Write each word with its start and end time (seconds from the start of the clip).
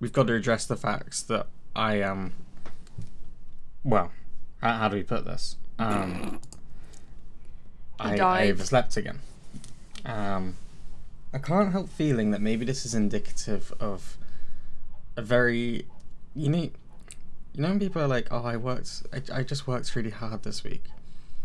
we've 0.00 0.12
got 0.12 0.26
to 0.26 0.34
address 0.34 0.66
the 0.66 0.76
facts 0.76 1.22
that 1.22 1.46
I 1.74 1.96
am. 1.96 2.10
Um, 2.10 2.32
well, 3.84 4.12
how, 4.60 4.74
how 4.74 4.88
do 4.88 4.96
we 4.96 5.02
put 5.02 5.24
this? 5.24 5.56
Um, 5.78 6.40
I, 7.98 8.12
I 8.12 8.16
died. 8.16 8.50
overslept 8.50 8.96
again. 8.96 9.20
Um, 10.04 10.56
I 11.32 11.38
can't 11.38 11.72
help 11.72 11.88
feeling 11.88 12.30
that 12.30 12.40
maybe 12.40 12.64
this 12.64 12.84
is 12.86 12.94
indicative 12.94 13.72
of 13.80 14.16
a 15.16 15.22
very, 15.22 15.86
you 16.34 16.48
know, 16.48 16.70
you 17.54 17.62
know 17.62 17.68
when 17.68 17.78
people 17.78 18.00
are 18.00 18.08
like, 18.08 18.28
"Oh, 18.30 18.44
I 18.44 18.56
worked, 18.56 19.02
I, 19.12 19.40
I 19.40 19.42
just 19.42 19.66
worked 19.66 19.94
really 19.94 20.10
hard 20.10 20.42
this 20.42 20.64
week." 20.64 20.84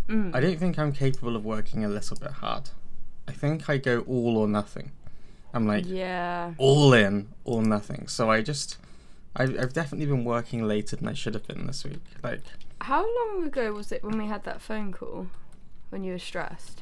Mm. 0.08 0.36
I 0.36 0.40
don't 0.40 0.60
think 0.60 0.78
I'm 0.78 0.92
capable 0.92 1.36
of 1.36 1.46
working 1.46 1.84
a 1.84 1.88
little 1.88 2.18
bit 2.18 2.32
hard. 2.32 2.70
I 3.28 3.32
think 3.32 3.70
I 3.70 3.78
go 3.78 4.02
all 4.02 4.38
or 4.38 4.48
nothing. 4.48 4.92
I'm 5.54 5.68
like 5.68 5.86
yeah. 5.86 6.54
all 6.58 6.94
in 6.94 7.30
or 7.44 7.62
nothing. 7.62 8.08
So 8.08 8.30
I 8.30 8.42
just, 8.42 8.78
I've, 9.36 9.58
I've 9.60 9.74
definitely 9.74 10.08
been 10.08 10.26
working 10.26 10.64
later 10.68 10.96
than 10.96 11.08
I 11.08 11.14
should 11.14 11.36
have 11.36 11.48
been 11.48 11.68
this 11.68 11.84
week. 11.84 12.02
Like, 12.24 12.42
How 12.82 13.06
long 13.06 13.46
ago 13.46 13.72
was 13.72 13.92
it 13.92 14.04
when 14.04 14.18
we 14.18 14.26
had 14.26 14.44
that 14.46 14.62
phone 14.62 14.92
call? 14.92 15.28
When 15.90 16.04
you 16.04 16.14
were 16.14 16.20
stressed? 16.20 16.82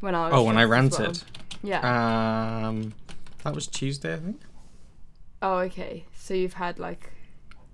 When 0.00 0.14
I 0.14 0.28
was 0.28 0.32
oh, 0.34 0.42
when 0.44 0.58
I 0.58 0.64
as 0.64 0.68
well? 0.68 0.78
ranted. 0.78 1.22
Yeah. 1.62 2.66
Um, 2.68 2.92
that 3.42 3.54
was 3.54 3.66
Tuesday, 3.66 4.12
I 4.12 4.18
think. 4.18 4.40
oh, 5.40 5.56
okay. 5.60 6.04
So 6.14 6.34
you've 6.34 6.54
had 6.54 6.78
like 6.78 7.10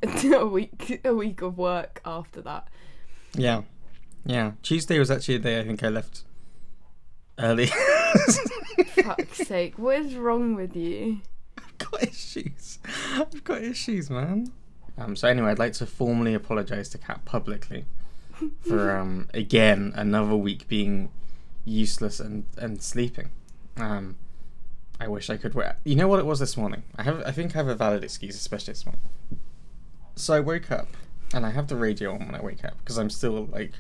a 0.24 0.46
week 0.46 1.00
a 1.04 1.12
week 1.12 1.42
of 1.42 1.58
work 1.58 2.00
after 2.04 2.40
that. 2.42 2.68
Yeah, 3.34 3.62
yeah. 4.24 4.52
Tuesday 4.62 4.98
was 5.00 5.10
actually 5.10 5.38
the 5.38 5.44
day 5.44 5.60
I 5.60 5.64
think 5.64 5.82
I 5.82 5.88
left 5.88 6.22
early. 7.38 7.70
Fuck's 8.86 9.46
sake. 9.46 9.78
What 9.78 9.98
is 9.98 10.14
wrong 10.14 10.54
with 10.54 10.76
you? 10.76 11.20
I've 11.58 11.78
got 11.78 12.02
issues. 12.02 12.78
I've 13.14 13.44
got 13.44 13.62
issues, 13.62 14.10
man. 14.10 14.52
Um, 14.98 15.16
so 15.16 15.28
anyway, 15.28 15.50
I'd 15.50 15.58
like 15.58 15.72
to 15.74 15.86
formally 15.86 16.34
apologise 16.34 16.88
to 16.90 16.98
Kat 16.98 17.24
publicly 17.24 17.86
for 18.66 18.90
um 18.96 19.28
again 19.34 19.92
another 19.96 20.36
week 20.36 20.68
being 20.68 21.10
useless 21.64 22.20
and 22.20 22.44
and 22.56 22.82
sleeping. 22.82 23.30
Um, 23.76 24.16
I 25.00 25.08
wish 25.08 25.30
I 25.30 25.36
could. 25.36 25.54
Wear, 25.54 25.76
you 25.84 25.96
know 25.96 26.08
what 26.08 26.18
it 26.18 26.26
was 26.26 26.40
this 26.40 26.56
morning? 26.56 26.82
I 26.96 27.02
have. 27.04 27.22
I 27.24 27.30
think 27.32 27.54
I 27.54 27.58
have 27.58 27.68
a 27.68 27.74
valid 27.74 28.04
excuse, 28.04 28.34
especially 28.34 28.72
this 28.72 28.84
morning. 28.84 29.02
So 30.16 30.34
I 30.34 30.40
woke 30.40 30.70
up 30.70 30.88
and 31.32 31.46
I 31.46 31.50
have 31.50 31.68
the 31.68 31.76
radio 31.76 32.12
on 32.12 32.26
when 32.26 32.34
I 32.34 32.42
wake 32.42 32.64
up 32.64 32.76
because 32.78 32.98
I'm 32.98 33.08
still 33.08 33.46
like 33.46 33.72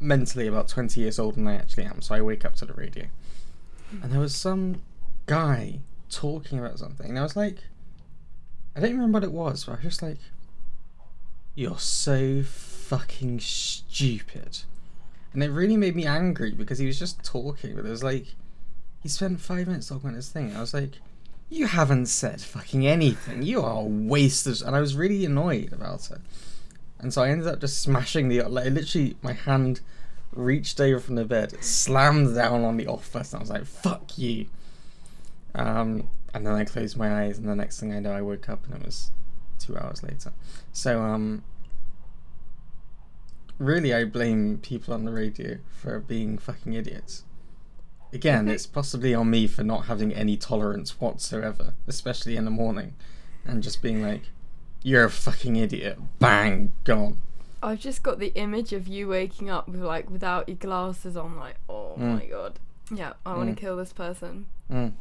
mentally 0.00 0.46
about 0.46 0.68
20 0.68 1.00
years 1.00 1.18
old 1.18 1.34
than 1.34 1.46
I 1.46 1.54
actually 1.54 1.84
am. 1.84 2.00
So 2.02 2.14
I 2.14 2.20
wake 2.20 2.44
up 2.44 2.54
to 2.56 2.66
the 2.66 2.72
radio 2.72 3.06
and 4.02 4.12
there 4.12 4.20
was 4.20 4.34
some 4.34 4.82
guy 5.26 5.80
talking 6.10 6.58
about 6.58 6.78
something, 6.78 7.08
and 7.08 7.18
I 7.18 7.22
was 7.22 7.36
like, 7.36 7.64
I 8.76 8.80
don't 8.80 8.92
remember 8.92 9.18
what 9.18 9.24
it 9.24 9.32
was, 9.32 9.64
but 9.64 9.72
I 9.72 9.74
was 9.76 9.84
just 9.84 10.02
like, 10.02 10.18
you're 11.54 11.78
so 11.78 12.42
fucking 12.42 13.40
stupid. 13.40 14.60
And 15.32 15.42
it 15.42 15.50
really 15.50 15.76
made 15.76 15.96
me 15.96 16.06
angry 16.06 16.52
because 16.52 16.78
he 16.78 16.86
was 16.86 16.98
just 16.98 17.22
talking, 17.24 17.74
but 17.74 17.84
it 17.84 17.90
was 17.90 18.02
like, 18.02 18.26
he 19.02 19.08
spent 19.08 19.40
five 19.40 19.66
minutes 19.66 19.88
talking 19.88 20.10
about 20.10 20.16
this 20.16 20.28
thing. 20.28 20.54
I 20.56 20.60
was 20.60 20.74
like, 20.74 20.92
you 21.50 21.66
haven't 21.66 22.06
said 22.06 22.40
fucking 22.40 22.86
anything. 22.86 23.42
You 23.42 23.62
are 23.62 23.80
a 23.80 23.84
waste 23.84 24.46
of. 24.46 24.62
And 24.62 24.74
I 24.74 24.80
was 24.80 24.94
really 24.94 25.24
annoyed 25.24 25.72
about 25.72 26.10
it. 26.10 26.18
And 27.00 27.12
so 27.12 27.22
I 27.22 27.30
ended 27.30 27.46
up 27.46 27.60
just 27.60 27.80
smashing 27.80 28.28
the. 28.28 28.42
Like, 28.42 28.72
literally, 28.72 29.16
my 29.22 29.32
hand 29.32 29.80
reached 30.32 30.80
over 30.80 31.00
from 31.00 31.14
the 31.14 31.24
bed, 31.24 31.62
slammed 31.62 32.34
down 32.34 32.64
on 32.64 32.76
the 32.76 32.86
off 32.86 33.12
button. 33.12 33.36
I 33.36 33.40
was 33.40 33.50
like, 33.50 33.64
fuck 33.64 34.18
you. 34.18 34.46
Um, 35.54 36.08
and 36.34 36.46
then 36.46 36.54
I 36.54 36.64
closed 36.64 36.96
my 36.96 37.24
eyes, 37.24 37.38
and 37.38 37.48
the 37.48 37.54
next 37.54 37.80
thing 37.80 37.92
I 37.92 38.00
know, 38.00 38.12
I 38.12 38.20
woke 38.20 38.48
up 38.48 38.64
and 38.66 38.74
it 38.74 38.84
was 38.84 39.10
two 39.58 39.76
hours 39.76 40.02
later. 40.02 40.32
So, 40.72 41.00
um, 41.02 41.42
really, 43.58 43.94
I 43.94 44.04
blame 44.04 44.58
people 44.58 44.94
on 44.94 45.04
the 45.04 45.12
radio 45.12 45.58
for 45.68 45.98
being 46.00 46.38
fucking 46.38 46.74
idiots. 46.74 47.24
Again, 48.12 48.48
it's 48.48 48.66
possibly 48.66 49.14
on 49.14 49.30
me 49.30 49.46
for 49.46 49.62
not 49.62 49.86
having 49.86 50.12
any 50.14 50.36
tolerance 50.36 51.00
whatsoever, 51.00 51.74
especially 51.86 52.36
in 52.36 52.44
the 52.44 52.50
morning, 52.50 52.94
and 53.44 53.62
just 53.62 53.82
being 53.82 54.02
like, 54.02 54.22
you're 54.88 55.04
a 55.04 55.10
fucking 55.10 55.56
idiot. 55.56 55.98
Bang, 56.18 56.72
gone. 56.84 57.18
I've 57.62 57.80
just 57.80 58.02
got 58.02 58.18
the 58.18 58.32
image 58.34 58.72
of 58.72 58.86
you 58.88 59.08
waking 59.08 59.50
up 59.50 59.68
with 59.68 59.80
like 59.82 60.08
without 60.10 60.48
your 60.48 60.56
glasses 60.56 61.16
on, 61.16 61.36
like, 61.36 61.56
oh 61.68 61.94
Mm. 61.98 62.18
my 62.20 62.26
god. 62.26 62.58
Yeah, 62.90 63.12
I 63.26 63.34
want 63.36 63.50
Mm. 63.50 63.54
to 63.56 63.60
kill 63.60 63.76
this 63.76 63.92
person. 63.92 64.46
Mm. 64.72 64.92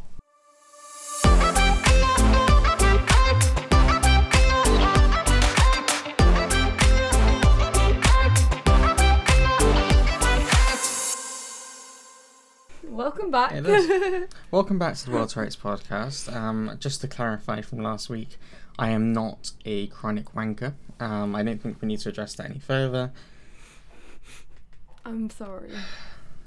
Welcome 12.97 13.29
back. 13.29 13.51
It 13.51 13.67
is. 13.67 14.27
Welcome 14.51 14.79
back 14.79 14.95
to 14.95 15.05
the 15.05 15.11
World 15.11 15.37
Rights 15.37 15.55
Podcast. 15.55 16.35
Um, 16.35 16.75
just 16.79 16.99
to 17.01 17.07
clarify 17.07 17.61
from 17.61 17.83
last 17.83 18.09
week, 18.09 18.39
I 18.79 18.89
am 18.89 19.13
not 19.13 19.51
a 19.65 19.85
chronic 19.85 20.33
wanker. 20.33 20.73
Um, 20.99 21.35
I 21.35 21.43
don't 21.43 21.61
think 21.61 21.79
we 21.79 21.87
need 21.87 21.99
to 21.99 22.09
address 22.09 22.33
that 22.37 22.49
any 22.49 22.57
further. 22.57 23.11
I'm 25.05 25.29
sorry. 25.29 25.73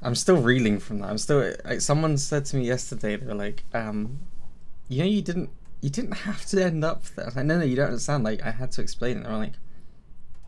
I'm 0.02 0.16
still 0.16 0.42
reeling 0.42 0.80
from 0.80 0.98
that. 0.98 1.10
I'm 1.10 1.18
still. 1.18 1.54
Like, 1.64 1.82
someone 1.82 2.18
said 2.18 2.46
to 2.46 2.56
me 2.56 2.66
yesterday, 2.66 3.14
they 3.14 3.26
were 3.26 3.34
like, 3.34 3.62
um, 3.72 4.18
"You 4.88 5.04
know, 5.04 5.08
you 5.08 5.22
didn't, 5.22 5.50
you 5.80 5.88
didn't 5.88 6.14
have 6.14 6.44
to 6.46 6.64
end 6.64 6.84
up 6.84 7.04
there." 7.14 7.26
I 7.26 7.28
was 7.28 7.36
like, 7.36 7.46
"No, 7.46 7.58
no, 7.58 7.64
you 7.64 7.76
don't 7.76 7.90
understand. 7.90 8.24
Like, 8.24 8.42
I 8.42 8.50
had 8.50 8.72
to 8.72 8.82
explain 8.82 9.18
it." 9.18 9.22
They 9.22 9.30
were 9.30 9.36
like, 9.36 9.54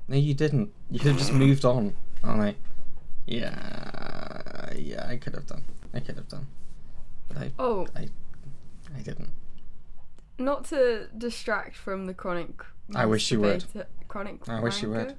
"No, 0.08 0.16
you 0.16 0.34
didn't. 0.34 0.72
You 0.90 0.98
could 0.98 1.12
have 1.12 1.18
just 1.18 1.32
moved 1.32 1.64
on." 1.64 1.94
I'm 2.24 2.38
like, 2.38 2.56
"Yeah, 3.24 4.72
yeah, 4.76 5.06
I 5.06 5.14
could 5.14 5.34
have 5.34 5.46
done. 5.46 5.62
I 5.94 6.00
could 6.00 6.16
have 6.16 6.28
done, 6.28 6.46
but 7.28 7.36
I, 7.38 7.52
Oh, 7.58 7.86
I 7.96 8.08
didn't." 9.02 9.30
not 10.38 10.64
to 10.66 11.08
distract 11.16 11.76
from 11.76 12.06
the 12.06 12.14
chronic. 12.14 12.62
I 12.94 13.06
wish 13.06 13.30
you 13.30 13.40
would. 13.40 13.64
Chronic. 14.08 14.48
I 14.48 14.60
wish 14.60 14.82
you 14.82 14.90
would. 14.90 15.14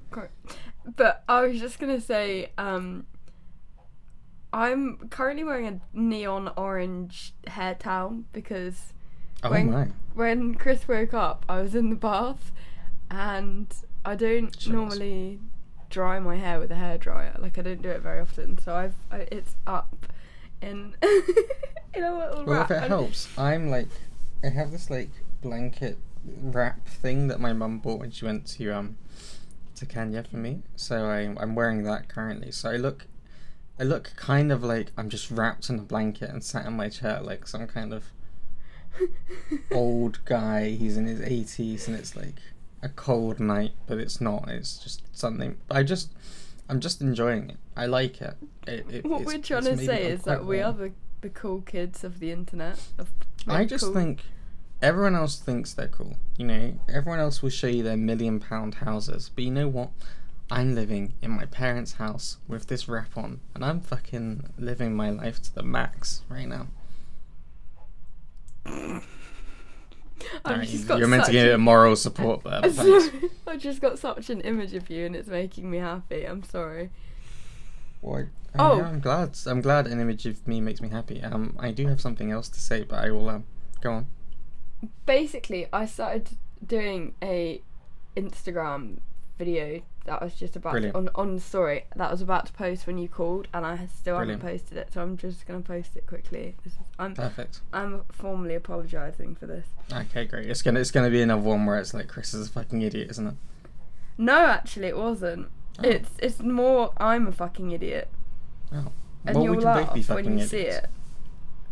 But 0.96 1.24
I 1.28 1.42
was 1.46 1.58
just 1.60 1.78
gonna 1.78 2.00
say, 2.00 2.50
um, 2.58 3.06
I'm 4.52 5.08
currently 5.10 5.44
wearing 5.44 5.66
a 5.66 5.80
neon 5.98 6.52
orange 6.56 7.34
hair 7.46 7.74
towel 7.74 8.22
because 8.32 8.92
Oh 9.42 9.50
When- 9.50 9.70
my! 9.70 9.88
when 10.14 10.54
Chris 10.54 10.86
woke 10.88 11.12
up, 11.14 11.44
I 11.48 11.60
was 11.60 11.74
in 11.74 11.90
the 11.90 11.96
bath, 11.96 12.50
and 13.10 13.66
I 14.04 14.14
don't 14.14 14.58
Sure. 14.60 14.72
normally 14.74 15.40
dry 15.90 16.18
my 16.18 16.36
hair 16.36 16.58
with 16.60 16.70
a 16.70 16.76
hair 16.76 16.96
dryer. 16.98 17.36
Like 17.38 17.58
I 17.58 17.62
don't 17.62 17.82
do 17.82 17.88
it 17.90 18.00
very 18.00 18.20
often, 18.20 18.56
so 18.58 18.74
I've 18.74 18.94
I, 19.10 19.26
it's 19.32 19.56
up 19.66 20.06
in 20.64 20.94
in 21.94 22.02
a 22.02 22.16
little 22.18 22.44
Well, 22.44 22.60
wrap. 22.60 22.70
if 22.70 22.82
it 22.82 22.88
helps, 22.88 23.28
I'm 23.38 23.70
like, 23.70 23.88
I 24.42 24.48
have 24.48 24.70
this 24.72 24.90
like 24.90 25.10
blanket 25.42 25.98
wrap 26.24 26.86
thing 26.88 27.28
that 27.28 27.38
my 27.40 27.52
mum 27.52 27.78
bought 27.78 28.00
when 28.00 28.10
she 28.10 28.24
went 28.24 28.46
to 28.46 28.70
um 28.70 28.96
to 29.76 29.86
Kenya 29.86 30.24
for 30.24 30.36
me. 30.36 30.62
So 30.76 31.06
I 31.06 31.20
I'm 31.42 31.54
wearing 31.54 31.82
that 31.84 32.08
currently. 32.08 32.50
So 32.52 32.70
I 32.70 32.76
look, 32.76 33.06
I 33.78 33.82
look 33.84 34.12
kind 34.16 34.50
of 34.52 34.62
like 34.64 34.92
I'm 34.96 35.08
just 35.10 35.30
wrapped 35.30 35.68
in 35.68 35.78
a 35.78 35.82
blanket 35.82 36.30
and 36.30 36.42
sat 36.42 36.66
in 36.66 36.74
my 36.74 36.88
chair 36.88 37.20
like 37.20 37.46
some 37.46 37.66
kind 37.66 37.92
of 37.92 38.04
old 39.72 40.20
guy. 40.24 40.70
He's 40.70 40.96
in 40.96 41.06
his 41.06 41.20
80s 41.20 41.86
and 41.88 41.96
it's 41.96 42.16
like 42.16 42.36
a 42.82 42.88
cold 42.88 43.40
night, 43.40 43.72
but 43.86 43.98
it's 43.98 44.20
not. 44.20 44.48
It's 44.48 44.78
just 44.78 45.02
something. 45.16 45.56
I 45.70 45.82
just. 45.82 46.10
I'm 46.68 46.80
just 46.80 47.00
enjoying 47.00 47.50
it. 47.50 47.56
I 47.76 47.86
like 47.86 48.20
it. 48.22 48.36
it, 48.66 48.86
it 48.90 49.04
what 49.04 49.20
it's- 49.22 49.26
we're 49.26 49.42
trying 49.42 49.64
to 49.64 49.76
say 49.76 50.04
is 50.10 50.22
that 50.22 50.44
we 50.46 50.60
are 50.60 50.72
the, 50.72 50.92
the 51.20 51.28
cool 51.28 51.60
kids 51.60 52.04
of 52.04 52.20
the 52.20 52.30
internet. 52.32 52.80
Of 52.98 53.10
I 53.46 53.64
just 53.64 53.84
cool- 53.84 53.94
think 53.94 54.22
everyone 54.80 55.14
else 55.14 55.38
thinks 55.38 55.74
they're 55.74 55.88
cool. 55.88 56.16
You 56.38 56.46
know, 56.46 56.74
everyone 56.88 57.20
else 57.20 57.42
will 57.42 57.50
show 57.50 57.66
you 57.66 57.82
their 57.82 57.96
million 57.96 58.40
pound 58.40 58.76
houses, 58.76 59.30
but 59.34 59.44
you 59.44 59.50
know 59.50 59.68
what? 59.68 59.90
I'm 60.50 60.74
living 60.74 61.14
in 61.22 61.30
my 61.30 61.46
parents' 61.46 61.94
house 61.94 62.36
with 62.46 62.66
this 62.66 62.86
wrap 62.88 63.16
on, 63.16 63.40
and 63.54 63.64
I'm 63.64 63.80
fucking 63.80 64.44
living 64.58 64.94
my 64.94 65.08
life 65.10 65.40
to 65.42 65.54
the 65.54 65.62
max 65.62 66.22
right 66.28 66.46
now. 66.46 66.66
I've 70.44 70.62
just 70.68 70.86
got 70.88 70.98
you're 70.98 71.08
meant 71.08 71.24
to 71.26 71.36
it 71.36 71.48
a- 71.50 71.54
a 71.54 71.58
moral 71.58 71.96
support 71.96 72.42
there. 72.44 72.54
I'm 72.54 72.62
but 72.62 72.72
thanks. 72.72 73.06
sorry. 73.10 73.30
I've 73.46 73.60
just 73.60 73.80
got 73.80 73.98
such 73.98 74.30
an 74.30 74.40
image 74.42 74.74
of 74.74 74.88
you, 74.90 75.06
and 75.06 75.14
it's 75.16 75.28
making 75.28 75.70
me 75.70 75.78
happy. 75.78 76.24
I'm 76.24 76.42
sorry. 76.44 76.90
Well, 78.02 78.26
I, 78.54 78.58
Oh. 78.58 78.82
I'm 78.82 79.00
glad. 79.00 79.36
I'm 79.46 79.60
glad 79.60 79.86
an 79.86 80.00
image 80.00 80.26
of 80.26 80.46
me 80.46 80.60
makes 80.60 80.80
me 80.80 80.88
happy. 80.88 81.20
Um, 81.22 81.56
I 81.58 81.70
do 81.72 81.88
have 81.88 82.00
something 82.00 82.30
else 82.30 82.48
to 82.50 82.60
say, 82.60 82.84
but 82.84 83.00
I 83.04 83.10
will 83.10 83.28
um 83.28 83.44
go 83.80 83.92
on. 83.92 84.06
Basically, 85.06 85.66
I 85.72 85.86
started 85.86 86.36
doing 86.64 87.14
a 87.22 87.62
Instagram 88.16 88.98
video 89.38 89.82
that 90.04 90.20
was 90.22 90.34
just 90.34 90.54
about 90.56 90.72
Brilliant. 90.72 90.96
on 90.96 91.08
on 91.14 91.38
story 91.38 91.84
that 91.96 92.08
I 92.08 92.10
was 92.10 92.20
about 92.20 92.46
to 92.46 92.52
post 92.52 92.86
when 92.86 92.98
you 92.98 93.08
called, 93.08 93.48
and 93.54 93.64
I 93.64 93.86
still 93.86 94.16
Brilliant. 94.16 94.42
haven't 94.42 94.58
posted 94.58 94.78
it. 94.78 94.92
So 94.92 95.00
I'm 95.02 95.16
just 95.16 95.46
gonna 95.46 95.60
post 95.60 95.96
it 95.96 96.06
quickly. 96.06 96.56
Is, 96.64 96.74
I'm 96.98 97.14
Perfect. 97.14 97.60
I'm 97.72 98.02
formally 98.12 98.54
apologising 98.54 99.34
for 99.36 99.46
this. 99.46 99.66
Okay, 99.92 100.24
great. 100.26 100.46
It's 100.50 100.62
gonna 100.62 100.80
it's 100.80 100.90
gonna 100.90 101.10
be 101.10 101.22
another 101.22 101.42
one 101.42 101.64
where 101.66 101.78
it's 101.78 101.94
like 101.94 102.08
Chris 102.08 102.34
is 102.34 102.48
a 102.48 102.50
fucking 102.50 102.82
idiot, 102.82 103.10
isn't 103.10 103.26
it? 103.26 103.34
No, 104.18 104.36
actually, 104.46 104.88
it 104.88 104.96
wasn't. 104.96 105.48
Oh. 105.78 105.82
It's 105.88 106.10
it's 106.18 106.40
more 106.40 106.92
I'm 106.98 107.26
a 107.26 107.32
fucking 107.32 107.70
idiot, 107.72 108.08
Oh. 108.72 108.92
and 109.26 109.34
well, 109.36 109.44
you'll 109.44 109.56
we 109.56 109.62
can 109.62 109.66
laugh 109.66 109.94
both 109.94 110.08
be 110.08 110.14
when 110.14 110.24
you 110.24 110.30
idiots. 110.32 110.50
see 110.50 110.58
it. 110.60 110.86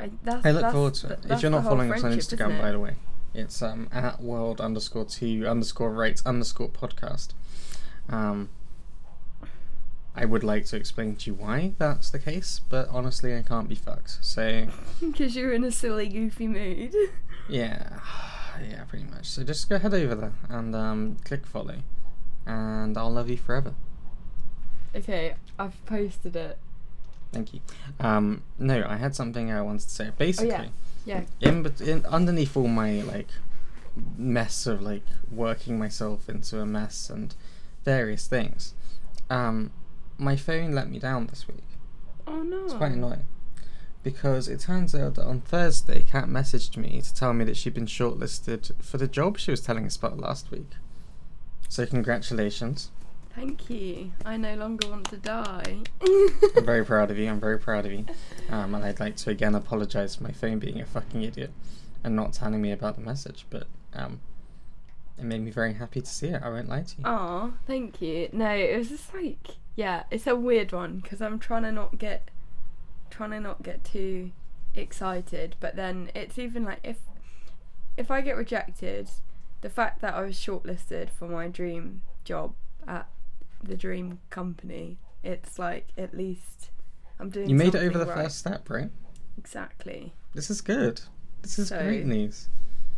I, 0.00 0.10
that's, 0.24 0.44
I 0.44 0.50
look 0.50 0.62
that's, 0.62 0.72
forward 0.74 0.94
to 0.94 1.12
it. 1.12 1.20
If 1.30 1.42
you're 1.42 1.50
not 1.50 1.64
following 1.64 1.92
us 1.92 2.02
on 2.02 2.12
Instagram, 2.12 2.60
by 2.60 2.72
the 2.72 2.80
way, 2.80 2.94
it's 3.34 3.62
um 3.62 3.88
at 3.92 4.20
world 4.20 4.60
underscore 4.60 5.04
two 5.04 5.46
underscore 5.46 5.92
rates 5.92 6.22
underscore 6.26 6.68
podcast. 6.70 7.28
Um, 8.08 8.48
I 10.14 10.24
would 10.26 10.44
like 10.44 10.66
to 10.66 10.76
explain 10.76 11.16
to 11.16 11.30
you 11.30 11.34
why 11.34 11.72
that's 11.78 12.10
the 12.10 12.18
case, 12.18 12.60
but 12.68 12.88
honestly, 12.90 13.34
I 13.36 13.42
can't 13.42 13.68
be 13.68 13.74
fucked. 13.74 14.18
So 14.20 14.66
Because 15.00 15.34
you're 15.34 15.52
in 15.52 15.64
a 15.64 15.72
silly, 15.72 16.08
goofy 16.08 16.46
mood. 16.48 16.94
yeah, 17.48 17.98
yeah, 18.62 18.84
pretty 18.84 19.06
much. 19.06 19.26
So 19.26 19.42
just 19.42 19.68
go 19.70 19.78
head 19.78 19.94
over 19.94 20.14
there 20.14 20.32
and 20.50 20.74
um 20.76 21.16
click 21.24 21.46
follow, 21.46 21.76
and 22.46 22.98
I'll 22.98 23.10
love 23.12 23.30
you 23.30 23.38
forever. 23.38 23.74
okay, 24.94 25.34
I've 25.58 25.84
posted 25.86 26.36
it. 26.36 26.58
Thank 27.32 27.54
you. 27.54 27.60
Um, 27.98 28.42
no, 28.58 28.84
I 28.86 28.96
had 28.98 29.14
something 29.14 29.50
I 29.50 29.62
wanted 29.62 29.84
to 29.84 29.90
say. 29.90 30.10
Basically, 30.18 30.66
Oh, 30.68 30.72
Yeah. 31.06 31.22
in, 31.40 31.62
bet- 31.62 31.80
in 31.80 32.04
underneath 32.04 32.54
all 32.58 32.68
my 32.68 33.00
like 33.00 33.28
mess 34.18 34.66
of 34.66 34.82
like 34.82 35.04
working 35.30 35.78
myself 35.78 36.28
into 36.28 36.60
a 36.60 36.66
mess 36.66 37.08
and 37.08 37.34
various 37.84 38.26
things, 38.26 38.74
um, 39.30 39.70
my 40.18 40.36
phone 40.36 40.72
let 40.72 40.88
me 40.90 40.98
down 40.98 41.26
this 41.26 41.46
week. 41.48 41.64
Oh 42.26 42.42
no. 42.42 42.64
It's 42.64 42.74
quite 42.74 42.92
annoying 42.92 43.24
because 44.02 44.48
it 44.48 44.60
turns 44.60 44.94
out 44.94 45.14
that 45.14 45.26
on 45.26 45.40
Thursday, 45.40 46.04
Kat 46.08 46.26
messaged 46.26 46.76
me 46.76 47.00
to 47.00 47.14
tell 47.14 47.32
me 47.32 47.44
that 47.44 47.56
she'd 47.56 47.74
been 47.74 47.86
shortlisted 47.86 48.72
for 48.82 48.98
the 48.98 49.06
job 49.06 49.38
she 49.38 49.50
was 49.50 49.60
telling 49.60 49.86
us 49.86 49.96
about 49.96 50.18
last 50.18 50.50
week. 50.50 50.70
So 51.68 51.86
congratulations! 51.86 52.90
Thank 53.34 53.70
you. 53.70 54.12
I 54.26 54.36
no 54.36 54.54
longer 54.56 54.90
want 54.90 55.08
to 55.08 55.16
die. 55.16 55.78
I'm 56.56 56.66
very 56.66 56.84
proud 56.84 57.10
of 57.10 57.18
you. 57.18 57.30
I'm 57.30 57.40
very 57.40 57.58
proud 57.58 57.86
of 57.86 57.92
you. 57.92 58.04
Um, 58.50 58.74
and 58.74 58.84
I'd 58.84 59.00
like 59.00 59.16
to 59.16 59.30
again 59.30 59.54
apologise 59.54 60.16
for 60.16 60.24
my 60.24 60.32
phone 60.32 60.58
being 60.58 60.80
a 60.80 60.84
fucking 60.84 61.22
idiot 61.22 61.50
and 62.04 62.14
not 62.14 62.34
telling 62.34 62.60
me 62.60 62.72
about 62.72 62.96
the 62.96 63.00
message. 63.00 63.46
But 63.48 63.68
um, 63.94 64.20
it 65.22 65.26
made 65.26 65.40
me 65.40 65.50
very 65.50 65.74
happy 65.74 66.00
to 66.00 66.06
see 66.06 66.28
it. 66.28 66.42
I 66.42 66.48
won't 66.48 66.68
lie 66.68 66.82
to 66.82 66.98
you. 66.98 67.04
Aw, 67.04 67.50
thank 67.66 68.02
you. 68.02 68.28
No, 68.32 68.50
it 68.50 68.76
was 68.76 68.88
just 68.88 69.14
like, 69.14 69.56
yeah, 69.76 70.02
it's 70.10 70.26
a 70.26 70.34
weird 70.34 70.72
one 70.72 70.98
because 70.98 71.22
I'm 71.22 71.38
trying 71.38 71.62
to 71.62 71.72
not 71.72 71.98
get, 71.98 72.28
trying 73.10 73.30
to 73.30 73.40
not 73.40 73.62
get 73.62 73.84
too 73.84 74.32
excited. 74.74 75.56
But 75.60 75.76
then 75.76 76.10
it's 76.14 76.38
even 76.38 76.64
like 76.64 76.80
if, 76.82 76.98
if 77.96 78.10
I 78.10 78.20
get 78.20 78.36
rejected, 78.36 79.08
the 79.60 79.70
fact 79.70 80.00
that 80.02 80.14
I 80.14 80.22
was 80.22 80.36
shortlisted 80.36 81.08
for 81.10 81.28
my 81.28 81.46
dream 81.48 82.02
job 82.24 82.54
at 82.86 83.08
the 83.62 83.76
dream 83.76 84.18
company, 84.30 84.98
it's 85.22 85.58
like 85.58 85.88
at 85.96 86.16
least 86.16 86.70
I'm 87.20 87.30
doing. 87.30 87.48
you 87.48 87.54
made 87.54 87.74
it 87.76 87.82
over 87.82 87.98
the 87.98 88.06
right. 88.06 88.24
first 88.24 88.38
step, 88.38 88.68
right? 88.68 88.90
Exactly. 89.38 90.14
This 90.34 90.50
is 90.50 90.60
good. 90.60 91.00
This 91.42 91.58
is 91.58 91.68
So- 91.68 91.82
great 91.82 92.06
news. 92.06 92.48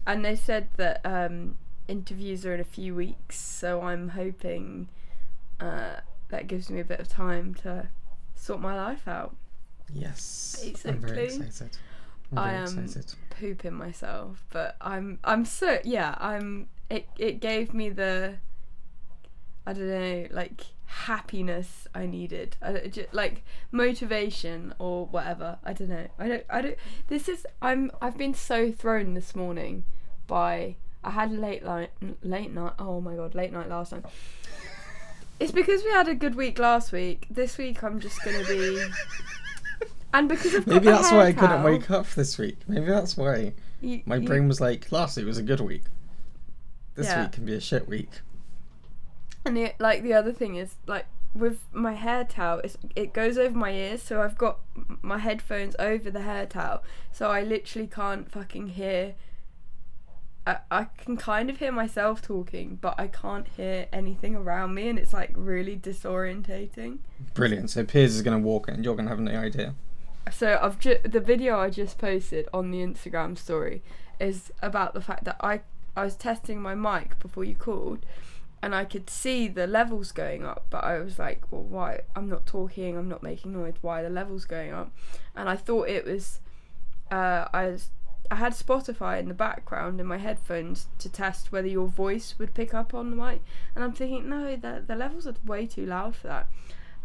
And 0.06 0.22
they 0.22 0.36
said 0.36 0.68
that 0.76 1.00
um, 1.04 1.56
interviews 1.88 2.44
are 2.46 2.54
in 2.54 2.60
a 2.60 2.64
few 2.64 2.94
weeks, 2.94 3.38
so 3.38 3.82
I'm 3.82 4.10
hoping 4.10 4.88
uh, 5.60 5.96
that 6.28 6.46
gives 6.46 6.70
me 6.70 6.81
a 6.81 6.84
bit 6.84 7.00
of 7.00 7.08
time 7.08 7.54
to 7.62 7.88
sort 8.34 8.60
my 8.60 8.75
life 8.75 9.06
out. 9.06 9.36
Yes. 9.92 10.64
I'm 10.84 10.98
very 10.98 11.25
excited. 11.25 11.76
I'm 12.32 12.38
I 12.38 12.52
am 12.54 12.78
excited. 12.78 13.14
pooping 13.31 13.75
myself, 13.75 14.44
but 14.50 14.76
I'm 14.81 15.19
I'm 15.25 15.44
so 15.44 15.78
yeah 15.84 16.14
I'm 16.19 16.69
it 16.90 17.08
it 17.19 17.40
gave 17.40 17.75
me 17.75 17.90
the 17.90 18.36
I 19.66 19.72
don't 19.72 19.88
know 19.88 20.26
like 20.31 20.66
happiness 20.86 21.88
I 21.94 22.06
needed 22.06 22.56
I 22.62 22.72
don't, 22.72 23.12
like 23.12 23.42
motivation 23.72 24.75
or 24.78 25.06
whatever 25.06 25.58
I 25.64 25.72
don't 25.72 25.88
know 25.88 26.06
I 26.19 26.28
don't 26.28 26.44
I 26.48 26.62
don't 26.62 26.76
this 27.08 27.28
is 27.28 27.46
I'm 27.60 27.90
I've 28.00 28.16
been 28.16 28.34
so 28.34 28.70
thrown 28.70 29.14
this 29.14 29.34
morning 29.34 29.84
by 30.26 30.76
I 31.04 31.10
had 31.10 31.30
a 31.30 31.34
late 31.34 31.64
night 31.64 31.90
late 32.22 32.52
night 32.52 32.72
oh 32.78 33.00
my 33.00 33.14
god 33.14 33.34
late 33.34 33.52
night 33.52 33.68
last 33.68 33.92
night 33.92 34.04
it's 35.40 35.52
because 35.52 35.82
we 35.84 35.90
had 35.90 36.08
a 36.08 36.14
good 36.14 36.34
week 36.34 36.58
last 36.58 36.92
week 36.92 37.26
this 37.30 37.58
week 37.58 37.82
I'm 37.82 38.00
just 38.00 38.22
gonna 38.24 38.44
be 38.44 38.84
and 40.14 40.28
because 40.28 40.54
I've 40.54 40.64
got 40.64 40.74
Maybe 40.74 40.84
the 40.86 40.90
that's 40.92 41.10
why 41.12 41.26
I 41.26 41.32
couldn't 41.32 41.48
towel, 41.50 41.64
wake 41.64 41.90
up 41.90 42.06
this 42.14 42.38
week. 42.38 42.58
Maybe 42.68 42.86
that's 42.86 43.16
why. 43.16 43.52
you- 43.80 44.02
My 44.06 44.16
you- 44.16 44.26
brain 44.28 44.46
was 44.46 44.60
like, 44.60 44.92
last 44.92 45.16
week 45.16 45.26
was 45.26 45.38
a 45.38 45.42
good 45.42 45.60
week. 45.60 45.82
This 46.94 47.06
Yeah. 47.08 47.22
week 47.24 47.32
can 47.32 47.44
be 47.44 47.54
a 47.54 47.60
shit 47.60 47.88
week. 47.88 48.10
And 49.44 49.56
the 49.56 49.72
like 49.80 50.02
the 50.04 50.12
other 50.14 50.32
thing 50.32 50.54
is 50.54 50.76
like 50.86 51.06
with 51.34 51.58
my 51.72 51.94
hair 51.94 52.22
towel, 52.22 52.60
it's, 52.62 52.76
it 52.94 53.12
goes 53.12 53.36
over 53.36 53.58
my 53.58 53.72
ears, 53.72 54.02
so 54.02 54.22
I've 54.22 54.38
got 54.38 54.60
m- 54.76 55.00
my 55.02 55.18
headphones 55.18 55.74
over 55.80 56.08
the 56.12 56.22
hair 56.22 56.46
towel, 56.46 56.84
so 57.10 57.28
I 57.32 57.42
literally 57.42 57.88
can't 57.88 58.30
fucking 58.30 58.68
hear. 58.68 59.14
I, 60.46 60.58
I 60.70 60.85
can 60.99 61.17
kind 61.17 61.49
of 61.49 61.58
hear 61.58 61.73
myself 61.73 62.20
talking, 62.20 62.79
but 62.81 62.94
I 62.99 63.06
can't 63.06 63.46
hear 63.56 63.87
anything 63.93 64.35
around 64.35 64.75
me, 64.75 64.88
and 64.88 64.99
it's 64.99 65.12
like 65.12 65.32
really 65.35 65.76
disorientating. 65.76 66.99
Brilliant. 67.32 67.70
So 67.70 67.85
Piers 67.85 68.14
is 68.14 68.23
going 68.23 68.41
to 68.41 68.46
walk 68.46 68.69
in 68.69 68.75
and 68.75 68.85
you're 68.85 68.94
going 68.94 69.06
to 69.06 69.11
have 69.11 69.20
no 69.20 69.32
idea. 69.32 69.75
So 70.31 70.58
I've 70.61 70.79
ju- 70.79 70.99
the 71.02 71.20
video 71.20 71.58
I 71.58 71.70
just 71.70 71.99
posted 71.99 72.49
on 72.52 72.70
the 72.70 72.79
Instagram 72.79 73.37
story 73.37 73.82
is 74.19 74.52
about 74.62 74.94
the 74.94 75.00
fact 75.00 75.25
that 75.25 75.37
I 75.41 75.61
I 75.96 76.05
was 76.05 76.17
testing 76.17 76.61
my 76.61 76.75
mic 76.75 77.19
before 77.20 77.44
you 77.44 77.55
called, 77.55 78.05
and 78.62 78.75
I 78.75 78.85
could 78.85 79.08
see 79.08 79.49
the 79.49 79.67
levels 79.67 80.12
going 80.12 80.44
up, 80.44 80.67
but 80.69 80.82
I 80.82 80.99
was 80.99 81.19
like, 81.19 81.44
well, 81.50 81.62
why? 81.62 82.00
I'm 82.17 82.29
not 82.29 82.46
talking. 82.46 82.96
I'm 82.96 83.08
not 83.08 83.23
making 83.23 83.52
noise. 83.52 83.75
Why 83.81 84.00
are 84.00 84.05
the 84.05 84.11
levels 84.11 84.44
going 84.44 84.73
up? 84.73 84.91
And 85.37 85.49
I 85.49 85.56
thought 85.56 85.88
it 85.88 86.05
was, 86.05 86.41
uh, 87.11 87.46
I 87.52 87.67
was. 87.67 87.91
I 88.30 88.36
had 88.36 88.52
Spotify 88.52 89.18
in 89.20 89.28
the 89.28 89.34
background 89.34 90.00
in 90.00 90.06
my 90.06 90.18
headphones 90.18 90.86
to 90.98 91.08
test 91.08 91.52
whether 91.52 91.68
your 91.68 91.86
voice 91.88 92.34
would 92.38 92.54
pick 92.54 92.72
up 92.74 92.94
on 92.94 93.10
the 93.10 93.16
mic, 93.16 93.42
and 93.74 93.84
I'm 93.84 93.92
thinking, 93.92 94.28
no, 94.28 94.56
the 94.56 94.82
the 94.86 94.96
levels 94.96 95.26
are 95.26 95.34
way 95.44 95.66
too 95.66 95.86
loud 95.86 96.16
for 96.16 96.28
that. 96.28 96.48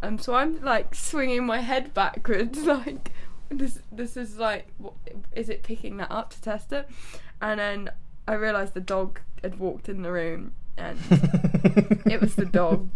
Um, 0.02 0.18
so 0.18 0.34
I'm 0.36 0.62
like 0.62 0.96
swinging 0.96 1.46
my 1.46 1.60
head 1.60 1.94
backwards, 1.94 2.60
like 2.66 3.12
this. 3.50 3.80
This 3.92 4.16
is 4.16 4.38
like, 4.38 4.68
wh- 4.84 4.94
is 5.36 5.50
it 5.50 5.64
picking 5.64 5.98
that 5.98 6.12
up 6.12 6.30
to 6.32 6.42
test 6.42 6.72
it? 6.72 6.88
And 7.42 7.60
then 7.60 7.90
I 8.28 8.34
realised 8.34 8.74
the 8.74 8.82
dog 8.82 9.20
had 9.44 9.60
walked 9.60 9.90
in 9.90 10.02
the 10.04 10.12
room, 10.12 10.54
and 10.78 11.00
it 12.06 12.22
was 12.22 12.36
the 12.36 12.46
dog, 12.46 12.90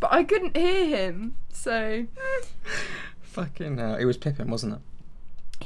but 0.00 0.12
I 0.12 0.24
couldn't 0.24 0.56
hear 0.56 0.86
him. 0.86 1.36
So 1.52 2.06
Fucking 3.22 3.78
hell. 3.78 3.94
It 3.94 4.04
was 4.04 4.16
Pippin, 4.16 4.50
wasn't 4.50 4.74
it? 4.74 4.80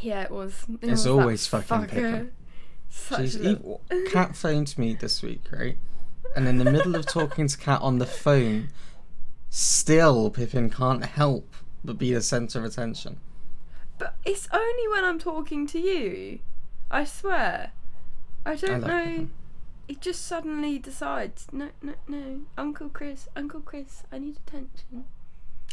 Yeah, 0.00 0.22
it 0.22 0.30
was. 0.30 0.64
It 0.80 0.90
It's 0.90 0.90
was 0.90 1.06
always 1.06 1.46
fucking. 1.46 1.86
Pippin. 1.86 2.32
She's 2.90 3.40
evil. 3.40 3.80
Kat 4.10 4.36
phoned 4.36 4.76
me 4.76 4.94
this 4.94 5.22
week, 5.22 5.42
right? 5.50 5.76
And 6.36 6.46
in 6.48 6.58
the 6.58 6.64
middle 6.64 6.94
of 6.94 7.06
talking 7.06 7.46
to 7.48 7.56
Kat 7.58 7.80
on 7.80 7.98
the 7.98 8.06
phone, 8.06 8.68
still 9.50 10.30
Pippin 10.30 10.70
can't 10.70 11.04
help 11.04 11.54
but 11.84 11.98
be 11.98 12.12
the 12.12 12.22
centre 12.22 12.58
of 12.58 12.64
attention. 12.64 13.18
But 13.98 14.16
it's 14.24 14.48
only 14.52 14.88
when 14.88 15.04
I'm 15.04 15.18
talking 15.18 15.66
to 15.68 15.78
you. 15.78 16.40
I 16.90 17.04
swear. 17.04 17.72
I 18.44 18.52
I 18.52 18.56
don't 18.56 18.80
love 18.80 18.90
know. 18.90 19.04
Pippin. 19.04 19.30
It 19.88 20.00
just 20.00 20.24
suddenly 20.26 20.78
decides, 20.78 21.48
no, 21.52 21.68
no, 21.82 21.94
no, 22.08 22.40
Uncle 22.56 22.88
Chris, 22.88 23.28
Uncle 23.36 23.60
Chris, 23.60 24.04
I 24.12 24.18
need 24.18 24.36
attention. 24.46 25.04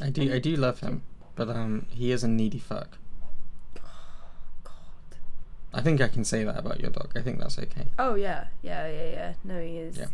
I 0.02 0.10
do, 0.10 0.34
I 0.34 0.40
do 0.40 0.56
love 0.56 0.80
him, 0.80 1.04
but 1.36 1.48
um, 1.50 1.86
he 1.90 2.12
is 2.12 2.24
a 2.24 2.28
needy 2.28 2.60
fuck. 2.60 2.98
I 5.74 5.82
think 5.82 6.02
I 6.02 6.08
can 6.08 6.24
say 6.24 6.44
that 6.44 6.58
about 6.58 6.80
your 6.80 6.90
dog. 6.90 7.12
I 7.16 7.22
think 7.22 7.40
that's 7.40 7.60
okay. 7.60 7.86
Oh 8.00 8.16
yeah, 8.16 8.46
yeah, 8.62 8.88
yeah, 8.88 9.10
yeah. 9.12 9.34
No, 9.44 9.62
he 9.62 9.78
is. 9.78 9.98
Yeah. 9.98 10.06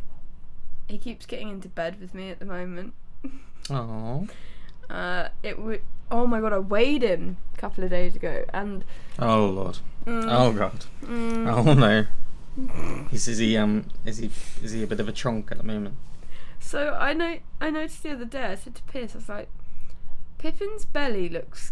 He 0.88 0.98
keeps 0.98 1.26
getting 1.26 1.50
into 1.50 1.68
bed 1.70 2.00
with 2.00 2.14
me 2.14 2.30
at 2.30 2.40
the 2.40 2.46
moment. 2.46 2.94
Oh. 3.72 4.28
Uh, 4.92 5.30
it 5.42 5.58
would. 5.60 5.82
Oh 6.12 6.28
my 6.28 6.40
god, 6.40 6.54
I 6.54 6.60
weighed 6.60 7.02
him 7.02 7.38
a 7.56 7.58
couple 7.58 7.84
of 7.84 7.90
days 7.90 8.16
ago, 8.16 8.46
and 8.54 8.86
Oh 9.18 9.48
lord. 9.48 9.80
mm, 10.06 10.28
Oh 10.30 10.54
god. 10.54 10.86
mm, 11.02 11.48
Oh 11.52 11.74
no. 11.74 12.06
Is, 13.12 13.28
is 13.28 13.40
he 13.40 13.58
um 13.58 13.86
is 14.06 14.18
he 14.20 14.30
is 14.64 14.72
he 14.74 14.84
a 14.84 14.88
bit 14.88 15.00
of 15.00 15.10
a 15.10 15.12
chonk 15.12 15.52
at 15.52 15.58
the 15.58 15.64
moment? 15.64 15.96
So 16.60 16.94
I 16.94 17.14
know 17.14 17.40
I 17.60 17.72
noticed 17.72 18.04
the 18.04 18.12
other 18.12 18.26
day. 18.26 18.44
I 18.44 18.56
said 18.56 18.76
to 18.76 18.84
Piers, 18.84 19.16
I 19.16 19.18
was 19.18 19.30
like, 19.30 19.50
Pippin's 20.38 20.86
belly 20.86 21.28
looks 21.28 21.72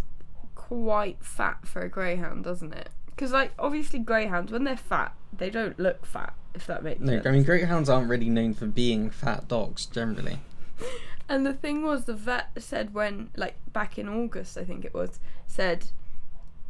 quite 0.55 1.23
fat 1.23 1.67
for 1.67 1.83
a 1.83 1.89
greyhound, 1.89 2.43
doesn't 2.43 2.73
it? 2.73 2.89
Because 3.15 3.31
like 3.31 3.51
obviously 3.59 3.99
greyhounds, 3.99 4.51
when 4.51 4.63
they're 4.63 4.77
fat, 4.77 5.13
they 5.31 5.49
don't 5.49 5.77
look 5.79 6.05
fat. 6.05 6.33
If 6.53 6.67
that 6.67 6.83
makes 6.83 6.99
No, 6.99 7.13
sense. 7.13 7.25
I 7.25 7.31
mean 7.31 7.43
greyhounds 7.43 7.89
aren't 7.89 8.09
really 8.09 8.29
known 8.29 8.53
for 8.53 8.65
being 8.67 9.09
fat 9.09 9.47
dogs 9.47 9.85
generally. 9.85 10.39
And 11.29 11.45
the 11.45 11.53
thing 11.53 11.83
was, 11.83 12.03
the 12.03 12.13
vet 12.13 12.49
said 12.57 12.93
when, 12.93 13.29
like, 13.37 13.55
back 13.71 13.97
in 13.97 14.09
August, 14.09 14.57
I 14.57 14.65
think 14.65 14.83
it 14.83 14.93
was, 14.93 15.21
said 15.47 15.85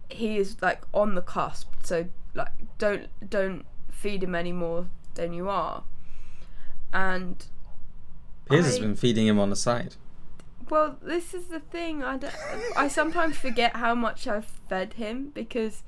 he 0.09 0.37
is 0.37 0.61
like 0.61 0.83
on 0.93 1.15
the 1.15 1.23
cusp. 1.23 1.69
So 1.81 2.05
like, 2.35 2.51
don't 2.77 3.07
don't 3.27 3.65
feed 3.89 4.21
him 4.23 4.35
any 4.35 4.51
more 4.51 4.85
than 5.15 5.33
you 5.33 5.49
are. 5.49 5.83
And 6.93 7.43
Piers 8.49 8.65
has 8.65 8.79
been 8.79 8.95
feeding 8.95 9.25
him 9.25 9.39
on 9.39 9.49
the 9.49 9.55
side. 9.55 9.95
well, 10.69 10.97
this 11.01 11.33
is 11.33 11.47
the 11.47 11.59
thing. 11.59 12.03
I, 12.03 12.17
don't, 12.17 12.35
I 12.77 12.87
sometimes 12.87 13.35
forget 13.37 13.75
how 13.77 13.95
much 13.95 14.27
I've 14.27 14.45
fed 14.45 14.93
him 14.93 15.31
because 15.33 15.81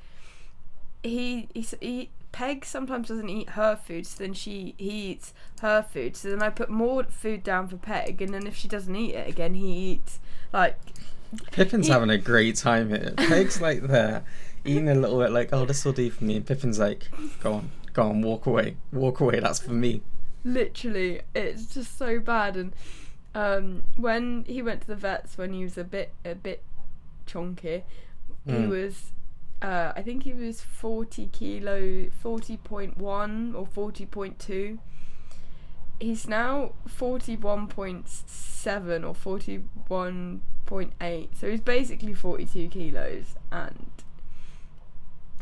he 1.06 1.48
he, 1.54 1.66
he 1.82 2.10
Peg 2.32 2.66
sometimes 2.66 3.08
doesn't 3.08 3.30
eat 3.30 3.50
her 3.52 3.76
food, 3.78 4.06
so 4.06 4.24
then 4.24 4.34
she 4.34 4.76
he 4.78 5.12
eats 5.12 5.34
her 5.62 5.82
food. 5.84 6.18
So 6.18 6.30
then 6.30 6.42
I 6.44 6.50
put 6.50 6.70
more 6.70 7.04
food 7.06 7.44
down 7.44 7.68
for 7.68 7.78
Peg, 7.78 8.22
and 8.22 8.34
then 8.34 8.46
if 8.48 8.56
she 8.56 8.68
doesn't 8.68 8.96
eat 8.96 9.16
it 9.16 9.28
again, 9.30 9.54
he 9.54 9.72
eats 9.92 10.20
like 10.52 10.78
Pippin's 11.52 11.88
He- 11.88 11.94
having 11.94 12.10
a 12.10 12.18
great 12.18 12.56
time 12.58 12.90
here. 12.90 13.14
Peg's 13.18 13.62
like 13.62 13.84
there, 13.84 14.24
eating 14.66 14.90
a 14.90 14.96
little 14.96 15.20
bit 15.20 15.32
like, 15.32 15.50
oh, 15.54 15.66
this 15.66 15.86
will 15.86 15.94
do 15.94 16.10
for 16.10 16.24
me. 16.26 16.36
And 16.38 16.46
Pippin's 16.46 16.80
like, 16.80 17.08
go 17.42 17.54
on, 17.54 17.72
go 17.94 18.04
on, 18.04 18.22
walk 18.22 18.46
away, 18.46 18.76
walk 18.92 19.20
away. 19.22 19.40
That's 19.40 19.60
for 19.60 19.72
me. 19.74 20.02
literally 20.44 21.22
it's 21.34 21.74
just 21.74 21.98
so 21.98 22.20
bad 22.20 22.56
and 22.56 22.72
um 23.34 23.82
when 23.98 24.44
he 24.48 24.62
went 24.62 24.82
to 24.82 24.88
the 24.88 24.96
vets 24.96 25.38
when 25.40 25.52
he 25.54 25.64
was 25.64 25.76
a 25.78 25.84
bit 25.84 26.14
a 26.24 26.36
bit 26.36 26.62
chunky 27.26 27.84
he 28.46 28.52
Mm. 28.52 28.70
was 28.70 29.12
uh 29.62 29.94
i 29.96 30.02
think 30.02 30.24
he 30.24 30.34
was 30.34 30.62
40 30.62 31.28
kilo 31.28 32.08
40.1 32.24 33.56
or 33.56 33.68
40.2 33.68 34.80
he's 36.00 36.28
now 36.28 36.74
41.7 36.88 39.08
or 39.08 39.14
41.8 39.40 41.28
so 41.36 41.50
he's 41.50 41.62
basically 41.62 42.14
42 42.14 42.68
kilos 42.68 43.36
and 43.52 43.90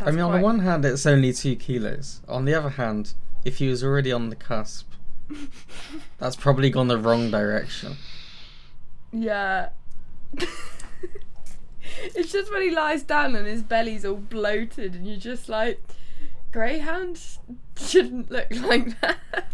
I 0.02 0.12
mean, 0.12 0.22
on 0.22 0.34
the 0.34 0.44
one 0.44 0.60
hand, 0.60 0.86
it's 0.86 1.06
only 1.06 1.34
two 1.34 1.56
kilos. 1.56 2.22
On 2.28 2.46
the 2.46 2.54
other 2.54 2.70
hand, 2.70 3.14
if 3.46 3.58
he 3.58 3.68
was 3.68 3.84
already 3.84 4.12
on 4.12 4.30
the 4.30 4.36
cusp, 4.36 4.90
that's 6.18 6.36
probably 6.36 6.70
gone 6.70 6.88
the 6.88 6.98
wrong 6.98 7.32
direction. 7.32 7.98
Yeah. 9.12 9.70
it's 12.16 12.32
just 12.32 12.52
when 12.52 12.62
he 12.62 12.72
lies 12.72 13.04
down 13.04 13.36
and 13.36 13.48
his 13.48 13.64
belly's 13.64 14.06
all 14.06 14.16
bloated, 14.16 14.96
and 14.96 15.06
you're 15.08 15.18
just 15.18 15.50
like, 15.50 15.82
greyhounds 16.52 17.40
shouldn't 17.78 18.30
look 18.32 18.48
like 18.52 19.00
that. 19.02 19.18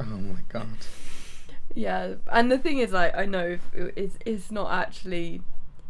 Oh 0.00 0.04
my 0.04 0.38
god. 0.48 0.68
yeah, 1.74 2.14
and 2.30 2.52
the 2.52 2.58
thing 2.58 2.78
is, 2.78 2.92
like, 2.92 3.16
I 3.16 3.24
know 3.26 3.58
if 3.74 3.74
it's 3.74 4.16
it's 4.24 4.50
not 4.52 4.70
actually. 4.70 5.42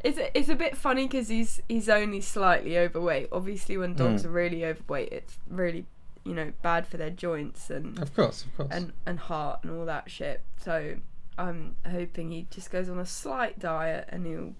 It's 0.02 0.18
it's 0.34 0.48
a 0.48 0.54
bit 0.54 0.76
funny 0.78 1.06
because 1.06 1.28
he's 1.28 1.60
he's 1.68 1.88
only 1.90 2.20
slightly 2.22 2.78
overweight. 2.78 3.28
Obviously, 3.32 3.76
when 3.76 3.94
dogs 3.94 4.22
Mm. 4.22 4.26
are 4.26 4.30
really 4.30 4.64
overweight, 4.64 5.12
it's 5.12 5.36
really 5.48 5.84
you 6.24 6.34
know 6.34 6.52
bad 6.62 6.86
for 6.86 6.96
their 6.96 7.10
joints 7.10 7.68
and 7.68 7.98
Of 7.98 8.14
course, 8.14 8.44
of 8.44 8.56
course. 8.56 8.68
and 8.72 8.92
and 9.04 9.18
heart 9.18 9.60
and 9.62 9.72
all 9.78 9.84
that 9.84 10.10
shit. 10.10 10.40
So 10.64 10.94
I'm 11.36 11.74
hoping 11.86 12.30
he 12.30 12.46
just 12.50 12.70
goes 12.70 12.88
on 12.88 12.98
a 12.98 13.06
slight 13.06 13.58
diet 13.58 14.08
and 14.10 14.24
he'll 14.26 14.54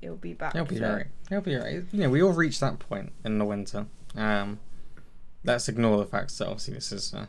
he'll 0.00 0.16
be 0.16 0.34
back. 0.34 0.54
He'll 0.54 0.64
be 0.64 0.76
to- 0.78 0.88
alright. 0.88 1.06
He'll 1.28 1.40
be 1.40 1.56
alright. 1.56 1.82
You 1.92 2.00
know, 2.00 2.10
we 2.10 2.22
all 2.22 2.32
reach 2.32 2.60
that 2.60 2.78
point 2.78 3.12
in 3.24 3.38
the 3.38 3.44
winter. 3.44 3.86
Um, 4.16 4.58
let's 5.44 5.68
ignore 5.68 5.98
the 5.98 6.06
fact 6.06 6.36
that 6.38 6.46
obviously 6.46 6.74
this 6.74 6.92
is, 6.92 7.14
uh, 7.14 7.26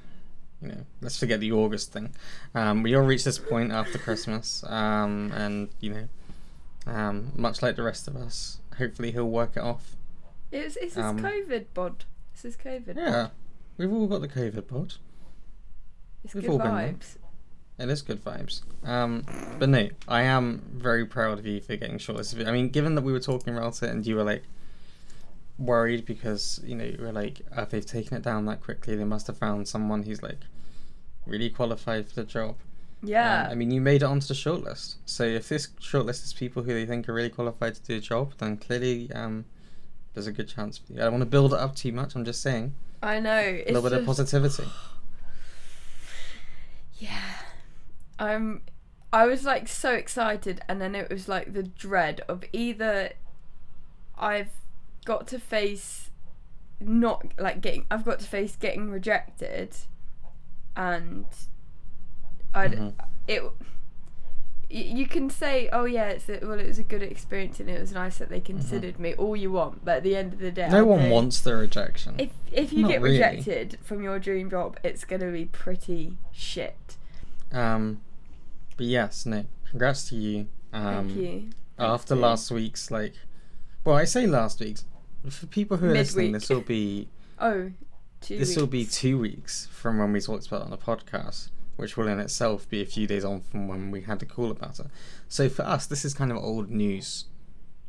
you 0.62 0.70
know, 0.70 0.86
let's 1.02 1.18
forget 1.18 1.40
the 1.40 1.52
August 1.52 1.92
thing. 1.94 2.14
Um, 2.56 2.84
we 2.84 2.96
all 2.96 3.04
reach 3.04 3.24
this 3.24 3.38
point 3.40 3.72
after 3.72 3.98
Christmas, 3.98 4.64
um, 4.68 5.32
and 5.36 5.70
you 5.80 5.94
know, 5.94 6.08
um, 6.92 7.32
much 7.36 7.62
like 7.62 7.76
the 7.76 7.84
rest 7.84 8.08
of 8.08 8.16
us, 8.16 8.60
hopefully 8.78 9.12
he'll 9.12 9.30
work 9.30 9.52
it 9.56 9.62
off. 9.64 9.96
It's 10.52 10.76
it's 10.78 10.96
his 10.96 11.06
Um, 11.06 11.20
COVID 11.20 11.66
bod. 11.74 12.06
It's 12.34 12.42
his 12.44 12.58
COVID. 12.58 12.96
Yeah, 12.96 13.12
bod. 13.12 13.32
we've 13.78 13.92
all 13.92 14.08
got 14.08 14.22
the 14.22 14.28
COVID 14.28 14.68
bod. 14.68 14.96
It's 16.24 16.34
we've 16.36 16.44
good 16.44 16.52
all 16.52 16.60
vibes. 16.60 17.18
It 17.82 17.90
is 17.90 18.02
good 18.02 18.24
vibes. 18.24 18.62
Um, 18.84 19.26
but 19.60 19.70
no, 19.70 19.90
I 20.08 20.22
am 20.22 20.62
very 20.74 21.06
proud 21.06 21.40
of 21.40 21.46
you 21.46 21.60
for 21.62 21.76
getting 21.76 21.98
shortlisted. 21.98 22.48
I 22.48 22.52
mean, 22.52 22.70
given 22.70 22.96
that 22.96 23.02
we 23.02 23.12
were 23.12 23.20
talking 23.20 23.56
about 23.56 23.82
it 23.82 23.90
and 23.90 24.06
you 24.06 24.16
were 24.16 24.24
like 24.24 24.44
worried 25.58 26.06
because 26.06 26.60
you 26.64 26.76
know 26.76 26.84
you 26.86 26.98
were 27.00 27.12
like, 27.12 27.42
oh, 27.56 27.64
if 27.64 27.70
they've 27.70 27.86
taken 27.86 28.18
it 28.18 28.24
down 28.24 28.46
that 28.46 28.62
quickly, 28.62 28.96
they 28.96 29.04
must 29.04 29.28
have 29.28 29.38
found 29.38 29.68
someone 29.68 30.04
who's 30.04 30.22
like 30.22 30.40
really 31.26 31.50
qualified 31.50 32.08
for 32.08 32.16
the 32.16 32.24
job. 32.24 32.56
Yeah. 33.04 33.46
Um, 33.46 33.52
I 33.52 33.56
mean, 33.56 33.72
you 33.72 33.82
made 33.82 34.04
it 34.04 34.06
onto 34.06 34.28
the 34.28 34.34
shortlist. 34.36 34.96
So 35.06 35.24
if 35.24 35.50
this 35.50 35.68
shortlist 35.82 36.24
is 36.24 36.34
people 36.34 36.64
who 36.64 36.74
they 36.74 36.86
think 36.86 37.10
are 37.10 37.14
really 37.14 37.30
qualified 37.30 37.76
to 37.76 37.82
do 37.82 37.96
the 37.96 38.02
job, 38.02 38.34
then 38.38 38.58
clearly 38.58 39.12
um, 39.14 39.46
there's 40.14 40.28
a 40.28 40.32
good 40.32 40.48
chance 40.48 40.78
for 40.78 40.94
you. 40.94 41.00
I 41.00 41.04
don't 41.04 41.14
want 41.14 41.22
to 41.24 41.26
build 41.30 41.54
it 41.54 41.60
up 41.60 41.76
too 41.76 41.92
much. 41.92 42.16
I'm 42.16 42.26
just 42.26 42.42
saying 42.44 42.76
I 43.02 43.20
know. 43.20 43.32
a 43.38 43.56
It's 43.62 43.72
little 43.72 43.90
bit 43.90 43.98
of 44.00 44.06
positivity. 44.06 44.66
Yeah. 47.00 47.20
I'm 48.22 48.62
I 49.12 49.26
was 49.26 49.44
like 49.44 49.68
so 49.68 49.94
excited 49.94 50.62
and 50.70 50.80
then 50.80 50.94
it 50.96 51.10
was 51.10 51.28
like 51.28 51.54
the 51.54 51.64
dread 51.64 52.22
of 52.30 52.44
either 52.54 53.12
I've 54.18 54.52
got 55.06 55.28
to 55.30 55.40
face 55.40 56.12
not 56.80 57.26
like 57.40 57.62
getting 57.62 57.86
I've 57.92 58.06
got 58.06 58.20
to 58.20 58.26
face 58.28 58.56
getting 58.56 58.90
rejected 58.92 59.76
and 60.76 61.26
I 62.54 62.68
Mhm. 62.68 62.94
it 63.28 63.44
you 64.70 65.06
can 65.06 65.30
say 65.30 65.68
oh 65.74 65.84
yeah 65.84 66.08
it's 66.10 66.30
a, 66.30 66.40
well 66.44 66.58
it 66.60 66.66
was 66.68 66.80
a 66.80 66.84
good 66.84 67.04
experience 67.04 67.60
and 67.60 67.70
it 67.70 67.78
was 67.80 67.92
nice 67.92 68.20
that 68.20 68.30
they 68.30 68.40
considered 68.40 68.98
me 69.00 69.14
all 69.16 69.36
you 69.36 69.52
want 69.52 69.84
but 69.84 69.98
at 69.98 70.04
the 70.04 70.16
end 70.16 70.32
of 70.32 70.40
the 70.40 70.52
day 70.52 70.64
Mm-hmm. 70.64 70.72
No 70.72 70.80
I 70.80 70.82
one 70.84 71.00
think 71.02 71.14
wants 71.14 71.42
the 71.42 71.56
rejection. 71.56 72.16
if 72.18 72.30
if 72.52 72.72
you 72.72 72.84
Not 72.84 72.92
get 72.92 73.02
really. 73.02 73.18
rejected 73.18 73.78
from 73.84 74.02
your 74.02 74.18
dream 74.20 74.50
job 74.50 74.78
it's 74.84 75.04
going 75.04 75.20
to 75.22 75.32
be 75.32 75.46
pretty 75.46 76.18
shit 76.32 76.96
Um, 77.52 78.00
but 78.78 78.86
yes, 78.86 79.26
no, 79.26 79.46
congrats 79.70 80.10
to 80.10 80.16
you. 80.16 80.48
Um, 80.74 81.10
Thank 81.10 81.20
you. 81.20 81.50
After 81.78 82.16
you. 82.16 82.22
last 82.22 82.52
week's, 82.52 82.92
like, 82.92 83.14
well, 83.84 83.96
I 83.96 84.06
say 84.06 84.28
last 84.28 84.60
week's. 84.60 84.86
For 85.30 85.46
people 85.46 85.78
who 85.78 85.88
are 85.88 85.94
listening, 85.94 86.32
this 86.32 86.50
will 86.50 86.62
be 86.62 87.08
Oh, 87.40 87.72
two 88.22 88.38
this 88.40 88.56
will 88.56 88.68
be 88.68 88.86
two 88.86 89.20
weeks 89.20 89.68
from 89.72 89.98
when 90.00 90.12
we 90.14 90.20
talked 90.22 90.48
about 90.48 90.62
it 90.62 90.66
on 90.66 90.70
the 90.72 90.78
podcast, 90.78 91.50
which 91.76 91.96
will 91.98 92.08
in 92.08 92.20
itself 92.20 92.68
be 92.70 92.82
a 92.82 92.86
few 92.86 93.06
days 93.08 93.24
on 93.26 93.42
from 93.42 93.68
when 93.68 93.92
we 93.92 94.02
had 94.02 94.20
the 94.20 94.26
call 94.26 94.50
about 94.52 94.80
it. 94.80 94.88
So 95.28 95.48
for 95.50 95.64
us, 95.64 95.86
this 95.86 96.04
is 96.06 96.14
kind 96.14 96.32
of 96.32 96.38
old 96.38 96.70
news. 96.72 97.26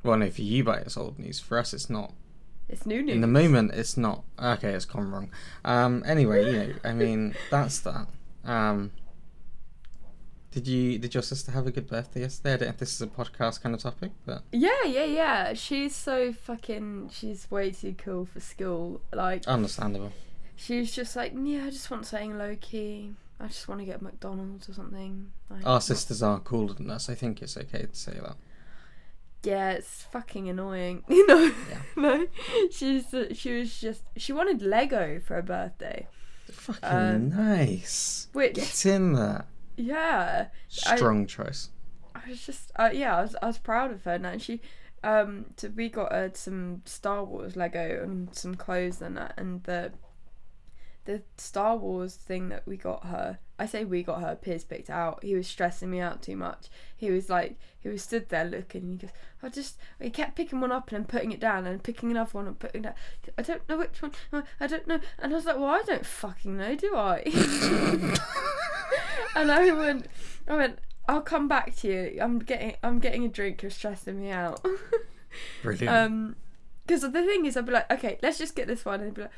Well, 0.03 0.17
no, 0.19 0.31
for 0.31 0.43
you, 0.43 0.65
but 0.65 0.81
it's 0.81 0.97
old 0.97 1.19
news. 1.19 1.39
For 1.41 1.59
us, 1.59 1.73
it's 1.73 1.89
not. 1.89 2.13
It's 2.69 2.87
new 2.87 3.03
news. 3.03 3.15
In 3.15 3.21
the 3.21 3.27
moment, 3.27 3.73
it's 3.73 3.97
not. 3.97 4.25
Okay, 4.39 4.71
it's 4.71 4.85
gone 4.85 5.11
wrong. 5.11 5.31
Um, 5.65 6.03
anyway, 6.07 6.47
you 6.47 6.53
know, 6.53 6.75
I 6.85 6.93
mean, 6.93 7.35
that's 7.51 7.81
that. 7.81 8.07
Um, 8.45 8.91
did 10.53 10.69
you 10.69 10.99
did 10.99 11.15
your 11.15 11.23
sister 11.23 11.51
have 11.53 11.67
a 11.67 11.71
good 11.73 11.89
birthday 11.89 12.21
yesterday? 12.21 12.53
I 12.55 12.57
don't 12.59 12.69
know 12.69 12.73
if 12.75 12.79
this 12.79 12.95
is 12.95 13.03
a 13.03 13.07
podcast 13.09 13.63
kind 13.63 13.75
of 13.75 13.81
topic, 13.81 14.13
but 14.25 14.43
Yeah, 14.53 14.85
yeah, 14.85 15.05
yeah. 15.05 15.55
She's 15.55 15.95
so 15.97 16.33
fucking. 16.33 17.11
She's 17.13 17.51
way 17.51 17.71
too 17.73 17.95
cool 17.99 18.27
for 18.27 18.39
school. 18.41 19.01
Like, 19.13 19.47
understandable. 19.49 20.13
she's 20.57 20.93
just 20.95 21.17
like, 21.17 21.33
yeah, 21.43 21.65
I 21.67 21.71
just 21.71 21.91
want 21.91 22.07
something 22.07 22.39
low 22.39 22.57
key. 22.61 23.15
I 23.41 23.49
just 23.49 23.67
want 23.67 23.81
to 23.81 23.85
get 23.85 24.01
McDonald's 24.03 24.69
or 24.69 24.75
something. 24.75 25.33
Like, 25.51 25.67
Our 25.67 25.81
sisters 25.81 26.23
are 26.23 26.39
cooler 26.39 26.75
than 26.75 26.89
us. 26.91 27.09
I 27.11 27.15
think 27.17 27.43
it's 27.43 27.57
okay 27.57 27.83
to 27.83 27.95
say 27.97 28.13
that. 28.13 28.37
Yeah, 29.43 29.71
it's 29.73 30.03
fucking 30.13 30.49
annoying. 30.49 31.03
You 31.09 31.27
know. 31.27 31.51
Yeah. 31.69 31.79
no, 31.97 32.27
she's 32.71 33.07
she 33.33 33.59
was 33.59 33.81
just 33.81 34.03
she 34.17 34.33
wanted 34.33 34.63
Lego 34.63 35.19
for 35.19 35.35
her 35.35 35.43
birthday, 35.43 36.07
Fucking 36.53 36.89
Um, 36.89 37.29
nice. 37.31 38.29
which 38.33 38.55
Get 38.55 38.87
in 38.87 39.15
there. 39.15 39.47
Yeah, 39.77 40.49
I- 40.87 40.97
Strong 40.97 41.27
choice. 41.27 41.71
I 42.15 42.29
was 42.29 42.45
just 42.45 42.71
uh, 42.77 42.91
yeah, 42.93 43.17
I 43.17 43.23
was 43.23 43.37
I 43.43 43.47
was 43.47 43.59
proud 43.59 43.91
of 43.91 44.05
her. 44.05 44.13
And 44.13 44.41
she, 44.43 44.61
um, 45.03 45.47
so 45.57 45.69
we 45.75 45.89
got 45.89 46.13
her 46.13 46.31
some 46.35 46.83
Star 46.85 47.25
Wars 47.25 47.57
Lego 47.57 48.03
and 48.03 48.35
some 48.35 48.55
clothes 48.55 49.01
and 49.03 49.17
that, 49.17 49.35
and 49.37 49.63
the 49.65 49.93
the 51.05 51.23
Star 51.37 51.77
Wars 51.77 52.15
thing 52.15 52.49
that 52.51 52.67
we 52.67 52.77
got 52.77 53.07
her. 53.07 53.39
I 53.59 53.67
say 53.67 53.85
we 53.85 54.03
got 54.03 54.21
her. 54.21 54.35
Piers 54.35 54.65
picked 54.65 54.91
out. 54.91 55.23
He 55.23 55.35
was 55.35 55.47
stressing 55.47 55.91
me 55.91 56.01
out 56.01 56.23
too 56.23 56.37
much. 56.37 56.69
He 56.97 57.11
was 57.11 57.29
like, 57.29 57.57
he 57.79 57.89
was 57.89 58.03
stood 58.03 58.29
there 58.29 58.45
looking. 58.45 58.83
And 58.83 58.93
he 58.93 58.99
goes, 58.99 59.11
I 59.43 59.49
just. 59.49 59.79
He 60.01 60.11
kept 60.11 60.37
picking 60.37 60.61
one 60.61 60.73
up 60.73 60.91
and 60.91 60.99
then 60.99 61.05
putting 61.07 61.33
it 61.33 61.41
down 61.41 61.67
and 61.67 61.83
picking 61.83 62.11
another 62.11 62.31
one 62.33 62.47
and 62.47 62.59
putting 62.59 62.83
that. 62.83 62.97
I 63.37 63.43
don't 63.43 63.69
know 63.69 63.79
which 63.79 64.03
one. 64.03 64.13
I 64.61 64.67
don't 64.67 64.87
know. 64.87 65.01
And 65.19 65.33
I 65.33 65.37
was 65.37 65.45
like, 65.45 65.57
well, 65.57 65.67
I 65.67 65.83
don't 65.87 66.07
fucking 66.07 66.57
know, 66.57 66.75
do 66.75 66.97
I? 66.97 67.23
and 69.37 69.51
I 69.51 69.73
went, 69.73 70.07
I 70.49 70.57
went, 70.57 70.79
I'll 71.09 71.23
come 71.23 71.49
back 71.49 71.77
to 71.77 71.89
you. 71.89 72.19
I'm 72.21 72.39
getting, 72.39 72.77
I'm 72.83 72.99
getting 72.99 73.25
a 73.25 73.29
drink. 73.29 73.63
You're 73.63 73.71
stressing 73.71 74.21
me 74.21 74.31
out. 74.31 74.65
Brilliant. 75.63 75.97
um, 75.97 76.37
because 76.87 77.03
the 77.03 77.11
thing 77.11 77.47
is, 77.47 77.57
I'd 77.57 77.67
be 77.67 77.73
like, 77.73 77.91
okay, 77.91 78.19
let's 78.23 78.39
just 78.39 78.55
get 78.55 78.67
this 78.67 78.85
one, 78.85 79.01
and 79.01 79.05
he'd 79.05 79.15
be 79.15 79.23
like, 79.23 79.31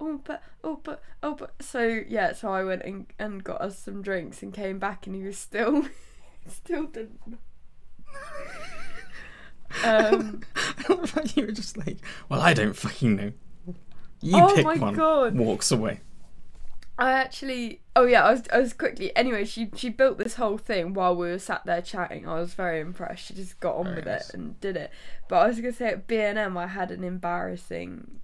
oh, 0.00 0.20
but, 0.24 0.42
oh, 0.64 0.80
but, 0.82 1.02
oh, 1.22 1.34
but. 1.34 1.54
So 1.60 2.02
yeah, 2.08 2.32
so 2.32 2.52
I 2.52 2.64
went 2.64 2.82
and, 2.82 3.06
and 3.18 3.44
got 3.44 3.60
us 3.60 3.78
some 3.78 4.02
drinks 4.02 4.42
and 4.42 4.52
came 4.52 4.78
back, 4.78 5.06
and 5.06 5.14
he 5.14 5.22
was 5.22 5.38
still, 5.38 5.86
Still 6.48 6.86
didn't. 6.86 7.38
Um, 9.84 10.40
you 11.34 11.46
were 11.46 11.52
just 11.52 11.76
like, 11.76 11.98
well, 12.28 12.40
I 12.40 12.54
don't 12.54 12.74
fucking 12.74 13.16
know. 13.16 13.32
You 14.20 14.36
Oh 14.42 14.54
pick 14.54 14.64
my 14.64 14.76
one. 14.76 14.94
God. 14.94 15.36
Walks 15.36 15.70
away. 15.70 16.00
I 16.98 17.12
actually. 17.12 17.80
Oh 17.96 18.04
yeah, 18.04 18.24
I 18.24 18.32
was. 18.32 18.42
I 18.52 18.58
was 18.58 18.72
quickly. 18.74 19.14
Anyway, 19.16 19.44
she 19.46 19.70
she 19.74 19.88
built 19.88 20.18
this 20.18 20.34
whole 20.34 20.58
thing 20.58 20.92
while 20.92 21.16
we 21.16 21.28
were 21.28 21.38
sat 21.38 21.64
there 21.64 21.80
chatting. 21.80 22.28
I 22.28 22.34
was 22.38 22.52
very 22.52 22.80
impressed. 22.80 23.24
She 23.26 23.34
just 23.34 23.58
got 23.60 23.76
on 23.76 23.84
Very 23.84 23.96
with 23.96 24.06
nice. 24.06 24.28
it 24.28 24.34
and 24.34 24.60
did 24.60 24.76
it. 24.76 24.90
But 25.28 25.36
I 25.36 25.46
was 25.46 25.56
gonna 25.60 25.72
say 25.72 25.88
at 25.88 26.06
B 26.06 26.18
and 26.18 26.38
M, 26.38 26.58
I 26.58 26.66
had 26.66 26.90
an 26.90 27.02
embarrassing 27.04 28.20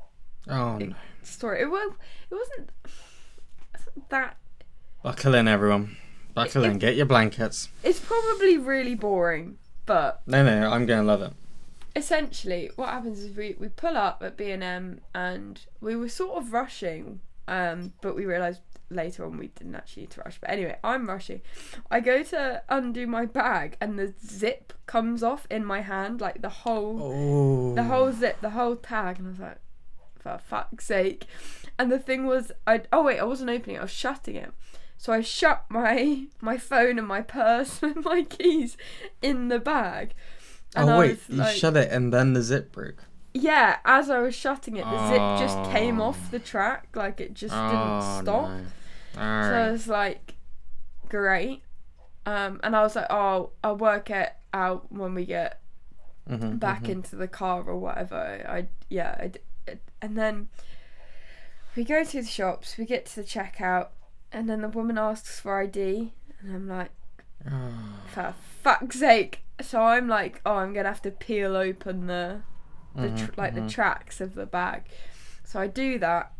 Oh 0.49 0.79
no. 0.79 0.95
story. 1.23 1.61
It 1.63 1.71
was. 1.71 1.93
It 2.31 2.35
wasn't. 2.35 2.71
it 2.85 3.81
wasn't 3.87 4.09
that. 4.11 4.37
Buckle 5.03 5.35
in, 5.35 5.49
everyone. 5.49 5.97
Buckle 6.35 6.65
It- 6.65 6.71
in. 6.71 6.79
Get 6.79 6.97
your 6.97 7.07
blankets. 7.07 7.69
It's 7.83 8.01
probably 8.01 8.59
really 8.59 8.95
boring, 8.95 9.59
but 9.87 10.23
No, 10.27 10.45
no, 10.45 10.71
I'm 10.71 10.87
gonna 10.87 11.03
love 11.05 11.23
it. 11.23 11.33
essentially 11.95 12.71
what 12.77 12.91
happens 12.91 13.21
is 13.21 13.37
we, 13.37 13.57
we 13.59 13.69
pull 13.69 13.97
up 13.97 14.23
at 14.23 14.37
B&M 14.37 15.01
and 15.15 15.61
we 15.81 15.97
were 15.97 16.09
sort 16.11 16.37
of 16.37 16.53
rushing 16.53 17.21
um 17.49 17.93
but 18.03 18.15
we 18.15 18.27
realized 18.27 18.61
later 18.91 19.25
on 19.25 19.39
we 19.39 19.47
didn't 19.49 19.75
actually 19.75 20.03
need 20.03 20.11
to 20.11 20.21
rush 20.21 20.37
but 20.41 20.51
anyway 20.51 20.77
I'm 20.85 21.09
rushing 21.09 21.41
I 21.91 22.01
go 22.01 22.23
to 22.25 22.63
undo 22.69 23.07
my 23.07 23.25
bag 23.25 23.77
and 23.81 23.99
the 23.99 24.13
zip 24.25 24.73
comes 24.87 25.23
off 25.23 25.47
in 25.51 25.65
my 25.65 25.81
hand 25.81 26.21
like 26.21 26.43
the 26.43 26.49
whole 26.51 26.99
Oh. 27.01 27.75
the 27.75 27.85
whole 27.85 28.13
zip 28.13 28.41
the 28.43 28.51
whole 28.51 28.77
tag 28.77 29.19
and 29.19 29.29
I 29.29 29.31
was 29.31 29.39
like 29.41 29.59
for 30.27 30.39
fuck's 30.39 30.87
sake 30.87 31.27
and 31.79 31.91
the 31.93 31.99
thing 31.99 32.27
was 32.27 32.53
I 32.67 32.83
oh 32.93 33.03
wait 33.05 33.19
I 33.21 33.25
wasn't 33.25 33.51
opening 33.51 33.77
it 33.77 33.81
I 33.81 33.83
was 33.83 33.91
shutting 33.91 34.37
it 34.37 34.53
so 34.99 35.13
I 35.13 35.21
shut 35.21 35.65
my 35.69 36.27
my 36.41 36.57
phone 36.57 36.99
and 36.99 37.07
my 37.07 37.21
purse 37.23 37.83
and 37.83 38.05
my 38.05 38.23
keys 38.23 38.77
in 39.23 39.49
the 39.49 39.59
bag 39.59 40.15
and 40.75 40.91
Oh 40.91 40.95
I 40.95 40.99
wait, 40.99 41.11
was 41.11 41.29
you 41.29 41.37
like- 41.37 41.57
shut 41.57 41.77
it 41.77 41.91
and 41.93 42.13
then 42.13 42.33
the 42.33 42.43
zip 42.43 42.73
broke. 42.73 43.05
yeah, 43.35 43.79
as 43.85 44.11
I 44.11 44.19
was 44.21 44.35
shutting 44.35 44.77
it, 44.77 44.85
the 44.85 45.09
zip 45.09 45.39
just 45.39 45.71
came 45.71 46.01
Oh. 46.01 46.07
off 46.07 46.31
the 46.31 46.39
track, 46.39 46.89
like 46.95 47.21
it 47.21 47.35
just 47.35 47.55
oh, 47.57 47.69
didn't 47.69 48.25
stop. 48.25 48.49
No. 48.51 48.61
So 49.15 49.21
Alright. 49.21 49.53
I 49.55 49.71
was 49.71 49.87
like, 49.89 50.35
great. 51.09 51.63
Um, 52.27 52.61
and 52.63 52.75
I 52.75 52.83
was 52.83 52.97
like, 52.97 53.07
oh, 53.11 53.51
I'll 53.63 53.77
work 53.77 54.11
it 54.11 54.33
out 54.53 54.91
when 54.93 55.15
we 55.15 55.25
get 55.25 55.61
Mhm, 56.29 56.59
back 56.59 56.83
mhm. 56.85 56.89
into 56.91 57.15
the 57.17 57.29
car 57.29 57.63
or 57.63 57.77
whatever. 57.79 58.17
I 58.49 58.67
yeah, 58.91 59.17
I 59.21 59.33
and 60.03 60.17
then 60.17 60.49
we 61.77 61.85
go 61.85 62.05
to 62.05 62.21
the 62.23 62.27
shops, 62.27 62.77
we 62.79 62.85
get 62.87 63.07
to 63.07 63.17
the 63.17 63.25
checkout, 63.25 63.89
and 64.33 64.49
then 64.49 64.63
the 64.63 64.69
woman 64.69 64.99
asks 64.99 65.41
for 65.41 65.61
ID, 65.63 66.13
and 66.41 66.55
I'm 66.55 66.69
like, 66.69 66.91
for 68.13 68.35
fuck's 68.63 68.99
sake. 69.01 69.43
So 69.61 69.81
I'm 69.83 70.09
like, 70.09 70.41
oh, 70.45 70.57
I'm 70.57 70.73
gonna 70.75 70.89
have 70.89 71.03
to 71.03 71.11
peel 71.11 71.57
open 71.57 72.07
the 72.07 72.43
the 72.95 73.09
tr- 73.11 73.15
Mhm, 73.33 73.37
like 73.37 73.55
the 73.55 73.61
mhm. 73.61 73.71
tracks 73.71 74.21
of 74.23 74.35
the 74.35 74.47
bag. 74.47 74.85
So 75.45 75.61
I 75.61 75.67
do 75.67 75.99
that, 75.99 76.33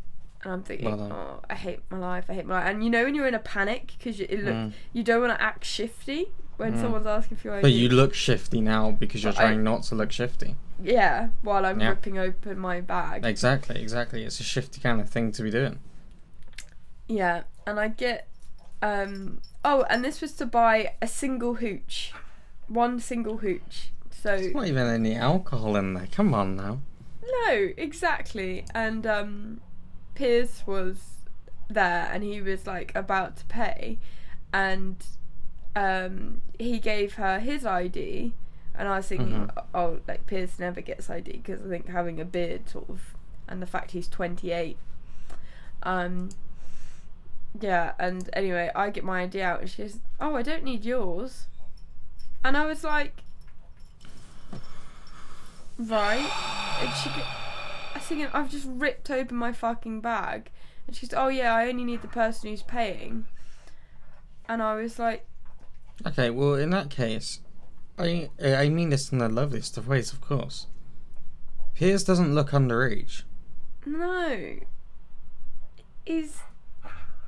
and 0.43 0.53
I'm 0.55 0.63
thinking, 0.63 0.97
Well 0.97 1.13
oh, 1.13 1.41
I 1.51 1.55
hate 1.55 1.81
my 1.91 1.99
life. 1.99 2.27
I 2.29 2.35
hate 2.35 2.47
my 2.47 2.55
life. 2.61 2.67
And 2.69 2.83
you 2.83 2.91
know 2.91 3.05
when 3.05 3.15
you're 3.15 3.27
in 3.29 3.35
a 3.35 3.39
panic 3.39 3.93
because 3.99 4.19
you 4.19 4.27
it 4.29 4.43
look, 4.43 4.55
Mm. 4.55 4.73
you 4.93 5.03
don't 5.03 5.21
want 5.21 5.39
to 5.39 5.43
act 5.43 5.65
shifty 5.65 6.33
when 6.57 6.75
Mm. 6.75 6.81
someone's 6.81 7.07
asking 7.07 7.37
for 7.39 7.49
your 7.49 7.55
ID. 7.57 7.63
But 7.63 7.73
you 7.73 7.89
look 7.89 8.15
shifty 8.15 8.61
now 8.61 8.91
because 8.91 9.23
you're 9.23 9.33
But 9.33 9.41
I- 9.41 9.45
trying 9.49 9.63
not 9.65 9.83
to 9.85 9.95
look 9.95 10.11
shifty. 10.13 10.57
yeah, 10.83 11.29
while 11.43 11.65
I'm 11.67 11.81
Yeah. 11.81 11.91
ripping 11.91 12.19
open 12.19 12.59
my 12.59 12.81
bag. 12.81 13.25
Exactly, 13.25 13.81
exactly. 13.83 14.25
It's 14.25 14.41
a 14.41 14.43
shifty 14.45 14.81
kind 14.81 15.01
of 15.01 15.09
thing 15.11 15.33
to 15.33 15.43
be 15.43 15.51
doing. 15.51 15.79
Yeah, 17.09 17.43
and 17.67 17.79
I 17.79 17.89
get 17.89 18.29
um 18.83 19.41
oh, 19.65 19.85
and 19.89 20.05
this 20.05 20.21
was 20.21 20.33
to 20.35 20.47
buy 20.47 20.95
a 21.01 21.07
single 21.07 21.55
hooch. 21.55 22.13
One 22.69 23.01
single 23.01 23.39
hooch. 23.39 23.91
So 24.11 24.37
There's 24.37 24.55
not 24.55 24.67
even 24.67 24.87
any 24.87 25.15
alcohol 25.15 25.77
in 25.77 25.95
there. 25.95 26.09
Come 26.11 26.35
on 26.35 26.57
now. 26.57 26.81
No, 27.47 27.69
exactly. 27.77 28.65
And 28.75 29.07
um 29.07 29.61
Piers 30.15 30.63
was 30.67 31.15
there 31.69 32.09
and 32.13 32.23
he 32.23 32.41
was 32.41 32.67
like 32.67 32.93
about 32.95 33.37
to 33.39 33.45
pay 33.47 33.99
and 34.53 34.97
um 35.77 36.41
he 36.59 36.79
gave 36.81 37.15
her 37.15 37.39
his 37.39 37.65
ID 37.67 38.33
and 38.75 38.89
I 38.89 38.97
was 38.97 39.07
thinking 39.07 39.47
Mhm. 39.49 39.65
oh 39.75 40.01
like 40.09 40.27
Piers 40.27 40.59
never 40.59 40.81
gets 40.81 41.09
ID 41.11 41.33
because 41.33 41.61
I 41.65 41.69
think 41.69 41.89
having 41.89 42.19
a 42.21 42.25
beard 42.25 42.69
sort 42.69 42.89
of 42.91 43.15
and 43.47 43.61
the 43.63 43.67
fact 43.67 43.93
he's 43.93 44.09
28 44.09 44.77
um 45.83 46.31
yeah 47.61 47.93
and 47.99 48.29
anyway 48.33 48.71
I 48.75 48.91
get 48.91 49.05
my 49.05 49.23
ID 49.23 49.41
out 49.43 49.61
and 49.61 49.71
she 49.71 49.83
goes 49.83 49.99
oh 50.19 50.35
I 50.35 50.43
don't 50.43 50.65
need 50.65 50.85
yours. 50.85 51.47
And 52.43 52.57
I 52.57 52.65
was 52.67 52.83
like 52.85 53.23
right 55.79 56.31
and 56.81 56.95
she 56.95 57.09
go- 57.11 57.23
I 57.95 57.99
was 57.99 58.03
thinking 58.05 58.29
I've 58.33 58.51
just 58.51 58.67
ripped 58.69 59.11
open 59.11 59.37
my 59.37 59.53
fucking 59.53 60.01
bag. 60.01 60.51
And 60.87 60.95
she's 60.97 61.13
oh 61.15 61.29
yeah 61.29 61.55
I 61.55 61.69
only 61.69 61.85
need 61.85 62.03
the 62.03 62.09
person 62.09 62.51
who's 62.51 62.63
paying. 62.63 63.27
And 64.49 64.63
I 64.63 64.75
was 64.77 64.99
like 64.99 65.27
Okay, 66.05 66.31
well, 66.31 66.55
in 66.55 66.71
that 66.71 66.91
case, 66.91 67.41
I 67.99 68.29
I 68.43 68.69
mean 68.69 68.91
this 68.91 69.13
in 69.13 69.19
the 69.19 69.29
loveliest 69.29 69.79
of 69.79 69.87
ways, 69.89 70.13
of 70.13 70.21
course. 70.21 70.67
Piers 71.75 72.05
doesn't 72.05 72.35
look 72.35 72.51
underage. 72.51 73.23
no 73.85 74.57
he's 76.05 76.39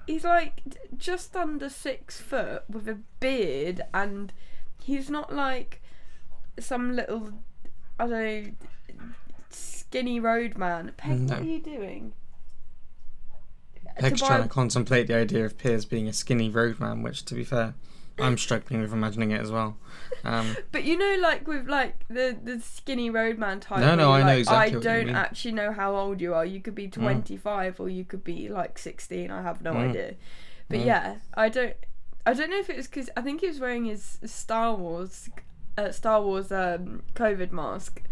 he's 0.07 0.25
like 0.25 0.63
just 0.97 1.35
under 1.37 1.69
six 1.69 2.21
foot 2.21 2.63
with 2.69 2.89
a 2.89 2.99
beard 3.21 3.81
and 3.93 4.33
he's 4.83 5.11
not 5.11 5.35
like 5.35 5.83
some 6.61 6.95
little 6.95 7.33
I 7.99 8.07
don't 8.07 8.11
know 8.11 8.53
skinny 9.51 10.21
road 10.21 10.57
man 10.57 10.93
Peg 10.97 11.29
what 11.29 11.41
are 11.41 11.43
you 11.43 11.59
doing 11.61 12.13
Peg's 13.99 14.21
To 14.21 14.27
trying 14.27 14.41
buy- 14.43 14.47
to 14.47 14.53
contemplate 14.53 15.07
the 15.09 15.17
idea 15.17 15.45
of 15.45 15.59
Piers 15.59 15.85
being 15.85 16.07
a 16.07 16.13
skinny 16.13 16.49
roadman, 16.49 17.03
which, 17.03 17.25
to 17.25 17.35
be 17.35 17.43
fair, 17.43 17.75
I'm 18.21 18.37
struggling 18.39 18.81
with 18.81 18.93
imagining 18.93 19.31
it 19.31 19.41
as 19.41 19.51
well. 19.51 19.77
Um, 20.25 20.57
But 20.73 20.85
you 20.85 20.97
know, 20.99 21.17
like 21.21 21.47
with 21.47 21.69
like 21.69 22.07
the 22.09 22.37
the 22.43 22.61
skinny 22.61 23.11
roadman 23.11 23.61
type. 23.61 23.81
No, 23.81 23.95
no, 23.95 24.13
I 24.13 24.23
know 24.23 24.37
exactly 24.37 24.73
I 24.73 24.77
what 24.77 24.83
don't 24.83 25.07
mean. 25.07 25.15
actually 25.15 25.53
know 25.53 25.73
how 25.73 25.95
old 25.97 26.21
you 26.21 26.35
are. 26.35 26.45
You 26.45 26.61
could 26.61 26.75
be 26.75 26.89
twenty 26.89 27.37
five 27.37 27.79
or 27.81 27.89
you 27.89 28.05
could 28.05 28.25
be 28.25 28.49
like 28.49 28.79
sixteen. 28.79 29.31
I 29.31 29.43
have 29.43 29.63
no 29.63 29.73
Mm. 29.75 29.89
idea. 29.91 30.15
But 30.69 30.81
Mm. 30.81 30.85
yeah, 30.87 31.17
I 31.35 31.49
don't. 31.49 31.75
I 32.27 32.35
don't 32.35 32.51
know 32.51 32.59
if 32.59 32.69
it 32.69 32.77
was 32.77 32.87
because 32.89 33.09
I 33.17 33.23
think 33.23 33.41
he 33.41 33.47
was 33.47 33.59
wearing 33.61 33.87
his 33.87 34.19
Star 34.25 34.75
Wars, 34.75 35.31
uh, 35.79 35.93
Star 35.93 36.21
Wars 36.21 36.53
um, 36.53 37.03
COVID 37.15 37.53
mask. 37.53 38.03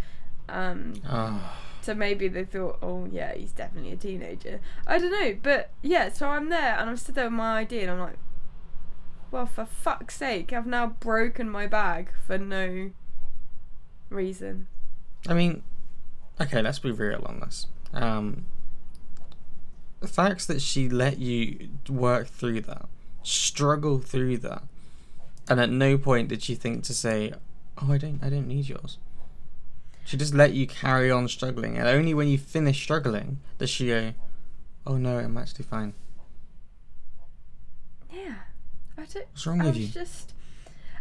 Um, 0.48 0.94
oh, 1.08 1.52
so 1.82 1.92
maybe 1.94 2.28
they 2.28 2.44
thought, 2.44 2.78
oh 2.82 3.06
yeah, 3.10 3.34
he's 3.34 3.52
definitely 3.52 3.92
a 3.92 3.96
teenager. 3.96 4.60
I 4.86 4.98
don't 4.98 5.10
know, 5.10 5.36
but 5.42 5.70
yeah. 5.82 6.08
So 6.10 6.28
I'm 6.28 6.48
there 6.48 6.76
and 6.78 6.88
I'm 6.88 6.96
stood 6.96 7.16
there 7.16 7.24
with 7.24 7.32
my 7.34 7.58
ID 7.60 7.80
and 7.82 7.90
I'm 7.90 7.98
like, 8.00 8.16
well, 9.30 9.46
for 9.46 9.64
fuck's 9.64 10.16
sake, 10.16 10.52
I've 10.52 10.66
now 10.66 10.86
broken 11.00 11.48
my 11.48 11.66
bag 11.66 12.10
for 12.26 12.38
no 12.38 12.90
reason. 14.10 14.68
I 15.28 15.34
mean, 15.34 15.62
okay, 16.40 16.62
let's 16.62 16.78
be 16.78 16.90
real 16.90 17.22
on 17.26 17.40
this. 17.40 17.66
Um, 17.92 18.46
the 20.00 20.08
fact 20.08 20.46
that 20.48 20.60
she 20.60 20.88
let 20.88 21.18
you 21.18 21.68
work 21.88 22.28
through 22.28 22.60
that, 22.62 22.88
struggle 23.22 23.98
through 23.98 24.38
that, 24.38 24.62
and 25.48 25.60
at 25.60 25.70
no 25.70 25.98
point 25.98 26.28
did 26.28 26.42
she 26.42 26.54
think 26.54 26.84
to 26.84 26.94
say, 26.94 27.32
"Oh, 27.78 27.92
I 27.92 27.98
don't, 27.98 28.22
I 28.22 28.28
don't 28.28 28.46
need 28.46 28.68
yours." 28.68 28.98
She 30.04 30.16
just 30.16 30.34
let 30.34 30.52
you 30.52 30.66
carry 30.66 31.10
on 31.10 31.26
struggling, 31.28 31.76
and 31.76 31.88
only 31.88 32.14
when 32.14 32.28
you 32.28 32.38
finish 32.38 32.80
struggling 32.80 33.40
does 33.58 33.70
she 33.70 33.88
go, 33.88 34.12
"Oh 34.86 34.96
no, 34.98 35.18
I'm 35.18 35.36
actually 35.36 35.64
fine." 35.64 35.94
Yeah, 38.12 38.34
I 38.98 39.04
don't. 39.04 39.26
What's 39.32 39.46
wrong 39.46 39.60
I 39.60 39.64
with 39.66 39.76
was 39.76 39.86
you? 39.86 39.92
just, 39.92 40.34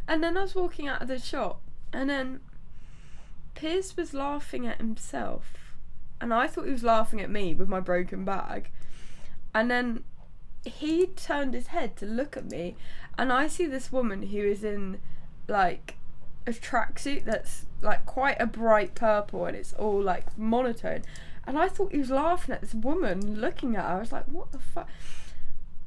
and 0.08 0.24
then 0.24 0.38
I 0.38 0.42
was 0.42 0.56
walking 0.56 0.88
out 0.88 1.02
of 1.02 1.08
the 1.08 1.20
shop, 1.20 1.62
and 1.94 2.10
then 2.10 2.40
Piers 3.56 3.96
was 3.96 4.14
laughing 4.14 4.68
at 4.68 4.78
himself, 4.78 5.54
and 6.20 6.34
I 6.34 6.48
thought 6.48 6.66
he 6.66 6.72
was 6.72 6.84
laughing 6.84 7.22
at 7.22 7.30
me 7.30 7.54
with 7.54 7.70
my 7.70 7.80
broken 7.80 8.26
bag, 8.26 8.70
and 9.54 9.72
then 9.72 10.04
he 10.66 11.08
turned 11.08 11.54
his 11.54 11.68
head 11.68 11.96
to 11.98 12.06
look 12.06 12.36
at 12.36 12.50
me, 12.50 12.76
and 13.18 13.32
I 13.32 13.48
see 13.48 13.66
this 13.66 13.92
woman 13.92 14.24
who 14.28 14.40
is 14.40 14.64
in 14.64 15.00
like 15.48 15.96
a 16.48 16.52
tracksuit 16.52 17.24
that's 17.24 17.66
like 17.82 18.06
quite 18.06 18.38
a 18.40 18.46
bright 18.46 18.96
purple, 18.96 19.46
and 19.46 19.56
it's 19.56 19.74
all 19.74 20.02
like 20.02 20.38
monotone. 20.38 21.04
And 21.48 21.60
I 21.60 21.68
thought 21.68 21.92
he 21.92 22.00
was 22.00 22.10
laughing 22.10 22.56
at 22.56 22.62
this 22.62 22.74
woman 22.74 23.40
looking 23.40 23.76
at 23.76 23.86
her. 23.86 23.98
I 23.98 24.00
was 24.00 24.12
like, 24.12 24.26
what 24.26 24.52
the 24.52 24.58
fuck? 24.58 24.90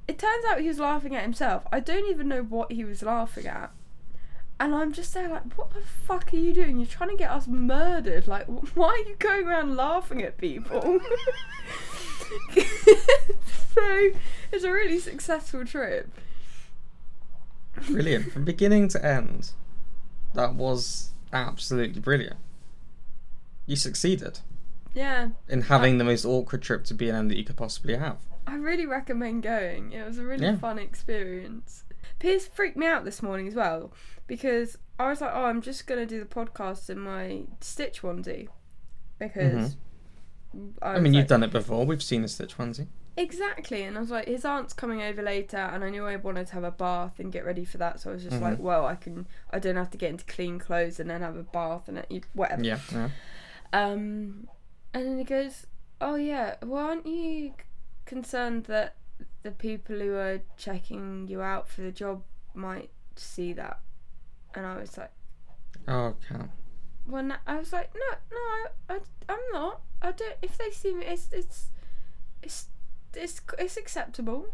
It 0.08 0.18
turns 0.18 0.44
out 0.46 0.60
he 0.60 0.68
was 0.68 0.78
laughing 0.78 1.14
at 1.14 1.22
himself. 1.22 1.64
I 1.70 1.80
don't 1.80 2.08
even 2.10 2.28
know 2.28 2.42
what 2.42 2.72
he 2.72 2.82
was 2.84 3.02
laughing 3.02 3.46
at. 3.46 3.70
And 4.58 4.74
I'm 4.74 4.92
just 4.92 5.14
there 5.14 5.28
like, 5.28 5.56
what 5.56 5.72
the 5.72 5.80
fuck 5.80 6.32
are 6.32 6.36
you 6.36 6.52
doing? 6.52 6.78
You're 6.78 6.86
trying 6.86 7.10
to 7.10 7.16
get 7.16 7.30
us 7.30 7.46
murdered. 7.46 8.26
Like, 8.26 8.46
why 8.74 8.88
are 8.88 9.08
you 9.08 9.14
going 9.18 9.46
around 9.46 9.76
laughing 9.76 10.22
at 10.22 10.38
people? 10.38 10.80
so, 13.74 14.08
it's 14.50 14.64
a 14.64 14.72
really 14.72 14.98
successful 14.98 15.64
trip. 15.64 16.10
brilliant 17.86 18.32
from 18.32 18.44
beginning 18.44 18.88
to 18.88 19.04
end. 19.04 19.52
That 20.34 20.54
was 20.54 21.10
absolutely 21.32 22.00
brilliant. 22.00 22.36
You 23.66 23.76
succeeded 23.76 24.40
Yeah, 24.94 25.28
in 25.48 25.62
having 25.62 25.98
the 25.98 26.04
most 26.04 26.24
awkward 26.24 26.62
trip 26.62 26.84
to 26.86 26.94
B&M 26.94 27.28
that 27.28 27.36
you 27.36 27.44
could 27.44 27.56
possibly 27.56 27.96
have. 27.96 28.16
I 28.48 28.56
really 28.56 28.86
recommend 28.86 29.42
going. 29.42 29.92
It 29.92 30.04
was 30.06 30.18
a 30.18 30.24
really 30.24 30.44
Yeah. 30.46 30.56
fun 30.56 30.78
experience. 30.78 31.84
Piers 32.18 32.46
freaked 32.48 32.76
me 32.76 32.86
out 32.86 33.04
this 33.04 33.22
morning 33.22 33.46
as 33.46 33.54
well 33.54 33.92
because 34.26 34.78
I 34.98 35.08
was 35.10 35.20
like, 35.20 35.32
"Oh, 35.34 35.44
I'm 35.44 35.60
just 35.60 35.86
gonna 35.86 36.06
do 36.06 36.18
the 36.18 36.26
podcast 36.26 36.90
in 36.90 36.98
my 36.98 37.44
Stitch 37.60 38.02
onesie," 38.02 38.48
because 39.18 39.76
I, 40.82 40.94
was 40.94 41.02
mean, 41.02 41.14
you've 41.14 41.26
done 41.26 41.42
it 41.42 41.50
before. 41.52 41.84
We've 41.86 42.02
seen 42.02 42.22
the 42.22 42.28
Stitch 42.28 42.56
onesie. 42.56 42.86
exactly, 43.16 43.82
and 43.82 43.96
I 43.96 44.00
was 44.00 44.10
like, 44.10 44.26
"His 44.26 44.44
aunt's 44.44 44.72
coming 44.72 45.02
over 45.02 45.22
later," 45.22 45.56
and 45.58 45.84
I 45.84 45.90
knew 45.90 46.06
I 46.06 46.16
wanted 46.16 46.46
to 46.48 46.54
have 46.54 46.64
a 46.64 46.70
bath 46.70 47.18
and 47.20 47.30
get 47.32 47.44
ready 47.44 47.64
for 47.64 47.78
that, 47.78 48.00
so 48.00 48.10
I 48.10 48.14
was 48.14 48.22
just 48.24 48.36
Mhm. 48.38 48.42
like, 48.42 48.58
"Well, 48.58 48.86
I 48.86 48.94
can. 48.96 49.26
I 49.50 49.58
don't 49.58 49.76
have 49.76 49.90
to 49.90 49.98
get 49.98 50.10
into 50.10 50.24
clean 50.24 50.58
clothes 50.58 50.98
and 50.98 51.10
then 51.10 51.20
have 51.20 51.36
a 51.36 51.42
bath 51.42 51.88
and 51.88 51.98
it, 51.98 52.24
whatever." 52.32 52.62
Yeah, 52.64 52.78
yeah. 52.92 53.10
Um, 53.72 54.48
and 54.94 55.06
then 55.06 55.18
he 55.18 55.24
goes, 55.24 55.66
"Oh 56.00 56.14
yeah, 56.14 56.56
well, 56.64 56.86
aren't 56.86 57.06
you 57.06 57.52
concerned 58.08 58.64
that 58.64 58.96
the 59.42 59.50
people 59.50 59.98
who 59.98 60.14
are 60.14 60.40
checking 60.56 61.28
you 61.28 61.40
out 61.42 61.68
for 61.68 61.82
the 61.82 61.92
job 61.92 62.22
might 62.54 62.90
see 63.16 63.52
that?" 63.52 63.80
And 64.54 64.66
I 64.66 64.76
was 64.78 64.96
like, 64.96 65.12
Oh, 65.86 66.14
Kat. 66.28 66.48
"Well, 67.06 67.30
I 67.46 67.58
was 67.58 67.72
like, 67.72 67.90
no, 67.94 68.16
no, 68.32 68.36
I, 68.36 68.66
I, 68.94 68.98
I'm 69.28 69.52
not. 69.52 69.82
I 70.02 70.12
don't. 70.12 70.36
If 70.42 70.58
they 70.58 70.70
see 70.70 70.94
me, 70.94 71.04
it's, 71.06 71.28
it's, 71.32 71.66
it's, 72.42 72.66
it's, 73.14 73.40
it's 73.58 73.76
acceptable." 73.76 74.46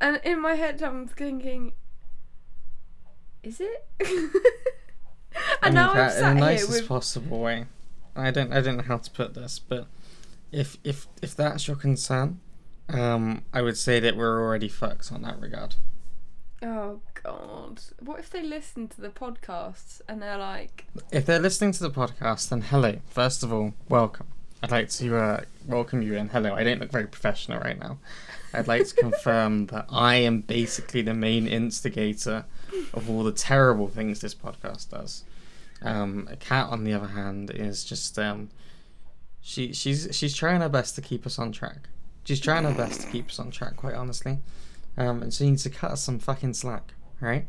And 0.00 0.20
in 0.24 0.40
my 0.40 0.54
head, 0.54 0.82
I'm 0.82 1.06
thinking, 1.06 1.72
"Is 3.42 3.60
it?" 3.60 3.86
And 5.62 5.74
now 5.74 5.92
I'm 5.92 6.10
sat 6.10 6.18
in 6.18 6.22
the 6.22 6.46
here 6.46 6.52
nicest 6.52 6.70
with 6.70 6.88
possible 6.88 7.40
way. 7.40 7.66
I 8.14 8.30
don't, 8.30 8.52
I 8.52 8.60
don't 8.60 8.76
know 8.76 8.82
how 8.82 8.98
to 8.98 9.10
put 9.10 9.34
this, 9.34 9.58
but 9.58 9.88
if 10.52 10.76
if 10.84 11.06
if 11.22 11.34
that's 11.34 11.66
your 11.66 11.76
concern, 11.76 12.40
um, 12.88 13.42
I 13.52 13.62
would 13.62 13.76
say 13.76 14.00
that 14.00 14.16
we're 14.16 14.40
already 14.40 14.68
fucked 14.68 15.10
on 15.12 15.22
that 15.22 15.40
regard. 15.40 15.76
Oh 16.62 17.00
God! 17.22 17.80
What 18.00 18.20
if 18.20 18.30
they 18.30 18.42
listen 18.42 18.88
to 18.88 19.00
the 19.00 19.08
podcasts 19.08 20.00
and 20.08 20.22
they're 20.22 20.38
like, 20.38 20.86
If 21.12 21.26
they're 21.26 21.38
listening 21.38 21.72
to 21.72 21.82
the 21.82 21.90
podcast, 21.90 22.48
then 22.48 22.62
hello. 22.62 23.00
First 23.08 23.42
of 23.42 23.52
all, 23.52 23.74
welcome. 23.88 24.26
I'd 24.62 24.70
like 24.70 24.88
to 24.90 25.16
uh, 25.16 25.40
welcome 25.66 26.00
you 26.00 26.14
in. 26.14 26.28
Hello. 26.28 26.54
I 26.54 26.64
don't 26.64 26.80
look 26.80 26.90
very 26.90 27.06
professional 27.06 27.58
right 27.60 27.78
now. 27.78 27.98
I'd 28.54 28.66
like 28.66 28.86
to 28.86 28.94
confirm 28.94 29.66
that 29.72 29.86
I 29.90 30.16
am 30.16 30.40
basically 30.40 31.02
the 31.02 31.12
main 31.12 31.46
instigator 31.46 32.46
of 32.94 33.10
all 33.10 33.24
the 33.24 33.32
terrible 33.32 33.88
things 33.88 34.20
this 34.20 34.34
podcast 34.34 34.88
does. 34.88 35.24
Um, 35.82 36.28
a 36.30 36.36
cat, 36.36 36.68
on 36.70 36.84
the 36.84 36.94
other 36.94 37.08
hand, 37.08 37.50
is 37.50 37.84
just 37.84 38.18
um, 38.18 38.48
she 39.42 39.74
she's 39.74 40.08
she's 40.12 40.34
trying 40.34 40.62
her 40.62 40.68
best 40.70 40.94
to 40.94 41.02
keep 41.02 41.26
us 41.26 41.38
on 41.38 41.52
track. 41.52 41.88
She's 42.24 42.40
trying 42.40 42.64
her 42.64 42.74
best 42.74 43.02
to 43.02 43.06
keep 43.08 43.28
us 43.28 43.38
on 43.38 43.50
track, 43.50 43.76
quite 43.76 43.94
honestly. 43.94 44.38
Um, 44.96 45.22
and 45.22 45.32
she 45.32 45.48
needs 45.50 45.62
to 45.64 45.70
cut 45.70 45.90
us 45.90 46.02
some 46.02 46.18
fucking 46.18 46.54
slack, 46.54 46.94
right? 47.20 47.46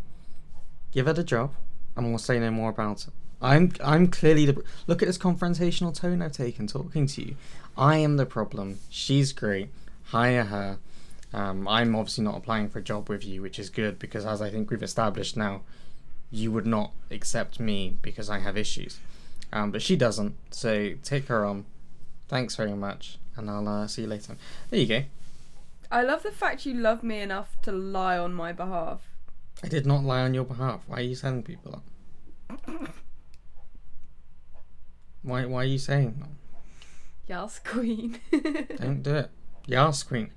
Give 0.91 1.05
her 1.05 1.13
the 1.13 1.23
job, 1.23 1.53
and 1.95 2.09
we'll 2.09 2.17
say 2.17 2.39
no 2.39 2.51
more 2.51 2.69
about 2.69 3.07
it. 3.07 3.13
I'm 3.41 3.71
I'm 3.83 4.07
clearly 4.07 4.45
the 4.45 4.63
look 4.88 5.01
at 5.01 5.07
this 5.07 5.17
confrontational 5.17 5.93
tone 5.93 6.21
I've 6.21 6.31
taken 6.31 6.67
talking 6.67 7.05
to 7.07 7.21
you. 7.21 7.35
I 7.77 7.97
am 7.97 8.17
the 8.17 8.25
problem. 8.25 8.79
She's 8.89 9.33
great. 9.33 9.69
Hire 10.05 10.45
her. 10.45 10.79
Um, 11.33 11.67
I'm 11.67 11.95
obviously 11.95 12.23
not 12.23 12.38
applying 12.38 12.69
for 12.69 12.79
a 12.79 12.83
job 12.83 13.09
with 13.09 13.25
you, 13.25 13.41
which 13.41 13.59
is 13.59 13.69
good 13.69 13.99
because, 13.99 14.25
as 14.25 14.41
I 14.41 14.49
think 14.49 14.71
we've 14.71 14.81
established 14.81 15.35
now, 15.35 15.61
you 16.31 16.51
would 16.51 16.65
not 16.65 16.91
accept 17.11 17.59
me 17.59 17.97
because 18.01 18.29
I 18.29 18.39
have 18.39 18.57
issues. 18.57 18.99
Um, 19.51 19.71
but 19.71 19.81
she 19.81 19.95
doesn't. 19.95 20.35
So 20.51 20.93
take 21.03 21.27
her 21.27 21.45
on. 21.45 21.65
Thanks 22.27 22.55
very 22.55 22.73
much, 22.73 23.19
and 23.38 23.50
I'll 23.50 23.67
uh, 23.67 23.88
see 23.88 24.04
you 24.04 24.08
later. 24.08 24.36
There 24.69 24.80
you 24.80 24.88
go. 24.88 25.04
I 25.91 26.02
love 26.04 26.24
the 26.24 26.32
fact 26.32 26.65
you 26.65 26.74
love 26.74 27.04
me 27.04 27.19
enough 27.19 27.56
to 27.63 27.71
lie 27.71 28.17
on 28.17 28.34
my 28.34 28.52
behalf. 28.52 29.02
I 29.63 29.67
did 29.67 29.86
not 29.86 30.04
lie 30.04 30.21
on 30.21 30.34
your 30.34 30.43
behalf. 30.43 30.82
Why 30.88 30.98
are 30.98 31.02
you 31.02 31.15
telling 31.15 31.43
people 31.43 31.82
that? 32.50 32.62
Why 35.21 35.45
Why 35.45 35.62
are 35.62 35.65
you 35.65 35.80
saying 35.80 36.15
that? 36.19 36.30
Yes, 37.28 37.60
Queen. 37.60 38.19
Don't 38.78 39.02
do 39.02 39.15
it. 39.15 39.32
Yas 39.67 40.04
queen. 40.04 40.30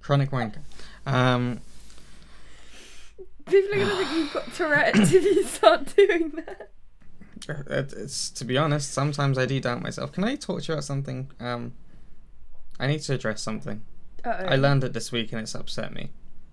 Chronic 0.00 0.30
wanker. 0.30 0.58
Um, 1.06 1.60
People 3.46 3.74
are 3.74 3.78
gonna 3.78 3.96
think 3.96 4.10
you've 4.12 4.32
got 4.32 4.52
Tourette's 4.54 5.12
if 5.12 5.24
you 5.24 5.44
start 5.44 5.94
doing 5.96 6.32
that. 6.46 6.70
it's 7.68 8.30
to 8.30 8.44
be 8.44 8.58
honest. 8.58 8.92
Sometimes 8.92 9.38
I 9.38 9.46
do 9.46 9.60
doubt 9.60 9.82
myself. 9.82 10.10
Can 10.12 10.24
I 10.24 10.34
talk 10.34 10.62
to 10.62 10.68
you 10.68 10.74
about 10.74 10.84
something? 10.84 11.30
Um, 11.38 11.74
I 12.78 12.86
need 12.86 13.00
to 13.02 13.14
address 13.14 13.40
something. 13.42 13.82
Uh 14.24 14.36
oh. 14.40 14.44
I 14.46 14.56
learned 14.56 14.84
it 14.84 14.92
this 14.92 15.12
week 15.12 15.32
and 15.32 15.40
it's 15.40 15.54
upset 15.54 15.94
me. 15.94 16.10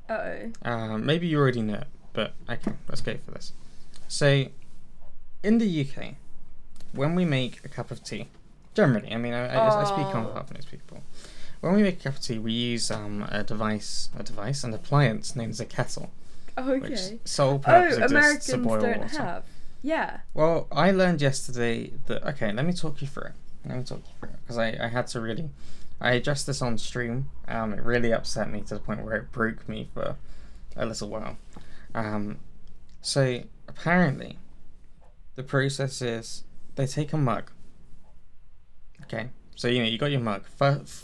Uh 0.09 0.13
oh. 0.13 0.51
Um, 0.69 1.05
maybe 1.05 1.27
you 1.27 1.39
already 1.39 1.62
know 1.62 1.75
it, 1.75 1.88
but 2.13 2.33
okay, 2.49 2.73
let's 2.88 3.01
go 3.01 3.15
for 3.25 3.31
this. 3.31 3.53
So, 4.07 4.45
in 5.43 5.57
the 5.57 5.81
UK, 5.86 6.15
when 6.93 7.15
we 7.15 7.25
make 7.25 7.63
a 7.65 7.67
cup 7.69 7.89
of 7.91 8.03
tea, 8.03 8.27
generally, 8.75 9.12
I 9.12 9.17
mean, 9.17 9.33
I, 9.33 9.47
I, 9.47 9.81
I 9.81 9.83
speak 9.86 10.13
on 10.15 10.25
Oh. 10.25 10.29
behalf 10.29 10.49
of 10.51 10.55
most 10.55 10.69
people. 10.69 11.01
When 11.62 11.73
we 11.75 11.81
make 11.83 11.99
a 12.01 12.03
cup 12.03 12.15
of 12.15 12.21
tea, 12.21 12.39
we 12.39 12.51
use 12.51 12.91
um, 12.91 13.25
a 13.29 13.43
device, 13.43 14.09
a 14.17 14.23
device, 14.23 14.63
an 14.63 14.73
appliance 14.73 15.36
known 15.36 15.49
as 15.49 15.59
a 15.59 15.65
kettle, 15.65 16.12
Okay. 16.57 16.79
which 16.79 16.99
sole 17.25 17.57
purpose 17.59 17.97
Oh, 17.99 18.03
exists 18.03 18.45
to 18.47 18.53
Americans 18.55 18.67
boil 18.67 18.81
don't 18.81 18.99
water. 18.99 19.17
have. 19.17 19.43
Yeah. 19.81 20.19
Well, 20.33 20.67
I 20.71 20.91
learned 20.91 21.21
yesterday 21.21 21.91
that. 22.07 22.23
Okay, 22.27 22.51
let 22.51 22.65
me 22.65 22.73
talk 22.73 23.01
you 23.01 23.07
through 23.07 23.27
it. 23.27 23.33
Let 23.65 23.77
me 23.77 23.83
talk 23.83 23.99
you 23.99 24.13
through 24.19 24.29
it 24.29 24.36
because 24.43 24.57
I, 24.57 24.77
I 24.81 24.88
had 24.89 25.07
to 25.07 25.19
really. 25.21 25.49
I 26.03 26.11
addressed 26.13 26.45
this 26.47 26.61
on 26.61 26.77
stream. 26.77 27.29
Um, 27.47 27.73
it 27.73 27.81
really 27.81 28.11
upset 28.13 28.51
me 28.51 28.61
to 28.63 28.73
the 28.75 28.79
point 28.79 29.03
where 29.03 29.15
it 29.15 29.31
broke 29.31 29.67
me 29.69 29.89
for 29.93 30.17
a 30.75 30.85
little 30.85 31.07
while. 31.09 31.37
Um, 31.95 32.39
so 33.01 33.41
apparently, 33.67 34.37
the 35.35 35.43
process 35.43 36.01
is 36.01 36.43
they 36.75 36.85
take 36.85 37.13
a 37.13 37.17
mug. 37.17 37.51
Okay, 39.03 39.29
so 39.55 39.67
you 39.67 39.81
know 39.81 39.87
you 39.87 39.97
got 39.97 40.11
your 40.11 40.19
mug. 40.19 40.43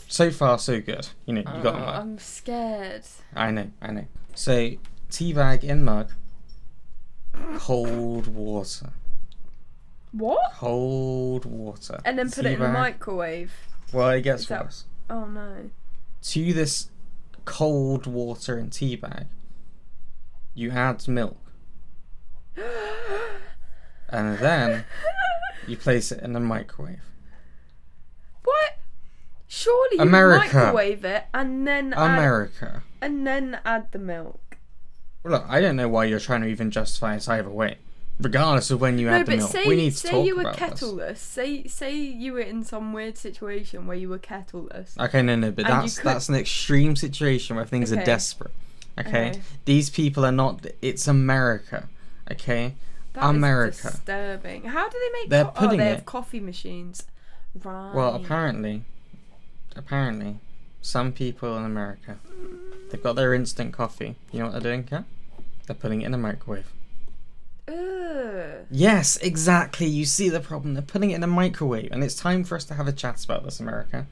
So 0.08 0.30
far, 0.30 0.58
so 0.58 0.80
good. 0.80 1.08
You 1.26 1.34
know 1.34 1.40
you 1.40 1.62
got 1.62 1.74
a 1.74 1.78
Oh, 1.78 1.80
mug. 1.80 1.96
I'm 2.02 2.18
scared. 2.18 3.02
I 3.34 3.50
know, 3.50 3.70
I 3.80 3.92
know. 3.92 4.06
So 4.34 4.72
tea 5.10 5.32
bag 5.32 5.64
in 5.64 5.82
mug. 5.82 6.10
Cold 7.56 8.26
water. 8.26 8.90
What? 10.12 10.52
Cold 10.54 11.44
water. 11.46 12.00
And 12.04 12.18
then 12.18 12.30
put 12.30 12.44
it 12.44 12.52
in 12.54 12.60
the 12.60 12.68
microwave. 12.68 13.52
Well, 13.92 14.10
it 14.10 14.22
gets 14.22 14.46
that- 14.46 14.64
worse. 14.64 14.84
Oh 15.10 15.26
no. 15.26 15.70
To 16.22 16.52
this 16.52 16.88
cold 17.44 18.06
water 18.06 18.56
and 18.56 18.72
tea 18.72 18.94
bag, 18.94 19.26
you 20.54 20.70
add 20.70 21.06
milk, 21.08 21.36
and 24.08 24.38
then 24.38 24.84
you 25.66 25.76
place 25.76 26.12
it 26.12 26.22
in 26.22 26.32
the 26.32 26.40
microwave. 26.40 27.00
What? 28.44 28.78
Surely 29.48 29.96
you 29.96 30.02
America. 30.02 30.54
microwave 30.56 31.04
it 31.04 31.24
and 31.34 31.66
then 31.66 31.92
add, 31.92 32.18
America. 32.18 32.82
and 33.00 33.26
then 33.26 33.58
add 33.64 33.90
the 33.90 33.98
milk. 33.98 34.58
Well, 35.24 35.32
look, 35.34 35.44
I 35.48 35.60
don't 35.60 35.76
know 35.76 35.88
why 35.88 36.04
you're 36.04 36.20
trying 36.20 36.42
to 36.42 36.46
even 36.48 36.70
justify 36.70 37.16
it 37.16 37.28
either 37.28 37.50
way. 37.50 37.78
Regardless 38.20 38.70
of 38.70 38.80
when 38.80 38.98
you 38.98 39.06
no, 39.06 39.14
add 39.14 39.26
the 39.26 39.30
but 39.32 39.38
milk, 39.38 39.50
say 39.50 39.66
we 39.66 39.76
need 39.76 39.90
to 39.92 39.96
say 39.96 40.10
talk 40.10 40.26
you 40.26 40.34
were 40.36 40.42
about 40.42 40.56
this. 40.58 40.80
kettleless. 40.82 41.16
Say 41.18 41.64
say 41.66 41.94
you 41.96 42.32
were 42.34 42.40
in 42.40 42.64
some 42.64 42.92
weird 42.92 43.16
situation 43.16 43.86
where 43.86 43.96
you 43.96 44.08
were 44.08 44.18
kettleless. 44.18 44.98
Okay, 44.98 45.22
no, 45.22 45.36
no, 45.36 45.50
but 45.50 45.66
that's 45.66 45.98
could- 45.98 46.06
that's 46.06 46.28
an 46.28 46.34
extreme 46.34 46.96
situation 46.96 47.56
where 47.56 47.64
things 47.64 47.90
are 47.92 48.04
desperate. 48.04 48.52
Okay, 48.98 49.30
Okay. 49.30 49.40
these 49.64 49.88
people 49.90 50.24
are 50.26 50.32
not. 50.32 50.66
It's 50.82 51.08
America. 51.08 51.88
Okay, 52.30 52.74
That 53.14 53.24
is 53.24 53.30
America. 53.30 53.90
disturbing. 53.92 54.64
How 54.64 54.88
do 54.88 54.98
they 54.98 55.18
make? 55.20 55.30
They're 55.30 55.44
co- 55.44 55.50
oh, 55.56 55.60
putting 55.60 55.80
oh, 55.80 55.84
they 55.84 55.90
it- 55.90 55.94
have 55.96 56.06
coffee 56.06 56.40
machines. 56.40 57.04
Right. 57.64 57.92
Well, 57.94 58.14
apparently, 58.14 58.84
apparently, 59.74 60.38
some 60.82 61.12
people 61.12 61.56
in 61.56 61.64
America, 61.64 62.18
they've 62.90 63.02
got 63.02 63.16
their 63.16 63.32
instant 63.34 63.72
coffee. 63.72 64.16
You 64.32 64.40
know 64.40 64.44
what 64.46 64.52
they're 64.52 64.72
doing, 64.72 64.84
Kat? 64.84 65.04
They're 65.66 65.74
putting 65.76 66.02
it 66.02 66.06
in 66.06 66.14
a 66.14 66.18
microwave. 66.18 66.70
Ugh. 67.70 68.66
Yes, 68.70 69.16
exactly. 69.18 69.86
You 69.86 70.04
see 70.04 70.28
the 70.28 70.40
problem. 70.40 70.74
They're 70.74 70.82
putting 70.82 71.10
it 71.12 71.16
in 71.16 71.22
a 71.22 71.26
microwave, 71.28 71.90
and 71.92 72.02
it's 72.04 72.14
time 72.14 72.44
for 72.44 72.56
us 72.56 72.64
to 72.64 72.74
have 72.74 72.88
a 72.88 72.92
chat 72.92 73.24
about 73.24 73.44
this, 73.44 73.60
America. 73.60 74.06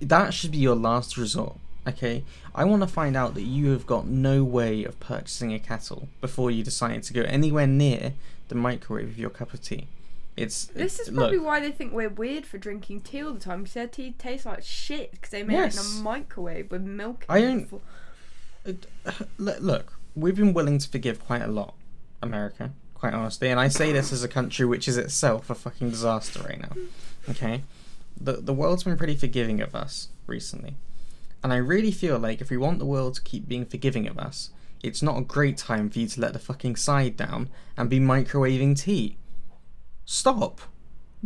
That 0.00 0.34
should 0.34 0.52
be 0.52 0.58
your 0.58 0.76
last 0.76 1.16
resort. 1.16 1.56
Okay, 1.86 2.24
I 2.54 2.64
want 2.64 2.82
to 2.82 2.86
find 2.88 3.16
out 3.16 3.34
that 3.34 3.42
you 3.44 3.70
have 3.70 3.86
got 3.86 4.06
no 4.06 4.44
way 4.44 4.84
of 4.84 5.00
purchasing 5.00 5.54
a 5.54 5.58
kettle 5.58 6.08
before 6.20 6.50
you 6.50 6.62
decide 6.62 7.02
to 7.04 7.12
go 7.14 7.22
anywhere 7.22 7.66
near 7.66 8.12
the 8.48 8.54
microwave 8.54 9.08
with 9.08 9.18
your 9.18 9.30
cup 9.30 9.54
of 9.54 9.62
tea. 9.62 9.86
It's 10.36 10.66
This 10.66 11.00
is 11.00 11.08
probably 11.10 11.38
look, 11.38 11.46
way 11.48 11.60
they 11.60 11.72
think 11.72 11.92
we're 11.94 12.08
weird 12.10 12.44
for 12.46 12.58
drinking 12.58 13.00
tea 13.02 13.22
all 13.22 13.32
the 13.32 13.40
time. 13.40 13.60
Because 13.62 13.74
their 13.74 13.86
tea 13.88 14.12
tastes 14.18 14.44
like 14.46 14.62
shit 14.62 15.12
because 15.12 15.30
they 15.30 15.42
made 15.42 15.58
it 15.64 15.74
in 15.74 15.80
a 15.80 16.02
microwave 16.02 16.70
with 16.70 16.82
milk. 16.82 17.24
I 17.28 17.38
in 17.38 17.66
don't- 17.68 17.82
It- 18.66 18.86
look, 19.38 19.60
look, 19.60 19.92
we've 20.14 20.36
been 20.36 20.52
willing 20.52 20.78
to 20.78 20.88
forgive 20.88 21.24
quite 21.24 21.42
a 21.42 21.48
lot, 21.48 21.74
America, 22.22 22.72
quite 22.94 23.14
honestly. 23.14 23.48
And 23.48 23.60
I 23.60 23.68
say 23.68 23.92
this 23.92 24.12
as 24.12 24.22
a 24.22 24.28
country 24.28 24.66
which 24.66 24.88
is 24.88 24.96
itself 24.96 25.50
a 25.50 25.54
fucking 25.54 25.90
disaster 25.90 26.40
right 26.40 26.60
now. 26.60 26.72
Okay? 27.28 27.62
The, 28.20 28.34
the 28.34 28.54
world's 28.54 28.84
been 28.84 28.96
pretty 28.96 29.16
forgiving 29.16 29.60
of 29.60 29.74
us 29.74 30.08
recently. 30.26 30.76
And 31.42 31.52
I 31.52 31.56
really 31.56 31.92
feel 31.92 32.18
like 32.18 32.40
if 32.40 32.50
we 32.50 32.56
want 32.56 32.78
the 32.78 32.84
world 32.84 33.14
to 33.14 33.22
keep 33.22 33.48
being 33.48 33.64
forgiving 33.64 34.08
of 34.08 34.18
us, 34.18 34.50
it's 34.82 35.02
not 35.02 35.18
a 35.18 35.22
great 35.22 35.56
time 35.56 35.90
for 35.90 35.98
you 35.98 36.06
to 36.08 36.20
let 36.20 36.32
the 36.32 36.38
fucking 36.38 36.76
side 36.76 37.16
down 37.16 37.48
and 37.76 37.90
be 37.90 38.00
microwaving 38.00 38.80
tea. 38.80 39.16
Stop. 40.04 40.60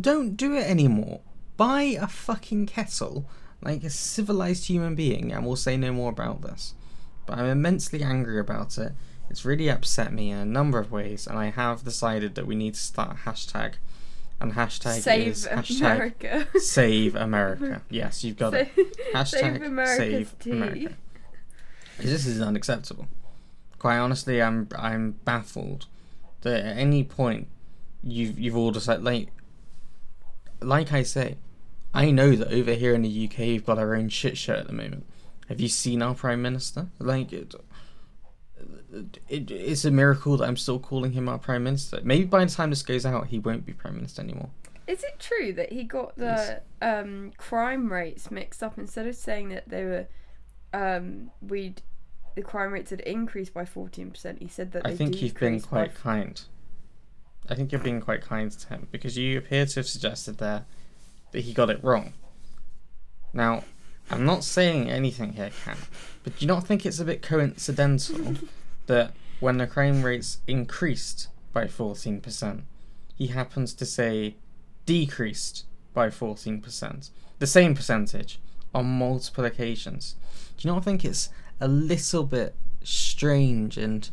Don't 0.00 0.36
do 0.36 0.54
it 0.54 0.66
anymore. 0.66 1.20
Buy 1.56 1.82
a 1.82 2.06
fucking 2.06 2.66
kettle 2.66 3.28
like 3.62 3.84
a 3.84 3.90
civilized 3.90 4.66
human 4.66 4.94
being 4.94 5.32
and 5.32 5.46
we'll 5.46 5.56
say 5.56 5.76
no 5.76 5.92
more 5.92 6.10
about 6.10 6.42
this. 6.42 6.74
But 7.26 7.38
I'm 7.38 7.46
immensely 7.46 8.02
angry 8.02 8.40
about 8.40 8.76
it. 8.78 8.92
It's 9.32 9.46
really 9.46 9.70
upset 9.70 10.12
me 10.12 10.30
in 10.30 10.36
a 10.36 10.44
number 10.44 10.78
of 10.78 10.92
ways, 10.92 11.26
and 11.26 11.38
I 11.38 11.46
have 11.46 11.84
decided 11.84 12.34
that 12.34 12.46
we 12.46 12.54
need 12.54 12.74
to 12.74 12.80
start 12.80 13.12
a 13.12 13.14
hashtag. 13.30 13.76
And 14.38 14.52
hashtag 14.52 15.00
Save 15.00 15.26
is 15.26 15.48
hashtag 15.50 15.80
America. 15.80 16.46
save 16.58 17.16
America. 17.16 17.80
Yes, 17.88 18.22
you've 18.22 18.36
got 18.36 18.52
it. 18.52 18.68
Hashtag 19.14 19.40
Save 19.40 19.62
America's 19.62 19.96
save 19.96 20.38
tea. 20.38 20.50
America. 20.50 20.94
This 21.98 22.26
is 22.26 22.42
unacceptable. 22.42 23.06
Quite 23.78 23.96
honestly, 23.96 24.42
I'm 24.42 24.68
I'm 24.76 25.12
baffled 25.24 25.86
that 26.42 26.66
at 26.66 26.76
any 26.76 27.02
point 27.02 27.48
you've 28.02 28.38
you've 28.38 28.56
all 28.56 28.70
decided 28.70 29.02
like 29.02 29.28
like 30.60 30.92
I 30.92 31.04
say, 31.04 31.38
I 31.94 32.10
know 32.10 32.36
that 32.36 32.52
over 32.52 32.74
here 32.74 32.94
in 32.94 33.00
the 33.00 33.24
UK 33.28 33.38
we've 33.38 33.64
got 33.64 33.78
our 33.78 33.94
own 33.94 34.10
shit 34.10 34.36
show 34.36 34.56
at 34.56 34.66
the 34.66 34.74
moment. 34.74 35.06
Have 35.48 35.58
you 35.58 35.68
seen 35.68 36.02
our 36.02 36.14
prime 36.14 36.42
minister? 36.42 36.88
Like 36.98 37.32
it, 37.32 37.54
it, 39.28 39.50
it's 39.50 39.84
a 39.84 39.90
miracle 39.90 40.36
that 40.36 40.46
I'm 40.46 40.56
still 40.56 40.78
calling 40.78 41.12
him 41.12 41.28
our 41.28 41.38
prime 41.38 41.64
minister. 41.64 42.00
Maybe 42.02 42.24
by 42.24 42.44
the 42.44 42.50
time 42.50 42.70
this 42.70 42.82
goes 42.82 43.06
out, 43.06 43.28
he 43.28 43.38
won't 43.38 43.64
be 43.64 43.72
prime 43.72 43.96
minister 43.96 44.22
anymore. 44.22 44.50
Is 44.86 45.02
it 45.04 45.18
true 45.18 45.52
that 45.54 45.72
he 45.72 45.84
got 45.84 46.16
the 46.16 46.60
um, 46.80 47.32
crime 47.36 47.90
rates 47.90 48.30
mixed 48.30 48.62
up 48.62 48.78
instead 48.78 49.06
of 49.06 49.14
saying 49.14 49.50
that 49.50 49.68
they 49.68 49.84
were 49.84 50.06
um, 50.74 51.30
we'd 51.40 51.82
the 52.34 52.42
crime 52.42 52.72
rates 52.72 52.90
had 52.90 53.00
increased 53.00 53.54
by 53.54 53.64
fourteen 53.64 54.10
percent? 54.10 54.40
He 54.40 54.48
said 54.48 54.72
that 54.72 54.86
I 54.86 54.94
think 54.94 55.22
you've 55.22 55.34
been 55.34 55.60
quite 55.60 55.94
kind. 55.94 56.40
I 57.48 57.54
think 57.54 57.72
you're 57.72 57.80
being 57.80 58.00
quite 58.00 58.22
kind 58.22 58.50
to 58.50 58.68
him 58.68 58.88
because 58.90 59.16
you 59.16 59.38
appear 59.38 59.66
to 59.66 59.74
have 59.80 59.88
suggested 59.88 60.38
there 60.38 60.64
that 61.32 61.40
he 61.40 61.52
got 61.52 61.70
it 61.70 61.82
wrong. 61.82 62.12
Now, 63.32 63.64
I'm 64.10 64.24
not 64.24 64.44
saying 64.44 64.90
anything 64.90 65.32
here, 65.32 65.50
Cam, 65.64 65.78
but 66.22 66.38
do 66.38 66.44
you 66.44 66.46
not 66.46 66.66
think 66.66 66.84
it's 66.86 67.00
a 67.00 67.04
bit 67.04 67.22
coincidental 67.22 68.36
that 68.92 69.14
when 69.40 69.56
the 69.56 69.66
crime 69.66 70.02
rates 70.02 70.42
increased 70.46 71.28
by 71.54 71.64
14%, 71.64 72.60
he 73.16 73.28
happens 73.28 73.72
to 73.72 73.86
say 73.86 74.36
decreased 74.84 75.64
by 75.94 76.08
14%, 76.08 77.08
the 77.38 77.46
same 77.46 77.74
percentage 77.74 78.38
on 78.74 78.84
multiple 78.84 79.46
occasions? 79.46 80.14
Do 80.58 80.68
you 80.68 80.74
not 80.74 80.84
think 80.84 81.06
it's 81.06 81.30
a 81.58 81.68
little 81.68 82.24
bit 82.24 82.54
strange 82.84 83.78
and 83.78 84.10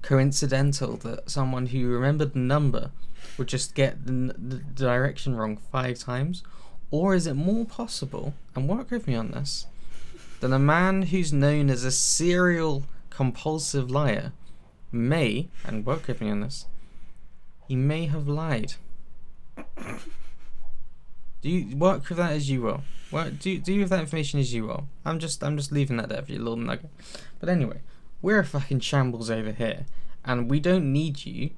coincidental 0.00 0.96
that 0.98 1.28
someone 1.28 1.66
who 1.66 1.88
remembered 1.88 2.32
the 2.32 2.38
number 2.38 2.92
would 3.36 3.48
just 3.48 3.74
get 3.74 4.06
the, 4.06 4.12
the 4.12 4.58
direction 4.58 5.34
wrong 5.34 5.56
five 5.56 5.98
times? 5.98 6.44
Or 6.92 7.16
is 7.16 7.26
it 7.26 7.34
more 7.34 7.64
possible, 7.64 8.34
and 8.54 8.68
work 8.68 8.92
with 8.92 9.08
me 9.08 9.16
on 9.16 9.32
this, 9.32 9.66
than 10.38 10.52
a 10.52 10.58
man 10.60 11.02
who's 11.02 11.32
known 11.32 11.68
as 11.68 11.84
a 11.84 11.90
serial 11.90 12.84
compulsive 13.20 13.90
liar 13.90 14.32
may, 14.90 15.46
and 15.66 15.84
work 15.84 16.06
with 16.06 16.22
me 16.22 16.30
on 16.30 16.40
this, 16.40 16.64
he 17.68 17.76
may 17.76 18.06
have 18.06 18.26
lied. 18.26 18.72
Do 21.42 21.50
you 21.50 21.76
work 21.76 22.08
with 22.08 22.16
that 22.16 22.32
as 22.32 22.48
you 22.48 22.62
will? 22.62 22.82
Work, 23.12 23.38
do 23.38 23.58
do 23.58 23.78
with 23.78 23.90
that 23.90 24.00
information 24.00 24.40
as 24.40 24.54
you 24.54 24.66
will. 24.66 24.88
I'm 25.04 25.18
just 25.18 25.44
I'm 25.44 25.58
just 25.58 25.70
leaving 25.70 25.98
that 25.98 26.08
there 26.08 26.22
for 26.22 26.32
your 26.32 26.40
little 26.40 26.56
nugget. 26.56 26.88
But 27.38 27.50
anyway, 27.50 27.82
we're 28.22 28.38
a 28.38 28.44
fucking 28.46 28.80
shambles 28.80 29.30
over 29.30 29.52
here, 29.52 29.84
and 30.24 30.50
we 30.50 30.58
don't 30.58 30.90
need 30.90 31.26
you 31.26 31.50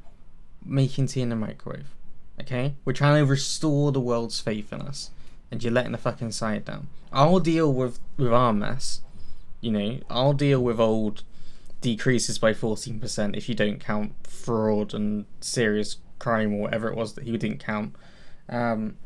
making 0.64 1.07
tea 1.07 1.22
in 1.22 1.29
the 1.29 1.37
microwave. 1.37 1.94
Okay? 2.40 2.75
We're 2.85 2.92
trying 2.92 3.25
to 3.25 3.31
restore 3.31 3.92
the 3.92 4.01
world's 4.01 4.40
faith 4.40 4.72
in 4.72 4.81
us, 4.81 5.11
and 5.48 5.62
you're 5.62 5.72
letting 5.72 5.92
the 5.92 5.98
fucking 5.98 6.33
side 6.33 6.64
down. 6.64 6.88
I'll 7.12 7.38
deal 7.38 7.72
with 7.72 8.01
with 8.16 8.33
our 8.33 8.53
mess. 8.53 9.01
You 9.61 9.70
know, 9.70 10.01
I'll 10.11 10.33
deal 10.33 10.61
with 10.61 10.81
old 10.81 11.22
decreases 11.83 12.38
by 12.38 12.55
fourteen 12.55 12.99
percent 12.99 13.37
if 13.37 13.49
you 13.49 13.55
don't 13.55 13.79
count 13.79 14.14
fraud 14.27 14.95
and 14.95 15.27
serious 15.40 15.99
crime 16.18 16.55
or 16.55 16.62
whatever 16.62 16.88
it 16.88 16.97
was 16.97 17.12
that 17.14 17.25
he 17.25 17.37
didn't 17.37 17.62
count. 17.62 17.95
Um, 18.49 18.97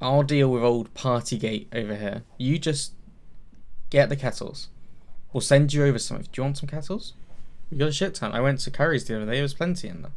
I'll 0.00 0.22
deal 0.22 0.50
with 0.50 0.62
old 0.62 0.92
Partygate 0.94 1.66
over 1.74 1.94
here. 1.94 2.24
You 2.38 2.58
just 2.58 2.94
get 3.90 4.08
the 4.08 4.16
kettles. 4.16 4.68
We'll 5.32 5.40
send 5.40 5.72
you 5.72 5.84
over 5.84 5.98
some. 5.98 6.22
Do 6.22 6.28
you 6.36 6.42
want 6.42 6.58
some 6.58 6.68
kettles? 6.68 7.14
We 7.70 7.78
got 7.78 7.88
a 7.88 7.92
shit 7.92 8.14
ton. 8.14 8.32
I 8.32 8.40
went 8.40 8.60
to 8.60 8.70
Currys 8.70 9.06
the 9.06 9.16
other 9.16 9.26
day. 9.26 9.32
There 9.32 9.42
was 9.42 9.54
plenty 9.54 9.88
in 9.88 10.02
them. 10.02 10.12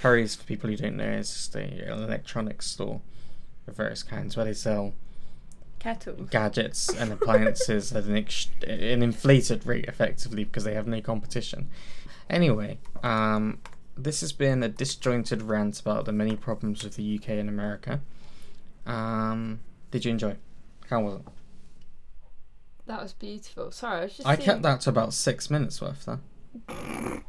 Currys, 0.00 0.36
for 0.36 0.44
people 0.44 0.70
who 0.70 0.76
don't 0.76 0.96
know, 0.96 1.04
is 1.04 1.32
just 1.32 1.54
a, 1.56 1.60
an 1.60 2.02
electronics 2.02 2.66
store 2.66 3.00
of 3.66 3.76
various 3.76 4.02
kinds 4.02 4.36
where 4.36 4.46
they 4.46 4.54
sell 4.54 4.94
Kettles. 5.84 6.30
gadgets 6.30 6.88
and 6.88 7.12
appliances 7.16 7.92
at 7.92 8.04
an, 8.04 8.16
ex- 8.16 8.48
an 8.66 9.02
inflated 9.02 9.66
rate, 9.66 9.84
effectively, 9.84 10.44
because 10.44 10.64
they 10.64 10.72
have 10.72 10.86
no 10.86 11.02
competition. 11.02 11.68
Anyway, 12.30 12.78
um, 13.02 13.60
this 13.96 14.22
has 14.22 14.32
been 14.32 14.62
a 14.62 14.68
disjointed 14.68 15.42
rant 15.42 15.78
about 15.78 16.06
the 16.06 16.12
many 16.12 16.36
problems 16.36 16.82
with 16.82 16.96
the 16.96 17.18
UK 17.18 17.28
and 17.30 17.50
America. 17.50 18.00
Um, 18.86 19.60
did 19.90 20.06
you 20.06 20.10
enjoy? 20.10 20.36
How 20.88 21.02
was 21.02 21.16
it? 21.16 21.22
That 22.86 23.02
was 23.02 23.12
beautiful. 23.12 23.70
Sorry, 23.70 24.00
I 24.00 24.02
was 24.04 24.16
just. 24.16 24.26
I 24.26 24.36
seeing- 24.36 24.44
kept 24.46 24.62
that 24.62 24.80
to 24.82 24.90
about 24.90 25.12
six 25.12 25.50
minutes 25.50 25.82
worth 25.82 26.06
there. 26.06 26.20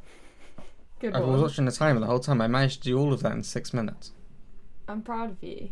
Good 1.00 1.13
I 1.13 1.20
was 1.20 1.41
watching 1.41 1.65
the 1.65 1.74
timer 1.74 2.00
the 2.00 2.06
whole 2.06 2.20
time. 2.20 2.39
I 2.41 2.48
managed 2.48 2.84
to 2.84 2.89
do 2.89 2.98
all 2.98 3.12
of 3.12 3.22
that 3.24 3.34
in 3.34 3.44
six 3.44 3.74
minutes. 3.74 4.13
I'm 4.88 5.02
proud 5.02 5.32
of 5.32 5.44
you. 5.44 5.72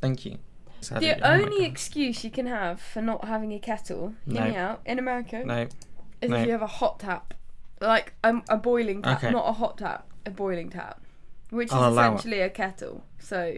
Thank 0.00 0.24
you. 0.24 0.38
The 0.80 1.18
oh 1.22 1.32
only 1.32 1.64
excuse 1.64 2.24
you 2.24 2.30
can 2.30 2.46
have 2.46 2.80
for 2.80 3.00
not 3.02 3.24
having 3.26 3.52
a 3.52 3.58
kettle, 3.58 4.14
hear 4.26 4.34
No. 4.42 4.48
me 4.50 4.56
out, 4.56 4.80
in 4.86 4.98
America, 4.98 5.42
no, 5.44 5.66
is 6.20 6.30
no. 6.30 6.36
if 6.36 6.46
you 6.46 6.52
have 6.52 6.62
a 6.62 6.66
hot 6.66 7.00
tap. 7.00 7.34
Like 7.80 8.12
a, 8.24 8.42
a 8.48 8.56
boiling 8.58 9.02
tap, 9.02 9.18
Okay. 9.24 9.30
not 9.32 9.48
a 9.48 9.52
hot 9.52 9.78
tap, 9.78 10.06
a 10.26 10.30
boiling 10.30 10.68
tap. 10.70 11.00
Which 11.50 11.68
is 11.68 11.72
I'll 11.72 11.88
allow 11.90 12.12
it. 12.12 12.18
essentially 12.18 12.40
a 12.42 12.50
kettle. 12.50 13.04
So, 13.18 13.56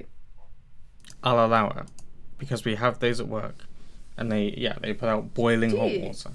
I'll 1.22 1.44
allow 1.44 1.68
it 1.70 1.86
because 2.38 2.64
we 2.64 2.74
have 2.76 2.98
those 3.00 3.20
at 3.20 3.28
work, 3.28 3.66
and 4.16 4.30
they 4.30 4.54
yeah 4.56 4.76
they 4.80 4.92
put 4.94 5.08
out 5.08 5.34
boiling 5.34 5.70
Do 5.70 5.78
hot 5.78 5.90
you? 5.90 6.00
water. 6.06 6.30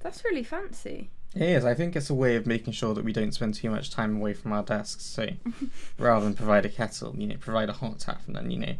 that's 0.00 0.24
really 0.24 0.42
fancy. 0.44 1.10
It 1.34 1.42
is. 1.42 1.64
I 1.64 1.74
think 1.74 1.94
it's 1.94 2.08
a 2.10 2.14
way 2.14 2.36
of 2.36 2.46
making 2.46 2.72
sure 2.72 2.94
that 2.94 3.04
we 3.04 3.12
don't 3.12 3.32
spend 3.32 3.54
too 3.54 3.70
much 3.70 3.90
time 3.90 4.16
away 4.16 4.32
from 4.32 4.52
our 4.52 4.62
desks. 4.62 5.04
So, 5.04 5.28
rather 5.98 6.24
than 6.24 6.34
provide 6.34 6.64
a 6.64 6.68
kettle, 6.70 7.14
you 7.16 7.26
know, 7.26 7.36
provide 7.38 7.68
a 7.68 7.74
hot 7.74 7.98
tap, 8.00 8.22
and 8.26 8.34
then 8.36 8.50
you 8.50 8.58
know, 8.58 8.74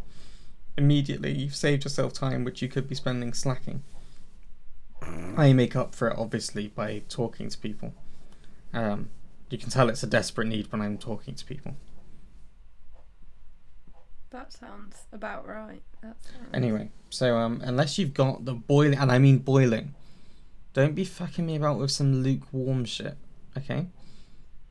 immediately 0.78 1.32
you've 1.32 1.56
saved 1.56 1.84
yourself 1.84 2.12
time 2.12 2.44
which 2.44 2.62
you 2.62 2.68
could 2.68 2.88
be 2.88 2.94
spending 2.94 3.34
slacking. 3.34 3.82
I 5.36 5.52
make 5.52 5.76
up 5.76 5.94
for 5.94 6.08
it 6.08 6.16
obviously 6.16 6.68
by 6.68 7.02
talking 7.08 7.48
to 7.48 7.58
people. 7.58 7.92
Um, 8.72 9.10
you 9.50 9.58
can 9.58 9.70
tell 9.70 9.88
it's 9.88 10.02
a 10.02 10.06
desperate 10.06 10.48
need 10.48 10.70
when 10.70 10.80
I'm 10.80 10.96
talking 10.96 11.34
to 11.34 11.44
people. 11.44 11.74
That 14.30 14.52
sounds 14.52 15.02
about 15.12 15.46
right. 15.46 15.82
That 16.02 16.16
sounds... 16.22 16.48
Anyway, 16.52 16.90
so 17.10 17.36
um, 17.36 17.60
unless 17.64 17.98
you've 17.98 18.14
got 18.14 18.44
the 18.44 18.52
boiling, 18.54 18.98
and 18.98 19.10
I 19.10 19.18
mean 19.18 19.38
boiling, 19.38 19.94
don't 20.74 20.94
be 20.94 21.04
fucking 21.04 21.46
me 21.46 21.56
about 21.56 21.78
with 21.78 21.90
some 21.90 22.22
lukewarm 22.22 22.84
shit, 22.84 23.16
okay? 23.56 23.86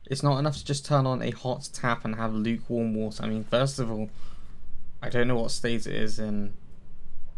It's 0.06 0.22
not 0.22 0.38
enough 0.38 0.56
to 0.58 0.64
just 0.64 0.86
turn 0.86 1.06
on 1.06 1.22
a 1.22 1.32
hot 1.32 1.68
tap 1.72 2.04
and 2.04 2.14
have 2.14 2.32
lukewarm 2.32 2.94
water. 2.94 3.24
I 3.24 3.26
mean, 3.26 3.44
first 3.44 3.78
of 3.78 3.90
all, 3.90 4.08
I 5.00 5.08
don't 5.08 5.28
know 5.28 5.36
what 5.36 5.50
state 5.50 5.86
it 5.86 5.94
is 5.94 6.18
in 6.18 6.54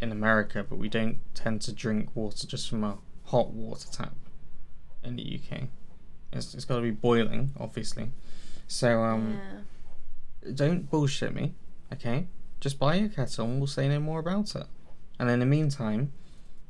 in 0.01 0.12
America, 0.12 0.64
but 0.68 0.77
we 0.77 0.88
don't 0.88 1.18
tend 1.35 1.61
to 1.62 1.73
drink 1.73 2.11
water 2.14 2.46
just 2.46 2.70
from 2.70 2.85
a 2.85 2.99
hot 3.27 3.51
water 3.51 3.87
tap 3.92 4.14
in 5.03 5.16
the 5.16 5.40
UK. 5.40 5.64
It's, 6.33 6.55
it's 6.55 6.64
got 6.64 6.77
to 6.77 6.83
be 6.83 6.90
boiling, 6.90 7.53
obviously. 7.59 8.11
So 8.66 9.03
um, 9.03 9.40
yeah. 10.42 10.53
don't 10.55 10.88
bullshit 10.90 11.35
me, 11.35 11.55
okay? 11.92 12.29
Just 12.61 12.79
buy 12.79 12.96
a 12.96 13.09
kettle 13.09 13.46
and 13.46 13.59
we'll 13.59 13.66
say 13.66 13.88
no 13.88 14.01
more 14.01 14.20
about 14.20 14.55
it. 14.55 14.66
And 15.18 15.29
in 15.29 15.40
the 15.40 15.46
meantime, 15.46 16.12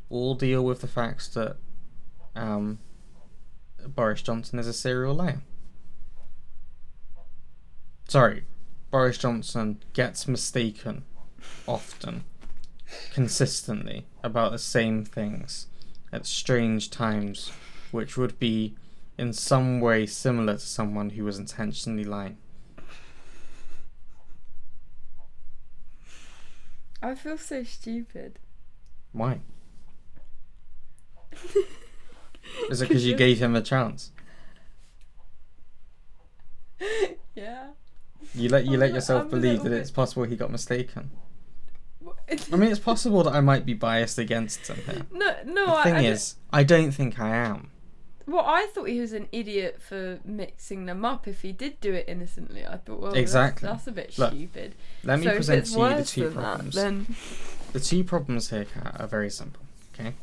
we'll 0.08 0.34
deal 0.34 0.64
with 0.64 0.80
the 0.80 0.88
facts 0.88 1.28
that 1.28 1.56
um, 2.34 2.78
Boris 3.86 4.22
Johnson 4.22 4.58
is 4.58 4.66
a 4.66 4.72
serial 4.72 5.14
liar. 5.14 5.42
Sorry, 8.08 8.44
Boris 8.90 9.18
Johnson 9.18 9.82
gets 9.92 10.26
mistaken 10.26 11.04
often, 11.66 12.24
consistently, 13.12 14.06
about 14.24 14.50
the 14.50 14.58
same 14.58 15.04
things 15.04 15.68
at 16.12 16.26
strange 16.26 16.90
times, 16.90 17.52
which 17.92 18.16
would 18.16 18.38
be 18.40 18.74
in 19.16 19.32
some 19.32 19.80
way 19.80 20.06
similar 20.06 20.54
to 20.54 20.58
someone 20.58 21.10
who 21.10 21.24
was 21.24 21.38
intentionally 21.38 22.04
lying? 22.04 22.38
I 27.02 27.14
feel 27.14 27.38
so 27.38 27.62
stupid. 27.62 28.40
Why? 29.12 29.40
Is 32.68 32.82
it 32.82 32.88
because 32.88 33.06
you 33.06 33.14
gave 33.14 33.38
him 33.38 33.54
a 33.54 33.62
chance? 33.62 34.10
Yeah. 37.36 37.68
You 38.34 38.48
let 38.48 38.64
you 38.66 38.76
let 38.78 38.92
yourself 38.92 39.24
I'm 39.24 39.30
believe 39.30 39.62
that 39.64 39.72
it's 39.72 39.90
possible 39.90 40.24
he 40.24 40.36
got 40.36 40.50
mistaken. 40.50 41.10
I 42.52 42.56
mean, 42.56 42.70
it's 42.70 42.78
possible 42.78 43.24
that 43.24 43.34
I 43.34 43.40
might 43.40 43.66
be 43.66 43.74
biased 43.74 44.18
against 44.18 44.66
him 44.68 44.76
here. 44.86 45.06
no, 45.12 45.36
no. 45.44 45.66
The 45.66 45.72
I, 45.74 45.82
thing 45.82 45.94
I 45.94 46.02
don't- 46.02 46.12
is, 46.12 46.34
I 46.52 46.62
don't 46.62 46.92
think 46.92 47.18
I 47.18 47.34
am. 47.34 47.70
Well, 48.26 48.44
I 48.46 48.68
thought 48.72 48.84
he 48.88 49.00
was 49.00 49.12
an 49.12 49.26
idiot 49.32 49.80
for 49.82 50.20
mixing 50.24 50.86
them 50.86 51.04
up. 51.04 51.26
If 51.26 51.42
he 51.42 51.50
did 51.50 51.80
do 51.80 51.92
it 51.92 52.04
innocently, 52.06 52.64
I 52.64 52.76
thought, 52.76 53.00
well, 53.00 53.10
that's- 53.10 53.20
Exactly. 53.20 53.66
that's, 53.68 53.88
a 53.88 53.92
bit 53.92 54.16
Look, 54.16 54.30
stupid. 54.32 54.76
Let 55.02 55.18
me 55.18 55.24
so 55.26 55.34
present 55.34 55.66
to 55.66 55.72
you 55.80 55.88
the 55.96 56.04
two 56.04 56.30
problems. 56.30 56.74
That, 56.76 56.80
then 56.82 57.16
The 57.72 57.80
two 57.80 58.04
problems 58.04 58.50
here 58.50 58.66
Kat, 58.66 58.96
are 59.00 59.08
very 59.08 59.30
simple. 59.30 59.62
Okay, 59.94 60.14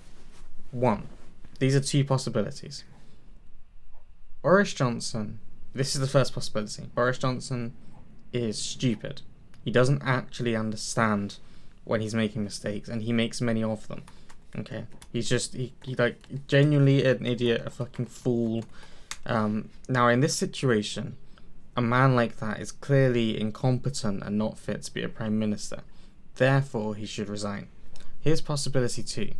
one, 0.72 1.08
these 1.60 1.76
are 1.76 1.82
two 1.82 2.06
possibilities. 2.06 2.86
Boris 4.42 4.74
Johnson. 4.74 5.40
This 5.74 5.94
is 5.94 6.00
the 6.00 6.08
first 6.08 6.34
possibility. 6.34 6.84
Boris 6.96 7.18
Johnson 7.18 7.74
is 8.34 8.58
stupid. 8.58 9.22
He 9.64 9.72
doesn't 9.72 10.02
actually 10.04 10.56
understand 10.56 11.38
when 11.84 12.02
he's 12.02 12.16
making 12.16 12.44
mistakes, 12.44 12.90
and 12.90 13.04
he 13.04 13.14
makes 13.14 13.42
many 13.42 13.64
of 13.64 13.88
them. 13.88 14.04
Okay, 14.58 14.86
he's 15.12 15.30
just 15.30 15.54
he, 15.54 15.74
he 15.84 15.96
like 15.96 16.48
genuinely 16.48 17.06
an 17.06 17.26
idiot, 17.26 17.64
a 17.66 17.70
fucking 17.70 18.08
fool. 18.08 18.64
Um, 19.26 19.70
now 19.90 20.08
in 20.08 20.22
this 20.22 20.36
situation, 20.36 21.18
a 21.76 21.82
man 21.82 22.16
like 22.16 22.38
that 22.38 22.60
is 22.60 22.72
clearly 22.72 23.40
incompetent 23.40 24.24
and 24.24 24.38
not 24.38 24.58
fit 24.58 24.84
to 24.84 24.94
be 24.94 25.04
a 25.04 25.10
prime 25.10 25.38
minister. 25.38 25.82
Therefore, 26.36 26.96
he 26.96 27.06
should 27.06 27.30
resign. 27.30 27.68
Here's 28.20 28.42
possibility 28.42 29.04
two. 29.04 29.34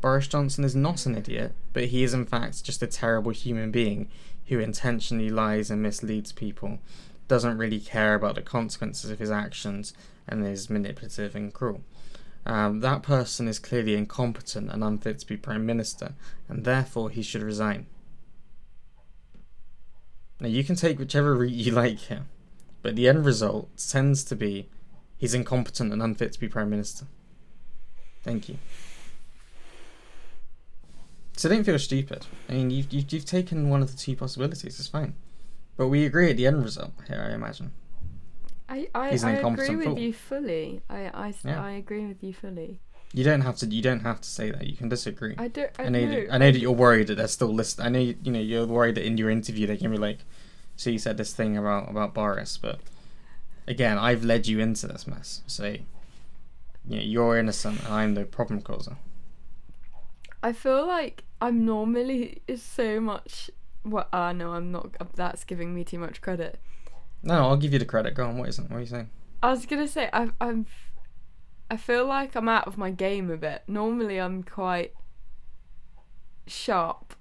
Boris 0.00 0.28
Johnson 0.28 0.64
is 0.64 0.76
not 0.76 1.06
an 1.06 1.16
idiot, 1.16 1.52
but 1.72 1.86
he 1.86 2.02
is 2.02 2.14
in 2.14 2.24
fact 2.24 2.64
just 2.64 2.82
a 2.82 2.86
terrible 2.86 3.32
human 3.32 3.70
being 3.70 4.08
who 4.46 4.58
intentionally 4.58 5.30
lies 5.30 5.70
and 5.70 5.82
misleads 5.82 6.32
people, 6.32 6.78
doesn't 7.28 7.58
really 7.58 7.80
care 7.80 8.14
about 8.14 8.34
the 8.34 8.42
consequences 8.42 9.10
of 9.10 9.18
his 9.18 9.30
actions, 9.30 9.92
and 10.26 10.46
is 10.46 10.68
manipulative 10.68 11.34
and 11.34 11.52
cruel. 11.52 11.82
Um, 12.46 12.80
that 12.80 13.02
person 13.02 13.46
is 13.46 13.58
clearly 13.58 13.94
incompetent 13.94 14.70
and 14.70 14.82
unfit 14.82 15.18
to 15.20 15.26
be 15.26 15.36
prime 15.36 15.66
minister, 15.66 16.14
and 16.48 16.64
therefore 16.64 17.10
he 17.10 17.22
should 17.22 17.42
resign. 17.42 17.86
Now 20.40 20.48
you 20.48 20.64
can 20.64 20.76
take 20.76 20.98
whichever 20.98 21.34
route 21.34 21.52
you 21.52 21.72
like 21.72 21.98
here, 21.98 22.24
but 22.82 22.96
the 22.96 23.08
end 23.08 23.26
result 23.26 23.68
tends 23.76 24.24
to 24.24 24.36
be 24.36 24.68
he's 25.16 25.34
incompetent 25.34 25.92
and 25.92 26.02
unfit 26.02 26.32
to 26.32 26.40
be 26.40 26.48
prime 26.48 26.70
minister. 26.70 27.06
Thank 28.22 28.48
you. 28.48 28.58
So 31.36 31.48
don't 31.48 31.64
feel 31.64 31.78
stupid. 31.78 32.26
I 32.48 32.54
mean, 32.54 32.70
you've, 32.70 32.92
you've, 32.92 33.12
you've 33.12 33.24
taken 33.24 33.68
one 33.68 33.80
of 33.82 33.92
the 33.92 33.96
two 33.96 34.16
possibilities. 34.16 34.78
It's 34.78 34.88
fine. 34.88 35.14
But 35.78 35.88
we 35.88 36.04
agree 36.04 36.28
at 36.30 36.36
the 36.36 36.46
end 36.46 36.62
result 36.62 36.92
here, 37.06 37.26
I 37.30 37.32
imagine. 37.34 37.72
I 38.68 38.88
I, 38.94 39.10
He's 39.12 39.22
an 39.22 39.30
I 39.30 39.32
agree 39.38 39.76
with 39.76 39.84
fool. 39.86 39.98
you 39.98 40.12
fully. 40.12 40.82
I 40.90 41.10
I, 41.14 41.34
Yeah. 41.44 41.64
I 41.64 41.70
agree 41.72 42.06
with 42.06 42.22
you 42.22 42.34
fully. 42.34 42.80
You 43.14 43.24
don't 43.24 43.40
have 43.40 43.56
to. 43.58 43.66
You 43.66 43.80
don't 43.80 44.00
have 44.00 44.20
to 44.20 44.28
say 44.28 44.50
that. 44.50 44.66
You 44.66 44.76
can 44.76 44.90
disagree. 44.90 45.34
I 45.38 45.48
don't. 45.48 45.70
I, 45.78 45.84
I 45.84 45.88
know. 45.88 46.04
know. 46.04 46.18
you- 46.18 46.28
I 46.30 46.36
know 46.38 46.52
that 46.52 46.58
you're 46.58 46.72
worried 46.72 47.06
that 47.06 47.14
they're 47.16 47.28
still 47.28 47.54
listening. 47.54 47.86
I 47.86 47.90
know. 47.90 47.98
You, 48.00 48.16
you 48.22 48.32
know. 48.32 48.40
You're 48.40 48.66
worried 48.66 48.96
that 48.96 49.06
in 49.06 49.16
your 49.16 49.30
interview 49.30 49.66
they 49.66 49.78
can 49.78 49.90
be 49.90 49.96
like, 49.96 50.18
"So 50.76 50.90
you 50.90 50.98
said 50.98 51.16
this 51.16 51.32
thing 51.32 51.56
about 51.56 51.88
about 51.90 52.12
Boris," 52.12 52.58
but 52.58 52.80
again, 53.66 53.96
I've 53.98 54.24
led 54.24 54.46
you 54.46 54.60
into 54.60 54.86
this 54.86 55.06
mess. 55.06 55.42
So, 55.46 55.64
you 55.68 56.96
know, 56.96 57.02
you're 57.02 57.38
innocent 57.38 57.78
and 57.84 57.94
I'm 57.94 58.14
the 58.14 58.24
problem 58.26 58.60
causer. 58.60 58.96
I 60.42 60.52
feel 60.52 60.86
like 60.86 61.24
I'm 61.40 61.64
normally 61.64 62.42
is 62.46 62.62
so 62.62 63.00
much. 63.00 63.50
What? 63.82 64.08
Ah, 64.12 64.32
no, 64.32 64.52
I'm 64.52 64.70
not. 64.72 64.96
That's 65.14 65.44
giving 65.44 65.74
me 65.74 65.84
too 65.84 65.98
much 65.98 66.20
credit. 66.20 66.58
No, 67.22 67.48
I'll 67.48 67.56
give 67.56 67.72
you 67.72 67.78
the 67.78 67.84
credit. 67.84 68.14
Go 68.14 68.26
on. 68.26 68.38
What 68.38 68.48
is 68.48 68.58
it? 68.58 68.70
What 68.70 68.76
are 68.76 68.80
you 68.80 68.86
saying? 68.86 69.10
I 69.42 69.50
was 69.50 69.66
gonna 69.66 69.88
say 69.88 70.08
I, 70.12 70.30
I'm. 70.40 70.66
I 71.70 71.76
feel 71.76 72.06
like 72.06 72.34
I'm 72.34 72.48
out 72.48 72.66
of 72.66 72.78
my 72.78 72.90
game 72.90 73.30
a 73.30 73.36
bit. 73.36 73.62
Normally, 73.66 74.18
I'm 74.18 74.42
quite 74.42 74.94
sharp. 76.46 77.14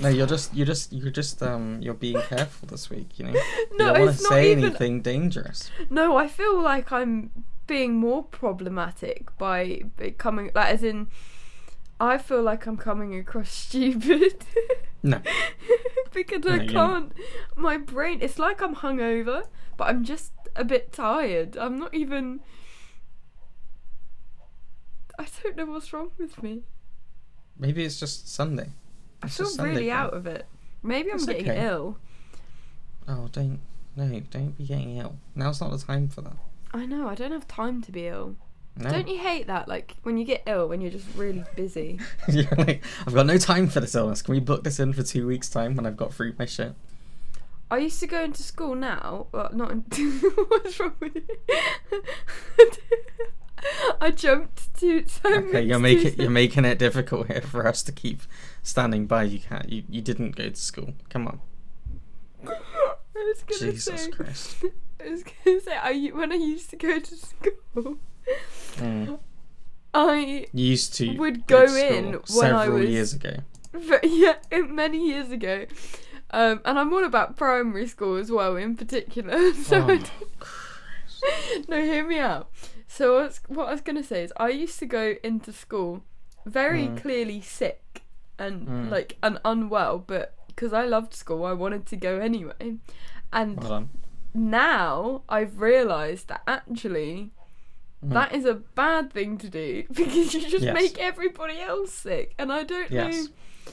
No, 0.00 0.08
you're 0.08 0.26
just 0.34 0.54
you're 0.54 0.66
just 0.66 0.92
you're 0.92 1.10
just 1.10 1.42
um 1.42 1.80
you're 1.80 1.94
being 1.94 2.20
careful 2.22 2.68
this 2.68 2.90
week. 2.90 3.18
You 3.18 3.26
know. 3.26 3.32
you 3.70 3.78
don't 3.78 4.00
want 4.00 4.16
to 4.16 4.16
say 4.16 4.52
even. 4.52 4.64
anything 4.64 5.02
dangerous. 5.02 5.70
No, 5.90 6.16
I 6.16 6.28
feel 6.28 6.60
like 6.60 6.92
I'm 6.92 7.30
being 7.66 7.94
more 7.94 8.24
problematic 8.24 9.36
by 9.38 9.82
becoming 9.96 10.50
like 10.54 10.68
as 10.68 10.82
in. 10.82 11.08
I 12.02 12.18
feel 12.18 12.42
like 12.42 12.66
I'm 12.66 12.76
coming 12.76 13.14
across 13.14 13.50
stupid. 13.52 14.44
No. 15.04 15.20
because 16.12 16.44
No, 16.44 16.54
I 16.54 16.66
can't. 16.66 17.12
My 17.54 17.76
brain. 17.76 18.18
It's 18.20 18.40
like 18.40 18.60
I'm 18.60 18.74
hungover, 18.74 19.44
but 19.76 19.84
I'm 19.88 20.02
just 20.02 20.32
a 20.56 20.64
bit 20.64 20.92
tired. 20.92 21.56
I'm 21.56 21.78
not 21.78 21.94
even. 21.94 22.40
I 25.16 25.26
don't 25.42 25.56
know 25.56 25.66
what's 25.66 25.92
wrong 25.92 26.10
with 26.18 26.42
me. 26.42 26.62
Maybe 27.56 27.84
it's 27.84 28.00
just 28.00 28.28
Sunday. 28.28 28.70
I 29.22 29.28
feel 29.28 29.46
Sunday 29.46 29.70
really 29.70 29.90
out 29.92 30.12
of 30.12 30.26
it. 30.26 30.46
Maybe 30.82 31.10
I'm 31.10 31.16
It's 31.16 31.26
getting 31.26 31.48
okay. 31.48 31.66
ill. 31.66 31.98
Oh, 33.06 33.28
don't 33.30 33.60
no, 33.94 34.20
don't 34.30 34.58
be 34.58 34.66
getting 34.66 34.96
ill. 34.96 35.16
Now's 35.36 35.60
not 35.60 35.70
the 35.70 35.78
time 35.78 36.08
for 36.08 36.22
that. 36.22 36.36
I 36.74 36.84
know. 36.84 37.06
I 37.08 37.14
don't 37.14 37.30
have 37.30 37.46
time 37.46 37.80
to 37.82 37.92
be 37.92 38.08
ill. 38.08 38.34
No. 38.76 38.90
Don't 38.90 39.08
you 39.08 39.18
hate 39.18 39.48
that? 39.48 39.68
Like 39.68 39.96
when 40.02 40.16
you 40.16 40.24
get 40.24 40.42
ill 40.46 40.68
when 40.68 40.80
you're 40.80 40.90
just 40.90 41.06
really 41.14 41.44
busy. 41.54 42.00
You're 42.28 42.48
like, 42.56 42.82
I've 43.06 43.14
got 43.14 43.26
no 43.26 43.36
time 43.36 43.68
for 43.68 43.80
this 43.80 43.94
illness. 43.94 44.22
Can 44.22 44.32
we 44.32 44.40
book 44.40 44.64
this 44.64 44.80
in 44.80 44.94
for 44.94 45.02
two 45.02 45.26
weeks' 45.26 45.50
time 45.50 45.76
when 45.76 45.84
I've 45.84 45.96
got 45.96 46.14
through 46.14 46.34
my 46.38 46.46
shit? 46.46 46.74
I 47.70 47.78
used 47.78 48.00
to 48.00 48.06
go 48.06 48.22
into 48.22 48.42
school 48.42 48.74
now. 48.74 49.26
Well, 49.32 49.50
not. 49.52 49.70
In- 49.72 49.84
What's 50.48 50.78
wrong 50.80 50.94
with 51.00 51.16
you? 51.16 52.02
I 54.00 54.10
jumped 54.10 54.74
to 54.80 55.04
so. 55.06 55.32
Okay, 55.32 55.62
you're 55.62 55.78
making 55.78 56.18
you're 56.20 56.30
making 56.30 56.64
it 56.64 56.78
difficult 56.78 57.28
here 57.28 57.42
for 57.42 57.66
us 57.66 57.82
to 57.84 57.92
keep 57.92 58.22
standing 58.62 59.06
by. 59.06 59.22
You 59.24 59.38
can't. 59.38 59.68
You, 59.68 59.84
you 59.88 60.00
didn't 60.02 60.32
go 60.36 60.48
to 60.48 60.56
school. 60.56 60.94
Come 61.10 61.28
on. 61.28 61.40
I 62.44 62.54
was 63.14 63.42
gonna 63.46 63.72
Jesus 63.72 64.04
say. 64.04 64.10
Christ. 64.10 64.64
I 65.00 65.10
was 65.10 65.22
gonna 65.22 65.60
say. 65.60 65.76
I 65.76 66.10
when 66.14 66.32
I 66.32 66.36
used 66.36 66.70
to 66.70 66.76
go 66.76 66.98
to 66.98 67.16
school, 67.16 67.98
Mm. 68.76 69.18
I 69.94 70.46
used 70.52 70.94
to 70.94 71.16
Would 71.18 71.46
go, 71.46 71.66
to 71.66 71.96
in 71.98 72.12
when 72.12 72.22
several 72.26 72.58
I 72.58 72.68
was- 72.68 72.88
years 72.90 73.12
ago. 73.14 73.36
Yeah, 74.02 74.36
many 74.68 75.08
years 75.08 75.30
ago. 75.30 75.66
Um, 76.30 76.60
and 76.64 76.78
I'm 76.78 76.92
all 76.92 77.04
about 77.04 77.36
primary 77.36 77.86
school 77.86 78.16
as 78.16 78.30
well, 78.30 78.56
in 78.56 78.76
particular. 78.76 79.52
So 79.54 79.82
I 79.88 80.00
Oh, 81.24 81.62
no, 81.68 81.80
hear 81.82 82.06
me 82.06 82.18
out. 82.18 82.50
So 82.88 83.18
I 83.18 83.22
was, 83.24 83.40
what 83.48 83.68
I 83.68 83.72
was 83.72 83.80
gonna 83.80 84.02
say 84.02 84.24
is, 84.24 84.32
I 84.36 84.48
used 84.48 84.78
to 84.80 84.86
go 84.86 85.14
into 85.22 85.52
school 85.52 86.02
very 86.46 86.88
Mm. 86.88 87.00
clearly 87.00 87.40
sick 87.40 88.02
and 88.38 88.66
Mm. 88.66 88.90
like 88.90 89.16
and 89.22 89.38
unwell, 89.44 89.98
but 89.98 90.34
because 90.48 90.72
I 90.72 90.84
loved 90.84 91.14
school, 91.14 91.44
I 91.44 91.52
wanted 91.52 91.86
to 91.86 91.96
go 91.96 92.18
anyway. 92.18 92.76
And 93.32 93.62
Well 93.62 93.88
now 94.34 95.22
I've 95.28 95.60
realised 95.60 96.28
that 96.28 96.42
actually 96.46 97.30
Mhm. 98.04 98.12
that 98.14 98.34
is 98.34 98.44
a 98.44 98.54
bad 98.54 99.12
thing 99.12 99.38
to 99.38 99.48
do 99.48 99.84
because 99.92 100.34
you 100.34 100.40
just 100.48 100.64
Yes. 100.64 100.74
make 100.74 100.98
everybody 100.98 101.58
else 101.60 101.92
sick, 101.92 102.34
and 102.38 102.52
I 102.52 102.64
don't 102.64 102.90
Yes. 102.90 103.28
know 103.28 103.72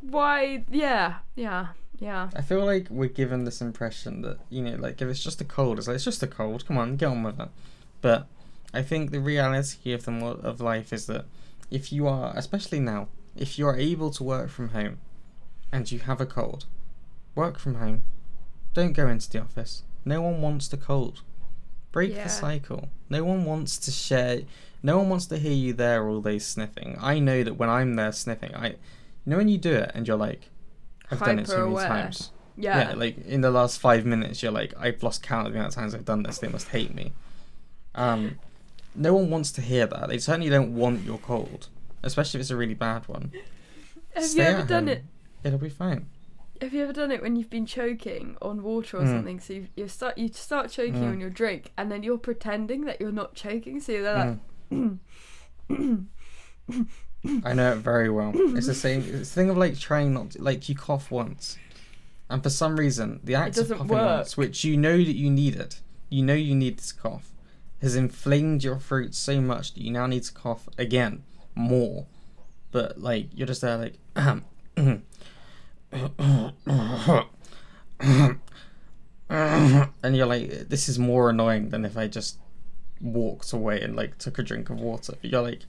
why. 0.00 0.64
Yeah, 0.70 1.16
yeah, 1.34 1.68
yeah. 1.98 2.30
I 2.34 2.42
feel 2.42 2.64
like 2.64 2.88
we're 2.90 3.08
given 3.08 3.44
this 3.44 3.60
impression 3.60 4.22
that 4.22 4.38
you 4.50 4.62
know, 4.62 4.76
like 4.76 5.00
if 5.00 5.08
it's 5.08 5.22
just 5.22 5.40
a 5.40 5.44
cold, 5.44 5.78
it's 5.78 5.86
like 5.86 5.96
it's 5.96 6.04
just 6.04 6.22
a 6.22 6.26
cold. 6.26 6.66
Come 6.66 6.78
on, 6.78 6.96
get 6.96 7.06
on 7.06 7.22
with 7.22 7.38
it. 7.40 7.48
But 8.00 8.26
I 8.74 8.82
think 8.82 9.10
the 9.10 9.20
reality 9.20 9.92
of 9.92 10.04
the 10.04 10.10
mo- 10.10 10.40
of 10.42 10.60
life 10.60 10.92
is 10.92 11.06
that 11.06 11.26
if 11.70 11.92
you 11.92 12.06
are, 12.08 12.32
especially 12.36 12.80
now, 12.80 13.08
if 13.36 13.58
you 13.58 13.66
are 13.66 13.76
able 13.78 14.10
to 14.10 14.24
work 14.24 14.50
from 14.50 14.70
home, 14.70 14.98
and 15.70 15.90
you 15.90 16.00
have 16.00 16.20
a 16.20 16.26
cold, 16.26 16.66
work 17.34 17.58
from 17.58 17.76
home. 17.76 18.02
Don't 18.74 18.92
go 18.94 19.06
into 19.08 19.28
the 19.30 19.40
office. 19.40 19.82
No 20.04 20.20
one 20.22 20.40
wants 20.42 20.68
the 20.68 20.76
cold. 20.76 21.22
Break 21.92 22.14
Yeah. 22.14 22.24
the 22.24 22.30
cycle. 22.30 22.88
No 23.10 23.22
one 23.24 23.44
wants 23.44 23.76
to 23.78 23.90
share. 23.90 24.42
No 24.82 24.98
one 24.98 25.08
wants 25.08 25.26
to 25.26 25.38
hear 25.38 25.52
you 25.52 25.72
there 25.74 26.08
all 26.08 26.20
day 26.20 26.38
sniffing. 26.38 26.96
I 27.00 27.18
know 27.18 27.44
that 27.44 27.54
when 27.54 27.68
I'm 27.68 27.94
there 27.94 28.10
sniffing, 28.12 28.54
I, 28.54 28.68
you 28.70 28.76
know, 29.26 29.36
when 29.36 29.48
you 29.48 29.58
do 29.58 29.72
it 29.74 29.92
and 29.94 30.08
you're 30.08 30.16
like, 30.16 30.48
I've 31.10 31.20
done 31.20 31.38
it 31.38 31.46
so 31.46 31.68
many 31.68 31.74
Hyper-aware. 31.76 31.88
times. 31.88 32.30
Yeah. 32.56 32.88
Yeah. 32.90 32.94
like 32.96 33.18
in 33.26 33.42
the 33.42 33.50
last 33.50 33.78
five 33.78 34.04
minutes, 34.06 34.42
you're 34.42 34.52
like, 34.52 34.74
I've 34.78 35.02
lost 35.02 35.22
count 35.22 35.46
of 35.46 35.52
the 35.52 35.58
amount 35.58 35.72
of 35.72 35.76
times 35.76 35.94
I've 35.94 36.04
done 36.04 36.22
this. 36.22 36.38
They 36.38 36.48
must 36.48 36.68
hate 36.68 36.94
me. 36.94 37.12
Um, 37.94 38.38
no 38.94 39.14
one 39.14 39.30
wants 39.30 39.52
to 39.52 39.60
hear 39.62 39.86
that. 39.86 40.08
They 40.08 40.18
certainly 40.18 40.48
don't 40.50 40.74
want 40.74 41.04
your 41.04 41.18
cold, 41.18 41.68
especially 42.02 42.38
if 42.38 42.42
it's 42.42 42.50
a 42.50 42.56
really 42.56 42.74
bad 42.74 43.06
one. 43.08 43.32
Have 44.14 44.24
Stay 44.24 44.42
you 44.42 44.48
ever 44.48 44.66
done 44.66 44.86
home. 44.86 44.96
it? 44.96 45.04
It'll 45.44 45.58
be 45.58 45.68
fine. 45.70 46.06
Have 46.62 46.72
you 46.72 46.82
ever 46.84 46.92
done 46.92 47.10
it 47.10 47.20
when 47.20 47.34
you've 47.34 47.50
been 47.50 47.66
choking 47.66 48.36
on 48.40 48.62
water 48.62 48.98
or 48.98 49.02
Mm. 49.02 49.10
something? 49.10 49.40
So 49.40 49.52
you 49.54 49.66
you 49.74 49.88
start 49.88 50.16
you 50.16 50.28
start 50.28 50.70
choking 50.70 50.94
Mm. 51.02 51.10
on 51.10 51.20
your 51.20 51.28
drink, 51.28 51.72
and 51.76 51.90
then 51.90 52.04
you're 52.04 52.18
pretending 52.18 52.84
that 52.84 53.00
you're 53.00 53.10
not 53.10 53.34
choking. 53.34 53.80
So 53.80 53.90
you're 53.92 54.14
like, 54.14 54.38
Mm. 54.70 56.06
I 57.44 57.52
know 57.52 57.72
it 57.72 57.78
very 57.78 58.08
well. 58.10 58.32
It's 58.56 58.68
the 58.68 58.74
same. 58.74 59.00
It's 59.00 59.30
the 59.30 59.34
thing 59.34 59.50
of 59.50 59.56
like 59.56 59.76
trying 59.76 60.14
not 60.14 60.30
to, 60.32 60.42
like 60.42 60.68
you 60.68 60.76
cough 60.76 61.10
once, 61.10 61.58
and 62.30 62.40
for 62.42 62.50
some 62.50 62.78
reason 62.78 63.18
the 63.24 63.34
act 63.34 63.56
of 63.58 63.68
coughing 63.68 63.88
once, 64.04 64.36
which 64.36 64.62
you 64.62 64.76
know 64.76 64.96
that 64.98 65.16
you 65.16 65.30
need 65.30 65.56
it, 65.56 65.80
you 66.10 66.22
know 66.22 66.34
you 66.34 66.54
need 66.54 66.78
this 66.78 66.92
cough, 66.92 67.32
has 67.80 67.96
inflamed 67.96 68.62
your 68.62 68.78
throat 68.78 69.14
so 69.14 69.40
much 69.40 69.74
that 69.74 69.82
you 69.82 69.90
now 69.90 70.06
need 70.06 70.22
to 70.22 70.32
cough 70.32 70.68
again 70.78 71.24
more, 71.56 72.06
but 72.70 73.00
like 73.00 73.30
you're 73.34 73.48
just 73.48 73.62
there 73.62 73.76
like. 73.78 73.98
and 80.02 80.16
you're 80.16 80.26
like, 80.26 80.68
this 80.68 80.88
is 80.88 80.98
more 80.98 81.30
annoying 81.30 81.70
than 81.70 81.84
if 81.84 81.96
I 81.96 82.06
just 82.06 82.38
walked 83.00 83.52
away 83.52 83.80
and 83.80 83.96
like 83.96 84.18
took 84.18 84.38
a 84.38 84.42
drink 84.42 84.70
of 84.70 84.80
water. 84.80 85.14
But 85.20 85.30
you're 85.30 85.42
like, 85.42 85.60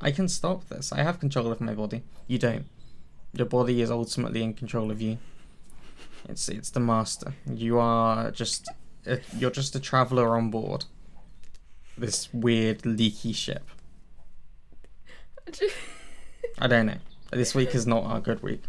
I 0.00 0.10
can 0.10 0.28
stop 0.28 0.68
this. 0.68 0.92
I 0.92 1.02
have 1.02 1.20
control 1.20 1.52
of 1.52 1.60
my 1.60 1.74
body. 1.74 2.02
You 2.26 2.38
don't. 2.38 2.66
Your 3.32 3.46
body 3.46 3.80
is 3.80 3.90
ultimately 3.90 4.42
in 4.42 4.54
control 4.54 4.90
of 4.90 5.00
you. 5.00 5.18
It's 6.28 6.48
it's 6.48 6.70
the 6.70 6.80
master. 6.80 7.34
You 7.46 7.78
are 7.78 8.30
just 8.30 8.68
a, 9.06 9.20
you're 9.36 9.50
just 9.50 9.74
a 9.76 9.80
traveler 9.80 10.36
on 10.36 10.50
board 10.50 10.84
this 11.96 12.32
weird 12.32 12.84
leaky 12.84 13.32
ship. 13.32 13.68
I 16.58 16.66
don't 16.66 16.86
know. 16.86 16.98
This 17.30 17.54
week 17.54 17.74
is 17.74 17.86
not 17.86 18.04
our 18.04 18.20
good 18.20 18.42
week. 18.42 18.62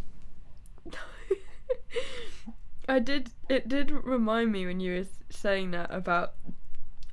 I 2.87 2.99
did. 2.99 3.31
It 3.49 3.67
did 3.69 3.91
remind 3.91 4.51
me 4.51 4.65
when 4.65 4.79
you 4.79 4.97
were 4.99 5.05
saying 5.29 5.71
that 5.71 5.93
about 5.93 6.33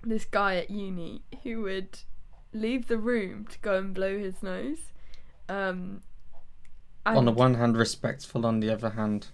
this 0.03 0.24
guy 0.24 0.57
at 0.57 0.70
uni 0.70 1.22
who 1.43 1.62
would 1.62 2.01
leave 2.53 2.89
the 2.89 2.99
room 2.99 3.47
to 3.47 3.59
go 3.61 3.76
and 3.76 3.95
blow 3.95 4.18
his 4.18 4.43
nose. 4.43 4.79
Um, 5.49 6.03
on 7.07 7.24
the 7.24 7.33
one 7.33 7.55
hand, 7.55 7.76
respectful. 7.76 8.45
On 8.45 8.61
the 8.61 8.70
other 8.70 8.91
hand, 8.91 9.29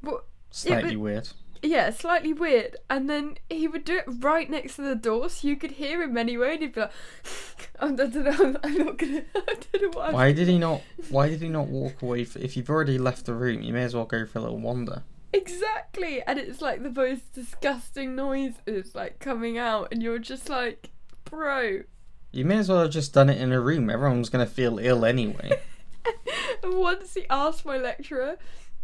What- 0.00 0.26
slightly 0.50 0.94
but- 0.96 1.00
weird. 1.00 1.28
Yeah, 1.62 1.90
slightly 1.90 2.32
weird. 2.32 2.76
And 2.88 3.08
then 3.08 3.38
he 3.48 3.68
would 3.68 3.84
do 3.84 3.96
it 3.96 4.04
right 4.06 4.48
next 4.48 4.76
to 4.76 4.82
the 4.82 4.94
door, 4.94 5.28
so 5.28 5.48
you 5.48 5.56
could 5.56 5.72
hear 5.72 6.02
him 6.02 6.16
anyway. 6.16 6.52
And 6.54 6.62
he'd 6.62 6.74
be 6.74 6.80
like, 6.82 6.92
"I 7.80 7.90
don't 7.90 8.14
know. 8.14 8.56
I'm 8.62 8.78
not 8.78 8.98
gonna. 8.98 9.22
I 9.34 9.54
don't 9.72 9.82
know 9.82 9.88
what." 9.92 10.08
I'm 10.08 10.14
Why 10.14 10.32
did 10.32 10.48
he 10.48 10.58
not? 10.58 10.82
Why 11.10 11.28
did 11.28 11.40
he 11.40 11.48
not 11.48 11.68
walk 11.68 12.02
away? 12.02 12.24
For, 12.24 12.38
if 12.38 12.56
you've 12.56 12.70
already 12.70 12.98
left 12.98 13.26
the 13.26 13.34
room, 13.34 13.62
you 13.62 13.72
may 13.72 13.82
as 13.82 13.94
well 13.94 14.04
go 14.04 14.24
for 14.26 14.38
a 14.38 14.42
little 14.42 14.58
wander. 14.58 15.02
Exactly, 15.32 16.22
and 16.22 16.38
it's 16.38 16.62
like 16.62 16.82
the 16.82 16.90
most 16.90 17.34
disgusting 17.34 18.16
noises 18.16 18.94
like 18.94 19.18
coming 19.18 19.58
out, 19.58 19.88
and 19.92 20.02
you're 20.02 20.18
just 20.18 20.48
like, 20.48 20.90
bro. 21.24 21.82
You 22.30 22.44
may 22.44 22.58
as 22.58 22.68
well 22.68 22.82
have 22.82 22.90
just 22.90 23.14
done 23.14 23.30
it 23.30 23.40
in 23.40 23.52
a 23.52 23.60
room. 23.60 23.90
Everyone's 23.90 24.28
gonna 24.28 24.46
feel 24.46 24.78
ill 24.78 25.04
anyway. 25.04 25.60
and 26.62 26.78
once 26.78 27.14
he 27.14 27.26
asked 27.28 27.64
my 27.64 27.76
lecturer 27.76 28.36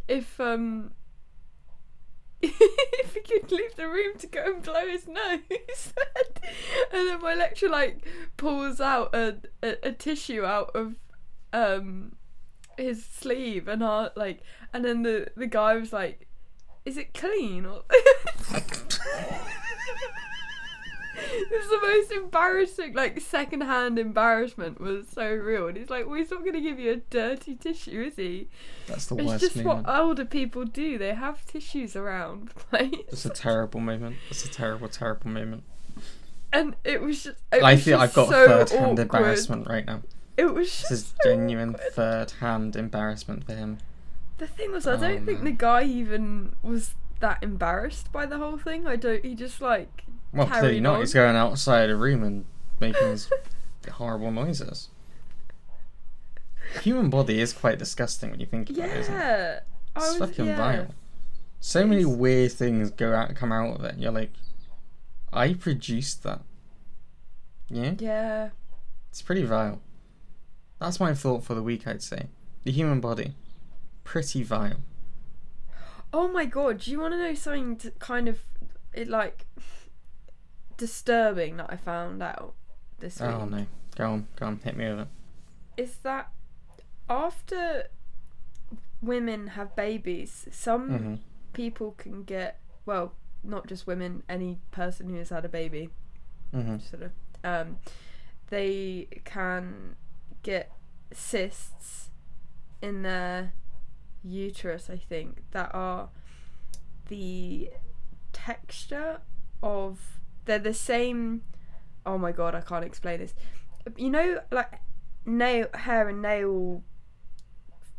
if 0.08 0.38
um 0.40 0.90
if 3.00 3.14
he 3.14 3.20
could 3.20 3.50
leave 3.50 3.76
the 3.76 3.88
room 3.88 4.16
to 4.18 4.26
go 4.26 4.44
and 4.44 4.62
blow 4.62 4.86
his 4.86 5.06
nose, 5.06 5.40
and 6.92 7.08
then 7.08 7.20
my 7.20 7.34
lecturer 7.34 7.68
like 7.68 8.06
pulls 8.36 8.80
out 8.80 9.14
a, 9.14 9.36
a, 9.62 9.88
a 9.88 9.92
tissue 9.92 10.44
out 10.44 10.70
of 10.74 10.96
um 11.52 12.16
his 12.76 13.04
sleeve, 13.04 13.68
and 13.68 13.84
I 13.84 14.10
like, 14.16 14.40
and 14.72 14.84
then 14.84 15.02
the 15.02 15.28
the 15.36 15.46
guy 15.46 15.74
was 15.74 15.92
like, 15.92 16.26
"Is 16.84 16.96
it 16.96 17.14
clean?" 17.14 17.66
Or 17.66 17.82
It's 21.16 21.68
the 21.68 21.78
most 21.80 22.10
embarrassing, 22.12 22.94
like 22.94 23.20
secondhand 23.20 23.98
embarrassment 23.98 24.80
was 24.80 25.06
so 25.08 25.30
real. 25.32 25.68
And 25.68 25.76
he's 25.76 25.90
like, 25.90 26.06
well, 26.06 26.16
he's 26.16 26.30
not 26.30 26.40
going 26.40 26.54
to 26.54 26.60
give 26.60 26.78
you 26.78 26.92
a 26.92 26.96
dirty 26.96 27.54
tissue, 27.54 28.02
is 28.02 28.16
he? 28.16 28.48
That's 28.86 29.06
the 29.06 29.16
It's 29.16 29.24
worst 29.26 29.40
just 29.40 29.56
moment. 29.56 29.86
what 29.86 29.98
older 30.00 30.24
people 30.24 30.64
do. 30.64 30.98
They 30.98 31.14
have 31.14 31.44
tissues 31.46 31.94
around, 31.96 32.50
like, 32.72 32.92
It's 33.08 33.24
a 33.24 33.30
terrible 33.30 33.80
moment. 33.80 34.16
It's 34.30 34.44
a 34.44 34.48
terrible, 34.50 34.88
terrible 34.88 35.30
moment. 35.30 35.62
and 36.52 36.76
it 36.84 37.00
was 37.00 37.24
just. 37.24 37.36
It 37.52 37.62
I 37.62 37.74
was 37.74 37.84
feel 37.84 37.98
just 37.98 38.10
I've 38.10 38.14
got 38.14 38.28
so 38.28 38.46
third-hand 38.46 38.82
awkward. 38.84 38.98
embarrassment 39.00 39.66
right 39.68 39.86
now. 39.86 40.02
It 40.36 40.46
was 40.46 40.66
This 40.68 40.80
just 40.80 40.90
is 40.92 41.14
so 41.22 41.30
genuine 41.30 41.74
awkward. 41.76 41.92
third-hand 41.92 42.76
embarrassment 42.76 43.44
for 43.44 43.54
him. 43.54 43.78
The 44.38 44.46
thing 44.48 44.72
was, 44.72 44.86
I 44.86 44.94
Oh, 44.94 44.96
don't 44.96 45.24
think 45.24 45.44
the 45.44 45.52
guy 45.52 45.84
even 45.84 46.56
was 46.62 46.94
that 47.20 47.38
embarrassed 47.42 48.10
by 48.12 48.26
the 48.26 48.38
whole 48.38 48.58
thing. 48.58 48.86
I 48.86 48.96
don't. 48.96 49.24
He 49.24 49.34
just 49.36 49.60
like. 49.60 50.04
Well, 50.34 50.46
clearly 50.46 50.80
not. 50.80 51.00
He's 51.00 51.14
going 51.14 51.36
outside 51.36 51.90
a 51.90 51.96
room 51.96 52.22
and 52.22 52.44
making 52.80 53.08
his 53.08 53.30
horrible 53.92 54.30
noises. 54.30 54.88
Human 56.82 57.08
body 57.08 57.40
is 57.40 57.52
quite 57.52 57.78
disgusting 57.78 58.30
when 58.30 58.40
you 58.40 58.46
think 58.46 58.70
about 58.70 58.88
it. 58.88 58.96
Isn't 58.96 59.14
it? 59.14 59.18
Yeah. 59.18 59.60
It's 59.96 60.18
was, 60.18 60.18
fucking 60.18 60.46
yeah. 60.46 60.56
vile. 60.56 60.94
So 61.60 61.86
many 61.86 62.04
weird 62.04 62.52
things 62.52 62.90
go 62.90 63.14
out, 63.14 63.34
come 63.36 63.52
out 63.52 63.76
of 63.78 63.84
it. 63.84 63.96
You're 63.98 64.12
like, 64.12 64.32
I 65.32 65.54
produced 65.54 66.22
that. 66.24 66.40
Yeah, 67.70 67.94
Yeah. 67.98 68.50
it's 69.10 69.22
pretty 69.22 69.44
vile. 69.44 69.80
That's 70.80 71.00
my 71.00 71.14
thought 71.14 71.44
for 71.44 71.54
the 71.54 71.62
week. 71.62 71.86
I'd 71.86 72.02
say 72.02 72.26
the 72.64 72.72
human 72.72 73.00
body, 73.00 73.34
pretty 74.02 74.42
vile. 74.42 74.78
Oh 76.12 76.28
my 76.28 76.44
god, 76.44 76.80
do 76.80 76.90
you 76.90 77.00
want 77.00 77.14
to 77.14 77.18
know 77.18 77.34
something 77.34 77.76
to 77.76 77.90
kind 77.92 78.28
of 78.28 78.40
it 78.92 79.08
like 79.08 79.46
disturbing 80.76 81.56
that 81.58 81.66
I 81.70 81.76
found 81.76 82.22
out 82.22 82.54
this 82.98 83.20
week? 83.20 83.30
Oh 83.30 83.44
no, 83.44 83.66
go 83.96 84.10
on, 84.12 84.26
go 84.36 84.46
on, 84.46 84.60
hit 84.64 84.76
me 84.76 84.88
with 84.90 85.00
it. 85.00 85.08
Is 85.76 85.96
that 85.98 86.30
after 87.08 87.84
women 89.02 89.48
have 89.48 89.74
babies, 89.76 90.46
some 90.50 90.90
hmm 90.90 91.14
people 91.52 91.92
can 91.92 92.24
get 92.24 92.58
well, 92.86 93.12
not 93.44 93.66
just 93.68 93.86
women, 93.86 94.22
any 94.28 94.58
person 94.72 95.08
who 95.08 95.16
has 95.16 95.30
had 95.30 95.44
a 95.44 95.48
baby, 95.48 95.90
hmm 96.52 96.78
sort 96.78 97.02
of 97.02 97.10
um 97.44 97.78
they 98.50 99.06
can 99.24 99.96
get 100.42 100.70
cysts 101.12 102.10
in 102.82 103.02
their 103.02 103.52
uterus 104.22 104.88
i 104.90 104.96
think 104.96 105.42
that 105.52 105.70
are 105.74 106.08
the 107.08 107.70
texture 108.32 109.20
of 109.62 110.18
they're 110.44 110.58
the 110.58 110.74
same 110.74 111.42
oh 112.06 112.18
my 112.18 112.32
god 112.32 112.54
i 112.54 112.60
can't 112.60 112.84
explain 112.84 113.18
this 113.18 113.34
you 113.96 114.10
know 114.10 114.40
like 114.50 114.80
nail 115.26 115.66
hair 115.74 116.08
and 116.08 116.20
nail 116.22 116.82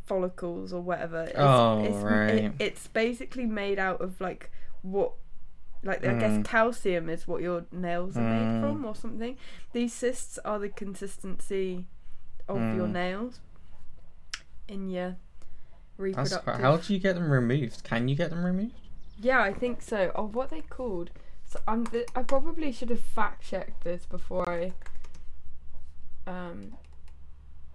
follicles 0.04 0.72
or 0.72 0.80
whatever 0.80 1.22
it's, 1.24 1.32
Oh, 1.36 1.84
it's, 1.84 1.96
right. 2.04 2.30
it, 2.34 2.52
it's 2.60 2.86
basically 2.86 3.46
made 3.46 3.78
out 3.78 4.00
of 4.00 4.20
like 4.20 4.50
what 4.82 5.12
like 5.82 6.04
I 6.04 6.14
guess 6.14 6.32
Mm. 6.38 6.44
calcium 6.44 7.08
is 7.08 7.28
what 7.28 7.42
your 7.42 7.64
nails 7.70 8.16
are 8.16 8.20
made 8.22 8.46
Mm. 8.46 8.60
from 8.60 8.84
or 8.84 8.94
something. 8.94 9.36
These 9.72 9.92
cysts 9.92 10.38
are 10.44 10.58
the 10.58 10.68
consistency 10.68 11.86
of 12.48 12.56
your 12.74 12.86
Mm. 12.88 12.92
nails 12.92 13.40
in 14.68 14.88
your 14.88 15.16
reproductive. 15.96 16.42
quite, 16.44 16.60
how 16.60 16.76
do 16.78 16.92
you 16.92 16.98
get 16.98 17.14
them 17.14 17.30
removed? 17.30 17.84
Can 17.84 18.08
you 18.08 18.16
get 18.16 18.30
them 18.30 18.44
removed? 18.44 18.74
Yeah, 19.20 19.40
I 19.40 19.52
think 19.52 19.80
so. 19.82 20.10
Oh, 20.14 20.26
what 20.26 20.46
are 20.46 20.56
they 20.56 20.62
called? 20.62 21.10
So 21.48 21.60
I'm. 21.68 21.86
Th- 21.86 22.08
I 22.16 22.22
probably 22.22 22.72
should 22.72 22.90
have 22.90 23.00
fact 23.00 23.48
checked 23.48 23.84
this 23.84 24.04
before 24.06 24.48
I. 24.48 24.72
Um, 26.26 26.72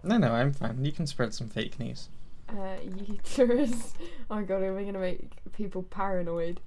No, 0.04 0.18
no, 0.18 0.34
I'm 0.34 0.52
fine. 0.54 0.84
You 0.84 0.92
can 0.92 1.08
spread 1.08 1.34
some 1.34 1.48
fake 1.50 1.80
news. 1.80 2.10
uh, 2.50 2.78
uterus. 3.08 3.94
Oh 4.30 4.36
my 4.36 4.44
god, 4.44 4.62
are 4.64 4.74
we 4.76 4.84
gonna 4.86 5.00
make 5.00 5.30
people 5.54 5.84
paranoid? 5.84 6.60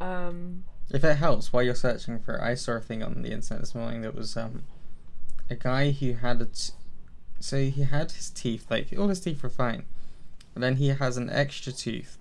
Um, 0.00 0.64
If 0.90 1.04
it 1.04 1.16
helps, 1.16 1.52
while 1.52 1.62
you're 1.62 1.74
searching 1.74 2.18
for 2.20 2.36
it, 2.36 2.40
I 2.42 2.54
saw 2.54 2.72
a 2.72 2.80
thing 2.80 3.02
on 3.02 3.22
the 3.22 3.30
internet 3.32 3.60
this 3.60 3.74
morning 3.74 4.02
that 4.02 4.14
was 4.14 4.36
um, 4.36 4.64
a 5.50 5.54
guy 5.56 5.90
who 5.92 6.12
had 6.14 6.40
a 6.40 6.46
t- 6.46 6.72
so 7.40 7.58
he 7.58 7.82
had 7.82 8.12
his 8.12 8.30
teeth 8.30 8.66
like 8.70 8.94
all 8.96 9.08
his 9.08 9.20
teeth 9.20 9.42
were 9.42 9.48
fine, 9.48 9.84
but 10.54 10.60
then 10.60 10.76
he 10.76 10.88
has 10.88 11.16
an 11.16 11.28
extra 11.30 11.72
tooth, 11.72 12.18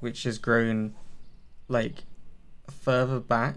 which 0.00 0.22
has 0.24 0.36
grown 0.38 0.94
like 1.68 2.04
further 2.70 3.20
back 3.20 3.56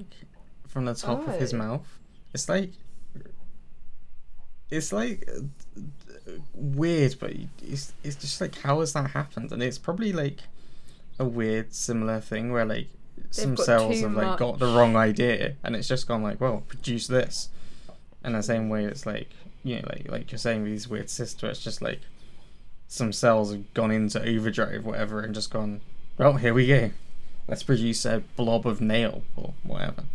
from 0.68 0.86
the 0.86 0.93
top 0.95 1.28
of 1.28 1.39
his 1.39 1.53
Oh. 1.53 1.57
mouth. 1.57 1.99
It's 2.34 2.47
like 2.47 2.72
it's 4.70 4.93
like 4.93 5.28
uh, 5.30 6.32
weird, 6.53 7.16
but 7.20 7.34
it's 7.62 7.93
it's 8.03 8.16
just 8.16 8.39
like 8.41 8.55
how 8.59 8.80
has 8.80 8.93
that 8.93 9.12
happened? 9.12 9.51
And 9.51 9.62
it's 9.62 9.78
probably 9.78 10.14
like 10.14 10.39
a 11.20 11.26
weird 11.26 11.74
similar 11.74 12.20
thing 12.20 12.51
where 12.51 12.66
like 12.66 12.88
some 13.30 13.55
cells 13.57 13.99
have 14.01 14.14
like 14.14 14.39
got 14.39 14.59
the 14.59 14.66
wrong 14.66 14.95
idea 14.95 15.55
and 15.64 15.76
it's 15.76 15.88
just 15.88 16.07
gone 16.07 16.24
like 16.24 16.41
well 16.41 16.64
produce 16.68 17.07
this 17.07 17.49
and 18.24 18.34
the 18.34 18.41
same 18.41 18.68
way 18.68 18.84
it's 18.84 19.05
like 19.05 19.30
you 19.64 19.76
know 19.76 19.82
like 19.89 20.09
like 20.09 20.32
you're 20.32 20.39
saying 20.39 20.64
with 20.64 20.72
these 20.72 20.88
weird 20.88 21.09
where 21.41 21.51
it's 21.51 21.64
just 21.64 21.82
like 21.82 21.99
some 22.88 23.14
cells 23.14 23.51
have 23.53 23.74
gone 23.74 23.89
into 23.89 24.22
overdrive, 24.22 24.84
whatever, 24.84 25.22
and 25.22 25.34
just 25.34 25.49
gone. 25.49 25.80
Well, 26.18 26.34
here 26.34 26.53
we 26.53 26.68
go. 26.68 26.91
Let's 27.52 27.64
produce 27.64 28.06
a 28.06 28.24
blob 28.38 28.66
of 28.66 28.80
nail 28.80 29.24
or 29.36 29.54
whatever. 29.64 30.06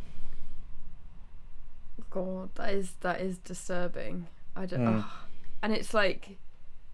God, 2.09 2.49
that 2.55 2.72
is 2.72 2.93
that 3.03 3.20
is 3.20 3.37
disturbing. 3.37 4.26
I 4.57 4.64
don't. 4.64 4.80
Mm. 4.80 4.99
ugh. 5.01 5.11
And 5.62 5.72
it's 5.74 5.93
like, 5.93 6.39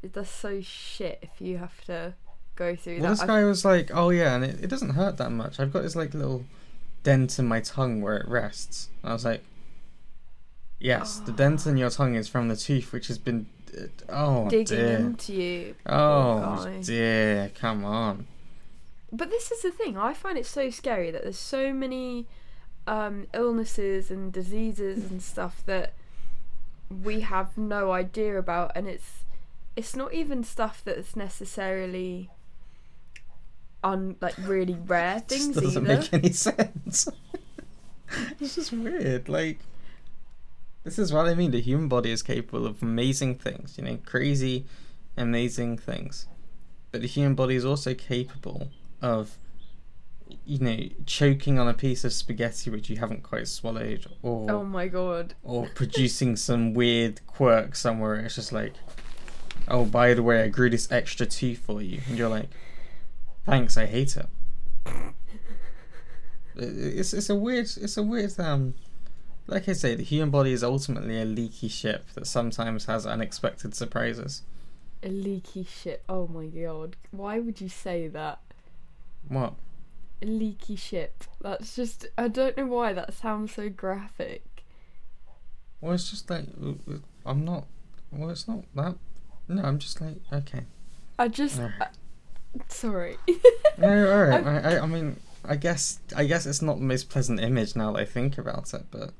that's 0.03 0.29
so 0.31 0.61
shit 0.61 1.21
if 1.23 1.41
you 1.41 1.59
have 1.59 1.85
to 1.85 2.15
go 2.57 2.75
through 2.75 2.95
Well, 2.99 3.03
that. 3.15 3.21
this 3.21 3.23
guy 3.23 3.45
was 3.45 3.65
like, 3.65 3.91
"Oh 3.95 4.11
yeah, 4.11 4.35
and 4.35 4.45
it, 4.45 4.65
it 4.65 4.67
doesn't 4.67 4.91
hurt 4.91 5.17
that 5.19 5.31
much. 5.31 5.61
I've 5.61 5.73
got 5.73 5.83
this 5.83 5.95
like 5.95 6.13
little 6.13 6.45
dent 7.05 7.39
in 7.39 7.47
my 7.47 7.61
tongue 7.61 8.01
where 8.01 8.17
it 8.17 8.27
rests." 8.27 8.89
And 9.05 9.11
I 9.11 9.13
was 9.13 9.25
like, 9.25 9.45
"Yes, 10.81 11.19
the 11.21 11.31
dent 11.31 11.67
in 11.69 11.77
your 11.77 11.91
tongue 11.91 12.17
is 12.17 12.27
from 12.27 12.49
the 12.49 12.57
tooth, 12.57 12.93
which 12.93 13.07
has 13.07 13.19
been, 13.19 13.47
uh, 13.79 13.87
oh 14.09 14.49
digging 14.49 14.77
dear, 14.77 14.97
into 14.97 15.33
you. 15.35 15.75
oh 15.87 16.65
guy. 16.65 16.81
dear, 16.83 17.53
come 17.55 17.85
on." 17.85 18.27
But 19.13 19.29
this 19.31 19.51
is 19.53 19.61
the 19.63 19.71
thing. 19.71 19.99
I 19.99 20.15
find 20.15 20.39
it 20.39 20.47
so 20.47 20.71
scary 20.71 21.11
that 21.11 21.23
there's 21.23 21.39
so 21.39 21.73
many 21.75 22.27
um, 22.87 23.27
illnesses 23.35 24.11
and 24.11 24.33
diseases 24.33 25.11
and 25.11 25.23
stuff 25.23 25.63
that 25.67 25.93
we 27.05 27.21
have 27.21 27.57
no 27.59 27.93
idea 27.93 28.39
about, 28.39 28.73
and 28.75 28.89
it's 28.89 29.25
it's 29.77 29.95
not 29.97 30.13
even 30.13 30.45
stuff 30.45 30.83
that's 30.85 31.15
necessarily 31.17 32.31
un 33.85 34.17
like 34.21 34.35
really 34.39 34.75
rare 34.87 35.19
It 35.19 35.29
things 35.29 35.47
just 35.49 35.61
doesn't 35.61 35.85
either. 35.91 35.99
make 36.01 36.13
any 36.15 36.33
sense. 36.33 37.09
it's 38.41 38.55
just 38.55 38.73
weird. 38.73 39.29
Like, 39.29 39.59
this 40.85 40.99
is 40.99 41.13
what 41.13 41.27
I 41.27 41.35
mean. 41.35 41.51
The 41.51 41.61
human 41.61 41.89
body 41.89 42.11
is 42.11 42.23
capable 42.23 42.67
of 42.67 42.83
amazing 42.83 43.37
things. 43.37 43.77
You 43.77 43.85
know, 43.85 43.99
crazy, 44.07 44.65
amazing 45.17 45.79
things. 45.79 46.27
But 46.91 47.01
the 47.03 47.07
human 47.09 47.35
body 47.35 47.57
is 47.57 47.65
also 47.65 47.95
capable 47.95 48.69
of, 49.03 49.37
you 50.47 50.59
know, 50.59 50.79
choking 51.05 51.59
on 51.59 51.69
a 51.69 51.75
piece 51.75 52.05
of 52.05 52.13
spaghetti 52.13 52.71
which 52.71 52.89
you 52.89 52.97
haven't 52.97 53.23
quite 53.23 53.49
swallowed, 53.49 54.07
or 54.23 54.51
Oh 54.51 54.65
my 54.65 54.89
god. 54.89 55.35
or 55.43 55.69
producing 55.75 56.37
some 56.37 56.73
weird 56.73 57.21
quirk 57.27 57.75
somewhere. 57.77 58.15
It's 58.17 58.37
just 58.37 58.53
like, 58.53 58.73
oh, 59.69 59.85
by 59.85 60.15
the 60.15 60.23
way, 60.23 60.43
I 60.43 60.49
grew 60.49 60.71
this 60.71 60.91
extra 60.91 61.27
tooth 61.27 61.59
for 61.59 61.83
you, 61.83 62.01
and 62.09 62.17
you're 62.17 62.29
like, 62.31 62.49
thanks, 63.45 63.77
I 63.77 63.87
hate 63.87 64.17
it. 64.17 64.27
It's 66.55 67.15
it's 67.15 67.31
a 67.31 67.35
weird 67.35 67.65
it's 67.81 67.97
a 67.97 68.03
weird 68.03 68.39
um, 68.39 68.75
like 69.47 69.69
I 69.69 69.73
say, 69.73 69.95
the 69.95 70.03
human 70.03 70.31
body 70.31 70.53
is 70.53 70.63
ultimately 70.63 71.21
a 71.21 71.25
leaky 71.25 71.69
ship 71.69 72.07
that 72.15 72.27
sometimes 72.27 72.85
has 72.85 73.07
unexpected 73.07 73.75
surprises. 73.75 74.43
A 75.03 75.09
leaky 75.09 75.65
ship. 75.65 76.05
Oh 76.09 76.27
my 76.29 76.47
god. 76.47 76.97
Why 77.11 77.39
would 77.41 77.61
you 77.61 77.69
say 77.69 78.07
that? 78.09 78.39
What? 79.33 79.55
Leaky 80.23 80.77
ship. 80.77 81.25
That's 81.41 81.75
just. 81.75 82.07
I 82.19 82.29
don't 82.29 82.57
know 82.57 82.67
why 82.67 82.93
that 82.93 83.15
sounds 83.15 83.55
so 83.55 83.71
graphic. 83.71 84.65
Well, 85.81 85.95
it's 85.95 86.11
just 86.11 86.29
like 86.29 86.45
I'm 87.25 87.45
not. 87.45 87.67
Well, 88.13 88.31
it's 88.31 88.47
not 88.47 88.65
that. 88.75 88.97
No, 89.49 89.63
I'm 89.63 89.79
just 89.79 90.01
like 90.01 90.17
okay. 90.33 90.65
I 91.19 91.29
just. 91.29 91.59
I- 91.59 91.89
sorry. 92.69 93.17
No, 93.79 94.13
all 94.13 94.25
right. 94.25 94.47
I, 94.47 94.75
I, 94.75 94.83
I 94.83 94.87
mean, 94.87 95.17
I 95.47 95.57
guess, 95.57 95.99
I 96.15 96.25
guess 96.27 96.45
it's 96.45 96.61
not 96.61 96.77
the 96.77 96.85
most 96.85 97.09
pleasant 97.09 97.41
image 97.41 97.75
now 97.75 97.91
that 97.93 98.01
I 98.01 98.05
think 98.05 98.37
about 98.37 98.75
it, 98.75 98.85
but 98.91 99.13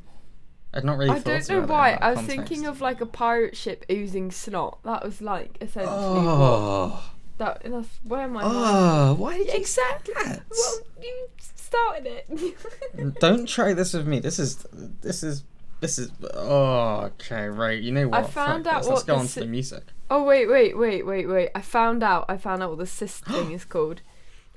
I'd 0.75 0.85
not 0.85 0.99
really. 0.99 1.11
I 1.11 1.21
don't 1.21 1.49
know 1.49 1.63
why. 1.63 1.93
I 1.95 2.11
was 2.11 2.19
context. 2.19 2.49
thinking 2.49 2.67
of 2.67 2.83
like 2.83 3.01
a 3.01 3.07
pirate 3.07 3.57
ship 3.57 3.87
oozing 3.91 4.31
snot. 4.31 4.79
That 4.85 5.03
was 5.03 5.23
like 5.23 5.57
essentially 5.63 5.97
oh. 5.99 6.89
what 6.91 7.03
Oh, 7.43 7.59
that. 7.63 7.63
That's 7.71 7.89
where 8.05 8.29
my 8.29 8.43
mind. 8.43 8.47
oh, 8.51 9.15
why 9.15 9.39
did 9.39 9.49
you 9.49 9.55
Exactly. 9.55 10.15
say 10.15 10.23
that? 10.25 10.43
Well, 10.51 10.79
you 11.03 11.27
started 11.39 12.07
it. 12.07 13.19
Don't 13.21 13.49
try 13.49 13.73
this 13.75 13.93
with 13.95 14.07
me. 14.07 14.21
This 14.21 14.39
is, 14.39 14.65
this 14.73 15.23
is, 15.23 15.45
this 15.81 15.99
is. 15.99 16.11
Oh, 16.35 17.11
okay, 17.15 17.47
right. 17.49 17.81
You 17.81 17.93
know 17.93 18.09
what? 18.09 18.21
i 18.21 18.23
found 18.23 18.65
Fuck 18.65 18.75
out 18.75 18.83
this. 18.83 18.89
Let's 18.91 19.03
go 19.05 19.15
on 19.17 19.27
si- 19.27 19.41
to 19.41 19.47
the 19.47 19.51
music. 19.51 19.83
oh 20.11 20.25
wait, 20.25 20.47
wait, 20.49 20.77
wait, 20.79 21.05
wait, 21.07 21.27
wait! 21.29 21.51
I 21.55 21.61
found 21.61 22.03
out. 22.03 22.27
I 22.29 22.37
found 22.37 22.63
out 22.63 22.71
what 22.71 22.79
the 22.79 22.87
cyst 22.99 23.25
thing 23.25 23.53
is 23.53 23.65
called. 23.65 24.01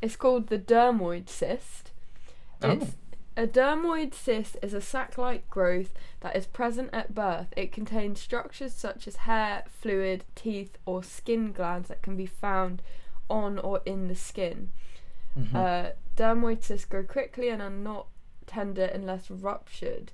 It's 0.02 0.16
called 0.16 0.48
the 0.48 0.60
dermoid 0.60 1.30
cyst. 1.30 1.92
Oh. 2.62 2.80
A 3.38 3.46
dermoid 3.46 4.14
cyst 4.14 4.56
is 4.62 4.74
a 4.74 4.80
sac-like 4.82 5.50
growth 5.50 5.94
that 6.22 6.36
is 6.36 6.46
present 6.46 6.90
at 6.94 7.14
birth. 7.14 7.48
It 7.58 7.72
contains 7.74 8.22
structures 8.22 8.74
such 8.74 9.08
as 9.08 9.18
hair, 9.18 9.64
fluid, 9.68 10.24
teeth, 10.36 10.78
or 10.86 11.04
skin 11.04 11.52
glands 11.52 11.90
that 11.90 12.02
can 12.02 12.16
be 12.16 12.26
found 12.26 12.82
on 13.30 13.60
or 13.60 13.82
in 13.86 14.08
the 14.08 14.16
skin. 14.16 14.72
Mhm. 15.38 15.54
Uh, 15.54 15.92
dermoid 16.16 16.64
cysts 16.64 16.86
grow 16.86 17.04
quickly 17.04 17.50
and 17.50 17.62
are 17.62 17.70
not 17.70 18.08
tender 18.48 18.86
unless 18.86 19.30
ruptured. 19.30 20.14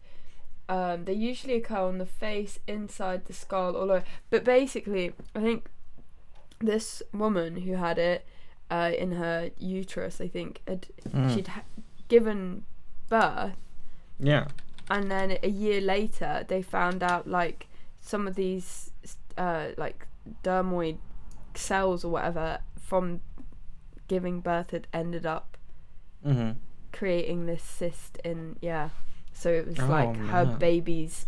Um, 0.67 1.05
they 1.05 1.13
usually 1.13 1.55
occur 1.55 1.77
on 1.81 1.97
the 1.99 2.05
face, 2.05 2.57
inside 2.65 3.25
the 3.25 3.33
skull, 3.33 3.75
or 3.75 3.85
lower. 3.85 4.03
But 4.31 4.43
basically, 4.43 5.13
I 5.35 5.41
think 5.41 5.69
this 6.59 7.03
woman 7.13 7.57
who 7.57 7.73
had 7.73 7.99
it 7.99 8.25
uh, 8.71 8.91
in 8.97 9.11
her 9.13 9.51
uterus, 9.59 10.21
I 10.21 10.27
think, 10.29 10.61
had, 10.65 10.87
Mm. 11.09 11.33
she'd 11.35 11.47
ha- 11.49 11.63
given 12.07 12.63
birth, 13.11 13.53
yeah. 14.19 14.47
and 14.89 15.11
then 15.11 15.37
a 15.43 15.49
year 15.49 15.79
later, 15.81 16.45
they 16.47 16.61
found 16.63 17.03
out 17.03 17.27
like 17.27 17.67
some 17.99 18.27
of 18.27 18.35
these 18.35 18.89
uh, 19.37 19.67
like 19.77 20.07
dermoid 20.43 20.97
cells 21.53 22.03
or 22.05 22.09
whatever 22.11 22.59
from 22.79 23.19
giving 24.07 24.39
birth 24.41 24.71
had 24.71 24.87
ended 24.93 25.25
up 25.25 25.57
Mm-hmm. 26.25 26.51
creating 26.91 27.47
this 27.47 27.63
cyst 27.63 28.17
in 28.23 28.55
yeah 28.61 28.89
so 29.33 29.49
it 29.49 29.65
was 29.65 29.79
Oh, 29.79 29.87
like 29.87 30.15
her 30.17 30.45
baby's 30.45 31.25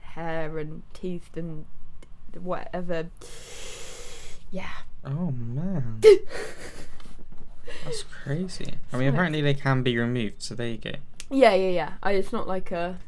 hair 0.00 0.58
and 0.58 0.82
teeth 0.92 1.36
and 1.36 1.66
whatever 2.40 3.06
yeah 4.50 4.74
Oh 5.04 5.30
man. 5.30 6.00
That's 7.84 8.02
crazy. 8.04 8.74
I 8.92 8.96
mean, 8.96 9.08
apparently 9.08 9.40
they 9.40 9.54
can 9.54 9.82
be 9.82 9.96
removed, 9.98 10.42
so 10.42 10.54
there 10.54 10.68
you 10.68 10.78
go. 10.78 10.92
Yeah 11.34 11.54
yeah 11.54 11.68
yeah 11.68 11.92
I, 12.02 12.12
it's 12.12 12.32
not 12.32 12.46
like 12.48 12.70
a 12.70 12.98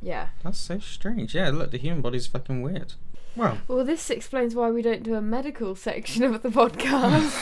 yeah 0.00 0.28
That's 0.42 0.58
so 0.58 0.78
strange. 0.78 1.34
Yeah, 1.34 1.50
look, 1.50 1.70
the 1.70 1.78
human 1.78 2.02
body's 2.02 2.26
fucking 2.26 2.62
weird. 2.62 2.94
Well, 3.36 3.58
well 3.68 3.84
this 3.84 4.10
explains 4.10 4.54
why 4.54 4.70
we 4.70 4.82
don't 4.82 5.02
do 5.02 5.14
a 5.14 5.22
medical 5.22 5.74
section 5.88 6.24
of 6.24 6.42
the 6.42 6.48
podcast 6.50 7.32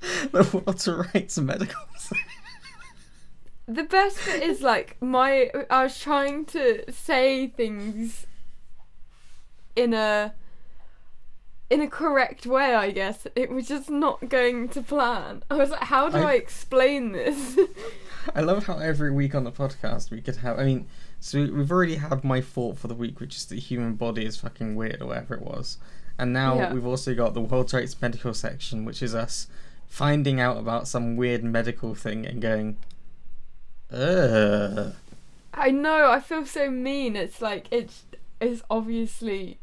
the 0.32 0.62
Walter 0.64 1.08
Rights 1.14 1.38
medical. 1.38 1.80
the 3.68 3.84
best 3.84 4.24
bit 4.24 4.42
is 4.42 4.62
like 4.62 4.96
my 5.00 5.50
I 5.68 5.84
was 5.84 5.98
trying 5.98 6.44
to 6.46 6.90
say 6.92 7.48
things 7.48 8.26
in 9.76 9.94
a 9.94 10.34
in 11.70 11.80
a 11.80 11.88
correct 11.88 12.44
way, 12.46 12.74
I 12.74 12.90
guess. 12.90 13.26
It 13.36 13.50
was 13.50 13.68
just 13.68 13.88
not 13.88 14.28
going 14.28 14.68
to 14.70 14.82
plan. 14.82 15.42
I 15.50 15.54
was 15.54 15.70
like, 15.70 15.84
how 15.84 16.08
do 16.10 16.18
I, 16.18 16.32
I- 16.32 16.34
explain 16.34 17.12
this? 17.12 17.58
I 18.34 18.40
love 18.42 18.66
how 18.66 18.78
every 18.78 19.10
week 19.10 19.34
on 19.34 19.44
the 19.44 19.52
podcast 19.52 20.10
we 20.10 20.20
could 20.20 20.36
have. 20.36 20.58
I 20.58 20.64
mean, 20.64 20.86
so 21.20 21.38
we- 21.38 21.50
we've 21.50 21.70
already 21.70 21.96
had 21.96 22.24
my 22.24 22.40
thought 22.40 22.76
for 22.78 22.88
the 22.88 22.94
week, 22.94 23.20
which 23.20 23.36
is 23.36 23.46
the 23.46 23.56
human 23.58 23.94
body 23.94 24.26
is 24.26 24.36
fucking 24.36 24.74
weird 24.76 25.00
or 25.00 25.06
whatever 25.06 25.34
it 25.34 25.42
was, 25.42 25.78
and 26.18 26.32
now 26.32 26.56
Yeah. 26.56 26.72
we've 26.74 26.84
also 26.86 27.14
got 27.14 27.32
the 27.34 27.40
World 27.40 27.72
Rights 27.72 27.96
medical 28.02 28.34
section, 28.34 28.84
which 28.84 29.02
is 29.02 29.14
us 29.14 29.46
finding 29.86 30.38
out 30.40 30.56
about 30.58 30.86
some 30.88 31.16
weird 31.16 31.42
medical 31.44 31.94
thing 31.94 32.26
and 32.26 32.42
going, 32.42 32.76
ugh. 33.92 34.94
I 35.54 35.70
know, 35.70 36.10
I 36.10 36.20
feel 36.20 36.46
so 36.46 36.70
mean. 36.70 37.16
It's 37.16 37.40
like 37.40 37.66
it's 37.70 38.04
it's 38.40 38.62
obviously 38.70 39.58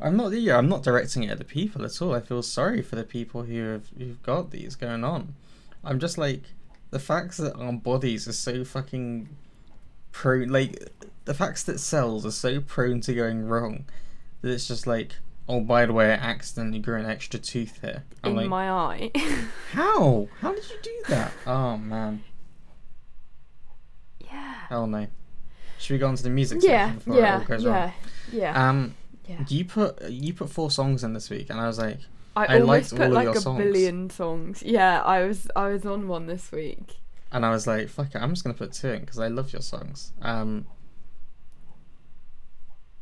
I'm 0.00 0.16
not. 0.16 0.32
Yeah, 0.32 0.56
I'm 0.58 0.68
not 0.68 0.82
directing 0.82 1.24
it 1.24 1.30
at 1.30 1.38
the 1.38 1.44
people 1.44 1.84
at 1.84 2.00
all. 2.00 2.14
I 2.14 2.20
feel 2.20 2.42
sorry 2.42 2.82
for 2.82 2.96
the 2.96 3.04
people 3.04 3.42
who 3.42 3.62
have 3.68 3.88
who've 3.98 4.22
got 4.22 4.50
these 4.50 4.74
going 4.76 5.04
on. 5.04 5.34
I'm 5.84 5.98
just 5.98 6.16
like 6.18 6.42
the 6.90 6.98
facts 6.98 7.36
that 7.38 7.54
our 7.56 7.72
bodies 7.72 8.26
are 8.26 8.32
so 8.32 8.64
fucking 8.64 9.28
prone. 10.12 10.48
Like 10.48 10.88
the 11.26 11.34
facts 11.34 11.62
that 11.64 11.78
cells 11.80 12.24
are 12.24 12.30
so 12.30 12.60
prone 12.60 13.00
to 13.02 13.14
going 13.14 13.42
wrong 13.46 13.84
that 14.42 14.50
it's 14.50 14.66
just 14.66 14.86
like, 14.86 15.16
oh, 15.48 15.60
by 15.60 15.84
the 15.86 15.92
way, 15.92 16.06
I 16.10 16.14
accidentally 16.14 16.78
grew 16.80 16.98
an 16.98 17.06
extra 17.06 17.38
tooth 17.38 17.80
here. 17.82 18.04
I'm 18.24 18.30
in 18.32 18.36
like, 18.36 18.48
my 18.48 18.70
eye. 18.70 19.10
how? 19.72 20.28
How 20.40 20.54
did 20.54 20.68
you 20.70 20.76
do 20.82 21.02
that? 21.08 21.32
Oh 21.46 21.76
man, 21.76 22.22
yeah. 24.20 24.54
hell 24.68 24.86
no. 24.86 25.06
Should 25.78 25.94
we 25.94 25.98
go 25.98 26.08
on 26.08 26.16
to 26.16 26.22
the 26.22 26.30
music 26.30 26.60
Yeah, 26.62 26.86
section 26.92 26.98
before 26.98 27.14
it 27.14 27.20
yeah, 27.20 27.38
all 27.38 27.44
goes 27.44 27.64
yeah, 27.64 27.70
wrong? 27.82 27.92
yeah, 28.32 28.68
Um, 28.68 28.94
yeah. 29.30 29.44
you 29.48 29.64
put 29.64 30.02
you 30.10 30.34
put 30.34 30.50
four 30.50 30.70
songs 30.70 31.02
in 31.04 31.12
this 31.14 31.30
week, 31.30 31.50
and 31.50 31.60
I 31.60 31.66
was 31.66 31.78
like. 31.78 31.98
I, 32.36 32.44
I 32.46 32.60
almost 32.60 32.68
liked 32.68 32.90
put 32.90 33.00
all 33.00 33.06
of 33.18 33.26
like 33.26 33.36
a 33.36 33.40
songs. 33.40 33.58
billion 33.64 34.08
songs. 34.08 34.62
Yeah, 34.64 35.02
I 35.02 35.24
was 35.24 35.48
I 35.56 35.66
was 35.68 35.84
on 35.84 36.06
one 36.06 36.26
this 36.26 36.52
week. 36.52 37.00
and 37.32 37.44
I 37.44 37.50
was 37.50 37.66
like, 37.66 37.88
"Fuck 37.88 38.14
it, 38.14 38.18
I'm 38.22 38.30
just 38.30 38.44
gonna 38.44 38.54
put 38.54 38.72
two 38.72 38.88
in 38.90 39.00
because 39.00 39.18
I 39.18 39.26
love 39.26 39.52
your 39.52 39.62
songs." 39.62 40.12
Um, 40.22 40.66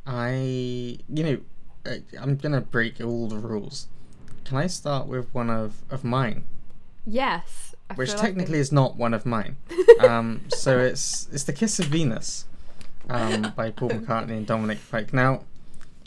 I, 0.05 0.97
you 1.07 1.23
know, 1.23 1.37
I- 1.85 2.01
I'm 2.19 2.35
gonna 2.37 2.61
break 2.61 2.99
all 3.01 3.27
the 3.27 3.37
rules. 3.37 3.87
Can 4.45 4.57
I 4.57 4.67
start 4.67 5.07
with 5.07 5.31
one 5.33 5.49
of 5.51 5.83
of 5.91 6.03
mine, 6.03 6.45
Yes. 7.05 7.75
I 7.89 7.93
which 7.93 8.09
feel 8.09 8.17
like 8.17 8.25
technically 8.25 8.59
is 8.59 8.71
not 8.71 8.95
one 8.97 9.13
of 9.13 9.25
mine. 9.25 9.57
Um, 9.99 10.41
so 10.47 10.79
it's 10.79 11.27
it's 11.31 11.43
the 11.43 11.51
Kiss 11.53 11.77
of 11.79 11.87
Venus, 11.87 12.45
um, 13.09 13.51
by 13.55 13.69
Paul 13.69 13.89
McCartney 13.97 14.37
and 14.37 14.47
Dominic 14.47 14.77
Fike. 14.77 15.13
Now, 15.13 15.43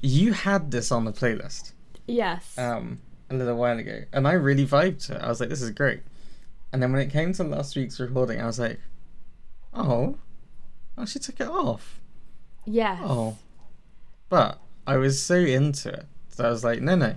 you 0.02 0.32
had 0.32 0.70
this 0.70 0.90
on 0.92 1.04
the 1.04 1.12
playlist. 1.12 1.72
Yes. 2.06 2.58
um, 2.58 2.98
a 3.30 3.34
little 3.34 3.56
while 3.56 3.78
ago, 3.78 4.02
and 4.12 4.26
I 4.28 4.32
really 4.32 4.66
vibed 4.66 5.06
to 5.06 5.14
it. 5.16 5.22
I 5.22 5.28
was 5.28 5.40
like, 5.40 5.48
"This 5.48 5.62
is 5.62 5.70
great." 5.70 6.02
And 6.72 6.82
then 6.82 6.92
when 6.92 7.00
it 7.00 7.10
came 7.10 7.32
to 7.34 7.44
last 7.44 7.76
week's 7.76 7.98
recording, 8.00 8.40
I 8.40 8.46
was 8.46 8.58
like, 8.58 8.80
"Oh, 9.72 10.16
oh, 10.98 11.04
she 11.06 11.18
took 11.18 11.40
it 11.40 11.48
off." 11.48 12.00
yes. 12.66 13.00
Oh, 13.02 13.38
but 14.28 14.58
I 14.86 14.96
was 14.96 15.22
so 15.22 15.36
into 15.36 15.90
it, 15.92 16.06
so 16.28 16.44
I 16.44 16.50
was 16.50 16.64
like, 16.64 16.80
"No, 16.82 16.96
no, 16.96 17.14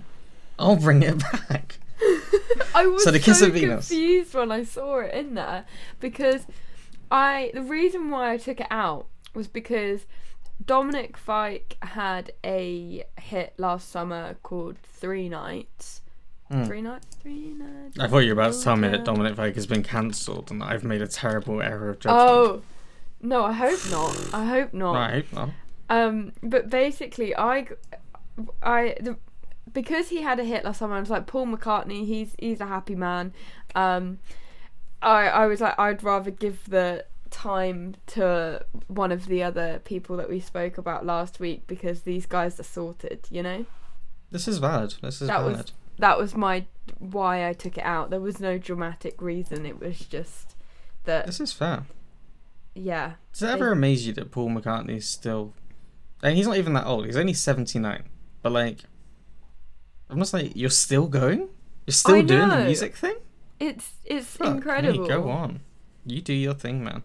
I'll 0.58 0.76
bring 0.76 1.02
it 1.02 1.18
back." 1.48 1.78
I 2.74 2.86
was 2.86 3.02
So 3.02 3.06
so, 3.08 3.10
the 3.10 3.18
Kiss 3.18 3.42
of 3.42 3.52
Venus. 3.54 3.88
confused 3.88 4.34
when 4.34 4.52
I 4.52 4.62
saw 4.64 5.00
it 5.00 5.12
in 5.14 5.34
there 5.34 5.64
because 6.00 6.46
I 7.10 7.50
the 7.54 7.62
reason 7.62 8.10
why 8.10 8.32
I 8.32 8.36
took 8.36 8.60
it 8.60 8.66
out 8.70 9.06
was 9.34 9.48
because 9.48 10.06
Dominic 10.64 11.16
Fike 11.16 11.76
had 11.82 12.32
a 12.44 13.04
hit 13.18 13.54
last 13.58 13.90
summer 13.90 14.36
called 14.42 14.76
Three 14.82 15.28
Nights. 15.28 16.02
Hmm. 16.50 16.64
Three 16.64 16.80
nights, 16.80 17.06
three 17.20 17.54
nights. 17.54 17.98
I 17.98 18.06
thought 18.06 18.18
you 18.18 18.34
were 18.34 18.40
about 18.40 18.52
to 18.54 18.62
tell 18.62 18.76
me 18.76 18.86
that 18.88 19.04
Dominic 19.04 19.34
Fike 19.34 19.56
has 19.56 19.66
been 19.66 19.82
cancelled 19.82 20.50
and 20.52 20.60
that 20.60 20.66
I've 20.66 20.84
made 20.84 21.02
a 21.02 21.08
terrible 21.08 21.60
error 21.60 21.90
of 21.90 21.98
judgment. 21.98 22.20
Oh 22.20 22.62
no, 23.20 23.44
I 23.44 23.52
hope 23.52 23.80
not. 23.90 24.30
I 24.32 24.44
hope 24.44 24.72
not. 24.72 24.92
No, 24.92 24.98
I 24.98 25.10
hope 25.10 25.32
not. 25.32 25.48
Um, 25.90 26.32
but 26.44 26.70
basically, 26.70 27.34
I, 27.34 27.62
g- 27.62 27.74
I, 28.62 28.96
the, 29.00 29.16
because 29.72 30.10
he 30.10 30.22
had 30.22 30.38
a 30.38 30.44
hit 30.44 30.64
last 30.64 30.78
summer, 30.78 30.94
I 30.94 31.00
was 31.00 31.10
like 31.10 31.26
Paul 31.26 31.46
McCartney. 31.46 32.06
He's 32.06 32.36
he's 32.38 32.60
a 32.60 32.66
happy 32.66 32.94
man. 32.94 33.32
Um, 33.74 34.20
I 35.02 35.26
I 35.26 35.46
was 35.46 35.60
like 35.60 35.76
I'd 35.78 36.04
rather 36.04 36.30
give 36.30 36.68
the 36.68 37.04
time 37.36 37.94
to 38.06 38.64
one 38.88 39.12
of 39.12 39.26
the 39.26 39.42
other 39.42 39.80
people 39.84 40.16
that 40.16 40.28
we 40.30 40.40
spoke 40.40 40.78
about 40.78 41.04
last 41.04 41.38
week 41.38 41.66
because 41.66 42.02
these 42.02 42.24
guys 42.26 42.58
are 42.58 42.64
sorted. 42.64 43.26
You 43.30 43.42
know, 43.42 43.66
This 44.30 44.48
is 44.48 44.58
valid. 44.58 44.94
This 45.02 45.20
is 45.20 45.28
That 45.28 45.44
was- 45.44 45.72
that 45.98 46.18
was 46.18 46.34
my 46.34 46.66
why 46.98 47.48
I 47.48 47.52
took 47.52 47.76
it 47.78 47.84
out. 47.84 48.10
There 48.10 48.20
was 48.20 48.40
no 48.40 48.58
dramatic 48.58 49.20
reason. 49.20 49.64
It 49.66 49.78
was 49.80 49.98
just 50.00 50.54
that 51.04 51.26
This 51.26 51.40
is 51.40 51.52
fair. 51.52 51.84
yeah. 52.74 53.14
Does 53.32 53.42
it 53.42 53.48
ever 53.50 53.72
amaze 53.72 54.06
you 54.06 54.12
that 54.14 54.30
Paul 54.30 54.50
McCartney 54.50 54.96
is 54.96 55.08
still, 55.08 55.52
and 56.22 56.36
he's 56.36 56.46
not 56.46 56.56
even 56.56 56.72
that 56.74 56.86
old. 56.86 57.06
He's 57.06 57.16
only 57.16 57.34
seventy 57.34 57.78
nine, 57.78 58.04
but 58.42 58.52
like, 58.52 58.80
I'm 60.10 60.18
just 60.18 60.32
like, 60.34 60.52
you're 60.54 60.70
still 60.70 61.06
going. 61.06 61.48
You're 61.86 61.92
still 61.94 62.16
I 62.16 62.22
doing 62.22 62.48
the 62.48 62.64
music 62.64 62.96
thing. 62.96 63.16
It's 63.60 63.92
it's 64.04 64.36
Fuck 64.36 64.48
me, 64.48 64.56
incredible. 64.56 65.06
go 65.06 65.28
on. 65.30 65.60
You 66.04 66.20
do 66.20 66.32
your 66.34 66.54
thing, 66.54 66.84
man. 66.84 67.02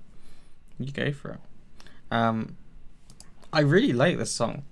You 0.84 0.91
go 0.91 1.11
for 1.11 1.32
it. 1.32 1.39
Um, 2.11 2.57
I 3.53 3.61
really 3.61 3.93
like 3.93 4.17
this 4.17 4.32
song. 4.32 4.63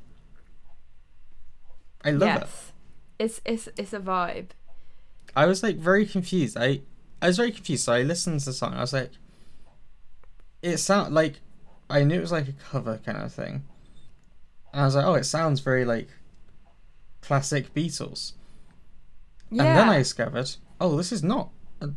I 2.03 2.12
love 2.12 2.41
it. 2.41 2.41
yes. 2.41 2.72
It's 3.20 3.41
it's 3.45 3.70
it's 3.78 3.93
a 3.93 3.99
vibe. 3.99 4.49
I 5.36 5.45
was 5.45 5.64
like 5.64 5.78
very 5.78 6.05
confused. 6.05 6.57
I 6.57 6.82
I 7.22 7.28
was 7.28 7.38
very 7.38 7.51
confused. 7.51 7.84
So 7.84 7.93
I 7.93 8.03
listened 8.03 8.39
to 8.41 8.45
the 8.47 8.53
song. 8.53 8.74
I 8.74 8.82
was 8.82 8.93
like, 8.93 9.12
it 10.62 10.78
sound 10.78 11.14
like 11.14 11.41
I 11.89 12.03
knew 12.03 12.18
it 12.18 12.22
was 12.22 12.32
like 12.32 12.47
a 12.47 12.53
cover 12.53 12.99
kind 13.05 13.18
of 13.18 13.34
thing. 13.34 13.64
And 14.72 14.82
I 14.82 14.86
was 14.86 14.95
like, 14.95 15.05
oh, 15.05 15.16
it 15.16 15.26
sounds 15.26 15.60
very 15.60 15.84
like 15.84 16.10
classic 17.22 17.74
Beatles. 17.74 18.34
Yeah. 19.51 19.64
And 19.64 19.78
then 19.78 19.89
I 19.89 19.97
discovered, 19.97 20.55
oh, 20.80 20.95
this 20.95 21.12
is 21.12 21.24
not 21.24 21.49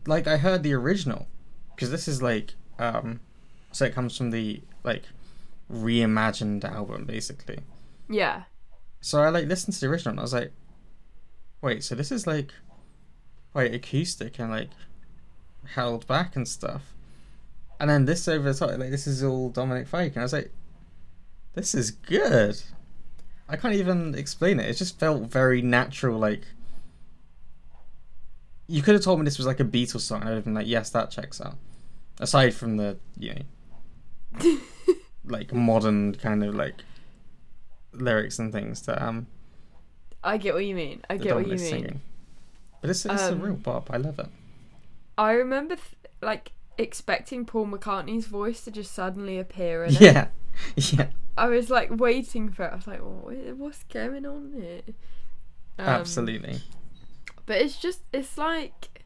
like 0.06 0.26
I 0.26 0.38
heard 0.38 0.62
the 0.62 0.74
original 0.74 1.26
because 1.74 1.90
this 1.90 2.08
is 2.08 2.22
like 2.22 2.54
um, 2.78 3.20
so 3.72 3.84
it 3.84 3.94
comes 3.94 4.16
from 4.16 4.30
the 4.30 4.62
like 4.84 5.04
reimagined 5.70 6.64
album 6.64 7.04
basically. 7.04 7.58
Yeah. 8.08 8.44
So 9.00 9.20
I 9.20 9.30
like 9.30 9.46
listened 9.46 9.74
to 9.74 9.80
the 9.80 9.86
original 9.86 10.12
and 10.12 10.20
I 10.20 10.22
was 10.22 10.34
like, 10.34 10.52
wait, 11.60 11.82
so 11.82 11.94
this 11.94 12.12
is 12.12 12.26
like 12.26 12.52
quite 13.52 13.74
acoustic 13.74 14.38
and 14.38 14.50
like 14.50 14.70
held 15.74 16.06
back 16.06 16.36
and 16.36 16.46
stuff. 16.46 16.94
And 17.80 17.90
then 17.90 18.04
this 18.04 18.28
over 18.28 18.52
the 18.52 18.58
top, 18.58 18.78
like 18.78 18.90
this 18.90 19.06
is 19.06 19.24
all 19.24 19.50
Dominic 19.50 19.88
Fike, 19.88 20.12
and 20.12 20.18
I 20.18 20.22
was 20.22 20.32
like, 20.32 20.52
this 21.54 21.74
is 21.74 21.90
good. 21.90 22.60
I 23.48 23.56
can't 23.56 23.74
even 23.74 24.14
explain 24.14 24.60
it. 24.60 24.70
It 24.70 24.76
just 24.76 25.00
felt 25.00 25.22
very 25.24 25.62
natural. 25.62 26.18
Like 26.18 26.42
you 28.68 28.82
could 28.82 28.94
have 28.94 29.02
told 29.02 29.18
me 29.18 29.24
this 29.24 29.36
was 29.36 29.46
like 29.46 29.60
a 29.60 29.64
Beatles 29.64 30.02
song, 30.02 30.20
and 30.20 30.30
I'd 30.30 30.34
have 30.34 30.44
been 30.44 30.54
like, 30.54 30.68
yes, 30.68 30.90
that 30.90 31.10
checks 31.10 31.40
out. 31.40 31.56
Aside 32.20 32.54
from 32.54 32.76
the 32.76 32.98
you 33.18 33.34
know, 33.34 33.42
like 35.24 35.52
modern 35.52 36.14
kind 36.14 36.42
of 36.44 36.54
like 36.54 36.74
lyrics 37.92 38.38
and 38.38 38.52
things 38.52 38.82
that 38.82 39.00
um 39.02 39.26
I 40.24 40.36
get 40.38 40.54
what 40.54 40.64
you 40.64 40.74
mean. 40.76 41.02
I 41.10 41.16
get 41.16 41.34
what 41.34 41.44
you 41.46 41.50
mean. 41.54 41.58
singing. 41.58 42.00
But 42.80 42.90
it's, 42.90 43.04
it's 43.04 43.22
a 43.22 43.32
Um, 43.32 43.40
real 43.40 43.54
bop. 43.54 43.90
I 43.92 43.96
love 43.96 44.18
it. 44.20 44.28
I 45.18 45.32
remember 45.32 45.74
th- 45.76 45.96
like 46.20 46.52
expecting 46.78 47.44
Paul 47.44 47.66
McCartney's 47.66 48.26
voice 48.26 48.64
to 48.64 48.70
just 48.70 48.92
suddenly 48.92 49.38
appear 49.38 49.84
in 49.84 49.94
it. 49.94 50.00
Yeah, 50.00 50.28
yeah, 50.76 51.08
I 51.36 51.46
was 51.48 51.70
like 51.70 51.90
waiting 51.90 52.50
for 52.50 52.64
it. 52.66 52.72
I 52.72 52.76
was 52.76 52.86
like, 52.86 53.00
oh, 53.00 53.30
what's 53.56 53.82
going 53.84 54.24
on 54.26 54.52
here? 54.56 54.82
Um, 55.78 55.86
absolutely. 55.88 56.60
But 57.46 57.60
it's 57.60 57.78
just 57.78 58.02
it's 58.12 58.38
like 58.38 59.02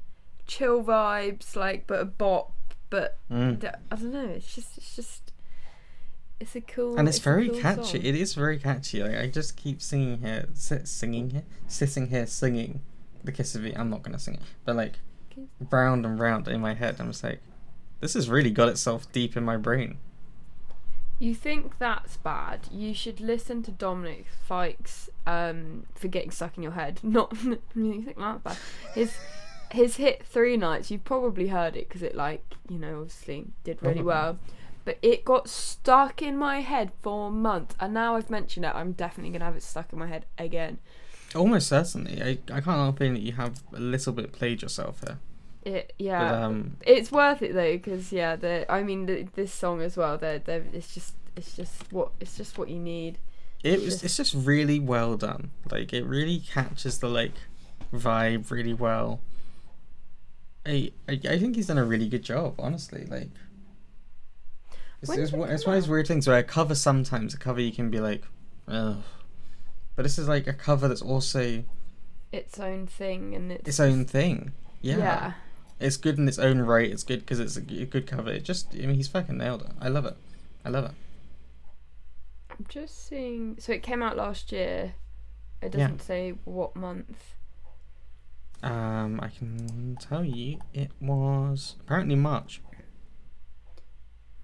chill 0.47 0.83
vibes, 0.85 1.57
like 1.57 1.87
but 1.87 2.01
a 2.01 2.05
bop, 2.05 2.53
but 2.91 3.19
Mm. 3.31 3.65
I 3.91 3.97
don't 3.97 4.13
know. 4.13 4.29
It's 4.29 4.55
just 4.55 4.77
it's 4.79 4.95
just 4.97 5.33
it's 6.39 6.55
a 6.55 6.61
cool 6.61 6.99
And 6.99 7.09
it's, 7.09 7.19
a 7.19 7.23
very 7.23 7.49
cool 7.49 7.61
catchy. 7.61 7.83
song. 7.99 8.05
It 8.05 8.15
is 8.15 8.35
very 8.35 8.59
catchy. 8.59 9.03
Like 9.03 9.17
I 9.17 9.27
just 9.27 9.57
keep 9.57 9.81
singing 9.81 10.21
here, 10.21 10.47
sit, 10.55 10.87
singing 10.87 11.31
here, 11.31 11.45
sitting 11.67 12.09
here 12.09 12.27
singing 12.27 12.81
the 13.25 13.33
kiss 13.33 13.55
of 13.55 13.65
it. 13.65 13.79
I'm 13.79 13.91
not 13.91 14.03
gonna 14.03 14.19
sing 14.19 14.35
it, 14.35 14.41
but 14.65 14.77
like 14.77 14.95
round 15.71 16.05
and 16.07 16.19
round 16.19 16.47
in 16.49 16.61
my 16.61 16.75
head. 16.75 16.97
I'm 16.99 17.09
just 17.11 17.25
like, 17.25 17.41
this 18.01 18.15
has 18.15 18.29
really 18.29 18.51
got 18.51 18.69
itself 18.69 19.11
deep 19.13 19.37
in 19.37 19.45
my 19.45 19.57
brain. 19.57 19.99
You 21.19 21.35
think 21.35 21.79
that's 21.79 22.19
bad? 22.19 22.69
You 22.71 22.93
should 22.93 23.21
listen 23.21 23.63
to 23.63 23.71
Dominic 23.71 24.27
Fike's 24.47 25.09
um, 25.27 25.87
"For 25.95 26.09
Getting 26.09 26.31
Stuck 26.31 26.59
in 26.59 26.63
Your 26.63 26.73
Head." 26.73 27.01
Not 27.03 27.33
you 27.75 28.03
think 28.03 28.19
that's 28.19 28.43
bad. 28.43 28.57
His 28.95 29.15
his 29.73 29.97
hit 29.97 30.25
Three 30.25 30.57
Nights. 30.57 30.91
You've 30.91 31.05
probably 31.05 31.49
heard 31.49 31.77
it 31.77 31.89
because 31.89 32.03
it 32.03 32.15
like 32.15 32.45
you 32.69 32.79
know 32.79 33.01
obviously 33.01 33.47
did 33.65 33.83
really 33.83 34.03
well. 34.03 34.39
But 34.85 34.99
it 35.03 35.25
got 35.25 35.49
stuck 35.49 36.23
in 36.23 36.37
my 36.37 36.61
head 36.61 36.93
for 37.03 37.31
months, 37.31 37.75
and 37.81 37.93
now 37.93 38.15
I've 38.15 38.31
mentioned 38.31 38.65
it. 38.65 38.73
I'm 38.75 38.93
definitely 38.93 39.33
gonna 39.33 39.45
have 39.45 39.57
it 39.57 39.63
stuck 39.65 39.93
in 39.93 39.99
my 39.99 40.07
head 40.07 40.27
again. 40.39 40.79
Almost 41.35 41.69
certainly. 41.69 42.23
I, 42.23 42.31
I 42.53 42.61
can't 42.61 42.79
help 42.79 42.99
feeling 42.99 43.15
that 43.15 43.23
you 43.23 43.33
have 43.33 43.63
a 43.75 43.81
little 43.81 44.13
bit 44.13 44.33
played 44.33 44.63
yourself 44.63 45.01
here. 45.01 45.19
It 45.65 45.93
yeah. 45.99 46.29
But 46.31 46.35
um, 46.43 46.77
It's 46.87 47.11
worth 47.11 47.43
it 47.43 47.53
though, 47.53 47.73
because 47.73 48.13
yeah, 48.13 48.37
the 48.37 48.71
I 48.71 48.85
mean 48.85 49.07
the, 49.07 49.27
this 49.35 49.53
song 49.53 49.83
as 49.83 49.97
well. 49.97 50.17
They're, 50.17 50.39
they're, 50.39 50.65
it's 50.73 50.95
just 50.95 51.15
it's 51.35 51.57
just 51.57 51.93
what 51.93 52.13
it's 52.21 52.37
just 52.37 52.57
what 52.57 52.69
you 52.69 52.79
need. 52.79 53.19
it 53.65 53.81
was 53.83 54.05
it's 54.05 54.17
just 54.17 54.35
really 54.35 54.79
well 54.79 55.17
done. 55.17 55.51
Like 55.71 55.93
it 55.93 56.05
really 56.05 56.39
catches 56.39 57.01
the 57.01 57.09
like 57.09 57.35
vibe 57.93 58.49
really 58.53 58.75
well. 58.75 59.21
I 60.67 60.93
I, 61.09 61.21
I 61.31 61.39
think 61.39 61.57
he's 61.57 61.69
done 61.69 61.79
a 61.79 61.85
really 61.85 62.09
good 62.09 62.23
job, 62.23 62.55
honestly. 62.59 63.07
Like 63.07 63.31
it's, 65.03 65.17
it's, 65.17 65.33
one- 65.33 65.51
it's 65.51 65.67
one 65.67 65.77
of 65.77 65.83
those 65.83 65.89
out? 65.89 65.91
weird 65.91 66.07
things 66.07 66.27
where 66.27 66.39
a 66.39 66.43
cover 66.45 66.75
sometimes 66.75 67.35
a 67.35 67.39
cover 67.39 67.61
you 67.61 67.73
can 67.73 67.91
be 67.91 68.01
like, 68.01 68.25
ugh. 68.69 69.03
But 69.97 70.03
this 70.05 70.19
is 70.19 70.29
like 70.29 70.47
a 70.47 70.53
cover 70.55 70.89
that's 70.89 71.03
also 71.03 71.65
Its 72.33 72.61
own 72.61 72.87
thing 72.87 73.35
and 73.35 73.51
it's 73.51 73.69
its 73.69 73.81
own 73.81 74.05
thing. 74.05 74.53
Yeah. 74.81 74.99
yeah. 74.99 75.33
It's 75.81 75.97
good 75.97 76.19
in 76.19 76.29
its 76.29 76.39
own 76.39 76.61
right. 76.61 76.91
It's 76.91 77.03
good 77.05 77.21
because 77.21 77.41
it's 77.41 77.57
a 77.57 77.61
good 77.61 78.07
cover. 78.07 78.31
It 78.31 78.45
just, 78.45 78.75
I 78.75 78.79
mean, 78.87 78.95
he's 78.97 79.09
fucking 79.09 79.37
nailed 79.37 79.63
it. 79.63 79.73
I 79.81 79.89
love 79.89 80.07
it. 80.07 80.17
I 80.65 80.71
love 80.71 80.85
it. 80.87 80.93
I'm 82.51 82.67
just 82.69 83.07
seeing. 83.07 83.57
So 83.61 83.73
it 83.73 83.83
came 83.83 84.03
out 84.03 84.17
last 84.17 84.53
year. 84.53 84.95
It 85.63 85.71
doesn't 85.73 86.01
say 86.03 86.31
what 86.45 86.77
month. 86.77 87.36
Um, 88.71 89.21
I 89.23 89.29
can 89.29 89.97
tell 90.01 90.25
you 90.25 90.59
it 90.75 90.91
was 91.01 91.77
apparently 91.81 92.15
March. 92.17 92.61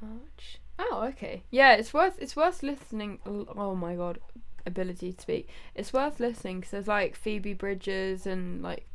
March. 0.01 0.59
Oh, 0.79 1.05
okay. 1.09 1.43
Yeah, 1.51 1.75
it's 1.75 1.93
worth 1.95 2.17
it's 2.21 2.35
worth 2.37 2.63
listening. 2.63 3.19
Oh 3.27 3.75
my 3.75 3.95
god, 3.95 4.19
ability 4.67 5.13
to 5.13 5.21
speak. 5.23 5.49
It's 5.75 5.93
worth 5.93 6.19
listening 6.21 6.61
because 6.61 6.71
there's 6.73 6.89
like 6.89 7.15
Phoebe 7.17 7.55
Bridgers 7.55 8.27
and 8.27 8.63
like 8.63 8.87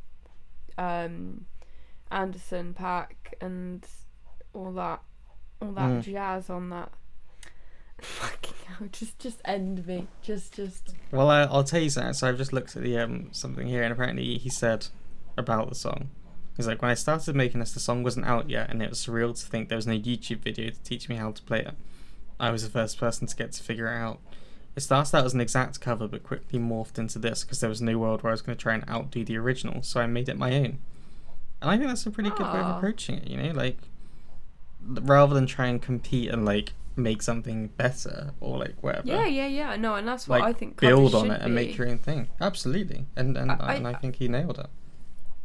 um 0.78 1.46
Anderson 2.12 2.76
.Paak 2.78 3.34
and 3.42 3.86
all 4.54 4.72
that 4.74 5.02
all 5.62 5.72
that 5.72 5.90
Mm. 5.90 6.02
jazz 6.04 6.50
on 6.50 6.70
that. 6.70 6.92
Fucking 8.02 8.90
just 8.92 9.18
just 9.18 9.42
end 9.46 9.88
me. 9.88 10.08
Just 10.22 10.54
just. 10.54 10.94
Well, 11.12 11.30
I, 11.30 11.42
I'll 11.44 11.64
tell 11.64 11.82
you 11.82 11.90
something. 11.90 12.14
So 12.14 12.28
I've 12.28 12.38
just 12.38 12.54
looked 12.54 12.76
at 12.76 12.84
the 12.84 12.98
um 13.00 13.30
something 13.32 13.66
here, 13.68 13.82
and 13.84 13.92
apparently 13.94 14.38
he 14.38 14.50
said 14.50 14.88
about 15.38 15.70
the 15.70 15.76
song. 15.76 16.10
He's 16.56 16.68
like, 16.68 16.82
when 16.82 16.90
I 16.90 16.96
started 16.96 17.36
making 17.36 17.60
this, 17.60 17.72
the 17.74 17.80
song 17.80 18.02
wasn't 18.04 18.26
out 18.26 18.50
yet, 18.50 18.70
and 18.70 18.82
it 18.82 18.90
was 18.90 19.06
surreal 19.06 19.38
to 19.40 19.46
think 19.46 19.70
there 19.70 19.76
was 19.76 19.86
no 19.88 19.94
YouTube 19.94 20.40
video 20.40 20.70
to 20.72 20.82
teach 20.84 21.08
me 21.08 21.16
how 21.16 21.32
to 21.32 21.42
play 21.44 21.60
it. 21.60 21.76
I 22.40 22.50
was 22.52 22.64
the 22.64 22.70
first 22.70 23.00
person 23.00 23.28
to 23.28 23.36
get 23.36 23.52
to 23.54 23.64
figure 23.64 23.88
it 23.88 23.96
out. 23.96 24.20
It 24.76 24.82
started 24.82 25.16
out 25.16 25.26
as 25.26 25.34
an 25.34 25.42
exact 25.42 25.80
cover, 25.82 26.08
but 26.08 26.24
quickly 26.24 26.60
morphed 26.60 26.98
into 27.00 27.20
this 27.20 27.44
because 27.44 27.60
there 27.60 27.70
was 27.70 27.82
no 27.82 27.98
world 27.98 28.24
where 28.24 28.32
I 28.32 28.34
was 28.34 28.42
going 28.42 28.58
to 28.58 28.62
try 28.62 28.74
and 28.76 28.88
outdo 28.90 29.24
the 29.24 29.38
original, 29.38 29.82
so 29.84 30.00
I 30.02 30.08
made 30.08 30.30
it 30.30 30.38
my 30.38 30.54
own. 30.56 30.80
And 31.62 31.72
I 31.72 31.78
think 31.78 31.88
that's 31.90 32.06
a 32.06 32.12
pretty 32.12 32.30
good 32.32 32.42
way 32.54 32.60
of 32.60 32.78
approaching 32.78 33.16
it, 33.16 33.28
you 33.28 33.38
know, 33.38 33.52
like 33.52 33.78
rather 34.84 35.34
than 35.34 35.46
try 35.48 35.68
and 35.68 35.82
compete 35.82 36.30
and 36.30 36.46
like 36.46 36.74
make 36.96 37.22
something 37.22 37.68
better 37.70 38.32
or 38.40 38.58
like 38.58 38.76
whatever 38.82 39.08
Yeah, 39.08 39.26
yeah, 39.26 39.48
yeah. 39.48 39.76
No, 39.76 39.96
and 39.96 40.08
that's 40.08 40.28
what 40.28 40.42
like 40.42 40.56
I 40.56 40.58
think. 40.58 40.80
build 40.80 41.14
on 41.16 41.32
it 41.32 41.42
and 41.42 41.54
make 41.54 41.78
your 41.78 41.88
own 41.90 41.98
thing. 42.00 42.28
Absolutely, 42.42 43.06
and 43.16 43.38
and 43.38 43.52
I- 43.52 43.76
and 43.76 43.88
I 43.88 43.92
I- 43.92 43.96
think 43.96 44.16
he 44.18 44.28
nailed 44.28 44.60
it. 44.60 44.68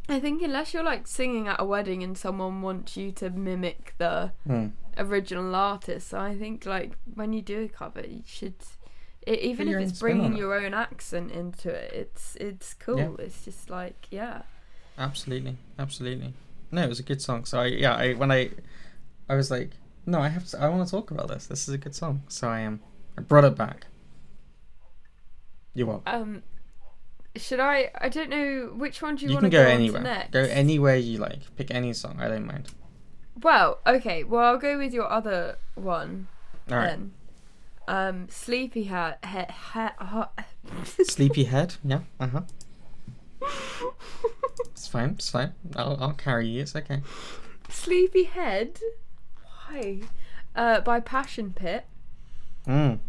I 0.09 0.19
think 0.19 0.41
unless 0.41 0.73
you're 0.73 0.83
like 0.83 1.07
singing 1.07 1.47
at 1.47 1.59
a 1.61 1.65
wedding 1.65 2.03
and 2.03 2.17
someone 2.17 2.61
wants 2.61 2.97
you 2.97 3.11
to 3.13 3.29
mimic 3.29 3.93
the 3.97 4.31
Hmm. 4.45 4.67
original 4.97 5.55
artist, 5.55 6.09
so 6.09 6.19
I 6.19 6.37
think 6.37 6.65
like 6.65 6.97
when 7.13 7.31
you 7.33 7.41
do 7.41 7.61
a 7.63 7.67
cover, 7.69 8.01
you 8.01 8.21
should. 8.25 8.55
i 9.25 9.31
even 9.31 9.69
if 9.69 9.77
it's 9.81 9.99
bringing 9.99 10.33
it. 10.33 10.37
your 10.39 10.53
own 10.53 10.73
accent 10.73 11.31
into 11.31 11.69
it, 11.69 11.93
it's 11.93 12.35
it's 12.35 12.73
cool. 12.73 12.97
Yeah. 12.99 13.25
It's 13.25 13.45
just 13.45 13.69
like 13.69 14.07
yeah. 14.11 14.41
Absolutely, 14.97 15.57
absolutely. 15.79 16.33
No, 16.71 16.83
it 16.83 16.89
was 16.89 16.99
a 16.99 17.03
good 17.03 17.21
song. 17.21 17.45
So 17.45 17.59
I 17.59 17.67
yeah, 17.67 17.95
I 17.95 18.13
when 18.13 18.31
I 18.31 18.49
I 19.29 19.35
was 19.35 19.49
like, 19.49 19.71
no, 20.05 20.19
I 20.19 20.27
have 20.27 20.45
to. 20.47 20.61
I 20.61 20.67
want 20.67 20.85
to 20.85 20.91
talk 20.91 21.11
about 21.11 21.29
this. 21.29 21.47
This 21.47 21.67
is 21.67 21.73
a 21.73 21.77
good 21.77 21.95
song. 21.95 22.23
So 22.27 22.49
I 22.49 22.59
am. 22.59 22.81
I 23.17 23.21
brought 23.21 23.45
it 23.45 23.55
back. 23.55 23.87
You 25.73 25.85
what? 25.87 26.01
Um, 26.05 26.43
should 27.35 27.59
I? 27.59 27.91
I 27.99 28.09
don't 28.09 28.29
know 28.29 28.71
which 28.75 29.01
one 29.01 29.15
do 29.15 29.23
you, 29.25 29.29
You 29.29 29.35
want 29.35 29.45
to 29.45 29.49
go 29.49 29.63
go, 29.63 29.69
anywhere. 29.69 30.01
next. 30.01 30.31
Go 30.31 30.41
anywhere 30.41 30.95
you 30.95 31.17
like. 31.17 31.55
Pick 31.55 31.71
any 31.71 31.93
song. 31.93 32.17
I 32.19 32.27
don't 32.27 32.45
mind. 32.45 32.69
Well, 33.41 33.79
okay. 33.87 34.23
Well, 34.23 34.43
I'll 34.45 34.57
go 34.57 34.77
with 34.77 34.93
your 34.93 35.09
other 35.11 35.57
one 35.75 36.27
All 36.69 36.77
right. 36.77 36.87
then. 36.89 37.13
Um, 37.87 38.29
Sleepy 38.29 38.83
Hat. 38.83 39.19
He, 39.25 39.39
he, 40.97 41.03
Sleepyhead. 41.03 41.75
Yeah. 41.83 41.99
Uh 42.19 42.27
huh. 42.27 42.41
It's 44.71 44.87
fine. 44.87 45.09
It's 45.11 45.29
fine. 45.29 45.53
I'll 45.75 45.97
I'll 45.99 46.13
carry 46.13 46.47
you. 46.47 46.61
It's 46.61 46.75
okay. 46.75 47.01
Sleepy 47.69 48.23
Head. 48.25 48.79
Why? 49.69 50.01
Uh, 50.55 50.81
by 50.81 50.99
Passion 50.99 51.51
Pit. 51.55 51.85
Mm. 52.67 52.99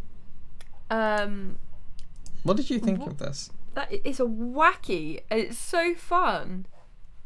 Um, 0.90 1.58
What 2.42 2.56
did 2.56 2.70
you 2.70 2.78
think 2.78 3.00
What- 3.00 3.10
of 3.10 3.18
this? 3.18 3.50
That 3.74 3.88
it's 3.90 4.20
a 4.20 4.24
wacky. 4.24 5.22
It's 5.30 5.58
so 5.58 5.94
fun. 5.94 6.66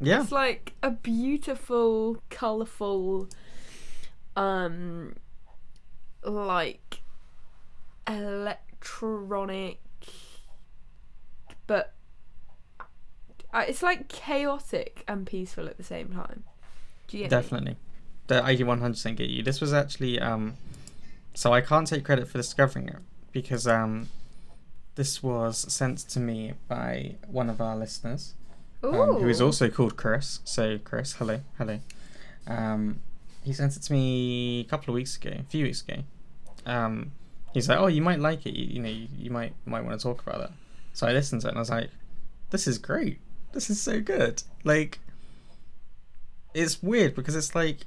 Yeah. 0.00 0.22
It's 0.22 0.32
like 0.32 0.74
a 0.82 0.90
beautiful, 0.90 2.22
colourful, 2.30 3.28
um, 4.36 5.16
like 6.22 7.02
electronic, 8.06 9.80
but 11.66 11.94
uh, 13.52 13.64
it's 13.66 13.82
like 13.82 14.08
chaotic 14.08 15.04
and 15.08 15.26
peaceful 15.26 15.66
at 15.66 15.76
the 15.76 15.82
same 15.82 16.08
time. 16.08 16.44
Do 17.08 17.16
you 17.16 17.24
get 17.24 17.30
me? 17.32 17.42
Definitely. 17.42 17.76
The 18.28 18.44
I 18.44 18.54
100% 18.56 19.16
get 19.16 19.30
you. 19.30 19.42
This 19.42 19.60
was 19.60 19.72
actually 19.72 20.20
um 20.20 20.54
so 21.34 21.52
I 21.52 21.60
can't 21.60 21.86
take 21.86 22.04
credit 22.04 22.28
for 22.28 22.38
discovering 22.38 22.88
it 22.88 22.98
because 23.32 23.66
um 23.66 24.08
this 24.98 25.22
was 25.22 25.72
sent 25.72 25.96
to 25.96 26.18
me 26.18 26.54
by 26.66 27.14
one 27.28 27.48
of 27.48 27.60
our 27.60 27.76
listeners 27.76 28.34
um, 28.82 28.92
who 28.92 29.28
is 29.28 29.40
also 29.40 29.70
called 29.70 29.96
Chris. 29.96 30.40
So 30.42 30.76
Chris, 30.78 31.12
hello, 31.12 31.40
hello. 31.56 31.78
Um 32.48 32.98
he 33.44 33.52
sent 33.52 33.76
it 33.76 33.82
to 33.84 33.92
me 33.92 34.60
a 34.60 34.64
couple 34.64 34.92
of 34.92 34.96
weeks 34.96 35.16
ago, 35.16 35.30
a 35.38 35.44
few 35.44 35.66
weeks 35.66 35.82
ago. 35.82 36.02
Um 36.66 37.12
he's 37.54 37.68
like, 37.68 37.78
"Oh, 37.78 37.86
you 37.86 38.02
might 38.02 38.18
like 38.18 38.44
it. 38.44 38.54
You, 38.58 38.66
you 38.74 38.82
know, 38.82 38.88
you, 38.88 39.06
you 39.16 39.30
might 39.30 39.54
might 39.64 39.84
want 39.84 39.98
to 39.98 40.02
talk 40.02 40.20
about 40.26 40.40
it." 40.40 40.50
So 40.94 41.06
I 41.06 41.12
listened 41.12 41.42
to 41.42 41.46
it 41.46 41.50
and 41.50 41.58
I 41.58 41.60
was 41.60 41.70
like, 41.70 41.90
"This 42.50 42.66
is 42.66 42.76
great. 42.76 43.20
This 43.52 43.70
is 43.70 43.80
so 43.80 44.00
good." 44.00 44.42
Like 44.64 44.98
it's 46.54 46.82
weird 46.82 47.14
because 47.14 47.36
it's 47.36 47.54
like 47.54 47.78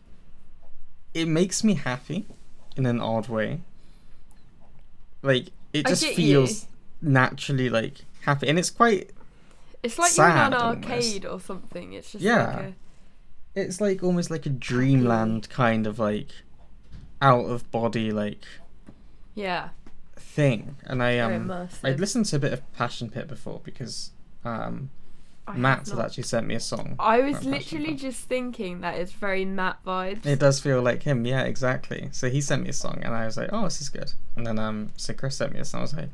it 1.14 1.28
makes 1.28 1.62
me 1.62 1.74
happy 1.74 2.26
in 2.78 2.86
an 2.86 3.02
odd 3.02 3.28
way. 3.28 3.60
Like 5.22 5.50
it 5.74 5.86
just 5.88 6.06
feels 6.06 6.68
naturally 7.02 7.70
like 7.70 8.06
happy, 8.26 8.48
and 8.48 8.58
it's 8.60 8.70
quite. 8.70 9.12
It's 9.84 9.98
like 9.98 10.16
you're 10.16 10.30
in 10.30 10.38
an 10.38 10.54
almost. 10.54 10.88
arcade 10.88 11.26
or 11.26 11.40
something. 11.40 11.94
It's 11.94 12.12
just 12.12 12.24
Yeah. 12.24 12.46
like 12.56 12.60
a 12.66 12.74
It's 13.56 13.82
like 13.82 14.04
almost 14.04 14.30
like 14.30 14.46
a 14.46 14.50
dreamland 14.50 15.50
kind 15.50 15.88
of 15.88 15.98
like 16.00 16.30
out 17.22 17.46
of 17.46 17.70
body 17.72 18.12
like 18.12 18.44
yeah, 19.36 19.70
thing, 20.16 20.76
and 20.86 21.02
I 21.02 21.20
um. 21.20 21.52
I'd 21.84 22.00
listened 22.00 22.26
to 22.28 22.36
a 22.36 22.40
bit 22.40 22.54
of 22.54 22.74
Passion 22.74 23.10
Pit 23.10 23.28
before 23.28 23.62
because 23.64 24.12
um 24.46 24.90
I 25.48 25.58
Matt 25.58 25.90
had 25.90 26.00
actually 26.00 26.24
sent 26.24 26.46
me 26.48 26.54
a 26.56 26.60
song. 26.60 26.96
I 27.00 27.20
was 27.22 27.44
literally 27.44 27.96
just 27.96 28.22
thinking 28.26 28.82
that 28.82 28.96
it's 28.98 29.12
very 29.12 29.44
Matt 29.46 29.84
vibes. 29.86 30.26
It 30.26 30.40
does 30.40 30.60
feel 30.60 30.82
like 30.82 31.04
him, 31.04 31.26
yeah, 31.26 31.42
exactly. 31.44 32.10
So 32.12 32.30
he 32.30 32.42
sent 32.42 32.64
me 32.64 32.70
a 32.70 32.74
song, 32.74 33.02
and 33.04 33.16
I 33.16 33.26
was 33.26 33.38
like, 33.38 33.50
"Oh, 33.52 33.64
this 33.64 33.82
is 33.82 33.90
good." 33.90 34.14
And 34.36 34.46
then 34.46 34.60
um, 34.60 34.92
so 34.98 35.14
Chris 35.14 35.38
sent 35.38 35.54
me 35.54 35.60
a 35.60 35.66
song. 35.66 35.80
I 35.80 35.82
was 35.82 35.96
like, 35.96 36.10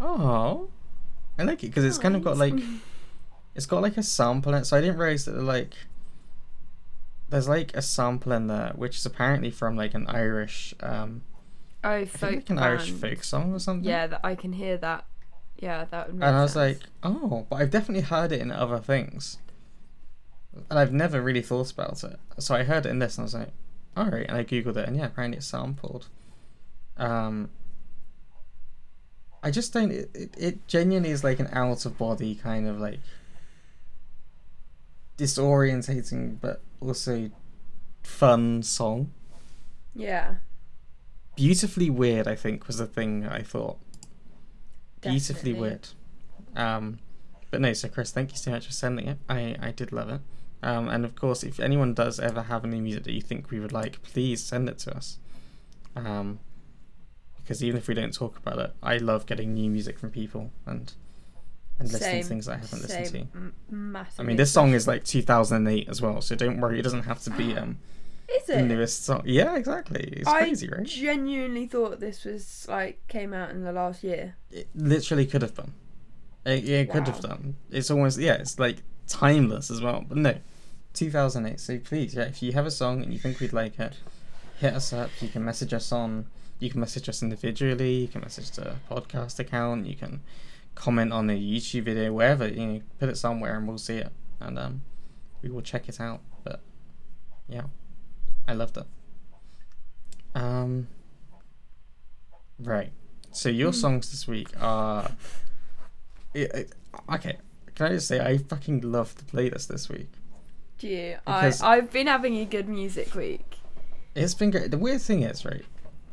"Oh, 0.00 0.68
I 1.38 1.42
like 1.44 1.62
it 1.64 1.68
because 1.68 1.84
it's 1.84 1.98
kind 1.98 2.16
of 2.16 2.22
got 2.24 2.36
like 2.36 2.54
it's 3.54 3.66
got 3.66 3.82
like 3.82 3.96
a 3.96 4.02
sample 4.02 4.52
in 4.54 4.60
it." 4.62 4.64
So 4.64 4.76
I 4.76 4.80
didn't 4.80 4.98
realize 4.98 5.24
that 5.26 5.36
like 5.36 5.74
there's 7.28 7.48
like 7.48 7.74
a 7.76 7.82
sample 7.82 8.32
in 8.32 8.46
there, 8.46 8.72
which 8.76 8.96
is 8.98 9.06
apparently 9.06 9.50
from 9.50 9.76
like 9.76 9.94
an 9.94 10.06
Irish, 10.08 10.74
um, 10.80 11.22
oh, 11.82 11.90
I 11.90 12.04
folk 12.04 12.30
think 12.30 12.34
like 12.42 12.50
an 12.50 12.58
Irish 12.58 12.90
band. 12.90 13.00
folk 13.00 13.24
song 13.24 13.52
or 13.54 13.58
something. 13.58 13.88
Yeah, 13.88 14.06
that 14.06 14.20
I 14.22 14.34
can 14.34 14.52
hear 14.52 14.76
that. 14.78 15.04
Yeah, 15.58 15.84
that 15.90 16.08
would 16.08 16.16
make 16.16 16.26
and 16.28 16.36
I 16.36 16.42
was 16.42 16.52
sense. 16.52 16.80
like, 16.80 16.88
"Oh," 17.02 17.46
but 17.48 17.56
I've 17.56 17.70
definitely 17.70 18.02
heard 18.02 18.32
it 18.32 18.40
in 18.40 18.50
other 18.50 18.78
things, 18.78 19.38
and 20.68 20.78
I've 20.78 20.92
never 20.92 21.20
really 21.22 21.42
thought 21.42 21.72
about 21.72 22.02
it. 22.04 22.18
So 22.38 22.54
I 22.54 22.64
heard 22.64 22.86
it 22.86 22.90
in 22.90 22.98
this, 22.98 23.16
and 23.16 23.22
I 23.22 23.24
was 23.24 23.34
like, 23.34 23.52
"All 23.96 24.06
right," 24.10 24.26
and 24.28 24.36
I 24.36 24.44
googled 24.44 24.76
it, 24.76 24.86
and 24.88 24.96
yeah, 24.96 25.06
apparently 25.06 25.38
it's 25.38 25.46
sampled. 25.46 26.08
Um, 26.96 27.50
I 29.44 29.50
just 29.50 29.74
don't. 29.74 29.92
It, 29.92 30.34
it, 30.38 30.66
genuinely 30.66 31.10
is 31.10 31.22
like 31.22 31.38
an 31.38 31.48
out 31.52 31.84
of 31.84 31.98
body 31.98 32.34
kind 32.34 32.66
of 32.66 32.80
like 32.80 32.98
disorientating, 35.18 36.40
but 36.40 36.62
also 36.80 37.30
fun 38.02 38.62
song. 38.62 39.12
yeah, 39.94 40.36
Beautifully 41.36 41.90
weird, 41.90 42.26
I 42.26 42.36
think, 42.36 42.66
was 42.66 42.78
the 42.78 42.86
thing 42.86 43.26
I 43.26 43.42
thought. 43.42 43.78
Beautifully 45.02 45.52
weird. 45.52 45.88
Um, 46.56 47.00
but 47.50 47.60
no, 47.60 47.72
so 47.74 47.88
Chris, 47.88 48.12
thank 48.12 48.30
you 48.30 48.38
so 48.38 48.50
much 48.50 48.66
for 48.66 48.72
sending 48.72 49.08
it. 49.08 49.18
I, 49.28 49.56
I 49.60 49.72
did 49.72 49.92
love 49.92 50.08
it. 50.08 50.20
Um, 50.62 50.88
and 50.88 51.04
of 51.04 51.14
course, 51.14 51.42
if 51.42 51.60
anyone 51.60 51.92
does 51.92 52.18
ever 52.18 52.42
have 52.42 52.64
any 52.64 52.80
music 52.80 53.04
that 53.04 53.12
you 53.12 53.20
think 53.20 53.50
we 53.50 53.60
would 53.60 53.72
like, 53.72 54.02
please 54.02 54.42
send 54.42 54.68
it 54.68 54.78
to 54.80 54.96
us. 54.96 55.18
Um, 55.94 56.38
because 57.44 57.62
even 57.62 57.78
if 57.78 57.86
we 57.88 57.94
don't 57.94 58.12
talk 58.12 58.36
about 58.38 58.58
it, 58.58 58.74
I 58.82 58.96
love 58.96 59.26
getting 59.26 59.54
new 59.54 59.70
music 59.70 59.98
from 59.98 60.10
people 60.10 60.50
and 60.66 60.92
and 61.78 61.90
listening 61.92 62.10
Same, 62.10 62.22
to 62.22 62.28
things 62.28 62.48
I 62.48 62.56
haven't 62.56 62.82
listened 62.82 63.28
to. 63.34 63.38
m- 63.72 63.96
I 64.18 64.22
mean, 64.22 64.36
this 64.36 64.52
song 64.52 64.72
is 64.74 64.86
like 64.86 65.04
2008 65.04 65.88
as 65.88 66.00
well, 66.00 66.20
so 66.20 66.34
don't 66.36 66.60
worry, 66.60 66.78
it 66.78 66.82
doesn't 66.82 67.02
have 67.02 67.20
to 67.24 67.30
be 67.30 67.56
um 67.56 67.78
Is 68.28 68.46
the 68.46 68.62
newest 68.62 69.04
song. 69.04 69.22
Yeah, 69.24 69.56
exactly. 69.56 70.00
It's 70.16 70.28
I 70.28 70.38
crazy, 70.40 70.68
right? 70.68 70.84
genuinely 70.84 71.66
thought 71.66 72.00
this 72.00 72.24
was 72.24 72.66
like 72.68 73.06
came 73.08 73.34
out 73.34 73.50
in 73.50 73.64
the 73.64 73.72
last 73.72 74.02
year. 74.04 74.36
It 74.50 74.68
literally 74.74 75.26
could 75.26 75.42
have 75.42 75.54
done. 75.54 75.74
It, 76.46 76.68
it 76.68 76.90
could 76.90 77.06
have 77.06 77.20
done. 77.20 77.56
It's 77.70 77.90
almost 77.90 78.18
yeah, 78.18 78.34
it's 78.34 78.58
like 78.58 78.82
timeless 79.08 79.70
as 79.70 79.80
well. 79.82 80.04
But 80.08 80.18
no, 80.18 80.36
2008. 80.94 81.58
So 81.58 81.78
please, 81.78 82.14
yeah, 82.14 82.24
if 82.24 82.42
you 82.42 82.52
have 82.52 82.66
a 82.66 82.70
song 82.70 83.02
and 83.02 83.12
you 83.12 83.18
think 83.18 83.40
we'd 83.40 83.52
like 83.52 83.78
it, 83.80 83.94
hit 84.60 84.74
us 84.74 84.92
up. 84.92 85.10
You 85.20 85.28
can 85.28 85.44
message 85.44 85.74
us 85.74 85.90
on. 85.92 86.26
You 86.58 86.70
can 86.70 86.80
message 86.80 87.08
us 87.08 87.22
individually. 87.22 87.94
You 87.94 88.08
can 88.08 88.20
message 88.22 88.50
the 88.52 88.76
podcast 88.90 89.38
account. 89.38 89.86
You 89.86 89.96
can 89.96 90.20
comment 90.74 91.12
on 91.12 91.28
a 91.30 91.34
YouTube 91.38 91.84
video, 91.84 92.12
wherever 92.12 92.48
you 92.48 92.66
know, 92.66 92.80
put 92.98 93.08
it 93.08 93.16
somewhere, 93.16 93.56
and 93.56 93.68
we'll 93.68 93.78
see 93.78 93.96
it, 93.98 94.12
and 94.40 94.58
um, 94.58 94.82
we 95.42 95.50
will 95.50 95.62
check 95.62 95.88
it 95.88 96.00
out. 96.00 96.20
But 96.42 96.60
yeah, 97.48 97.64
I 98.48 98.54
loved 98.54 98.76
it. 98.78 98.86
Um, 100.34 100.88
right. 102.58 102.92
So 103.30 103.48
your 103.48 103.70
Hmm. 103.72 103.76
songs 103.78 104.10
this 104.10 104.26
week 104.26 104.48
are. 104.60 105.10
It, 106.32 106.50
it- 106.54 106.72
okay, 107.12 107.36
can 107.74 107.86
I 107.86 107.88
just 107.90 108.08
say 108.08 108.20
I 108.20 108.38
fucking 108.38 108.80
love 108.80 109.14
the 109.16 109.24
playlist 109.24 109.68
this 109.68 109.88
week. 109.88 110.10
Do 110.78 110.88
you? 110.88 111.16
I 111.26 111.52
I've 111.62 111.90
been 111.92 112.06
having 112.06 112.36
a 112.38 112.44
good 112.44 112.68
music 112.68 113.14
week. 113.14 113.58
It's 114.14 114.34
been 114.34 114.50
great. 114.50 114.70
The 114.70 114.78
weird 114.78 115.00
thing 115.00 115.22
is, 115.22 115.44
right? 115.44 115.64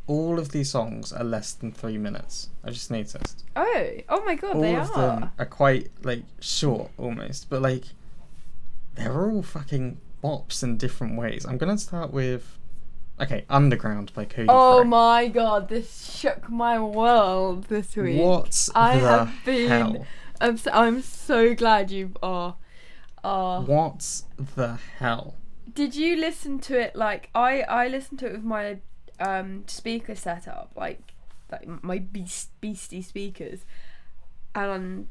All 0.08 0.40
of 0.40 0.52
these 0.52 0.70
songs 0.72 1.14
are 1.14 1.24
less 1.24 1.54
than 1.54 1.72
three 1.72 1.98
minutes. 1.98 2.50
I 2.64 2.72
just 2.72 2.92
noticed. 2.92 3.46
Oh, 3.56 3.90
oh 4.10 4.24
my 4.26 4.36
god, 4.36 4.56
all 4.56 4.62
they 4.62 4.76
of 4.76 4.92
are. 4.92 5.20
them 5.20 5.32
are 5.40 5.46
quite 5.46 5.90
like 6.04 6.24
short 6.40 6.92
almost, 6.98 7.50
but 7.50 7.62
like 7.62 7.86
they're 8.96 9.30
all 9.32 9.42
fucking 9.44 9.98
bops 10.24 10.64
in 10.64 10.78
different 10.78 11.18
ways. 11.18 11.46
I'm 11.46 11.58
gonna 11.58 11.78
start 11.78 12.12
with 12.12 12.58
okay, 13.22 13.46
Underground 13.50 14.12
by 14.14 14.26
Cody. 14.26 14.48
Oh 14.50 14.84
my 14.84 15.28
god, 15.28 15.70
this 15.70 16.12
shook 16.16 16.50
my 16.50 16.80
world 16.80 17.66
this 17.66 17.96
week. 17.96 18.20
What 18.22 18.70
I 18.76 19.00
the 19.00 19.08
have 19.08 19.34
been- 19.46 19.70
hell? 19.70 20.06
I'm 20.42 20.58
so, 20.58 20.72
I'm 20.74 21.02
so 21.04 21.54
glad 21.54 21.92
you 21.92 22.14
are. 22.24 22.56
are. 23.24 23.62
What 23.62 24.24
the 24.56 24.80
hell? 24.98 25.36
Did 25.72 25.96
you 25.96 26.16
listen 26.18 26.60
to 26.62 26.80
it 26.80 26.96
like 26.96 27.30
I 27.36 27.62
I 27.62 27.88
listened 27.88 28.20
to 28.20 28.26
it 28.26 28.32
with 28.34 28.44
my 28.44 28.80
um 29.22 29.64
speaker 29.68 30.16
setup 30.16 30.72
like 30.76 31.14
like 31.52 31.84
my 31.84 32.00
beast 32.00 32.50
beastie 32.62 33.02
speakers 33.02 33.66
and 34.56 35.08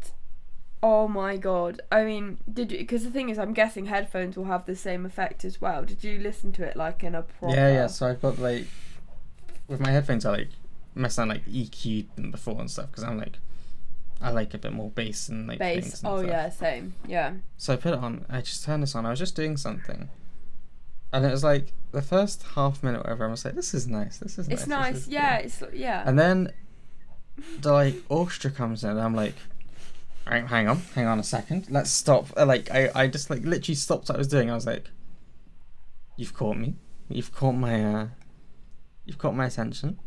oh 0.83 1.07
my 1.07 1.37
god 1.37 1.81
I 1.93 2.05
mean 2.05 2.39
did 2.51 2.73
you 2.73 2.79
because 2.79 3.05
the 3.05 3.11
thing 3.11 3.29
is 3.29 3.39
I'm 3.39 3.53
guessing 3.53 3.87
headphones 3.87 4.37
will 4.37 4.47
have 4.47 4.65
the 4.67 4.77
same 4.77 5.05
effect 5.05 5.45
as 5.45 5.61
well 5.61 5.85
did 5.85 6.03
you 6.03 6.19
listen 6.19 6.53
to 6.53 6.65
it 6.65 6.77
like 6.77 7.05
in 7.05 7.15
a 7.15 7.23
proper 7.23 7.55
Yeah, 7.55 7.69
yeah. 7.73 7.87
So 7.87 8.07
I've 8.07 8.23
got 8.23 8.39
like 8.39 8.67
with 9.69 9.81
my 9.81 9.91
headphones, 9.91 10.25
I 10.27 10.31
like 10.31 10.49
mess 10.95 11.19
around 11.19 11.29
like 11.29 11.45
EQ'd 11.47 12.33
before 12.33 12.59
and 12.61 12.71
stuff 12.71 12.91
because 12.91 13.05
I'm 13.05 13.19
like 13.19 13.39
I 14.21 14.31
like 14.31 14.53
a 14.55 14.59
bit 14.59 14.73
more 14.73 14.91
bass 14.91 15.29
and 15.29 15.47
like 15.47 15.59
things 15.59 15.85
bass 15.85 16.03
oh 16.05 16.19
stuff. 16.19 16.29
yeah 16.31 16.49
same 16.51 16.95
yeah 17.07 17.35
So 17.57 17.73
I 17.73 17.77
put 17.77 17.93
it 17.95 17.99
on. 18.01 18.25
I 18.29 18.41
just 18.41 18.65
turned 18.65 18.83
this 18.83 18.95
on. 18.95 19.07
I 19.07 19.11
was 19.11 19.19
just 19.19 19.37
doing 19.37 19.57
something, 19.57 20.09
and 21.13 21.25
it 21.25 21.31
was 21.31 21.43
like 21.45 21.73
the 21.93 22.03
first 22.03 22.45
half 22.55 22.83
minute, 22.83 22.99
or 22.99 23.03
whatever. 23.03 23.27
I 23.27 23.31
was 23.31 23.45
like, 23.45 23.55
"This 23.55 23.75
is 23.75 23.87
nice. 23.89 24.19
This 24.19 24.39
is 24.39 24.49
nice. 24.49 24.59
it's 24.59 24.67
nice. 24.69 24.95
nice 24.95 25.09
yeah 25.09 25.37
good." 25.43 25.47
it's 25.47 25.63
yeah 25.75 26.03
And 26.07 26.19
then 26.19 26.53
the 27.61 27.73
like 27.73 27.97
orchestra 28.09 28.51
comes 28.51 28.85
in, 28.85 28.91
and 28.91 29.01
I'm 29.01 29.15
like, 29.15 29.35
"All 30.27 30.33
right, 30.35 30.47
hang 30.47 30.69
on, 30.69 30.79
hang 30.95 31.07
on 31.07 31.19
a 31.19 31.25
second. 31.25 31.67
Let's 31.71 31.91
stop." 31.91 32.27
Uh, 32.37 32.47
Like 32.47 32.71
I, 32.71 32.91
I 32.95 33.07
just 33.09 33.31
like 33.31 33.43
literally 33.45 33.75
stopped 33.77 34.09
what 34.09 34.15
I 34.17 34.19
was 34.19 34.29
doing. 34.29 34.51
I 34.51 34.55
was 34.55 34.67
like, 34.67 34.91
"You've 36.17 36.35
caught 36.35 36.57
me. 36.57 36.77
You've 37.09 37.33
caught 37.35 37.53
my, 37.55 37.85
uh, 37.85 38.07
you've 39.05 39.19
caught 39.19 39.35
my 39.35 39.47
attention." 39.47 39.99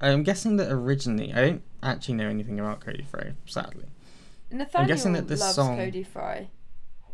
I'm 0.00 0.22
guessing 0.22 0.56
that 0.56 0.70
originally, 0.70 1.32
I 1.32 1.40
don't 1.40 1.62
actually 1.82 2.14
know 2.14 2.28
anything 2.28 2.60
about 2.60 2.80
Cody 2.80 3.04
Fry, 3.10 3.32
sadly. 3.46 3.86
Nathaniel 4.50 4.88
guessing 4.88 5.12
that 5.14 5.28
this 5.28 5.40
loves 5.40 5.54
song- 5.54 5.76
Cody 5.78 6.02
Fry 6.02 6.48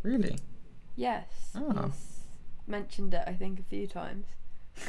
Really? 0.03 0.38
yes 0.97 1.26
Oh. 1.55 1.93
he's 1.95 2.10
mentioned 2.71 3.12
it 3.14 3.25
I 3.27 3.35
think 3.35 3.59
a 3.59 3.62
few 3.62 3.87
times 3.87 4.27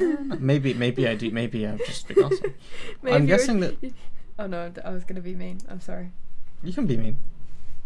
maybe, 0.38 0.74
maybe 0.74 1.06
I 1.06 1.14
do. 1.14 1.30
Maybe 1.30 1.66
I've 1.66 1.84
just 1.84 2.06
forgotten. 2.06 2.54
Maybe 3.02 3.16
I'm 3.16 3.26
guessing 3.26 3.60
that 3.60 3.76
Oh 4.38 4.46
no, 4.46 4.72
I 4.84 4.90
was 4.90 5.04
gonna 5.04 5.20
be 5.20 5.34
mean. 5.34 5.60
I'm 5.68 5.80
sorry. 5.80 6.10
you 6.62 6.72
can 6.72 6.86
be 6.86 6.96
mean. 6.96 7.18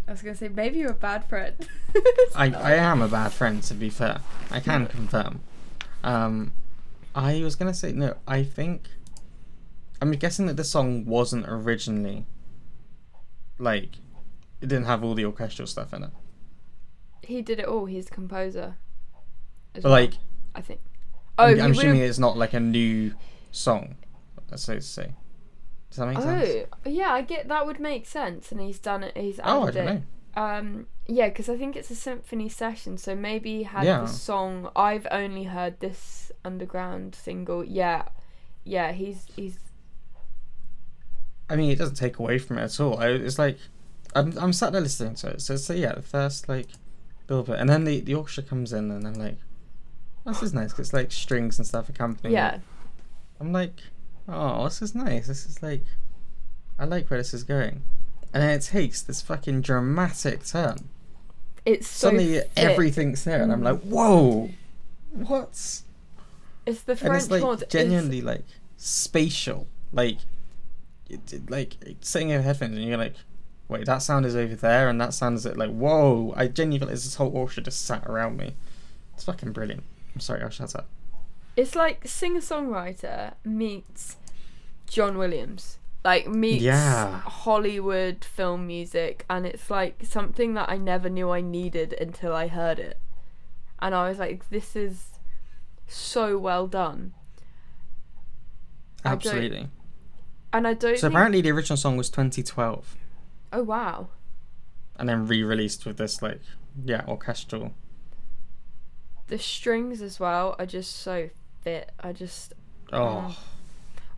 I 0.07 0.13
was 0.13 0.23
gonna 0.23 0.37
say 0.37 0.49
maybe 0.49 0.79
you're 0.79 0.93
a 0.93 0.95
bad 0.95 1.25
friend. 1.25 1.55
I, 2.35 2.53
I 2.53 2.75
am 2.75 3.03
a 3.03 3.09
bad 3.09 3.33
friend, 3.33 3.63
to 3.65 3.75
be 3.75 3.91
fair. 3.91 4.21
I 4.51 4.61
can 4.61 4.87
confirm. 4.87 5.41
Um, 6.05 6.53
I 7.15 7.43
was 7.43 7.57
gonna 7.57 7.75
say 7.75 7.93
no. 7.93 8.15
I 8.29 8.45
think 8.45 8.89
I'm 10.01 10.13
guessing 10.13 10.47
that 10.47 10.57
the 10.57 10.65
song 10.65 11.05
wasn't 11.07 11.47
originally 11.49 12.27
like 13.59 13.97
it 14.61 14.69
didn't 14.69 14.85
have 14.85 15.03
all 15.03 15.15
the 15.15 15.25
orchestral 15.25 15.67
stuff 15.67 15.93
in 15.93 16.05
it. 16.05 16.11
He 17.23 17.43
did 17.43 17.59
it 17.59 17.67
all. 17.67 17.87
He's 17.87 18.07
a 18.07 18.11
composer. 18.11 18.77
But 19.77 19.85
well, 19.85 19.93
like, 19.93 20.15
I 20.55 20.61
think. 20.61 20.81
Oh, 21.39 21.45
I'm, 21.45 21.61
I'm 21.61 21.71
assuming 21.73 22.01
it's 22.01 22.19
not 22.19 22.37
like 22.37 22.55
a 22.55 22.61
new 22.61 23.15
song. 23.53 23.97
So 24.55 24.75
to 24.75 24.81
say. 24.81 25.13
Does 25.91 25.99
that 25.99 26.07
make 26.07 26.19
sense? 26.21 26.69
Oh, 26.87 26.89
yeah, 26.91 27.13
I 27.13 27.23
get 27.23 27.49
that 27.49 27.67
would 27.67 27.81
make 27.81 28.07
sense, 28.07 28.53
and 28.53 28.61
he's 28.61 28.79
done 28.79 29.03
it. 29.05 29.17
He's 29.17 29.41
Oh, 29.43 29.65
I 29.65 29.69
added 29.69 29.75
don't 29.75 29.89
it. 29.89 30.03
know. 30.37 30.43
Um, 30.43 30.87
yeah, 31.07 31.29
because 31.29 31.49
I 31.49 31.57
think 31.57 31.77
it's 31.77 31.91
a 31.91 31.95
symphony 31.95 32.49
session, 32.49 32.99
so 32.99 33.15
maybe 33.15 33.59
he 33.59 33.63
had 33.63 33.85
Yeah. 33.85 34.01
the 34.03 34.07
song. 34.09 34.71
I've 34.77 35.07
only 35.11 35.45
heard 35.45 35.81
this 35.81 36.31
underground 36.45 37.15
single. 37.15 37.65
Yeah, 37.65 38.05
yeah, 38.65 38.93
he's 38.93 39.27
he's 39.35 39.59
I 41.49 41.57
mean, 41.57 41.71
it 41.71 41.79
doesn't 41.79 41.95
take 41.97 42.19
away 42.19 42.39
from 42.39 42.59
it 42.59 42.63
at 42.65 42.81
all. 42.81 42.99
I, 42.99 43.09
it's 43.09 43.39
like 43.39 43.59
I'm 44.15 44.37
I'm 44.39 44.53
sat 44.53 44.73
there 44.73 44.81
listening 44.81 45.15
to 45.17 45.29
it. 45.31 45.43
So 45.43 45.57
so 45.57 45.73
yeah, 45.73 45.95
the 45.95 46.03
first 46.03 46.49
like 46.49 46.69
little 47.29 47.45
bit, 47.45 47.59
and 47.59 47.69
then 47.69 47.85
the 47.85 48.01
the 48.01 48.15
orchestra 48.15 48.43
comes 48.43 48.73
in, 48.73 48.91
and 48.91 49.07
I'm 49.07 49.15
like, 49.15 49.39
this 50.33 50.43
is 50.43 50.55
nice. 50.55 50.73
'cause 50.73 50.81
it's 50.87 50.93
like 50.93 51.13
strings 51.13 51.59
and 51.59 51.67
stuff 51.67 51.89
accompanying. 51.89 52.33
it. 52.35 52.37
yeah. 52.37 52.59
I'm 53.41 53.53
like, 53.53 53.81
oh, 54.29 54.65
this 54.65 54.81
is 54.83 54.95
nice. 54.95 55.27
This 55.27 55.47
is 55.47 55.63
like, 55.63 55.83
I 56.79 56.85
like 56.85 57.09
where 57.11 57.19
this 57.21 57.33
is 57.35 57.45
going. 57.45 57.83
And 58.35 58.43
then 58.43 58.51
it 58.51 58.63
takes 58.63 59.03
this 59.03 59.23
fucking 59.23 59.63
dramatic 59.63 60.45
turn. 60.45 60.89
It's 61.65 61.89
so 61.89 62.09
Suddenly 62.09 62.35
thick. 62.41 62.51
everything's 62.57 63.25
there, 63.25 63.43
and 63.43 63.53
I'm 63.53 63.63
like, 63.63 63.81
whoa, 63.81 64.51
what? 65.13 65.83
It's 66.67 66.83
the 66.83 66.97
French 66.97 67.03
And 67.03 67.15
it's 67.17 67.31
like 67.31 67.43
horns. 67.43 67.63
It's- 67.63 67.73
genuinely 67.73 68.21
like 68.23 68.45
spatial, 68.77 69.67
like, 69.93 70.19
it, 71.09 71.33
it- 71.33 71.51
like 71.51 71.77
sitting 72.01 72.31
in 72.31 72.43
headphones, 72.43 72.77
and 72.77 72.85
you're 72.87 72.97
like, 72.99 73.15
wait, 73.69 73.87
that 73.87 73.99
sound 74.03 74.27
is 74.27 74.37
over 74.37 74.55
there, 74.55 74.89
and 74.89 75.01
that 75.01 75.13
sound 75.15 75.37
is 75.37 75.47
like, 75.47 75.71
whoa! 75.71 76.33
I 76.37 76.47
genuinely 76.49 76.79
feel 76.79 76.87
like 76.89 76.95
this 76.95 77.15
whole 77.17 77.37
orchestra 77.37 77.65
just 77.65 77.85
sat 77.85 78.05
around 78.07 78.37
me. 78.37 78.55
It's 79.15 79.25
fucking 79.25 79.53
brilliant. 79.53 79.83
I'm 80.17 80.21
sorry, 80.21 80.41
I'll 80.43 80.49
shut 80.49 80.75
up. 80.75 80.89
It's 81.57 81.77
like 81.77 82.09
singer 82.09 82.41
songwriter 82.41 83.35
meets 83.45 84.17
John 84.89 85.19
Williams. 85.19 85.77
Like 86.07 86.27
meets 86.27 86.63
Yeah. 86.63 87.21
Hollywood 87.21 88.25
film 88.25 88.67
music 88.67 89.27
and 89.29 89.45
it's 89.45 89.69
like 89.71 90.01
something 90.05 90.55
that 90.55 90.71
I 90.71 90.79
never 90.79 91.11
knew 91.11 91.29
I 91.31 91.43
needed 91.43 91.93
until 92.01 92.35
I 92.35 92.47
heard 92.49 92.79
it. 92.79 92.99
And 93.79 93.95
I 93.95 94.09
was 94.09 94.19
like, 94.19 94.49
this 94.49 94.75
is 94.75 95.19
so 95.87 96.39
well 96.39 96.67
done. 96.67 97.13
I 99.05 99.13
Absolutely. 99.13 99.69
And 100.55 100.67
I 100.67 100.73
don't 100.73 100.97
So 100.97 101.03
think- 101.03 101.13
apparently 101.13 101.43
the 101.43 101.51
original 101.51 101.77
song 101.77 101.99
was 101.99 102.09
2012. 102.09 102.97
Oh 103.53 103.63
wow. 103.63 104.09
and 104.99 105.09
then 105.11 105.27
re-released 105.27 105.85
with 105.85 105.99
this 105.99 106.23
like 106.23 106.41
yeah 106.85 107.05
orchestral 107.07 107.73
The 109.29 109.39
strings 109.39 110.03
as 110.03 110.21
well 110.21 110.55
are 110.59 110.67
just 110.67 110.97
so 110.97 111.31
fit. 111.63 111.91
I 112.01 112.13
just 112.13 112.55
oh 112.93 113.37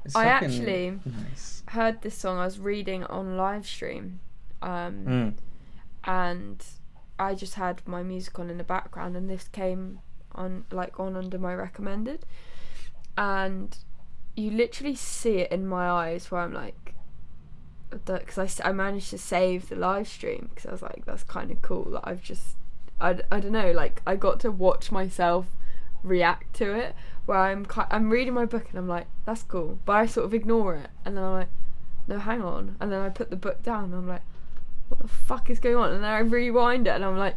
it's 0.05 0.15
I 0.15 0.27
actually- 0.27 1.01
nice 1.05 1.63
heard 1.69 2.03
this 2.03 2.15
song 2.15 2.39
I 2.39 2.45
was 2.45 2.59
reading 2.59 3.05
on 3.05 3.37
live 3.37 3.67
stream. 3.67 4.21
Um 4.63 5.05
mm. 5.07 5.35
and 6.05 6.65
I 7.19 7.35
just 7.35 7.55
had 7.55 7.83
my 7.87 8.03
music 8.03 8.39
on 8.39 8.49
in 8.49 8.59
the 8.59 8.65
background, 8.65 9.17
and 9.17 9.29
this 9.29 9.49
came 9.49 10.01
on 10.35 10.65
like 10.71 11.01
on 11.01 11.17
under 11.17 11.39
my 11.39 11.55
recommended, 11.55 12.25
and 13.17 13.77
you 14.37 14.51
literally 14.51 14.95
see 14.95 15.39
it 15.39 15.51
in 15.51 15.67
my 15.67 15.91
eyes 15.91 16.31
where 16.31 16.43
I'm 16.43 16.53
like, 16.53 16.95
because 17.91 18.61
I, 18.61 18.69
I 18.69 18.73
managed 18.73 19.11
to 19.11 19.19
save 19.19 19.69
the 19.69 19.77
live 19.77 20.07
stream 20.07 20.51
because 20.55 20.67
I 20.67 20.73
was 20.73 20.83
like 20.83 21.05
that's 21.07 21.25
kind 21.25 21.51
of 21.51 21.61
cool 21.61 21.91
that 21.91 22.03
I've 22.05 22.23
just 22.23 22.58
I, 23.01 23.21
I 23.31 23.41
don't 23.41 23.53
know 23.53 23.71
like 23.73 24.03
I 24.07 24.17
got 24.17 24.41
to 24.41 24.51
watch 24.51 24.91
myself 24.91 25.47
react 26.03 26.55
to 26.57 26.73
it 26.73 26.95
where 27.27 27.39
I'm 27.39 27.67
I'm 27.91 28.11
reading 28.11 28.35
my 28.35 28.45
book 28.45 28.67
and 28.71 28.79
I'm 28.79 28.89
like 28.89 29.07
that's 29.27 29.43
cool 29.43 29.79
but 29.85 29.93
I 29.93 30.07
sort 30.07 30.27
of 30.27 30.35
ignore 30.35 30.75
it 30.77 30.91
and 31.05 31.17
then 31.17 31.25
I'm 31.25 31.33
like 31.33 31.49
no 32.07 32.19
hang 32.19 32.43
on 32.43 32.77
and 32.81 32.93
then 32.93 33.01
I 33.01 33.09
put 33.09 33.31
the 33.31 33.37
book 33.37 33.63
down 33.63 33.85
and 33.85 33.95
I'm 33.95 34.09
like 34.09 34.23
what 34.89 35.01
the 35.01 35.09
fuck 35.09 35.51
is 35.51 35.59
going 35.59 35.77
on? 35.77 35.93
And 35.93 36.03
then 36.03 36.11
I 36.11 36.21
rewind 36.21 36.87
it 36.87 36.91
and 36.91 37.05
I'm 37.05 37.19
like, 37.19 37.37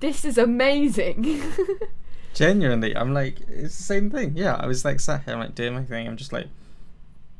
this 0.00 0.24
is 0.24 0.38
amazing. 0.38 1.42
genuinely 2.34 2.96
i'm 2.96 3.12
like 3.12 3.40
it's 3.42 3.76
the 3.76 3.82
same 3.82 4.08
thing 4.08 4.34
yeah 4.34 4.54
i 4.54 4.66
was 4.66 4.86
like 4.86 4.98
sat 4.98 5.22
here 5.24 5.34
i'm 5.34 5.40
like 5.40 5.54
doing 5.54 5.74
my 5.74 5.84
thing 5.84 6.08
i'm 6.08 6.16
just 6.16 6.32
like 6.32 6.46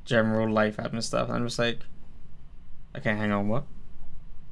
general 0.04 0.52
life 0.52 0.76
admin 0.76 1.02
stuff 1.02 1.28
and 1.28 1.36
i'm 1.38 1.46
just 1.46 1.58
like 1.58 1.78
okay 2.94 3.16
hang 3.16 3.32
on 3.32 3.48
what 3.48 3.64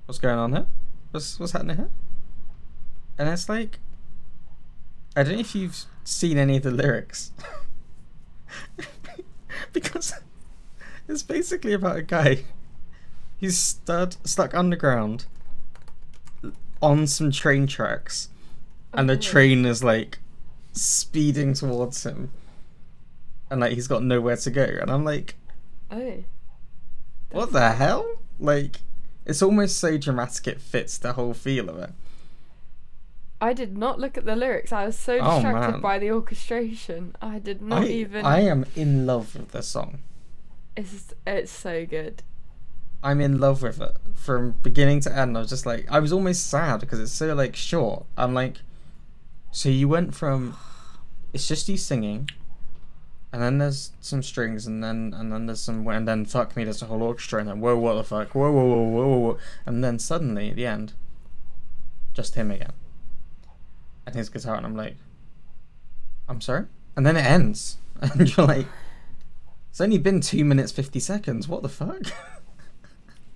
what's 0.07 0.19
going 0.19 0.39
on 0.39 0.51
here 0.51 0.67
what's 1.11 1.39
what's 1.39 1.53
happening 1.53 1.77
here 1.77 1.91
and 3.21 3.29
it's 3.29 3.49
like 3.49 3.79
i 5.15 5.23
don't 5.23 5.35
know 5.35 5.41
if 5.41 5.55
you've 5.55 5.85
seen 6.03 6.39
any 6.39 6.57
of 6.57 6.65
the 6.65 6.73
lyrics 6.73 7.31
because 9.73 10.15
it's 11.09 11.23
basically 11.23 11.73
about 11.73 11.97
a 11.97 12.03
guy 12.03 12.43
He's 13.41 13.57
stud, 13.57 14.17
stuck 14.23 14.55
underground 14.55 15.25
on 16.83 17.07
some 17.07 17.31
train 17.31 17.67
tracks, 17.67 18.29
and 18.93 19.09
the 19.09 19.15
oh. 19.15 19.17
train 19.17 19.65
is 19.65 19.83
like 19.83 20.19
speeding 20.73 21.55
towards 21.55 22.05
him, 22.05 22.33
and 23.49 23.63
like 23.63 23.73
he's 23.73 23.89
got 23.89 24.03
nowhere 24.03 24.37
to 24.37 24.51
go. 24.51 24.65
And 24.65 24.91
I'm 24.91 25.07
like, 25.07 25.37
oh. 25.91 26.23
what 27.31 27.53
the 27.53 27.71
hell? 27.73 28.07
Like, 28.39 28.81
it's 29.25 29.41
almost 29.41 29.79
so 29.79 29.97
dramatic 29.97 30.47
it 30.47 30.61
fits 30.61 30.99
the 30.99 31.15
whole 31.15 31.33
feel 31.33 31.71
of 31.71 31.79
it. 31.79 31.93
I 33.41 33.53
did 33.55 33.77
not 33.79 33.99
look 33.99 34.19
at 34.19 34.25
the 34.27 34.37
lyrics. 34.37 34.71
I 34.73 34.85
was 34.87 34.99
so 34.99 35.19
Oh, 35.21 35.35
distracted 35.37 35.73
man. 35.73 35.81
by 35.81 35.99
the 35.99 36.11
orchestration. 36.11 37.17
I 37.23 37.39
did 37.39 37.63
not 37.63 37.85
I, 37.85 37.87
even. 37.89 38.25
I 38.27 38.41
am 38.41 38.67
in 38.77 39.07
love 39.07 39.35
with 39.35 39.53
this 39.53 39.67
song. 39.69 40.01
It's 40.77 41.15
it's 41.27 41.51
so 41.51 41.87
good. 41.87 42.23
I'm 43.03 43.21
in 43.21 43.39
love 43.39 43.63
with 43.63 43.81
it 43.81 43.97
from 44.15 44.57
beginning 44.63 45.01
to 45.01 45.17
end. 45.17 45.37
I 45.37 45.41
was 45.41 45.49
just 45.49 45.65
like, 45.65 45.91
I 45.91 46.01
was 46.01 46.13
almost 46.13 46.49
sad 46.51 46.81
because 46.81 47.01
it's 47.01 47.13
so 47.13 47.33
like 47.35 47.57
short. 47.57 48.05
I'm 48.17 48.35
like, 48.35 48.59
so 49.51 49.71
you 49.71 49.89
went 49.89 50.15
from, 50.15 50.57
it's 51.33 51.49
just 51.49 51.67
you 51.69 51.79
singing, 51.79 52.29
and 53.33 53.41
then 53.43 53.57
there's 53.57 53.93
some 54.01 54.23
strings, 54.23 54.67
and 54.67 54.85
then 54.85 55.15
and 55.17 55.33
then 55.33 55.47
there's 55.47 55.63
some, 55.63 55.87
and 55.89 56.07
then 56.07 56.27
fuck 56.27 56.55
me, 56.57 56.65
there's 56.65 56.83
a 56.83 56.87
whole 56.87 57.03
orchestra, 57.03 57.41
and 57.41 57.49
then 57.49 57.61
whoa, 57.61 57.77
what 57.79 57.95
the 57.95 58.05
fuck, 58.05 58.35
whoa, 58.35 58.53
whoa, 58.53 58.65
whoa, 58.67 58.83
whoa, 58.83 59.07
whoa, 59.09 59.19
whoa, 59.19 59.39
and 59.65 59.83
then 59.83 59.99
suddenly 59.99 60.51
at 60.51 60.57
the 60.57 60.67
end, 60.67 60.93
just 62.13 62.35
him 62.35 62.51
again, 62.51 62.73
and 64.07 64.15
his 64.15 64.29
guitar, 64.29 64.55
and 64.57 64.67
I'm 64.67 64.77
like, 64.77 64.97
I'm 66.29 66.41
sorry, 66.41 66.67
and 66.97 67.05
then 67.07 67.17
it 67.17 67.25
ends, 67.25 67.79
and 68.01 68.37
you're 68.37 68.47
like, 68.47 68.67
it's 69.71 69.81
only 69.81 69.99
been 69.99 70.21
two 70.21 70.45
minutes 70.45 70.73
fifty 70.73 71.01
seconds. 71.01 71.49
What 71.49 71.63
the 71.63 71.69
fuck? 71.69 72.03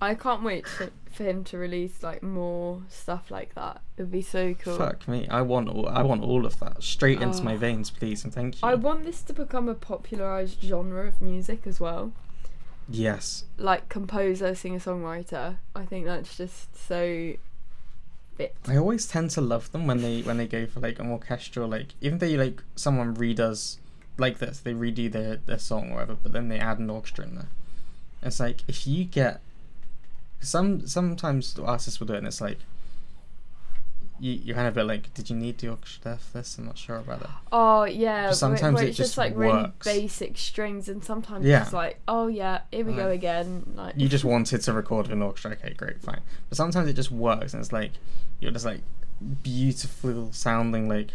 I 0.01 0.13
can't 0.13 0.43
wait 0.43 0.65
to, 0.77 0.91
for 1.11 1.23
him 1.23 1.43
to 1.45 1.57
release 1.57 2.03
like 2.03 2.21
more 2.21 2.81
stuff 2.89 3.31
like 3.31 3.55
that. 3.55 3.81
It 3.97 4.03
would 4.03 4.11
be 4.11 4.21
so 4.21 4.53
cool. 4.55 4.77
Fuck 4.77 5.07
me! 5.07 5.27
I 5.29 5.41
want 5.41 5.69
all. 5.69 5.87
I 5.87 6.01
want 6.03 6.21
all 6.23 6.45
of 6.45 6.59
that 6.59 6.83
straight 6.83 7.21
into 7.21 7.41
my 7.43 7.53
Oh. 7.53 7.57
veins, 7.57 7.89
please, 7.89 8.23
and 8.23 8.33
thank 8.33 8.55
you. 8.55 8.67
I 8.67 8.75
want 8.75 9.05
this 9.05 9.21
to 9.23 9.33
become 9.33 9.69
a 9.69 9.73
popularized 9.73 10.61
genre 10.61 11.07
of 11.07 11.21
music 11.21 11.61
as 11.65 11.79
well. 11.79 12.11
yes, 12.89 13.45
Like 13.57 13.87
composer, 13.89 14.53
singer, 14.53 14.79
songwriter. 14.79 15.57
I 15.75 15.85
think 15.85 16.05
that's 16.05 16.37
just 16.37 16.75
so 16.87 17.33
I 18.39 18.75
always 18.77 19.07
tend 19.07 19.31
to 19.31 19.41
love 19.41 19.71
them 19.71 19.87
when 19.87 20.01
they 20.01 20.21
when 20.21 20.37
they 20.37 20.47
go 20.47 20.65
for 20.65 20.79
like 20.79 20.99
an 20.99 21.09
orchestral, 21.09 21.69
like 21.69 21.93
even 22.01 22.17
though 22.17 22.27
like 22.27 22.61
someone 22.75 23.15
redoes 23.15 23.77
like 24.17 24.39
this, 24.39 24.59
they 24.59 24.73
redo 24.73 25.11
their 25.11 25.37
their 25.37 25.59
song 25.59 25.91
or 25.91 25.95
whatever, 25.95 26.17
but 26.21 26.33
then 26.33 26.49
they 26.49 26.59
add 26.59 26.79
an 26.79 26.89
orchestra 26.89 27.25
in 27.25 27.35
there. 27.35 27.49
It's 28.21 28.39
like 28.39 28.63
if 28.67 28.85
you 28.85 29.05
get 29.05 29.41
some 30.41 30.85
sometimes 30.87 31.53
the 31.53 31.63
artists 31.63 31.99
will 31.99 32.07
do 32.07 32.13
it, 32.13 32.19
and 32.19 32.27
it's 32.27 32.41
like. 32.41 32.59
You, 34.19 34.31
you're 34.31 34.55
kind 34.55 34.67
of 34.67 34.73
a 34.73 34.79
bit 34.79 34.85
like, 34.85 35.13
did 35.13 35.29
you 35.29 35.35
need 35.35 35.57
the 35.57 35.67
orchestra 35.69 36.17
for 36.17 36.37
this? 36.37 36.57
I'm 36.57 36.65
not 36.65 36.77
sure 36.77 36.97
about 36.97 37.21
it. 37.21 37.27
Oh 37.51 37.83
yeah, 37.83 38.27
But 38.27 38.35
sometimes 38.35 38.75
where 38.75 38.85
it 38.85 38.89
it's 38.89 38.97
just, 38.97 39.09
just 39.11 39.17
like 39.17 39.35
really 39.35 39.71
basic 39.83 40.37
strings, 40.37 40.87
and 40.87 41.03
sometimes 41.03 41.45
Yeah. 41.45 41.63
it's 41.63 41.73
like, 41.73 41.99
oh 42.07 42.27
yeah, 42.27 42.61
here 42.71 42.85
we 42.85 42.93
go 42.93 43.09
again. 43.09 43.73
Like 43.75 43.95
you 43.97 44.07
just 44.07 44.23
wanted 44.23 44.61
to 44.61 44.73
record 44.73 45.09
an 45.09 45.21
orchestra. 45.21 45.51
Okay, 45.51 45.73
great, 45.73 46.01
fine. 46.01 46.21
But 46.49 46.57
sometimes 46.57 46.87
it 46.87 46.93
just 46.93 47.11
works, 47.11 47.53
and 47.53 47.61
it's 47.61 47.73
like 47.73 47.91
you're 48.39 48.51
just 48.51 48.65
like 48.65 48.81
beautiful 49.43 50.31
sounding, 50.31 50.87
like 50.87 51.11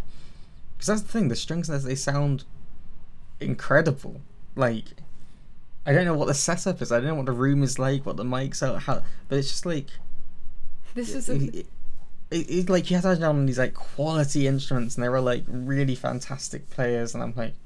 because 0.76 0.86
that's 0.88 1.02
the 1.02 1.08
thing. 1.08 1.28
The 1.28 1.36
strings 1.36 1.68
they 1.68 1.94
sound 1.94 2.44
incredible. 3.40 4.20
Like 4.56 4.84
I 5.86 5.92
don't 5.92 6.04
know 6.04 6.14
what 6.14 6.28
the 6.28 6.34
setup 6.34 6.82
is. 6.82 6.92
I 6.92 6.98
don't 6.98 7.06
know 7.08 7.14
what 7.14 7.26
the 7.26 7.32
room 7.32 7.62
is 7.62 7.78
like, 7.78 8.04
what 8.04 8.16
the 8.16 8.24
mics 8.24 8.62
are, 8.62 8.78
how. 8.78 9.02
But 9.28 9.38
it's 9.38 9.48
just 9.48 9.64
like 9.64 9.86
this 10.94 11.14
is 11.14 11.28
a, 11.30 11.36
it, 11.60 11.66
it, 12.30 12.50
it, 12.50 12.70
like 12.70 12.86
he 12.86 12.94
have 12.94 13.04
on 13.04 13.46
these 13.46 13.58
like 13.58 13.74
quality 13.74 14.46
instruments, 14.46 14.96
and 14.96 15.04
they 15.04 15.08
were 15.08 15.20
like 15.20 15.44
really 15.46 15.94
fantastic 15.94 16.70
players, 16.70 17.14
and 17.14 17.22
I'm 17.22 17.34
like. 17.36 17.54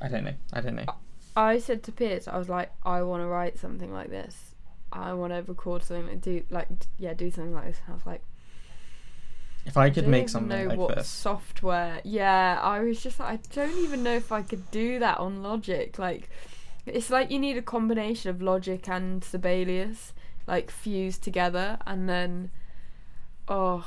I 0.00 0.08
don't 0.08 0.24
know. 0.24 0.34
I 0.52 0.60
don't 0.60 0.76
know. 0.76 0.84
I 1.36 1.58
said 1.58 1.82
to 1.84 1.92
Piers, 1.92 2.28
I 2.28 2.38
was 2.38 2.48
like, 2.48 2.72
I 2.84 3.02
want 3.02 3.22
to 3.22 3.26
write 3.26 3.58
something 3.58 3.92
like 3.92 4.10
this. 4.10 4.54
I 4.92 5.12
want 5.12 5.32
to 5.32 5.42
record 5.42 5.84
something 5.84 6.06
like 6.06 6.20
do 6.20 6.42
like 6.50 6.68
yeah, 6.98 7.14
do 7.14 7.30
something 7.30 7.54
like 7.54 7.66
this. 7.66 7.80
I 7.88 7.92
was 7.92 8.06
like, 8.06 8.22
If 9.66 9.76
I 9.76 9.86
I 9.86 9.90
could 9.90 10.02
don't 10.02 10.10
make 10.10 10.28
something 10.28 10.48
know 10.48 10.66
like 10.66 10.78
what 10.78 10.96
this, 10.96 11.08
software. 11.08 12.00
Yeah, 12.04 12.58
I 12.62 12.80
was 12.80 13.02
just 13.02 13.20
like, 13.20 13.28
I 13.28 13.38
don't 13.54 13.78
even 13.78 14.02
know 14.02 14.14
if 14.14 14.32
I 14.32 14.42
could 14.42 14.70
do 14.70 14.98
that 14.98 15.18
on 15.18 15.42
Logic. 15.42 15.98
Like, 15.98 16.30
it's 16.86 17.10
like 17.10 17.30
you 17.30 17.38
need 17.38 17.56
a 17.56 17.62
combination 17.62 18.30
of 18.30 18.40
Logic 18.40 18.88
and 18.88 19.22
Sibelius, 19.22 20.14
like 20.46 20.70
fused 20.70 21.22
together, 21.22 21.78
and 21.86 22.08
then, 22.08 22.50
oh, 23.48 23.84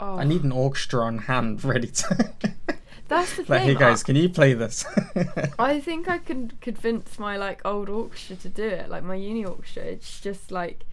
oh. 0.00 0.16
I 0.18 0.24
need 0.24 0.44
an 0.44 0.52
orchestra 0.52 1.04
on 1.04 1.18
hand 1.18 1.64
ready 1.64 1.88
to. 1.88 2.32
That's 3.08 3.36
the 3.36 3.42
like, 3.42 3.62
thing. 3.62 3.68
hey 3.68 3.74
guys, 3.74 4.02
I- 4.02 4.06
can 4.06 4.16
you 4.16 4.28
play 4.28 4.52
this? 4.54 4.84
I 5.58 5.80
think 5.80 6.08
I 6.08 6.18
can 6.18 6.52
convince 6.60 7.18
my 7.18 7.36
like 7.36 7.64
old 7.64 7.88
orchestra 7.88 8.36
to 8.36 8.48
do 8.48 8.64
it, 8.64 8.90
like 8.90 9.02
my 9.02 9.14
uni 9.14 9.44
orchestra. 9.44 9.82
It's 9.84 10.20
just 10.20 10.50
like, 10.50 10.84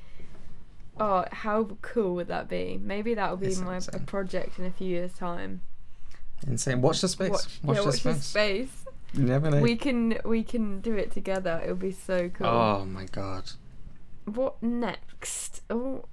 oh, 0.98 1.26
how 1.32 1.68
cool 1.82 2.16
would 2.16 2.28
that 2.30 2.48
be? 2.48 2.80
Maybe 2.82 3.14
that 3.16 3.30
will 3.30 3.38
be 3.38 3.48
It's 3.48 3.60
my 3.60 3.76
insane. 3.76 4.06
project 4.06 4.58
in 4.60 4.66
a 4.66 4.72
few 4.72 4.88
years' 4.88 5.14
time. 5.14 5.62
Insane. 6.48 6.82
Watch 6.82 7.02
the 7.02 7.10
space. 7.10 7.32
Watch, 7.32 7.60
Watch, 7.64 7.76
yeah, 7.76 7.82
the 7.82 7.86
watch 7.88 7.96
space. 8.00 8.16
this 8.16 8.26
space. 8.26 8.86
You 9.14 9.24
never 9.24 9.50
know. 9.52 9.62
We 9.62 9.76
can 9.76 10.18
we 10.26 10.44
can 10.44 10.80
do 10.82 10.96
it 10.96 11.12
together. 11.12 11.60
It'll 11.64 11.76
be 11.76 11.92
so 11.92 12.30
cool. 12.30 12.48
Oh 12.48 12.86
my 12.86 13.06
god. 13.06 13.52
What 14.26 14.62
next? 14.64 15.62
Oh, 15.70 16.06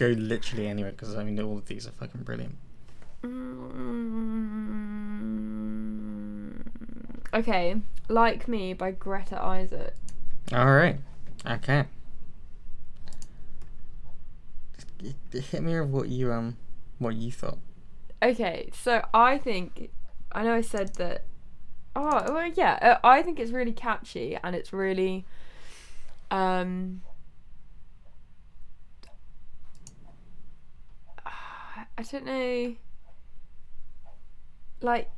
Go 0.00 0.06
literally 0.06 0.66
anywhere 0.66 0.92
because 0.92 1.14
I 1.14 1.22
mean 1.24 1.38
all 1.38 1.58
of 1.58 1.66
these 1.66 1.86
are 1.86 1.90
fucking 1.90 2.22
brilliant. 2.22 2.56
mm, 3.22 3.76
okay, 7.34 7.82
like 8.08 8.48
me 8.48 8.72
by 8.72 8.92
Greta 8.92 9.38
Isaac. 9.38 9.92
All 10.54 10.72
right. 10.72 10.98
Okay. 11.46 11.84
Hit 15.32 15.62
me 15.62 15.78
with 15.78 15.90
what 15.90 16.08
you 16.08 16.32
um 16.32 16.56
what 16.98 17.16
you 17.16 17.30
thought. 17.30 17.58
Okay, 18.22 18.70
so 18.72 19.04
I 19.12 19.36
think 19.36 19.90
I 20.32 20.44
know 20.44 20.54
I 20.54 20.62
said 20.62 20.94
that. 20.94 21.24
Oh 21.94 22.22
well, 22.32 22.50
yeah. 22.54 22.78
Uh, 22.80 22.96
I 23.06 23.20
think 23.20 23.38
it's 23.38 23.50
really 23.50 23.72
catchy 23.72 24.38
and 24.42 24.56
it's 24.56 24.72
really. 24.72 25.26
Um. 26.30 27.02
I 32.00 32.02
don't 32.02 32.24
know. 32.24 32.76
Like. 34.80 35.10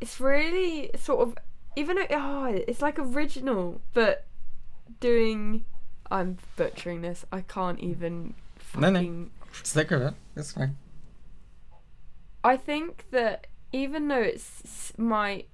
It's 0.00 0.18
really 0.18 0.90
sort 0.96 1.20
of 1.28 1.38
even 1.76 1.94
though 1.94 2.06
oh, 2.10 2.46
it's 2.66 2.82
like 2.82 2.98
original, 2.98 3.80
but 3.94 4.26
doing. 4.98 5.64
I'm 6.10 6.38
butchering 6.56 7.02
this. 7.02 7.24
I 7.30 7.42
can't 7.42 7.78
even. 7.78 8.34
No, 8.76 8.90
no. 8.90 8.98
fucking 8.98 9.30
Stick 9.62 9.90
with 9.90 10.02
it. 10.02 10.14
It's 10.34 10.52
fine. 10.52 10.76
I 12.42 12.56
think 12.56 13.04
that 13.12 13.46
even 13.72 14.08
though 14.08 14.20
it's 14.20 14.92
might 14.98 15.48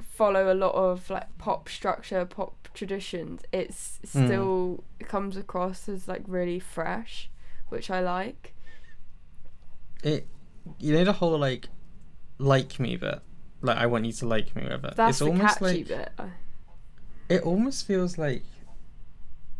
follow 0.00 0.52
a 0.52 0.54
lot 0.54 0.74
of 0.74 1.10
like 1.10 1.36
pop 1.38 1.68
structure, 1.68 2.24
pop 2.24 2.68
traditions, 2.74 3.42
it's 3.52 3.98
Mm. 4.06 4.26
still 4.26 4.84
comes 5.00 5.36
across 5.36 5.88
as 5.88 6.06
like 6.06 6.22
really 6.26 6.60
fresh, 6.60 7.28
which 7.72 7.90
I 7.90 8.00
like. 8.00 8.54
It 10.02 10.26
you 10.78 10.92
know 10.92 11.04
the 11.04 11.12
whole 11.14 11.38
like 11.38 11.68
like 12.38 12.78
me 12.78 12.96
bit. 12.96 13.20
Like 13.60 13.78
I 13.78 13.86
want 13.86 14.04
you 14.04 14.12
to 14.12 14.26
like 14.26 14.54
me 14.54 14.62
with 14.64 14.84
it. 14.84 14.96
That's 14.96 15.10
it's 15.10 15.18
the 15.20 15.26
almost 15.26 15.58
catchy 15.58 15.84
like 15.84 15.88
bit. 15.88 16.10
It 17.28 17.42
almost 17.42 17.86
feels 17.86 18.18
like 18.18 18.42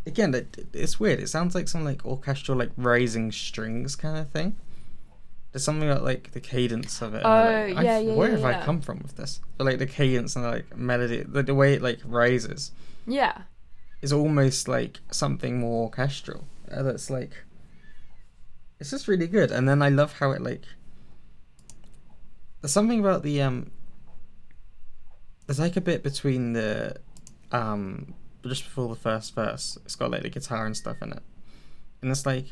again 0.05 0.33
it, 0.33 0.67
it's 0.73 0.99
weird 0.99 1.19
it 1.19 1.29
sounds 1.29 1.55
like 1.55 1.67
some 1.67 1.85
like 1.85 2.05
orchestral 2.05 2.57
like 2.57 2.71
rising 2.75 3.31
strings 3.31 3.95
kind 3.95 4.17
of 4.17 4.29
thing 4.29 4.55
there's 5.51 5.63
something 5.63 5.89
about 5.89 6.03
like 6.03 6.31
the 6.31 6.41
cadence 6.41 7.01
of 7.01 7.13
it 7.13 7.23
and, 7.23 7.25
Oh, 7.25 7.73
like, 7.75 7.85
yeah, 7.85 7.99
yeah, 7.99 8.13
where 8.13 8.29
yeah, 8.31 8.35
have 8.35 8.45
i 8.45 8.65
come 8.65 8.81
from 8.81 8.99
with 8.99 9.15
this 9.15 9.39
but 9.57 9.63
like 9.65 9.79
the 9.79 9.85
cadence 9.85 10.35
and 10.35 10.43
like 10.43 10.75
melody 10.75 11.23
the, 11.23 11.43
the 11.43 11.55
way 11.55 11.73
it 11.73 11.81
like 11.81 11.99
rises 12.03 12.71
Yeah, 13.07 13.43
is 14.01 14.11
almost 14.11 14.67
like 14.67 14.99
something 15.09 15.59
more 15.59 15.83
orchestral 15.83 16.47
that's 16.67 17.09
like 17.09 17.31
it's 18.83 18.91
just 18.91 19.07
really 19.07 19.27
good. 19.27 19.49
And 19.49 19.67
then 19.67 19.81
i 19.81 19.87
love 19.87 20.11
how 20.19 20.31
it 20.31 20.41
like 20.41 20.63
there's 22.59 22.73
something 22.73 22.99
about 22.99 23.23
the 23.23 23.41
um 23.41 23.71
there's 25.47 25.57
like 25.59 25.77
a 25.77 25.81
bit 25.81 26.03
between 26.03 26.51
the 26.51 26.97
um 27.53 28.13
just 28.45 28.65
before 28.65 28.89
the 28.89 28.99
first 28.99 29.35
verse 29.35 29.77
it's 29.85 29.95
got 29.95 30.11
like 30.11 30.23
the 30.23 30.29
guitar 30.29 30.65
and 30.65 30.75
stuff 30.75 31.01
in 31.01 31.13
it. 31.13 31.23
And 32.01 32.11
it's 32.11 32.25
like 32.25 32.47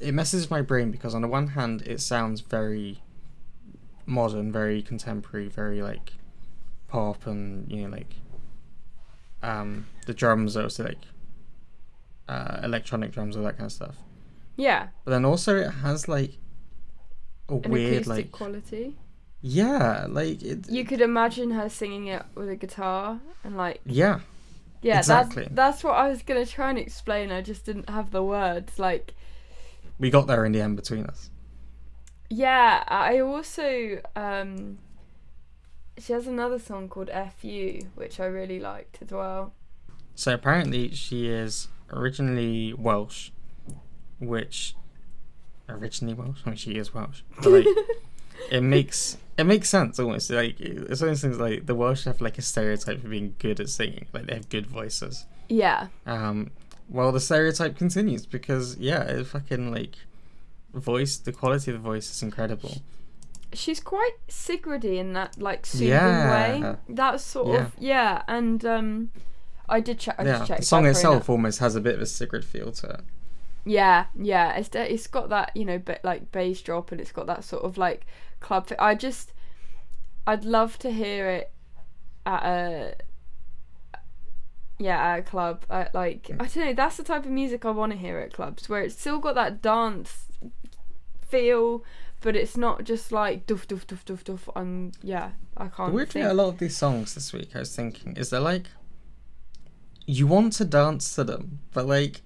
it 0.00 0.12
messes 0.12 0.50
my 0.50 0.60
brain 0.60 0.90
because 0.90 1.14
on 1.14 1.22
the 1.22 1.28
one 1.28 1.46
hand 1.46 1.82
it 1.82 2.00
sounds 2.00 2.40
very 2.40 3.00
modern 4.06 4.50
very 4.50 4.82
contemporary 4.82 5.46
very 5.46 5.82
like 5.82 6.14
pop 6.88 7.28
and 7.28 7.70
you 7.70 7.82
know 7.82 7.96
like 7.96 8.16
um 9.40 9.86
the 10.06 10.14
drums 10.14 10.56
are 10.56 10.64
also 10.64 10.82
like 10.82 11.04
uh 12.28 12.58
electronic 12.64 13.12
drums 13.12 13.36
all 13.36 13.44
that 13.44 13.56
kind 13.56 13.66
of 13.66 13.72
stuff 13.72 13.98
yeah. 14.66 14.82
but 15.04 15.10
then 15.12 15.24
also 15.24 15.56
it 15.56 15.70
has 15.86 16.08
like 16.08 16.32
a 17.48 17.54
An 17.54 17.70
weird 17.70 18.06
like 18.06 18.30
quality. 18.32 18.86
yeah 19.40 20.06
like 20.08 20.42
it 20.42 20.68
You 20.68 20.84
could 20.84 21.00
imagine 21.00 21.50
her 21.58 21.68
singing 21.68 22.06
it 22.16 22.24
with 22.34 22.48
a 22.48 22.56
guitar 22.56 23.20
and 23.44 23.56
like 23.56 23.80
yeah 23.84 24.20
yeah, 24.82 24.98
Exactly. 24.98 25.42
that's 25.44 25.54
that's 25.54 25.84
what 25.84 25.94
I 26.04 26.08
was 26.08 26.22
gonna 26.22 26.46
try 26.46 26.70
and 26.70 26.78
explain. 26.78 27.30
I 27.30 27.42
just 27.42 27.66
didn't 27.66 27.90
have 27.90 28.12
the 28.12 28.22
words. 28.22 28.78
Like 28.78 29.12
we 29.98 30.08
got 30.08 30.26
there 30.26 30.42
in 30.46 30.52
the 30.52 30.62
end 30.62 30.76
between 30.76 31.04
us. 31.04 31.28
Yeah, 32.30 32.82
I 32.88 33.20
also 33.20 34.00
um 34.16 34.78
she 35.98 36.14
has 36.14 36.26
another 36.26 36.58
song 36.58 36.88
called 36.88 37.10
FU, 37.36 37.80
which 37.94 38.18
I 38.20 38.24
really 38.24 38.58
liked 38.58 39.02
as 39.02 39.10
well. 39.10 39.52
So 40.14 40.32
apparently 40.32 40.94
she 40.94 41.28
is 41.28 41.68
originally 41.92 42.72
Welsh, 42.72 43.32
which 44.20 44.74
originally 45.68 46.14
Welsh. 46.14 46.38
I 46.44 46.50
mean, 46.50 46.56
she 46.56 46.72
is 46.72 46.94
Welsh, 46.94 47.22
but 47.42 47.50
like 47.50 47.66
it 48.50 48.60
makes 48.62 49.16
it 49.38 49.44
makes 49.44 49.68
sense 49.68 49.98
almost. 49.98 50.30
Like 50.30 50.60
it's 50.60 51.00
one 51.00 51.10
of 51.10 51.20
things 51.20 51.38
like 51.38 51.66
the 51.66 51.74
Welsh 51.74 52.04
have 52.04 52.20
like 52.20 52.38
a 52.38 52.42
stereotype 52.42 53.02
of 53.02 53.10
being 53.10 53.34
good 53.38 53.60
at 53.60 53.68
singing, 53.68 54.06
like 54.12 54.26
they 54.26 54.34
have 54.34 54.48
good 54.48 54.66
voices. 54.66 55.26
Yeah. 55.48 55.88
Um, 56.06 56.50
well, 56.88 57.12
the 57.12 57.20
stereotype 57.20 57.76
continues 57.76 58.26
because 58.26 58.76
yeah, 58.78 59.02
it 59.02 59.26
fucking 59.26 59.72
like 59.72 59.96
voice, 60.74 61.16
the 61.16 61.32
quality 61.32 61.70
of 61.72 61.76
the 61.82 61.82
voice 61.88 62.10
is 62.10 62.22
incredible. 62.22 62.78
She's 63.52 63.80
quite 63.80 64.12
Sigridy 64.28 64.98
in 64.98 65.12
that 65.14 65.40
like 65.40 65.66
soothing 65.66 65.88
Yeah. 65.88 66.30
way. 66.70 66.76
That 66.88 67.20
sort 67.20 67.48
Yeah. 67.48 67.54
of 67.66 67.72
yeah, 67.78 68.22
and 68.28 68.64
um 68.64 69.10
I 69.68 69.80
did 69.80 69.98
check 69.98 70.16
I 70.18 70.24
yeah, 70.24 70.32
just 70.38 70.48
checked 70.48 70.60
the 70.60 70.66
song 70.66 70.86
itself 70.86 71.28
almost 71.30 71.58
has 71.60 71.74
a 71.76 71.80
bit 71.80 71.94
of 71.96 72.00
a 72.00 72.06
Sigrid 72.06 72.44
feel 72.44 72.70
to 72.72 72.88
it. 72.90 73.00
Yeah, 73.64 74.06
yeah. 74.18 74.56
It's 74.56 74.70
it's 74.74 75.06
got 75.06 75.28
that 75.30 75.52
you 75.56 75.64
know, 75.64 75.78
bit 75.78 76.00
like 76.02 76.32
bass 76.32 76.60
drop, 76.62 76.92
and 76.92 77.00
it's 77.00 77.12
got 77.12 77.26
that 77.26 77.44
sort 77.44 77.62
of 77.64 77.76
like 77.78 78.06
club. 78.40 78.66
Fi- 78.68 78.76
I 78.78 78.94
just, 78.94 79.32
I'd 80.26 80.44
love 80.44 80.78
to 80.80 80.90
hear 80.90 81.28
it 81.28 81.52
at 82.24 82.42
a, 82.44 82.94
yeah, 84.78 84.98
at 85.12 85.18
a 85.18 85.22
club. 85.22 85.64
At 85.68 85.94
like 85.94 86.30
I 86.40 86.46
don't 86.46 86.56
know. 86.56 86.72
That's 86.72 86.96
the 86.96 87.02
type 87.02 87.24
of 87.24 87.30
music 87.30 87.64
I 87.64 87.70
want 87.70 87.92
to 87.92 87.98
hear 87.98 88.18
at 88.18 88.32
clubs, 88.32 88.68
where 88.68 88.82
it's 88.82 88.98
still 88.98 89.18
got 89.18 89.34
that 89.34 89.60
dance 89.60 90.26
feel, 91.28 91.84
but 92.22 92.34
it's 92.34 92.56
not 92.56 92.84
just 92.84 93.12
like 93.12 93.46
doof 93.46 93.66
doof 93.66 93.84
doof 93.86 94.04
doof 94.04 94.24
doof. 94.24 94.48
And 94.56 94.96
yeah, 95.02 95.32
I 95.56 95.64
The 95.64 95.70
can't. 95.70 95.92
weird 95.92 96.08
thing, 96.10 96.22
think. 96.22 96.32
a 96.32 96.34
lot 96.34 96.48
of 96.48 96.58
these 96.58 96.76
songs 96.76 97.14
this 97.14 97.32
week, 97.32 97.50
I 97.54 97.60
was 97.60 97.74
thinking, 97.76 98.16
is 98.16 98.30
they're 98.30 98.40
like, 98.40 98.66
you 100.06 100.26
want 100.26 100.54
to 100.54 100.64
dance 100.64 101.14
to 101.14 101.24
them, 101.24 101.60
but 101.72 101.86
like, 101.86 102.22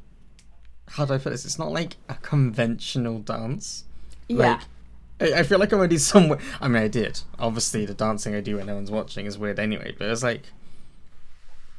how 0.91 1.05
do 1.05 1.15
I 1.15 1.19
put 1.19 1.31
this? 1.31 1.45
It's 1.45 1.59
not 1.59 1.73
like 1.73 1.97
a 2.09 2.15
conventional 2.15 3.19
dance. 3.21 3.85
yeah, 4.29 4.61
Like, 5.19 5.33
I 5.35 5.41
I 5.41 5.43
feel 5.43 5.59
like 5.59 5.73
I'm 5.73 5.79
already 5.79 5.99
somewhere. 6.13 6.39
I 6.61 6.69
mean, 6.69 6.83
I 6.83 6.89
did. 6.89 7.21
Obviously, 7.39 7.87
the 7.87 7.95
dancing 7.95 8.35
I 8.35 8.41
do 8.41 8.57
when 8.57 8.67
no 8.67 8.75
one's 8.75 8.91
watching 8.91 9.27
is 9.27 9.39
weird 9.39 9.59
anyway. 9.59 9.95
But 9.99 10.09
it's 10.09 10.23
like, 10.23 10.43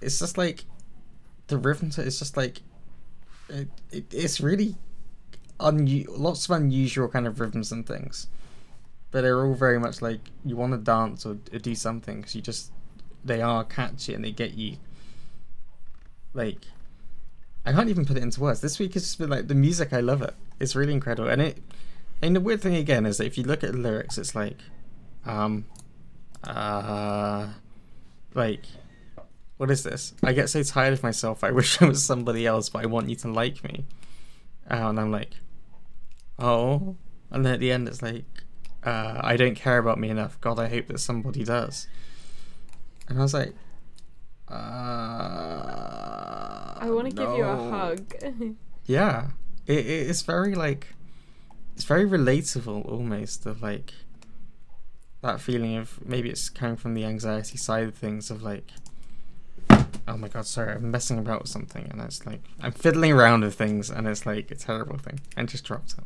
it's 0.02 0.20
just 0.20 0.38
like, 0.38 0.66
the 1.48 1.58
rhythm 1.58 1.90
to 1.92 2.02
it's 2.02 2.20
just 2.20 2.36
like, 2.38 2.62
it, 3.50 3.68
it, 3.92 4.06
it's 4.12 4.42
really, 4.42 4.76
unu- 5.60 6.08
lots 6.10 6.46
of 6.46 6.52
unusual 6.52 7.08
kind 7.08 7.28
of 7.28 7.40
rhythms 7.40 7.72
and 7.72 7.86
things. 7.86 8.28
But 9.12 9.22
they're 9.22 9.46
all 9.46 9.54
very 9.54 9.80
much 9.80 10.02
like 10.02 10.20
you 10.44 10.58
want 10.58 10.74
to 10.74 10.78
dance 10.78 11.26
or, 11.26 11.38
or 11.54 11.60
do 11.60 11.74
something 11.76 12.18
because 12.18 12.36
you 12.36 12.42
just 12.42 12.72
they 13.24 13.42
are 13.42 13.64
catchy 13.64 14.14
and 14.14 14.24
they 14.26 14.32
get 14.32 14.56
you. 14.56 14.78
Like, 16.34 16.66
I 17.66 17.74
can't 17.74 17.90
even 17.90 18.06
put 18.06 18.18
it 18.18 18.24
into 18.24 18.40
words. 18.42 18.62
This 18.62 18.78
week 18.78 18.94
has 18.94 19.04
just 19.04 19.18
been 19.18 19.30
like 19.30 19.48
the 19.48 19.56
music. 19.56 19.92
I 19.92 20.00
love 20.00 20.22
it. 20.22 20.34
It's 20.60 20.76
really 20.76 20.94
incredible, 20.94 21.30
and 21.30 21.42
it. 21.42 21.58
And 22.22 22.36
the 22.36 22.40
weird 22.40 22.62
thing 22.62 22.76
again 22.76 23.06
is 23.06 23.18
that 23.18 23.26
if 23.26 23.38
you 23.38 23.44
look 23.44 23.64
at 23.64 23.72
the 23.72 23.78
lyrics, 23.78 24.18
it's 24.18 24.36
like, 24.36 24.58
um, 25.26 25.66
uh, 26.44 27.48
like, 28.34 28.62
what 29.58 29.72
is 29.72 29.84
this? 29.84 30.14
I 30.24 30.34
get 30.34 30.50
so 30.50 30.64
tired 30.64 30.94
of 30.94 31.04
myself. 31.04 31.44
I 31.44 31.52
wish 31.60 31.82
I 31.82 31.86
was 31.86 32.04
somebody 32.04 32.46
else, 32.46 32.70
but 32.70 32.84
I 32.84 32.86
want 32.86 33.10
you 33.10 33.16
to 33.18 33.28
like 33.32 33.64
me. 33.64 33.86
Uh, 34.70 34.90
and 34.90 35.00
I'm 35.00 35.12
like, 35.12 35.32
oh. 36.40 36.96
And 37.32 37.46
then 37.46 37.56
at 37.56 37.60
the 37.60 37.72
end, 37.72 37.88
it's 37.88 38.02
like, 38.02 38.26
uh, 38.84 39.20
I 39.22 39.36
don't 39.36 39.56
care 39.56 39.78
about 39.78 40.00
me 40.00 40.10
enough. 40.10 40.40
God, 40.40 40.60
I 40.60 40.70
hope 40.70 40.88
that 40.88 41.00
somebody 41.00 41.44
does. 41.44 41.88
And 43.10 43.20
I 43.20 43.22
was 43.22 43.34
like, 43.34 43.54
uh, 44.50 44.56
I 46.78 46.90
want 46.90 47.10
to 47.10 47.16
give 47.16 47.32
you 47.38 47.44
a 47.44 47.56
hug. 47.70 48.14
Yeah, 48.88 49.30
it, 49.66 49.80
it 49.80 50.10
it's 50.12 50.22
very 50.22 50.54
like 50.54 50.94
it's 51.74 51.86
very 51.86 52.06
relatable 52.06 52.88
almost 52.88 53.48
of 53.48 53.64
like 53.64 53.94
that 55.22 55.42
feeling 55.42 55.76
of 55.78 56.06
maybe 56.06 56.30
it's 56.30 56.50
coming 56.50 56.76
from 56.76 56.94
the 56.94 57.04
anxiety 57.04 57.58
side 57.58 57.88
of 57.88 57.96
things 57.96 58.30
of 58.30 58.44
like 58.44 58.72
oh 60.08 60.18
my 60.18 60.28
god 60.28 60.46
sorry 60.46 60.74
I'm 60.74 60.92
messing 60.92 61.18
about 61.18 61.42
with 61.42 61.50
something 61.50 61.88
and 61.90 62.00
it's 62.00 62.28
like 62.28 62.42
I'm 62.62 62.74
fiddling 62.74 63.12
around 63.12 63.42
with 63.42 63.56
things 63.56 63.90
and 63.90 64.08
it's 64.08 64.28
like 64.28 64.52
a 64.52 64.56
terrible 64.56 65.00
thing. 65.00 65.20
And 65.36 65.50
just 65.50 65.64
dropped 65.64 65.96
it. 65.98 66.04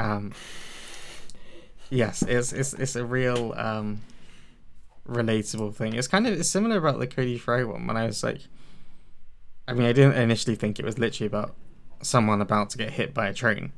Um 0.00 0.32
yes 1.90 2.22
it's 2.22 2.52
it's 2.52 2.72
it's 2.74 2.94
a 2.94 3.04
real 3.04 3.52
um 3.56 4.00
relatable 5.06 5.74
thing. 5.74 5.94
It's 5.94 6.08
kind 6.08 6.26
of 6.26 6.38
it's 6.38 6.48
similar 6.48 6.76
about 6.76 6.98
the 6.98 7.06
Cody 7.06 7.38
Fry 7.38 7.64
one 7.64 7.86
when 7.86 7.96
I 7.96 8.06
was 8.06 8.22
like 8.22 8.40
I 9.68 9.72
mean 9.72 9.86
I 9.86 9.92
didn't 9.92 10.14
initially 10.14 10.56
think 10.56 10.78
it 10.78 10.84
was 10.84 10.98
literally 10.98 11.26
about 11.26 11.54
someone 12.02 12.40
about 12.40 12.70
to 12.70 12.78
get 12.78 12.90
hit 12.92 13.14
by 13.14 13.26
a 13.28 13.34
train. 13.34 13.72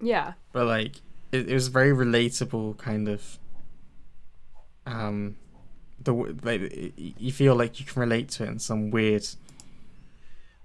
Yeah, 0.00 0.34
but 0.52 0.66
like 0.66 0.96
it, 1.32 1.48
it 1.48 1.54
was 1.54 1.68
very 1.68 1.92
relatable 1.92 2.78
kind 2.78 3.08
of 3.08 3.38
um 4.86 5.36
the 6.02 6.12
like 6.42 6.92
you 6.96 7.32
feel 7.32 7.54
like 7.54 7.78
you 7.78 7.86
can 7.86 8.00
relate 8.00 8.28
to 8.30 8.44
it 8.44 8.48
in 8.48 8.58
some 8.58 8.90
weird 8.90 9.26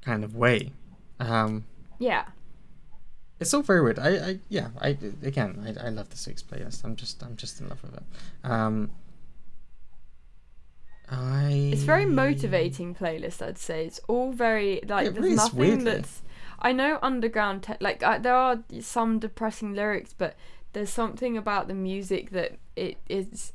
kind 0.02 0.24
of 0.24 0.36
way. 0.36 0.72
Um 1.20 1.66
yeah. 2.00 2.26
it's 3.40 3.54
all 3.54 3.62
very 3.62 3.82
weird. 3.82 4.00
I 4.00 4.10
i 4.10 4.40
yeah 4.50 4.70
i 4.80 4.98
again 5.24 5.64
i, 5.66 5.88
I 5.88 5.90
love 5.90 6.10
this 6.10 6.28
week's 6.28 6.44
playlist 6.44 6.84
i'm 6.84 6.96
just 6.96 7.24
i'm 7.24 7.36
just 7.36 7.60
in 7.60 7.70
love 7.70 7.82
with 7.84 7.96
it. 7.96 8.04
Um 8.44 8.92
i 11.10 11.70
It's 11.74 11.84
very 11.84 12.06
motivating 12.06 12.96
playlist, 12.96 13.42
I'd 13.42 13.58
say. 13.58 13.86
It's 13.86 14.00
all 14.08 14.32
very 14.32 14.82
like 14.88 15.08
It 15.08 15.14
there's 15.14 15.18
really 15.24 15.32
is, 15.32 15.38
nothing 15.38 15.60
weirdly. 15.60 15.84
that's. 15.86 16.22
I 16.60 16.72
know 16.72 17.00
underground 17.02 17.64
te- 17.64 17.74
like 17.82 18.02
I, 18.04 18.18
there 18.18 18.36
are 18.36 18.64
some 18.82 19.20
depressing 19.20 19.74
lyrics, 19.74 20.14
but 20.18 20.36
there's 20.74 20.90
something 20.90 21.38
about 21.38 21.68
the 21.68 21.74
music 21.74 22.32
that 22.32 22.58
it 22.76 22.98
is. 23.10 23.54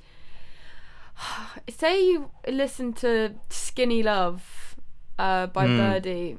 Say 1.69 2.05
you 2.07 2.31
listen 2.49 2.93
to 2.95 3.35
"Skinny 3.49 4.03
Love" 4.03 4.77
uh, 5.19 5.47
by 5.49 5.67
Mm. 5.67 5.77
Birdy, 5.79 6.39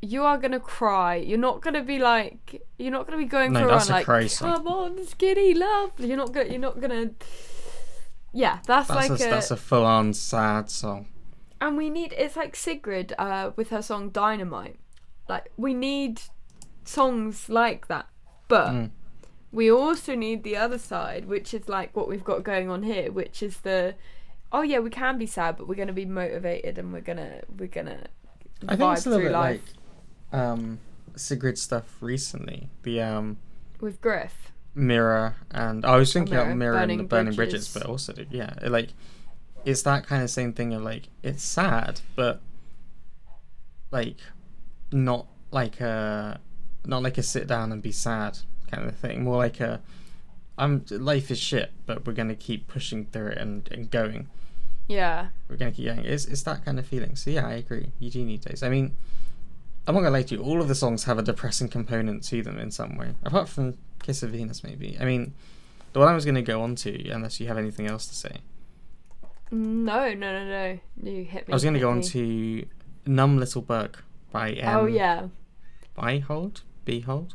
you 0.00 0.22
are 0.24 0.38
gonna 0.38 0.60
cry. 0.60 1.16
You're 1.16 1.38
not 1.38 1.60
gonna 1.62 1.82
be 1.82 1.98
like 1.98 2.62
you're 2.78 2.90
not 2.90 3.06
gonna 3.06 3.18
be 3.18 3.24
going 3.24 3.52
No, 3.52 3.60
for 3.60 3.66
a 3.66 3.68
run 3.76 3.88
a 3.88 3.90
like 3.90 4.04
cry 4.04 4.28
come 4.28 4.66
on, 4.66 5.06
skinny 5.06 5.54
love. 5.54 5.92
You're 5.98 6.16
not 6.16 6.32
gonna. 6.32 6.48
You're 6.50 6.58
not 6.58 6.80
gonna. 6.80 7.10
Yeah, 8.32 8.60
that's, 8.66 8.88
that's 8.88 9.10
like 9.10 9.20
a, 9.20 9.24
that's 9.24 9.50
a 9.50 9.56
full-on 9.56 10.14
sad 10.14 10.70
song 10.70 11.08
and 11.62 11.76
we 11.76 11.88
need 11.88 12.12
it's 12.18 12.34
like 12.36 12.56
Sigrid 12.56 13.14
uh, 13.18 13.52
with 13.54 13.70
her 13.70 13.82
song 13.82 14.10
Dynamite. 14.10 14.76
Like 15.28 15.52
we 15.56 15.72
need 15.74 16.20
songs 16.84 17.48
like 17.48 17.86
that, 17.86 18.06
but 18.48 18.70
Mm. 18.72 18.90
we 19.52 19.70
also 19.70 20.16
need 20.16 20.42
the 20.42 20.56
other 20.56 20.76
side, 20.78 21.26
which 21.26 21.54
is 21.54 21.68
like 21.68 21.94
what 21.96 22.08
we've 22.08 22.24
got 22.24 22.42
going 22.42 22.68
on 22.68 22.82
here, 22.82 23.12
which 23.12 23.42
is 23.44 23.58
the 23.58 23.94
oh 24.50 24.62
yeah, 24.62 24.80
we 24.80 24.90
can 24.90 25.18
be 25.18 25.26
sad, 25.26 25.56
but 25.56 25.68
we're 25.68 25.76
gonna 25.76 25.92
be 25.92 26.04
motivated 26.04 26.78
and 26.78 26.92
we're 26.92 27.00
gonna 27.00 27.42
we're 27.56 27.68
gonna 27.68 28.06
I 28.66 28.74
think 28.74 28.92
it's 28.92 29.06
a 29.06 29.10
little 29.10 29.26
bit 29.26 29.32
life 29.32 29.60
like 30.32 30.40
um 30.40 30.80
Sigrid 31.14 31.58
stuff 31.58 31.96
recently. 32.00 32.70
The 32.82 33.02
um 33.02 33.36
with 33.80 34.00
Griff. 34.00 34.51
Mirror 34.74 35.36
and 35.50 35.84
I 35.84 35.96
was 35.96 36.12
thinking 36.12 36.34
Mirror, 36.34 36.46
about 36.46 36.56
Mirror 36.56 36.76
and 36.76 36.80
Burning 36.82 36.98
the 36.98 37.04
Burning 37.04 37.34
Bridges. 37.34 37.68
Bridges. 37.68 37.74
but 37.74 37.86
also 37.86 38.14
yeah, 38.30 38.54
like 38.62 38.90
it's 39.64 39.82
that 39.82 40.06
kind 40.06 40.22
of 40.22 40.30
same 40.30 40.52
thing 40.52 40.72
of 40.72 40.82
like 40.82 41.08
it's 41.22 41.42
sad, 41.42 42.00
but 42.16 42.40
like 43.90 44.16
not 44.90 45.26
like 45.50 45.80
a 45.80 46.40
not 46.84 47.02
like 47.02 47.18
a 47.18 47.22
sit 47.22 47.46
down 47.46 47.72
and 47.72 47.82
be 47.82 47.92
sad 47.92 48.38
kind 48.70 48.88
of 48.88 48.96
thing. 48.96 49.24
More 49.24 49.36
like 49.36 49.60
a 49.60 49.80
I'm 50.58 50.84
life 50.90 51.30
is 51.30 51.38
shit, 51.38 51.72
but 51.86 52.06
we're 52.06 52.12
gonna 52.12 52.34
keep 52.34 52.66
pushing 52.66 53.06
through 53.06 53.28
it 53.28 53.38
and, 53.38 53.68
and 53.70 53.90
going. 53.90 54.28
Yeah, 54.88 55.28
We're 55.48 55.56
gonna 55.56 55.72
keep 55.72 55.86
going. 55.86 56.04
It's 56.04 56.24
it's 56.24 56.42
that 56.42 56.64
kind 56.64 56.78
of 56.78 56.86
feeling. 56.86 57.16
So 57.16 57.30
yeah, 57.30 57.46
I 57.46 57.52
agree. 57.52 57.92
You 57.98 58.10
do 58.10 58.24
need 58.24 58.42
those. 58.42 58.62
I 58.62 58.68
mean, 58.68 58.96
I'm 59.86 59.94
not 59.94 60.00
gonna 60.00 60.12
lie 60.12 60.22
to 60.24 60.34
you. 60.36 60.42
All 60.42 60.60
of 60.60 60.68
the 60.68 60.74
songs 60.74 61.04
have 61.04 61.18
a 61.18 61.22
depressing 61.22 61.68
component 61.68 62.24
to 62.24 62.42
them 62.42 62.58
in 62.58 62.70
some 62.70 62.96
way, 62.96 63.14
apart 63.22 63.48
from 63.48 63.78
"Kiss 64.02 64.22
of 64.22 64.30
Venus." 64.30 64.62
Maybe. 64.62 64.96
I 65.00 65.04
mean, 65.04 65.34
the 65.92 65.98
one 66.00 66.08
I 66.08 66.14
was 66.14 66.24
gonna 66.24 66.42
go 66.42 66.62
on 66.62 66.74
to, 66.76 67.08
unless 67.10 67.40
you 67.40 67.46
have 67.48 67.58
anything 67.58 67.86
else 67.86 68.06
to 68.06 68.14
say, 68.14 68.38
no, 69.50 70.12
no, 70.14 70.14
no, 70.14 70.44
no. 70.46 70.78
You 71.02 71.24
hit 71.24 71.46
me. 71.48 71.52
I 71.52 71.54
was 71.54 71.64
gonna 71.64 71.78
go 71.80 71.90
on 71.90 71.98
me. 71.98 72.04
to 72.04 72.66
"Numb 73.06 73.38
Little 73.38 73.62
Bug" 73.62 73.98
by 74.30 74.54
um, 74.56 74.76
oh 74.76 74.86
yeah, 74.86 75.26
Behold, 75.94 76.62
Behold. 76.84 77.34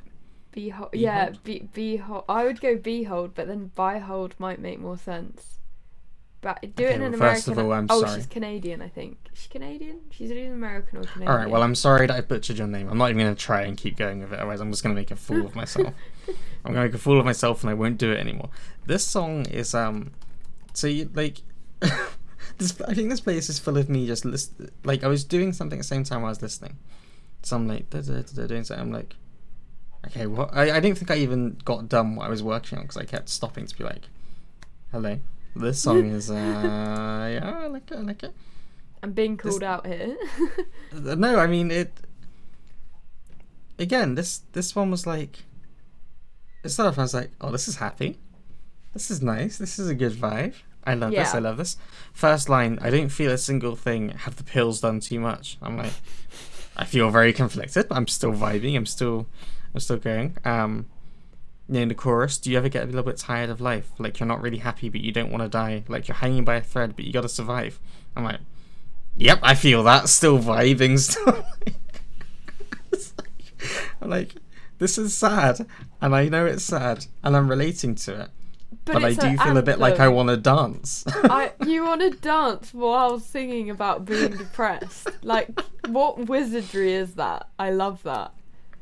behold. 0.51 0.89
Yeah, 0.93 1.31
be 1.43 1.69
behold. 1.73 2.23
I 2.27 2.43
would 2.45 2.59
go 2.59 2.75
behold, 2.75 3.31
but 3.35 3.47
then 3.47 3.71
behold 3.75 4.35
might 4.39 4.59
make 4.59 4.79
more 4.79 4.97
sense. 4.97 5.59
But 6.41 6.61
do 6.75 6.83
Okay, 6.85 6.93
it 6.93 6.95
in 6.97 7.01
an 7.01 7.13
American. 7.15 7.35
first 7.35 7.47
of 7.47 7.57
all, 7.59 7.73
I'm 7.73 7.87
oh, 7.89 8.01
sorry. 8.01 8.15
she's 8.15 8.27
Canadian, 8.27 8.81
I 8.81 8.89
think. 8.89 9.17
Is 9.33 9.41
she 9.41 9.49
Canadian? 9.49 10.01
She's 10.11 10.31
either 10.31 10.53
American 10.53 10.99
or 10.99 11.03
Canadian. 11.03 11.29
All 11.31 11.35
right. 11.37 11.49
Well, 11.49 11.63
I'm 11.63 11.73
sorry 11.75 12.05
that 12.07 12.15
I 12.15 12.21
butchered 12.21 12.59
your 12.59 12.67
name. 12.67 12.87
I'm 12.89 12.97
not 12.97 13.09
even 13.09 13.23
gonna 13.23 13.35
try 13.35 13.61
and 13.63 13.75
keep 13.75 13.97
going 13.97 14.19
with 14.21 14.31
it. 14.33 14.39
Otherwise, 14.39 14.59
I'm 14.61 14.71
just 14.71 14.83
gonna 14.83 14.95
make 14.95 15.11
a 15.11 15.15
fool 15.15 15.45
of 15.45 15.55
myself. 15.55 15.93
I'm 16.65 16.73
gonna 16.73 16.85
make 16.85 16.93
a 16.93 16.97
fool 16.97 17.19
of 17.19 17.25
myself 17.25 17.61
and 17.63 17.69
I 17.69 17.73
won't 17.73 17.97
do 17.97 18.11
it 18.11 18.19
anymore. 18.19 18.49
This 18.85 19.05
song 19.05 19.45
is 19.47 19.73
um, 19.73 20.11
so 20.73 20.87
you 20.87 21.09
like. 21.13 21.41
this 22.57 22.79
I 22.81 22.93
think 22.93 23.09
this 23.09 23.19
place 23.21 23.49
is 23.49 23.59
full 23.59 23.77
of 23.77 23.87
me 23.89 24.07
just 24.07 24.25
list 24.25 24.53
like 24.83 25.03
I 25.03 25.07
was 25.07 25.23
doing 25.23 25.53
something 25.53 25.77
at 25.79 25.83
the 25.83 25.87
same 25.87 26.03
time 26.03 26.25
I 26.25 26.29
was 26.29 26.41
listening. 26.41 26.77
So 27.43 27.55
I'm 27.55 27.67
like 27.67 27.89
da, 27.89 28.01
da, 28.01 28.21
da, 28.21 28.47
doing 28.47 28.63
something. 28.63 28.85
I'm 28.87 28.91
like, 28.91 29.15
okay, 30.07 30.25
what? 30.27 30.49
I, 30.53 30.77
I 30.77 30.79
didn't 30.79 30.97
think 30.97 31.11
I 31.11 31.17
even 31.17 31.57
got 31.65 31.87
done 31.87 32.15
what 32.15 32.25
I 32.25 32.29
was 32.29 32.41
working 32.41 32.77
on 32.79 32.83
because 32.85 32.97
I 32.97 33.05
kept 33.05 33.29
stopping 33.29 33.67
to 33.67 33.77
be 33.77 33.83
like, 33.83 34.03
hello, 34.91 35.19
this 35.55 35.81
song 35.81 36.09
is 36.11 36.31
uh 36.31 36.33
yeah 36.35 37.59
I 37.63 37.67
like 37.67 37.91
it 37.91 37.97
I 37.97 38.01
like 38.01 38.23
it. 38.23 38.33
I'm 39.03 39.11
being 39.11 39.37
This- 39.37 39.51
called 39.51 39.63
out 39.63 39.85
here. 39.85 40.17
No, 40.93 41.37
I 41.37 41.45
mean 41.47 41.69
it. 41.69 41.93
Again, 43.79 44.15
this 44.15 44.41
this 44.53 44.75
one 44.75 44.89
was 44.91 45.05
like. 45.05 45.43
It 46.67 46.71
started 46.71 46.89
off. 46.91 46.99
I 46.99 47.01
was 47.03 47.13
like, 47.13 47.31
"Oh, 47.41 47.51
this 47.51 47.67
is 47.67 47.77
happy. 47.77 48.19
This 48.93 49.09
is 49.11 49.21
nice. 49.21 49.57
This 49.57 49.79
is 49.79 49.89
a 49.89 49.95
good 49.95 50.13
vibe. 50.13 50.53
I 50.85 50.93
love 50.93 51.11
this. 51.23 51.33
I 51.33 51.39
love 51.39 51.57
this." 51.57 51.77
First 52.13 52.49
line, 52.49 52.77
I 52.81 52.89
don't 52.89 53.09
feel 53.09 53.31
a 53.31 53.37
single 53.37 53.75
thing. 53.75 54.09
Have 54.09 54.35
the 54.35 54.43
pills 54.43 54.81
done 54.81 54.99
too 54.99 55.19
much? 55.19 55.57
I'm 55.61 55.77
like, 55.77 55.93
I 56.75 56.85
feel 56.85 57.09
very 57.09 57.33
conflicted, 57.33 57.87
but 57.89 57.95
I'm 57.95 58.07
still 58.07 58.31
vibing. 58.33 58.75
I'm 58.75 58.85
still, 58.85 59.27
I'm 59.73 59.79
still 59.79 59.97
going. 59.97 60.37
Um, 60.45 60.85
in 61.69 61.89
the 61.89 61.95
chorus, 61.95 62.37
do 62.37 62.49
you 62.49 62.57
ever 62.57 62.69
get 62.69 62.83
a 62.83 62.85
little 62.85 63.03
bit 63.03 63.17
tired 63.17 63.49
of 63.49 63.59
life? 63.59 63.91
Like 63.99 64.19
you're 64.19 64.27
not 64.27 64.41
really 64.41 64.59
happy, 64.59 64.87
but 64.89 65.01
you 65.01 65.11
don't 65.11 65.31
want 65.31 65.43
to 65.43 65.49
die. 65.49 65.83
Like 65.87 66.07
you're 66.07 66.15
hanging 66.15 66.45
by 66.45 66.55
a 66.55 66.61
thread, 66.61 66.95
but 66.95 67.03
you 67.05 67.11
got 67.11 67.21
to 67.21 67.29
survive. 67.29 67.79
I'm 68.15 68.23
like, 68.23 68.39
Yep, 69.17 69.39
I 69.41 69.55
feel 69.55 69.83
that. 69.83 70.07
Still 70.09 70.39
vibing. 70.39 70.97
Still. 70.99 71.43
Like- 71.65 71.75
I'm 74.01 74.09
like, 74.09 74.35
this 74.79 74.97
is 74.97 75.15
sad, 75.15 75.65
and 76.01 76.15
I 76.15 76.29
know 76.29 76.45
it's 76.45 76.63
sad, 76.63 77.05
and 77.23 77.35
I'm 77.35 77.49
relating 77.49 77.95
to 77.95 78.21
it, 78.21 78.29
but, 78.85 79.03
I 79.03 79.13
do 79.13 79.37
feel 79.37 79.57
a 79.57 79.61
bit 79.63 79.79
like 79.79 79.99
I 79.99 80.07
want 80.07 80.29
to 80.29 80.37
dance. 80.37 81.03
I 81.07 81.51
you 81.65 81.83
want 81.83 82.01
to 82.01 82.11
dance 82.11 82.73
while 82.73 83.19
singing 83.19 83.69
about 83.69 84.05
being 84.05 84.31
depressed? 84.37 85.09
Like, 85.23 85.59
what 85.87 86.27
wizardry 86.27 86.93
is 86.93 87.15
that? 87.15 87.47
I 87.57 87.71
love 87.71 88.03
that. 88.03 88.33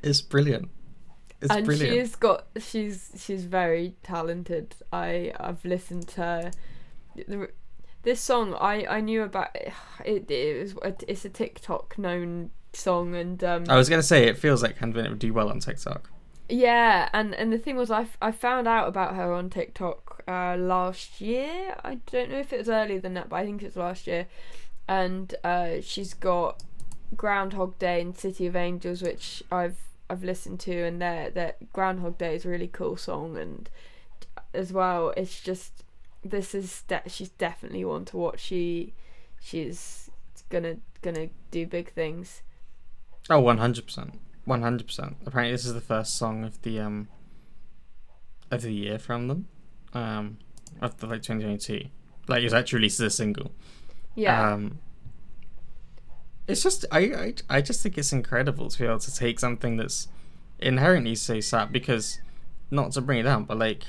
it's 0.03 0.21
brilliant. 0.21 0.69
It's 1.41 1.51
and 1.53 1.65
brilliant. 1.65 1.93
she's 1.93 2.15
got 2.15 2.45
she's 2.57 3.11
she's 3.17 3.45
very 3.45 3.95
talented. 4.03 4.75
I 4.91 5.33
I've 5.39 5.63
listened 5.65 6.07
to. 6.09 6.51
The- 7.15 7.51
This 8.03 8.21
song 8.21 8.53
I 8.55 8.85
I 8.87 9.01
knew 9.01 9.21
about 9.23 9.49
it. 9.55 9.73
It 10.05 10.61
was 10.61 10.75
it's 11.07 11.25
a 11.25 11.29
TikTok 11.29 11.97
known 11.97 12.51
song 12.75 13.15
and 13.15 13.43
um 13.43 13.65
I 13.69 13.75
was 13.77 13.89
gonna 13.89 14.03
say 14.03 14.27
it 14.27 14.37
feels 14.37 14.61
like 14.63 14.77
Hand 14.77 14.95
it 14.97 15.09
would 15.09 15.19
do 15.19 15.33
well 15.33 15.49
on 15.49 15.59
TikTok. 15.59 16.09
yeah 16.49 17.09
and 17.13 17.33
and 17.35 17.51
the 17.51 17.57
thing 17.57 17.75
was 17.75 17.89
I, 17.91 18.01
f- 18.01 18.17
I 18.21 18.31
found 18.31 18.67
out 18.67 18.87
about 18.87 19.15
her 19.15 19.31
on 19.33 19.49
TikTok 19.49 20.23
uh 20.27 20.55
last 20.57 21.21
year. 21.21 21.75
I 21.83 21.95
don't 22.11 22.29
know 22.31 22.39
if 22.39 22.51
it 22.53 22.57
was 22.59 22.69
earlier 22.69 22.99
than 22.99 23.13
that, 23.15 23.29
but 23.29 23.37
I 23.37 23.45
think 23.45 23.61
it's 23.63 23.75
last 23.75 24.07
year. 24.07 24.27
And 24.87 25.33
uh 25.43 25.81
she's 25.81 26.13
got 26.13 26.63
Groundhog 27.15 27.77
Day 27.79 28.01
and 28.01 28.17
City 28.17 28.45
of 28.47 28.55
Angels, 28.55 29.01
which 29.01 29.43
I've 29.51 29.77
I've 30.09 30.23
listened 30.23 30.59
to, 30.61 30.73
and 30.83 31.01
their 31.01 31.29
that 31.31 31.71
Groundhog 31.73 32.17
Day 32.17 32.35
is 32.35 32.45
a 32.45 32.49
really 32.49 32.67
cool 32.67 32.95
song, 32.97 33.37
and 33.37 33.69
as 34.53 34.71
well, 34.71 35.13
it's 35.17 35.41
just 35.41 35.83
this 36.23 36.53
is 36.55 36.83
de- 36.87 37.07
she's 37.07 37.29
definitely 37.29 37.85
one 37.85 38.05
to 38.05 38.17
watch. 38.17 38.39
She 38.39 38.93
she's 39.39 40.09
gonna 40.49 40.77
gonna 41.01 41.29
do 41.51 41.65
big 41.65 41.91
things. 41.93 42.41
Oh, 43.29 43.39
one 43.39 43.57
hundred 43.57 43.85
percent, 43.85 44.19
one 44.45 44.61
hundred 44.61 44.87
percent. 44.87 45.17
Apparently, 45.25 45.51
this 45.51 45.65
is 45.65 45.73
the 45.73 45.81
first 45.81 46.15
song 46.15 46.43
of 46.43 46.61
the 46.61 46.79
um 46.79 47.07
of 48.51 48.61
the 48.61 48.73
year 48.73 48.99
from 48.99 49.27
them, 49.27 49.47
um 49.93 50.37
of 50.81 50.97
the 50.99 51.07
like 51.07 51.23
twenty 51.23 51.43
twenty 51.43 51.57
two. 51.57 51.85
Like, 52.27 52.43
it's 52.43 52.53
actually 52.53 52.77
released 52.77 52.99
as 52.99 53.13
a 53.13 53.15
single. 53.15 53.51
Yeah, 54.15 54.53
Um, 54.53 54.79
it's 56.47 56.63
just 56.63 56.85
I, 56.91 56.99
I 56.99 57.33
I 57.49 57.61
just 57.61 57.81
think 57.83 57.97
it's 57.97 58.13
incredible 58.13 58.69
to 58.69 58.77
be 58.79 58.85
able 58.85 58.99
to 58.99 59.13
take 59.13 59.39
something 59.39 59.77
that's 59.77 60.07
inherently 60.59 61.15
so 61.15 61.39
sad 61.39 61.71
because 61.71 62.19
not 62.71 62.91
to 62.93 63.01
bring 63.01 63.19
it 63.19 63.23
down, 63.23 63.43
but 63.45 63.57
like 63.57 63.83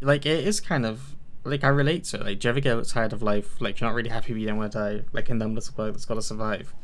like 0.00 0.26
it 0.26 0.46
is 0.46 0.60
kind 0.60 0.86
of 0.86 1.16
like 1.44 1.64
I 1.64 1.68
relate 1.68 2.04
to 2.04 2.18
it. 2.20 2.24
Like, 2.24 2.38
do 2.40 2.48
you 2.48 2.50
ever 2.50 2.60
get 2.60 2.84
tired 2.86 3.12
of 3.12 3.22
life? 3.22 3.60
Like 3.60 3.80
you're 3.80 3.88
not 3.88 3.96
really 3.96 4.10
happy, 4.10 4.32
but 4.32 4.40
you 4.40 4.46
don't 4.46 4.58
want 4.58 4.72
to 4.72 4.78
die. 4.78 5.04
Like 5.12 5.30
a 5.30 5.34
numb 5.34 5.54
little 5.54 5.74
boy 5.74 5.90
that's 5.90 6.04
got 6.04 6.14
to 6.14 6.22
survive. 6.22 6.74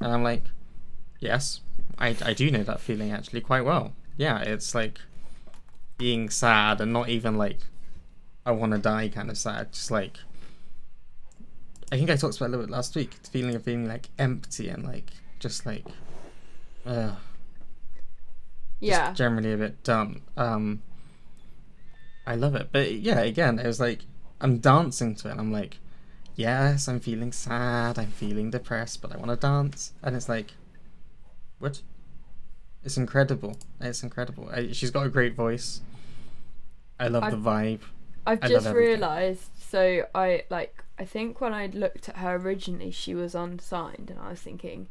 And 0.00 0.12
I'm 0.12 0.22
like, 0.22 0.44
yes, 1.20 1.60
I 1.98 2.16
I 2.24 2.32
do 2.34 2.50
know 2.50 2.62
that 2.62 2.80
feeling 2.80 3.12
actually 3.12 3.40
quite 3.40 3.64
well. 3.64 3.92
Yeah, 4.16 4.40
it's 4.40 4.74
like 4.74 5.00
being 5.98 6.30
sad 6.30 6.80
and 6.80 6.92
not 6.92 7.08
even 7.08 7.36
like 7.36 7.58
I 8.46 8.52
want 8.52 8.72
to 8.72 8.78
die 8.78 9.08
kind 9.08 9.30
of 9.30 9.36
sad. 9.36 9.72
Just 9.72 9.90
like 9.90 10.18
I 11.92 11.96
think 11.96 12.10
I 12.10 12.16
talked 12.16 12.36
about 12.36 12.48
a 12.48 12.50
little 12.50 12.66
bit 12.66 12.72
last 12.72 12.94
week. 12.94 13.22
The 13.22 13.30
feeling 13.30 13.54
of 13.54 13.64
being 13.64 13.86
like 13.86 14.08
empty 14.18 14.68
and 14.68 14.84
like 14.84 15.10
just 15.38 15.66
like 15.66 15.84
uh, 16.86 17.08
just 17.08 17.18
yeah, 18.80 19.12
generally 19.12 19.52
a 19.52 19.56
bit 19.56 19.82
dumb. 19.82 20.22
Um, 20.36 20.82
I 22.26 22.36
love 22.36 22.54
it, 22.54 22.68
but 22.72 22.92
yeah, 22.92 23.20
again, 23.20 23.58
it 23.58 23.66
was 23.66 23.80
like 23.80 24.00
I'm 24.40 24.58
dancing 24.58 25.14
to 25.16 25.28
it. 25.28 25.32
and 25.32 25.40
I'm 25.40 25.52
like, 25.52 25.78
yes, 26.40 26.88
I'm 26.88 27.00
feeling 27.00 27.32
sad. 27.32 27.98
I'm 27.98 28.12
feeling 28.24 28.50
depressed, 28.50 29.00
but 29.02 29.12
I 29.12 29.16
want 29.16 29.30
to 29.30 29.36
dance, 29.36 29.92
and 30.02 30.16
it's 30.16 30.28
like, 30.28 30.48
what? 31.58 31.82
It's 32.84 32.96
incredible. 32.96 33.56
It's 33.80 34.02
incredible. 34.02 34.48
I, 34.52 34.72
she's 34.72 34.90
got 34.90 35.04
a 35.06 35.10
great 35.10 35.34
voice. 35.34 35.82
I 36.98 37.08
love 37.08 37.24
I've- 37.24 37.36
the 37.36 37.42
vibe. 37.42 37.80
I've 38.26 38.44
I 38.44 38.48
just 38.48 38.68
realised. 38.68 39.48
So 39.70 40.04
I 40.14 40.44
like 40.50 40.74
I 40.98 41.04
think 41.06 41.40
when 41.40 41.54
I 41.54 41.66
looked 41.66 42.08
at 42.10 42.16
her 42.18 42.34
originally, 42.36 42.90
she 42.90 43.14
was 43.14 43.34
unsigned, 43.34 44.08
and 44.10 44.18
I 44.20 44.28
was 44.30 44.40
thinking, 44.40 44.88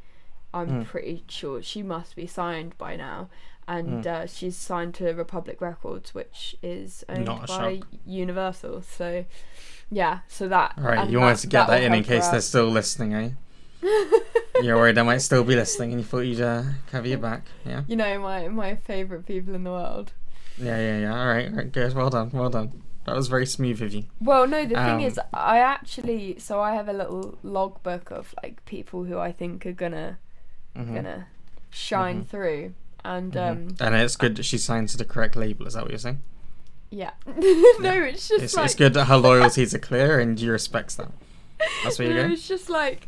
I'm 0.54 0.70
Mm. 0.84 0.86
pretty 0.86 1.24
sure 1.28 1.62
she 1.62 1.84
must 1.84 2.16
be 2.16 2.26
signed 2.28 2.76
by 2.78 2.96
now. 2.96 3.30
And 3.68 4.04
Mm. 4.04 4.08
uh, 4.08 4.26
she's 4.28 4.56
signed 4.58 4.96
to 4.96 5.06
Republic 5.14 5.62
Records, 5.62 6.16
which 6.16 6.56
is 6.64 7.04
owned 7.08 7.28
by. 7.48 7.82
Universal. 8.06 8.82
So 8.82 9.26
yeah, 9.92 10.20
so 10.28 10.48
that. 10.48 10.74
All 10.78 10.84
right, 10.84 11.10
you 11.10 11.20
wanted 11.20 11.38
to 11.40 11.48
get 11.48 11.68
will 11.68 11.74
that 11.76 11.84
in 11.84 11.94
in 11.94 12.04
case 12.04 12.28
they're 12.30 12.42
still 12.42 12.68
listening, 12.70 13.14
eh? 13.14 13.30
You're 14.62 14.76
worried 14.76 14.98
I 14.98 15.04
might 15.04 15.20
still 15.20 15.44
be 15.44 15.56
listening, 15.56 15.92
and 15.92 16.02
you 16.02 16.06
thought 16.06 16.20
you'd 16.22 16.42
uh, 16.42 16.64
cover 16.92 17.08
your 17.08 17.18
back, 17.18 17.44
yeah? 17.66 17.84
You 17.88 17.96
know 17.96 18.20
my 18.20 18.48
my 18.50 18.76
favorite 18.76 19.26
people 19.26 19.56
in 19.56 19.64
the 19.64 19.72
world. 19.72 20.12
Yeah, 20.58 20.78
yeah, 20.78 21.00
yeah. 21.00 21.20
All 21.20 21.28
right, 21.28 21.50
all 21.50 21.56
right, 21.56 21.72
good. 21.72 21.94
Well 21.96 22.10
done, 22.10 22.30
well 22.34 22.50
done. 22.50 22.84
That 23.06 23.16
was 23.16 23.28
very 23.30 23.46
smooth 23.46 23.82
of 23.82 23.94
you. 23.94 24.04
Well, 24.20 24.46
no, 24.48 24.66
the 24.66 24.76
Um, 24.76 24.86
thing 24.86 25.02
is, 25.08 25.20
I 25.34 25.60
actually 25.60 26.38
so 26.40 26.60
I 26.60 26.74
have 26.76 26.90
a 26.90 26.94
little 26.94 27.38
logbook 27.44 28.12
of 28.12 28.36
like 28.44 28.64
people 28.66 29.06
who 29.06 29.18
I 29.18 29.32
think 29.32 29.66
are 29.66 29.72
gonna 29.72 30.18
Mhm. 30.78 30.94
gonna 30.96 31.28
shine 31.70 32.24
Mhm. 32.24 32.28
through, 32.28 32.74
and 33.06 33.32
Mhm. 33.34 33.52
um 33.52 33.76
and 33.80 33.96
it's 33.96 34.18
good 34.18 34.36
that 34.36 34.44
she 34.44 34.58
signed 34.58 34.90
to 34.90 34.98
the 34.98 35.06
correct 35.06 35.36
label. 35.38 35.66
Is 35.66 35.74
that 35.76 35.84
what 35.84 35.92
you're 35.92 35.98
saying? 36.00 36.22
yeah, 36.92 37.12
no, 37.80 37.94
it's 38.04 38.28
just 38.28 38.44
It's, 38.44 38.56
like 38.56 38.66
it's 38.66 38.76
good 38.76 38.94
that 38.96 39.06
her 39.06 39.18
loyalties 39.30 39.74
are 39.76 39.80
clear 39.80 40.20
and 40.20 40.40
you 40.40 40.52
respect 40.52 40.98
that. 40.98 41.12
That's 41.84 42.00
where 42.00 42.08
you 42.08 42.14
no, 42.16 42.28
go? 42.28 42.34
It's 42.34 42.48
just 42.48 42.70
like. 42.70 43.08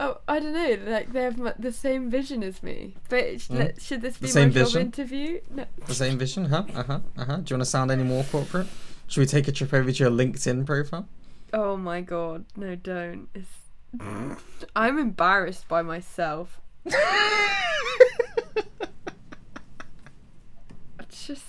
Oh, 0.00 0.18
I 0.28 0.38
don't 0.38 0.52
know. 0.52 0.78
Like 0.92 1.12
they 1.12 1.22
have 1.24 1.60
the 1.60 1.72
same 1.72 2.08
vision 2.08 2.44
as 2.44 2.62
me, 2.62 2.94
but 3.08 3.24
Mm. 3.24 3.80
should 3.84 4.00
this 4.00 4.16
The 4.18 4.26
be 4.26 4.30
same 4.30 4.48
my 4.50 4.62
job 4.62 4.76
interview? 4.76 5.40
No. 5.50 5.64
The 5.86 5.94
same 5.94 6.18
vision, 6.18 6.44
huh? 6.44 6.64
Uh 6.72 6.82
huh. 6.84 7.00
Uh 7.16 7.24
huh. 7.24 7.36
Do 7.38 7.50
you 7.50 7.56
want 7.56 7.62
to 7.62 7.64
sound 7.64 7.90
any 7.90 8.04
more 8.04 8.22
corporate? 8.24 8.68
Should 9.08 9.20
we 9.22 9.26
take 9.26 9.48
a 9.48 9.52
trip 9.52 9.74
over 9.74 9.90
to 9.90 9.98
your 9.98 10.10
LinkedIn 10.12 10.66
profile? 10.66 11.08
Oh 11.52 11.76
my 11.76 12.00
god, 12.00 12.44
no, 12.56 12.76
don't. 12.76 13.28
It's. 13.34 13.50
I'm 14.76 14.98
embarrassed 14.98 15.66
by 15.66 15.82
myself. 15.82 16.60
It's 21.00 21.26
just. 21.26 21.44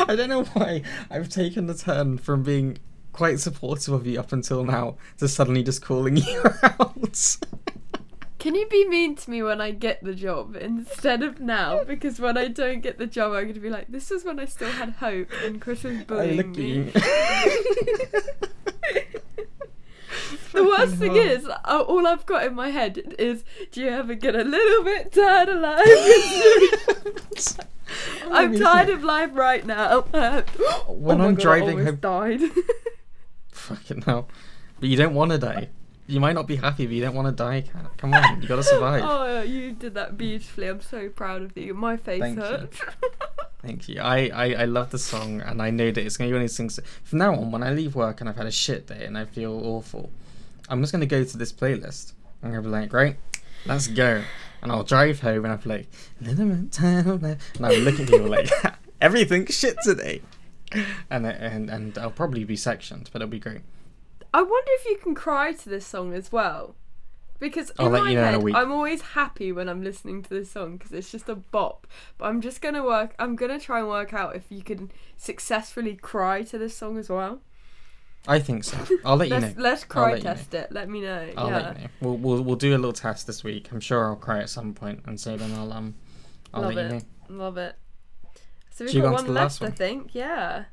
I 0.00 0.16
don't 0.16 0.28
know 0.28 0.44
why 0.44 0.82
I've 1.10 1.28
taken 1.28 1.66
the 1.66 1.74
turn 1.74 2.18
from 2.18 2.42
being 2.42 2.78
quite 3.12 3.40
supportive 3.40 3.94
of 3.94 4.06
you 4.06 4.20
up 4.20 4.32
until 4.32 4.64
now 4.64 4.96
to 5.18 5.28
suddenly 5.28 5.62
just 5.62 5.82
calling 5.82 6.16
you 6.18 6.42
out. 6.62 7.36
Can 8.38 8.54
you 8.54 8.68
be 8.68 8.86
mean 8.86 9.16
to 9.16 9.30
me 9.30 9.42
when 9.42 9.60
I 9.60 9.72
get 9.72 10.04
the 10.04 10.14
job 10.14 10.54
instead 10.54 11.22
of 11.22 11.40
now? 11.40 11.82
Because 11.82 12.20
when 12.20 12.36
I 12.36 12.48
don't 12.48 12.80
get 12.80 12.98
the 12.98 13.06
job, 13.06 13.32
I'm 13.32 13.44
going 13.44 13.54
to 13.54 13.60
be 13.60 13.70
like, 13.70 13.88
this 13.88 14.10
is 14.10 14.24
when 14.24 14.38
I 14.38 14.44
still 14.44 14.70
had 14.70 14.90
hope 14.90 15.28
and 15.42 15.60
Chris 15.60 15.82
was 15.82 16.04
bullying 16.04 16.52
me. 16.52 16.92
you. 20.56 20.64
The 20.64 20.68
worst 20.68 20.94
thing 20.96 21.14
hell. 21.14 21.24
is, 21.24 21.46
uh, 21.48 21.84
all 21.86 22.06
I've 22.06 22.26
got 22.26 22.44
in 22.44 22.54
my 22.54 22.70
head 22.70 23.14
is, 23.18 23.44
do 23.72 23.80
you 23.82 23.88
ever 23.88 24.14
get 24.14 24.34
a 24.34 24.42
little 24.44 24.84
bit 24.84 25.12
tired 25.12 25.48
of 25.48 25.60
life? 25.60 27.58
I'm 28.30 28.58
tired 28.58 28.88
of 28.90 29.04
life 29.04 29.30
right 29.34 29.64
now. 29.64 30.00
When 30.88 31.20
Oh 31.20 31.24
I'm 31.28 31.34
God, 31.34 31.40
driving 31.42 31.84
home- 31.84 31.96
died. 31.96 32.40
Fucking 33.52 34.02
hell. 34.02 34.28
But 34.80 34.88
you 34.88 34.96
don't 34.96 35.14
want 35.14 35.30
to 35.32 35.38
die. 35.38 35.68
You 36.08 36.20
might 36.20 36.34
not 36.34 36.46
be 36.46 36.56
happy, 36.56 36.86
but 36.86 36.94
you 36.94 37.02
don't 37.02 37.14
want 37.14 37.26
to 37.28 37.32
die. 37.42 37.64
Come 37.96 38.14
on, 38.14 38.40
you 38.40 38.46
gotta 38.46 38.62
survive. 38.62 39.02
oh, 39.04 39.42
you 39.42 39.72
did 39.72 39.94
that 39.94 40.16
beautifully. 40.16 40.68
I'm 40.68 40.80
so 40.80 41.08
proud 41.08 41.42
of 41.42 41.56
you. 41.56 41.74
My 41.74 41.96
face 41.96 42.20
Thank 42.20 42.36
you. 42.36 42.42
hurts. 42.44 42.80
Thank 43.62 43.88
you. 43.88 44.00
I, 44.00 44.30
I, 44.32 44.52
I 44.54 44.64
love 44.66 44.90
the 44.90 44.98
song, 45.00 45.40
and 45.40 45.60
I 45.60 45.70
know 45.70 45.90
that 45.90 45.98
it's 46.04 46.16
going 46.16 46.28
to 46.28 46.32
be 46.32 46.34
one 46.34 46.42
of 46.44 46.48
these 46.48 46.56
things. 46.56 46.78
From 47.02 47.18
now 47.18 47.34
on, 47.34 47.50
when 47.50 47.64
I 47.64 47.70
leave 47.70 47.96
work 47.96 48.20
and 48.20 48.28
I've 48.30 48.36
had 48.36 48.46
a 48.46 48.52
shit 48.52 48.86
day 48.86 49.04
and 49.04 49.18
I 49.18 49.24
feel 49.24 49.52
awful, 49.66 50.10
I'm 50.68 50.80
just 50.80 50.92
going 50.92 51.00
to 51.00 51.06
go 51.06 51.24
to 51.24 51.38
this 51.38 51.52
playlist. 51.52 52.12
I'm 52.42 52.50
going 52.50 52.62
to 52.62 52.68
be 52.68 52.72
like, 52.72 52.92
right, 52.92 53.16
let's 53.66 53.86
go. 53.86 54.22
And 54.62 54.72
I'll 54.72 54.84
drive 54.84 55.20
home 55.20 55.44
and 55.44 55.48
I'll 55.48 55.58
be 55.58 55.68
like, 55.68 56.70
time, 56.70 57.08
and 57.24 57.38
I'll 57.66 57.78
look 57.78 58.00
at 58.00 58.08
people 58.08 58.28
like, 58.28 58.50
everything's 59.00 59.54
shit 59.54 59.76
today. 59.84 60.22
And, 61.10 61.26
and 61.26 61.70
and 61.70 61.96
I'll 61.96 62.10
probably 62.10 62.44
be 62.44 62.56
sectioned, 62.56 63.10
but 63.12 63.22
it'll 63.22 63.30
be 63.30 63.38
great. 63.38 63.60
I 64.34 64.42
wonder 64.42 64.70
if 64.74 64.84
you 64.86 64.96
can 64.96 65.14
cry 65.14 65.52
to 65.52 65.68
this 65.68 65.86
song 65.86 66.12
as 66.12 66.32
well. 66.32 66.74
Because 67.38 67.70
I'll 67.78 67.94
in 67.94 68.04
my 68.04 68.10
you 68.10 68.16
know 68.16 68.24
head, 68.24 68.42
week. 68.42 68.54
I'm 68.54 68.72
always 68.72 69.02
happy 69.02 69.52
when 69.52 69.68
I'm 69.68 69.82
listening 69.82 70.22
to 70.22 70.30
this 70.30 70.50
song 70.50 70.76
because 70.76 70.92
it's 70.92 71.12
just 71.12 71.28
a 71.28 71.34
bop. 71.34 71.86
But 72.18 72.26
I'm 72.26 72.40
just 72.40 72.62
gonna 72.62 72.82
work. 72.82 73.14
I'm 73.18 73.36
gonna 73.36 73.60
try 73.60 73.78
and 73.78 73.88
work 73.88 74.14
out 74.14 74.34
if 74.34 74.44
you 74.50 74.62
can 74.62 74.90
successfully 75.16 75.96
cry 75.96 76.42
to 76.44 76.58
this 76.58 76.76
song 76.76 76.96
as 76.98 77.08
well. 77.08 77.40
I 78.28 78.38
think 78.40 78.64
so. 78.64 78.76
I'll 79.04 79.16
let 79.16 79.28
you 79.28 79.38
know. 79.38 79.52
Let's 79.56 79.84
cry 79.84 80.10
let 80.12 80.18
you 80.18 80.24
know. 80.24 80.34
test 80.34 80.54
it. 80.54 80.72
Let 80.72 80.88
me 80.88 81.00
know. 81.00 81.28
I'll 81.36 81.48
yeah, 81.48 81.56
let 81.56 81.76
you 81.76 81.82
know. 81.84 81.88
We'll, 82.00 82.16
we'll 82.16 82.42
we'll 82.42 82.56
do 82.56 82.70
a 82.74 82.78
little 82.78 82.92
test 82.92 83.26
this 83.26 83.44
week. 83.44 83.68
I'm 83.72 83.80
sure 83.80 84.04
I'll 84.06 84.16
cry 84.16 84.40
at 84.40 84.50
some 84.50 84.74
point, 84.74 85.02
and 85.06 85.18
so 85.20 85.36
then 85.36 85.52
I'll 85.52 85.72
um 85.72 85.94
I'll 86.52 86.62
Love 86.62 86.74
let 86.74 86.90
you 86.90 86.96
it. 86.96 87.04
know. 87.30 87.36
love 87.44 87.56
it. 87.56 87.76
So 88.70 88.84
we've 88.84 89.00
got 89.02 89.12
one 89.14 89.32
left, 89.32 89.62
I 89.62 89.70
think. 89.70 90.14
Yeah. 90.14 90.64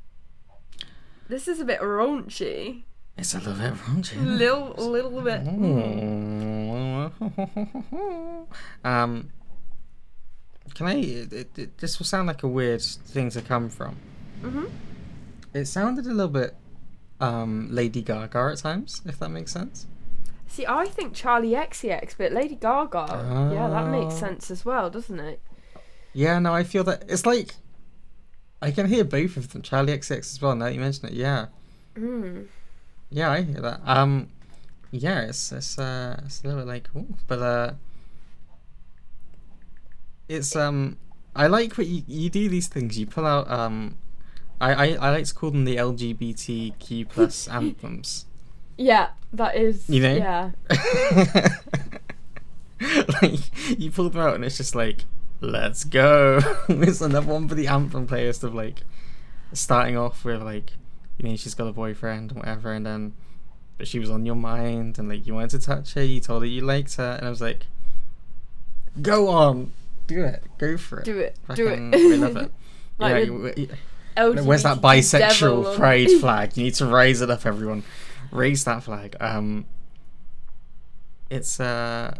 This 1.28 1.48
is 1.48 1.58
a 1.60 1.64
bit 1.64 1.80
raunchy. 1.80 2.82
It's 3.16 3.32
a 3.34 3.38
little 3.38 3.54
bit 3.54 3.72
raunchy. 3.74 4.22
Little 4.24 4.74
little 4.76 5.20
bit. 5.22 5.44
Mm. 5.44 7.12
um, 8.84 9.30
can 10.74 10.86
I? 10.86 10.94
It, 10.96 11.32
it- 11.58 11.78
this 11.78 11.98
will 11.98 12.06
sound 12.06 12.26
like 12.26 12.42
a 12.42 12.48
weird 12.48 12.82
thing 12.82 13.30
to 13.30 13.40
come 13.42 13.68
from. 13.70 13.96
Mhm. 14.42 14.70
It 15.54 15.66
sounded 15.66 16.06
a 16.06 16.12
little 16.12 16.28
bit 16.32 16.56
um 17.20 17.68
Lady 17.70 18.02
Gaga 18.02 18.50
at 18.52 18.58
times, 18.58 19.02
if 19.06 19.18
that 19.18 19.28
makes 19.30 19.52
sense. 19.52 19.86
See, 20.46 20.66
I 20.66 20.86
think 20.86 21.14
Charli 21.14 21.56
XCX, 21.56 22.14
but 22.16 22.32
Lady 22.32 22.54
Gaga. 22.54 23.50
Yeah, 23.52 23.68
that 23.68 23.88
makes 23.90 24.14
Oh. 24.14 24.18
sense 24.18 24.50
as 24.50 24.64
well, 24.64 24.88
doesn't 24.90 25.18
it? 25.18 25.40
Yeah, 26.12 26.38
no, 26.38 26.54
I 26.54 26.62
feel 26.64 26.84
that 26.84 27.04
it's 27.08 27.26
like 27.26 27.54
I 28.62 28.70
can 28.70 28.86
hear 28.86 29.04
both 29.04 29.36
of 29.36 29.52
them, 29.52 29.62
Charli 29.62 29.90
XCX 29.90 30.34
as 30.34 30.40
well. 30.42 30.54
Now 30.54 30.66
that 30.66 30.74
you 30.74 30.80
mention 30.80 31.06
it, 31.08 31.12
yeah, 31.14 31.46
Mm. 31.96 32.46
yeah, 33.10 33.30
I 33.30 33.42
hear 33.42 33.60
that. 33.60 33.80
Um, 33.84 34.28
yeah, 34.90 35.22
it's 35.22 35.50
it's 35.52 35.78
uh 35.78 36.20
it's 36.24 36.42
a 36.42 36.46
little 36.46 36.60
bit 36.62 36.68
like, 36.68 36.88
ooh, 36.96 37.14
but 37.26 37.40
uh, 37.40 37.72
it's 40.28 40.56
um, 40.56 40.96
I 41.36 41.46
like 41.46 41.76
what 41.76 41.86
you 41.86 42.02
you 42.06 42.30
do 42.30 42.48
these 42.48 42.68
things. 42.68 42.98
You 42.98 43.06
pull 43.06 43.26
out 43.26 43.50
um, 43.50 43.96
I 44.72 44.72
I, 44.72 44.86
I 44.94 45.10
like 45.10 45.24
to 45.26 45.34
call 45.34 45.50
them 45.50 45.64
the 45.64 45.76
LGBTQ 45.76 47.08
plus 47.08 47.48
anthems. 47.58 48.26
Yeah, 48.76 49.08
that 49.32 49.56
is. 49.56 49.88
You 49.88 50.02
know? 50.02 50.14
Yeah. 50.16 50.50
like 53.22 53.40
you 53.78 53.90
pull 53.90 54.10
them 54.10 54.20
out 54.20 54.34
and 54.34 54.44
it's 54.44 54.56
just 54.56 54.74
like 54.74 55.04
let's 55.40 55.84
go 55.84 56.40
it's 56.68 57.00
another 57.00 57.26
one 57.26 57.48
for 57.48 57.54
the 57.54 57.66
anthem 57.66 58.06
playlist 58.06 58.42
of 58.42 58.54
like 58.54 58.82
starting 59.52 59.96
off 59.96 60.24
with 60.24 60.42
like 60.42 60.72
you 61.18 61.28
know 61.28 61.36
she's 61.36 61.54
got 61.54 61.66
a 61.66 61.72
boyfriend 61.72 62.30
and 62.32 62.40
whatever 62.40 62.72
and 62.72 62.84
then 62.84 63.12
but 63.78 63.86
she 63.86 63.98
was 63.98 64.10
on 64.10 64.26
your 64.26 64.34
mind 64.34 64.98
and 64.98 65.08
like 65.08 65.26
you 65.26 65.34
wanted 65.34 65.50
to 65.50 65.58
touch 65.58 65.94
her 65.94 66.02
you 66.02 66.20
told 66.20 66.42
her 66.42 66.46
you 66.48 66.60
liked 66.62 66.94
her 66.96 67.12
and 67.18 67.26
i 67.26 67.30
was 67.30 67.40
like 67.40 67.66
go 69.00 69.28
on 69.28 69.72
do 70.06 70.22
it 70.24 70.42
go 70.58 70.76
for 70.76 70.98
it 71.00 71.04
Do 71.04 71.18
it. 71.18 71.36
Do 71.54 71.68
it. 71.68 71.78
we 71.92 72.16
love 72.16 72.36
it 72.36 72.52
Like 72.98 73.28
yeah, 73.56 73.66
LGBT 74.16 74.44
Where's 74.44 74.62
that 74.62 74.78
bisexual 74.80 75.66
on- 75.70 75.76
pride 75.76 76.10
flag? 76.20 76.56
You 76.56 76.64
need 76.64 76.74
to 76.74 76.86
raise 76.86 77.20
it 77.20 77.30
up, 77.30 77.44
everyone. 77.46 77.82
Raise 78.30 78.64
that 78.64 78.82
flag. 78.82 79.16
Um, 79.20 79.66
it's 81.30 81.58
uh, 81.60 82.16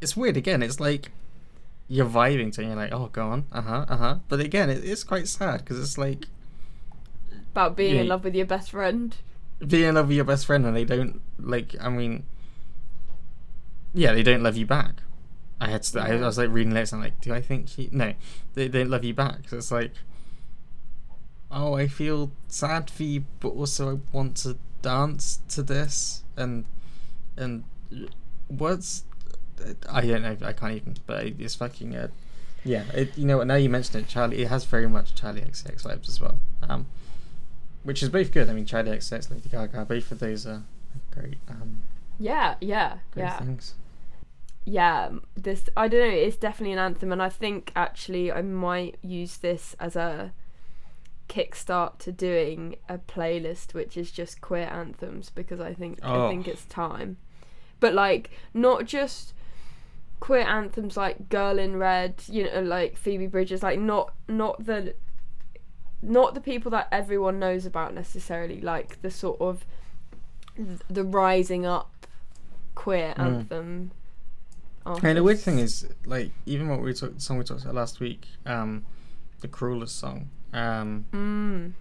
it's 0.00 0.16
weird. 0.16 0.36
Again, 0.36 0.62
it's 0.62 0.80
like 0.80 1.10
you're 1.88 2.06
vibing 2.06 2.52
to, 2.54 2.60
it, 2.60 2.64
and 2.64 2.66
you're 2.68 2.76
like, 2.76 2.92
oh, 2.92 3.08
go 3.12 3.28
on, 3.28 3.46
uh 3.52 3.60
huh, 3.62 3.84
uh 3.88 3.96
huh. 3.96 4.16
But 4.28 4.40
again, 4.40 4.70
it, 4.70 4.84
it's 4.84 5.04
quite 5.04 5.28
sad 5.28 5.60
because 5.60 5.78
it's 5.80 5.98
like 5.98 6.26
About 7.52 7.76
being 7.76 7.96
in 7.96 8.08
love 8.08 8.24
with 8.24 8.34
your 8.34 8.46
best 8.46 8.70
friend. 8.70 9.14
being 9.66 9.88
in 9.90 9.94
love 9.94 10.08
with 10.08 10.16
your 10.16 10.24
best 10.24 10.46
friend, 10.46 10.64
and 10.66 10.76
they 10.76 10.84
don't 10.84 11.20
like. 11.38 11.74
I 11.80 11.88
mean, 11.88 12.24
yeah, 13.92 14.12
they 14.12 14.22
don't 14.22 14.42
love 14.42 14.56
you 14.56 14.66
back. 14.66 14.94
I 15.60 15.68
had 15.70 15.82
to, 15.84 16.00
I, 16.00 16.08
I 16.08 16.16
was 16.20 16.36
like 16.36 16.50
reading 16.50 16.72
lyrics 16.74 16.92
and 16.92 17.00
I'm 17.00 17.04
like, 17.06 17.20
do 17.20 17.32
I 17.32 17.40
think 17.40 17.68
she? 17.68 17.88
No, 17.92 18.12
they 18.54 18.68
don't 18.68 18.90
love 18.90 19.04
you 19.04 19.14
back. 19.14 19.48
So 19.48 19.56
it's 19.56 19.70
like, 19.70 19.92
oh, 21.54 21.74
I 21.74 21.86
feel 21.86 22.30
sad 22.48 22.90
for 22.90 23.04
you, 23.04 23.24
but 23.40 23.50
also 23.50 23.96
I 23.96 23.98
want 24.12 24.36
to 24.38 24.56
dance 24.82 25.40
to 25.48 25.62
this 25.62 26.22
and 26.36 26.64
and 27.36 27.64
what's 28.48 29.04
I 29.88 30.00
don't 30.02 30.22
know. 30.22 30.36
I 30.42 30.52
can't 30.52 30.74
even. 30.74 30.96
But 31.06 31.24
it's 31.26 31.54
fucking. 31.54 31.94
Uh, 31.96 32.08
yeah, 32.64 32.84
it, 32.92 33.16
you 33.16 33.26
know 33.26 33.38
what? 33.38 33.46
Now 33.46 33.56
you 33.56 33.68
mention 33.68 34.00
it, 34.00 34.08
Charlie. 34.08 34.42
It 34.42 34.48
has 34.48 34.64
very 34.64 34.88
much 34.88 35.14
Charli 35.14 35.46
XCX 35.48 35.82
vibes 35.82 36.08
as 36.08 36.20
well. 36.20 36.38
Um, 36.62 36.86
which 37.82 38.02
is 38.02 38.08
both 38.08 38.32
good. 38.32 38.48
I 38.48 38.52
mean, 38.54 38.64
Charli 38.66 38.88
XCX, 38.96 39.30
Lady 39.30 39.48
Gaga, 39.48 39.84
both 39.84 40.10
of 40.10 40.18
those 40.18 40.46
are 40.46 40.62
great. 41.10 41.36
Um, 41.48 41.80
Yeah, 42.18 42.54
yeah, 42.60 42.98
great 43.12 43.24
yeah. 43.24 43.38
things. 43.38 43.74
yeah 44.64 45.10
this 45.36 45.64
i 45.76 45.86
don't 45.88 46.00
know 46.00 46.16
it's 46.16 46.36
definitely 46.38 46.72
an 46.72 46.78
anthem 46.78 47.12
and 47.12 47.22
i 47.22 47.28
think 47.28 47.70
actually 47.76 48.32
i 48.32 48.40
might 48.40 48.96
use 49.02 49.36
this 49.38 49.76
as 49.78 49.94
a 49.94 50.32
kickstart 51.28 51.98
to 51.98 52.12
doing 52.12 52.76
a 52.88 52.98
playlist 52.98 53.72
which 53.74 53.96
is 53.96 54.10
just 54.10 54.40
queer 54.40 54.68
anthems 54.70 55.30
because 55.30 55.60
i 55.60 55.72
think 55.72 55.98
Oh. 56.02 56.26
i 56.26 56.30
think 56.30 56.46
it's 56.46 56.64
time 56.66 57.16
but 57.80 57.94
like 57.94 58.30
not 58.52 58.84
just 58.84 59.32
queer 60.20 60.40
anthems 60.42 60.96
like 60.96 61.28
girl 61.28 61.58
in 61.58 61.76
red 61.76 62.14
you 62.28 62.44
know 62.44 62.60
like 62.62 62.96
phoebe 62.96 63.26
bridgers 63.26 63.62
like 63.62 63.78
not 63.78 64.12
not 64.28 64.64
the 64.64 64.94
not 66.02 66.34
the 66.34 66.40
people 66.40 66.70
that 66.70 66.88
everyone 66.92 67.38
knows 67.38 67.64
about 67.64 67.94
necessarily 67.94 68.60
like 68.60 69.00
the 69.02 69.10
sort 69.10 69.40
of 69.40 69.64
the 70.88 71.04
rising 71.04 71.64
up 71.66 72.06
queer 72.74 73.14
Mm. 73.16 73.20
anthem 73.24 73.90
And 74.86 75.16
the 75.16 75.22
weird 75.22 75.38
thing 75.40 75.58
is, 75.60 75.88
like, 76.04 76.30
even 76.44 76.68
what 76.68 76.82
we 76.82 76.92
talked, 76.92 77.22
song 77.22 77.38
we 77.38 77.44
talked 77.44 77.62
about 77.62 77.74
last 77.74 78.00
week, 78.00 78.26
um, 78.44 78.84
the 79.40 79.48
cruelest 79.48 79.98
song, 79.98 80.28
um, 80.54 81.04
Mm, 81.12 81.72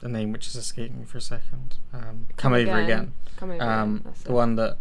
the 0.00 0.08
name 0.08 0.32
which 0.32 0.46
is 0.46 0.54
escaping 0.56 1.00
me 1.00 1.04
for 1.04 1.18
a 1.18 1.20
second, 1.20 1.76
um, 1.92 2.26
come, 2.36 2.52
Come 2.52 2.52
over 2.54 2.60
Again. 2.62 2.84
again. 2.84 3.12
come 3.36 3.50
over. 3.50 3.62
Um, 3.62 4.02
that's 4.04 4.22
the 4.22 4.30
it. 4.30 4.34
one 4.34 4.54
that 4.56 4.76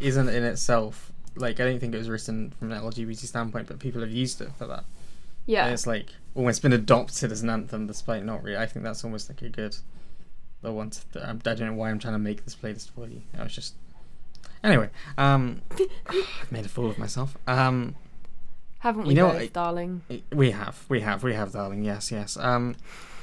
isn't 0.00 0.28
in 0.28 0.44
itself 0.44 1.10
like 1.36 1.60
I 1.60 1.64
don't 1.64 1.78
think 1.80 1.94
it 1.94 1.98
was 1.98 2.08
written 2.08 2.50
from 2.58 2.72
an 2.72 2.80
LGBT 2.82 3.18
standpoint, 3.18 3.68
but 3.68 3.78
people 3.78 4.00
have 4.00 4.10
used 4.10 4.40
it 4.40 4.50
for 4.58 4.66
that. 4.66 4.84
Yeah. 5.44 5.64
And 5.66 5.74
it's 5.74 5.86
like 5.86 6.08
almost 6.34 6.62
been 6.62 6.72
adopted 6.72 7.30
as 7.30 7.42
an 7.42 7.50
anthem, 7.50 7.86
despite 7.86 8.24
not 8.24 8.42
really. 8.42 8.56
I 8.56 8.66
think 8.66 8.84
that's 8.84 9.04
almost 9.04 9.28
like 9.28 9.42
a 9.42 9.48
good 9.50 9.76
the 10.62 10.72
one. 10.72 10.90
To, 11.12 11.28
I 11.28 11.32
don't 11.54 11.60
know 11.60 11.74
why 11.74 11.90
I'm 11.90 11.98
trying 11.98 12.14
to 12.14 12.18
make 12.18 12.44
this 12.44 12.54
playlist 12.56 12.90
for 12.90 13.06
you. 13.06 13.20
I 13.38 13.42
was 13.42 13.54
just 13.54 13.74
anyway. 14.64 14.88
Um, 15.18 15.60
I've 16.08 16.26
made 16.50 16.64
a 16.64 16.68
fool 16.70 16.88
of 16.90 16.98
myself. 16.98 17.36
Um, 17.46 17.94
Haven't 18.86 19.02
we 19.08 19.14
you 19.14 19.16
know 19.16 19.30
both, 19.32 19.40
what, 19.40 19.52
darling? 19.52 20.02
we 20.32 20.52
have, 20.52 20.84
we 20.88 21.00
have, 21.00 21.24
we 21.24 21.34
have, 21.34 21.50
darling. 21.50 21.82
Yes, 21.82 22.12
yes. 22.12 22.36
Um, 22.36 22.76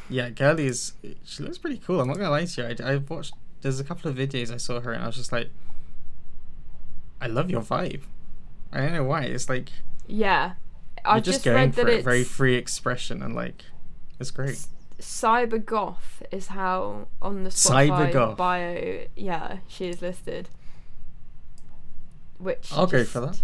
yeah, 0.09 0.29
Girlie 0.29 0.67
is. 0.67 0.91
She 1.23 1.41
looks 1.41 1.57
pretty 1.57 1.77
cool. 1.77 2.01
I'm 2.01 2.07
not 2.09 2.17
gonna 2.17 2.29
lie 2.29 2.43
to 2.43 2.61
you. 2.61 2.67
I, 2.85 2.91
I've 2.91 3.09
watched. 3.09 3.33
There's 3.61 3.79
a 3.79 3.85
couple 3.85 4.11
of 4.11 4.17
videos 4.17 4.51
I 4.53 4.57
saw 4.57 4.81
her, 4.81 4.91
and 4.91 5.01
I 5.01 5.07
was 5.07 5.15
just 5.15 5.31
like, 5.31 5.49
I 7.21 7.27
love 7.27 7.49
your 7.49 7.61
vibe. 7.61 8.01
I 8.73 8.81
don't 8.81 8.91
know 8.91 9.05
why. 9.05 9.21
It's 9.21 9.47
like 9.47 9.69
Yeah. 10.05 10.55
I 11.05 11.21
just, 11.21 11.35
just 11.37 11.45
going 11.45 11.55
read 11.57 11.75
for 11.75 11.85
that 11.85 11.91
it. 11.91 11.95
it's 11.95 12.03
Very 12.03 12.23
free 12.25 12.55
expression 12.55 13.21
and 13.23 13.33
like, 13.33 13.63
it's 14.19 14.31
great. 14.31 14.65
cyber 14.99 15.63
goth 15.63 16.23
is 16.31 16.47
how 16.47 17.07
on 17.21 17.43
the 17.45 17.49
Spotify 17.49 18.35
bio, 18.35 19.05
yeah, 19.15 19.59
she 19.69 19.87
is 19.87 20.01
listed. 20.01 20.49
Which 22.37 22.69
I'll 22.73 22.87
go 22.87 23.05
for 23.05 23.27
just- 23.27 23.43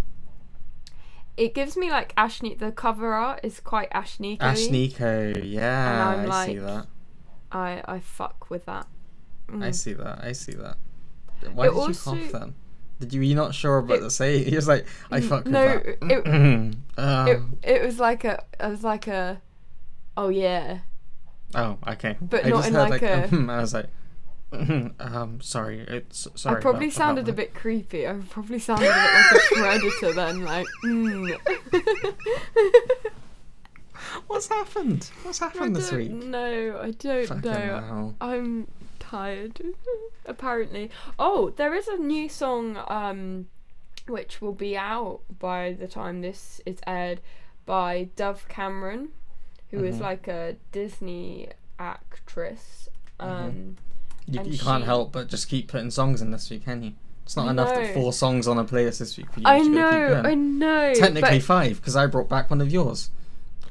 It 1.39 1.53
gives 1.55 1.77
me 1.77 1.89
like 1.89 2.13
Ashni. 2.15 2.57
The 2.59 2.71
cover 2.71 3.13
art 3.13 3.39
is 3.43 3.59
quite 3.61 3.89
Ashni. 3.91 4.37
Ash 4.41 4.67
Nico, 4.69 5.33
yeah, 5.41 6.09
I'm 6.09 6.29
I 6.31 6.45
see 6.45 6.57
that. 6.57 6.85
I 7.51 7.81
I 7.85 7.99
fuck 7.99 8.49
with 8.49 8.65
that. 8.65 8.87
I 9.47 9.53
Mm. 9.53 9.75
see 9.75 9.93
that. 9.93 10.19
I 10.23 10.33
see 10.33 10.51
that. 10.53 10.77
Why 11.53 11.67
It 11.67 11.73
did 11.73 11.87
you 11.87 11.95
cough 11.95 12.31
then? 12.33 12.55
Did 12.99 13.13
you? 13.13 13.21
Were 13.21 13.23
you 13.23 13.35
not 13.35 13.55
sure 13.55 13.77
about 13.77 13.97
It- 13.99 14.01
the 14.01 14.11
say? 14.11 14.43
He 14.49 14.55
was 14.55 14.67
like, 14.67 14.85
I 15.09 15.21
Mm, 15.21 15.29
fuck 15.29 15.43
with 15.45 15.53
no, 15.53 15.65
that. 15.65 15.85
it- 16.13 16.75
Um, 16.97 17.27
It 17.63 17.75
it 17.75 17.81
was 17.85 17.97
like 17.99 18.25
a 18.25 18.43
it 18.59 18.67
was 18.69 18.83
like 18.83 19.07
a, 19.07 19.41
oh 20.17 20.27
yeah. 20.29 20.79
oh, 21.55 21.77
okay. 21.87 22.17
but 22.21 22.45
I 22.45 22.49
not 22.49 22.57
just 22.57 22.67
in 22.67 22.73
like 22.75 22.89
like, 22.91 23.01
a- 23.03 23.27
"Mhm," 23.31 23.49
I 23.57 23.61
was 23.61 23.73
like, 23.73 23.85
"Mhm, 23.85 23.89
um, 24.99 25.39
sorry, 25.41 25.81
it's 25.87 26.27
sorry. 26.35 26.57
I 26.57 26.59
probably 26.61 26.85
about- 26.87 26.95
sounded 26.95 27.21
about 27.25 27.33
a 27.33 27.35
bit 27.35 27.53
creepy. 27.53 28.07
I 28.07 28.13
probably 28.29 28.59
sounded 28.59 28.87
a 28.89 28.93
bit 28.93 29.57
like 29.61 29.81
a 29.81 29.87
predator 29.89 30.13
then, 30.13 30.43
like. 30.43 30.65
Mm. 30.83 31.37
What's 34.27 34.47
happened? 34.47 35.09
What's 35.23 35.41
I 35.41 35.45
happened 35.49 35.75
this 35.75 35.91
week? 35.91 36.11
know. 36.11 36.79
I 36.81 36.91
don't 36.91 37.27
Fucking 37.27 37.41
know. 37.51 37.81
hell. 37.87 38.15
I'm 38.21 38.67
tired. 38.99 39.61
Apparently. 40.25 40.89
Oh, 41.17 41.51
there 41.55 41.73
is 41.73 41.87
a 41.87 41.97
new 41.97 42.29
song 42.29 42.77
um 42.87 43.47
which 44.07 44.41
will 44.41 44.53
be 44.53 44.75
out 44.75 45.19
by 45.37 45.73
the 45.79 45.87
time 45.87 46.21
this 46.21 46.59
is 46.65 46.79
aired 46.87 47.21
by 47.67 48.09
Dove 48.15 48.47
Cameron, 48.49 49.09
who 49.69 49.83
is 49.83 49.97
Mhm. 49.97 50.01
like 50.01 50.27
a 50.27 50.55
Disney 50.71 51.49
actress. 51.77 52.89
Um 53.19 53.51
Mhm. 53.51 53.75
You, 54.31 54.41
you 54.43 54.57
can't 54.59 54.83
she- 54.83 54.85
help 54.85 55.11
but 55.11 55.27
just 55.27 55.47
keep 55.49 55.67
putting 55.67 55.91
songs 55.91 56.21
in 56.21 56.31
this 56.31 56.49
week, 56.49 56.65
can 56.65 56.83
you? 56.83 56.93
It's 57.23 57.35
not 57.37 57.47
I 57.47 57.51
enough 57.51 57.69
know. 57.69 57.83
that 57.83 57.93
four 57.93 58.11
songs 58.11 58.47
on 58.47 58.57
a 58.57 58.65
playlist 58.65 58.97
this 58.99 59.15
week 59.17 59.31
for 59.31 59.39
you. 59.39 59.45
I 59.45 59.59
know, 59.59 60.21
going. 60.21 60.25
I 60.25 60.33
know. 60.33 60.93
Technically 60.95 61.37
but 61.37 61.43
five, 61.43 61.75
because 61.77 61.95
I 61.95 62.07
brought 62.07 62.27
back 62.27 62.49
one 62.49 62.59
of 62.59 62.71
yours. 62.71 63.11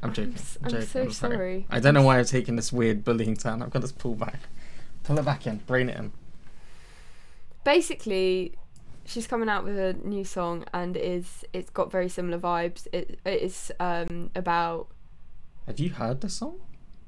I'm 0.01 0.13
joking. 0.13 0.35
I'm, 0.61 0.65
I'm 0.65 0.71
joking. 0.71 0.87
so 0.87 1.01
I'm 1.01 1.11
sorry. 1.11 1.35
sorry. 1.35 1.67
I 1.69 1.79
don't 1.81 1.93
know 1.93 2.01
why 2.03 2.19
I've 2.19 2.27
taken 2.27 2.55
this 2.55 2.71
weird 2.71 3.03
bullying 3.03 3.35
turn. 3.35 3.61
I've 3.61 3.69
got 3.71 3.83
to 3.85 3.93
pull 3.93 4.15
back. 4.15 4.39
Pull 5.03 5.19
it 5.19 5.25
back 5.25 5.45
in. 5.45 5.57
Brain 5.67 5.89
it 5.89 5.97
in. 5.97 6.13
basically 7.63 8.53
she's 9.05 9.27
coming 9.27 9.49
out 9.49 9.63
with 9.63 9.77
a 9.77 9.93
new 10.07 10.23
song 10.23 10.63
and 10.73 10.95
it 10.95 11.03
is 11.03 11.43
it's 11.51 11.69
got 11.69 11.91
very 11.91 12.07
similar 12.09 12.39
vibes. 12.39 12.87
It 12.93 13.19
it 13.25 13.41
is 13.41 13.71
um 13.79 14.29
about 14.35 14.87
Have 15.67 15.79
you 15.79 15.89
heard 15.89 16.21
the 16.21 16.29
song? 16.29 16.59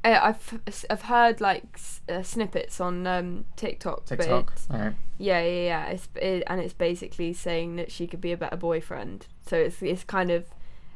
Uh, 0.03 0.19
I've 0.21 0.59
I've 0.89 1.01
heard 1.03 1.41
like 1.41 1.79
uh, 2.09 2.23
snippets 2.23 2.79
on 2.81 3.05
um, 3.05 3.45
TikTok. 3.55 4.05
TikTok. 4.05 4.51
it's- 4.53 4.67
Alright. 4.71 4.95
yeah, 5.19 5.41
yeah, 5.43 5.63
yeah. 5.63 5.85
It's 5.87 6.07
it, 6.15 6.43
and 6.47 6.59
it's 6.59 6.73
basically 6.73 7.33
saying 7.33 7.75
that 7.75 7.91
she 7.91 8.07
could 8.07 8.21
be 8.21 8.31
a 8.31 8.37
better 8.37 8.57
boyfriend. 8.57 9.27
So 9.45 9.57
it's 9.57 9.81
it's 9.83 10.03
kind 10.03 10.31
of 10.31 10.45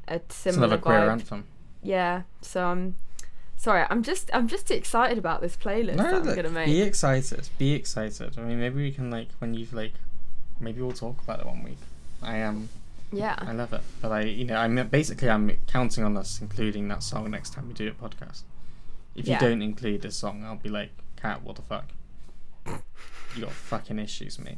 a 0.07 0.15
It's 0.15 0.35
similar 0.35 0.65
another 0.67 0.81
queer 0.81 0.99
vibe. 1.01 1.11
anthem. 1.11 1.43
Yeah. 1.83 2.23
So 2.41 2.65
I'm 2.65 2.95
sorry. 3.57 3.85
I'm 3.91 4.01
just 4.01 4.31
I'm 4.33 4.47
just 4.47 4.71
excited 4.71 5.19
about 5.19 5.41
this 5.41 5.55
playlist 5.55 5.97
that 5.97 6.13
I'm 6.13 6.35
gonna 6.35 6.49
make. 6.49 6.65
Be 6.65 6.81
excited. 6.81 7.47
Be 7.59 7.73
excited. 7.73 8.39
I 8.39 8.41
mean, 8.41 8.59
maybe 8.59 8.81
we 8.81 8.91
can 8.91 9.11
like 9.11 9.27
when 9.37 9.53
you've 9.53 9.73
like, 9.73 9.93
maybe 10.59 10.81
we'll 10.81 10.93
talk 10.93 11.21
about 11.21 11.41
it 11.41 11.45
one 11.45 11.63
week. 11.63 11.77
I 12.23 12.37
am. 12.37 12.69
I 13.13 13.17
Yeah. 13.17 13.35
I 13.37 13.51
love 13.51 13.71
it. 13.71 13.81
But 14.01 14.11
I, 14.11 14.21
you 14.21 14.45
know, 14.45 14.55
I'm 14.55 14.87
basically 14.87 15.29
I'm 15.29 15.55
counting 15.67 16.03
on 16.03 16.17
us 16.17 16.41
including 16.41 16.87
that 16.87 17.03
song 17.03 17.29
next 17.29 17.53
time 17.53 17.67
we 17.67 17.73
do 17.75 17.87
a 17.87 17.91
podcast. 17.91 18.41
If 19.15 19.27
Yeah. 19.27 19.35
you 19.41 19.49
don't 19.49 19.61
include 19.61 20.01
this 20.01 20.17
song, 20.17 20.43
I'll 20.43 20.55
be 20.57 20.69
like, 20.69 20.91
Kat, 21.15 21.41
what 21.43 21.55
the 21.55 21.61
fuck? 21.61 21.85
You 23.35 23.41
got 23.41 23.51
fucking 23.51 23.99
issues, 23.99 24.37
mate. 24.39 24.57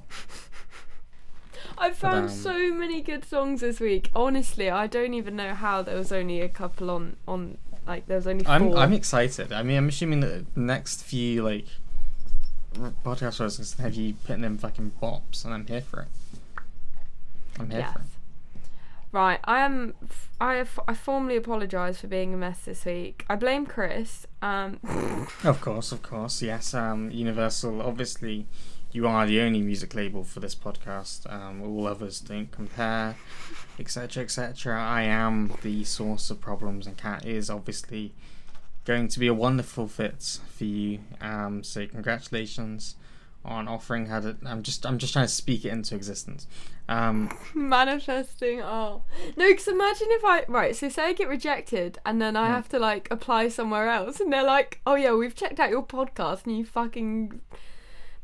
I 1.78 1.92
found 1.92 2.26
um, 2.26 2.30
so 2.30 2.74
many 2.74 3.02
good 3.02 3.26
songs 3.26 3.62
this 3.62 3.80
week. 3.80 4.10
Honestly, 4.16 4.70
I 4.70 4.88
don't 4.88 5.14
even 5.14 5.36
know 5.36 5.54
how 5.54 5.82
there 5.82 5.98
was 5.98 6.12
only 6.12 6.42
a 6.42 6.50
couple 6.50 6.90
on 6.92 7.18
on 7.28 7.58
like 7.86 8.06
there 8.08 8.18
was 8.18 8.28
only 8.28 8.44
4 8.44 8.54
I'm 8.54 8.76
I'm 8.76 8.94
excited. 8.94 9.52
I 9.54 9.64
mean, 9.64 9.78
I'm 9.78 9.90
assuming 9.90 10.20
that 10.22 10.54
the 10.54 10.60
next 10.60 11.04
few 11.04 11.44
like 11.44 11.66
podcast 13.04 13.38
shows 13.38 13.74
have 13.80 13.96
you 13.96 14.14
putting 14.26 14.44
in 14.44 14.58
fucking 14.58 14.94
bops, 15.02 15.44
and 15.46 15.54
I'm 15.54 15.66
here 15.68 15.82
for 15.82 16.02
it. 16.02 16.08
I'm 17.60 17.70
here 17.70 17.80
Yes. 17.80 17.94
for 17.94 18.00
it. 18.00 18.06
Right, 19.12 19.40
I 19.46 19.60
am. 19.60 19.94
I 20.40 20.56
have, 20.56 20.80
I 20.88 20.94
formally 20.94 21.38
apologise 21.38 22.02
for 22.02 22.08
being 22.08 22.34
a 22.34 22.38
mess 22.38 22.60
this 22.66 22.86
week. 22.86 23.26
I 23.30 23.36
blame 23.36 23.66
Chris. 23.66 24.28
Um, 24.42 24.80
Of 25.44 25.62
course, 25.62 25.92
of 25.92 26.04
course, 26.04 26.42
yes. 26.42 26.74
Um, 26.74 27.10
Universal, 27.10 27.82
obviously, 27.82 28.48
you 28.92 29.08
are 29.08 29.26
the 29.26 29.40
only 29.42 29.62
music 29.62 29.96
label 29.96 30.24
for 30.24 30.40
this 30.40 30.56
podcast. 30.56 31.32
Um, 31.32 31.62
all 31.62 31.88
others 31.88 32.20
don't 32.20 32.52
compare, 32.52 33.16
etc., 33.80 34.24
etc. 34.24 34.80
I 34.80 35.04
am 35.04 35.54
the 35.62 35.84
source 35.86 36.30
of 36.30 36.42
problems, 36.42 36.86
and 36.86 36.98
Kat 36.98 37.26
is 37.26 37.50
obviously 37.50 38.14
going 38.86 39.08
to 39.08 39.20
be 39.20 39.28
a 39.28 39.34
wonderful 39.34 39.88
fit 39.88 40.40
for 40.56 40.64
you. 40.66 41.00
Um, 41.22 41.64
so 41.64 41.88
congratulations 41.88 42.96
on 43.48 43.68
offering 43.68 44.08
her. 44.08 44.22
To, 44.22 44.38
I'm 44.46 44.62
just, 44.64 44.86
I'm 44.86 44.98
just 44.98 45.14
trying 45.14 45.26
to 45.26 45.32
speak 45.34 45.66
it 45.66 45.70
into 45.70 45.96
existence. 45.96 46.48
Um, 46.90 47.30
manifesting. 47.54 48.62
Oh 48.62 49.04
no, 49.36 49.48
because 49.48 49.68
imagine 49.68 50.08
if 50.12 50.24
I 50.26 50.46
right. 50.48 50.76
So 50.76 50.90
say 50.90 51.04
I 51.08 51.14
get 51.14 51.28
rejected, 51.30 51.98
and 52.06 52.22
then 52.22 52.36
I 52.36 52.48
Hmm. 52.48 52.54
have 52.54 52.70
to 52.70 52.80
like 52.80 53.08
apply 53.12 53.50
somewhere 53.50 53.90
else, 53.90 54.20
and 54.20 54.32
they're 54.32 54.44
like, 54.44 54.80
"Oh 54.86 54.96
yeah, 54.96 55.14
we've 55.14 55.36
checked 55.36 55.60
out 55.60 55.70
your 55.70 55.84
podcast, 55.84 56.46
and 56.46 56.58
you 56.58 56.66
fucking 56.66 57.42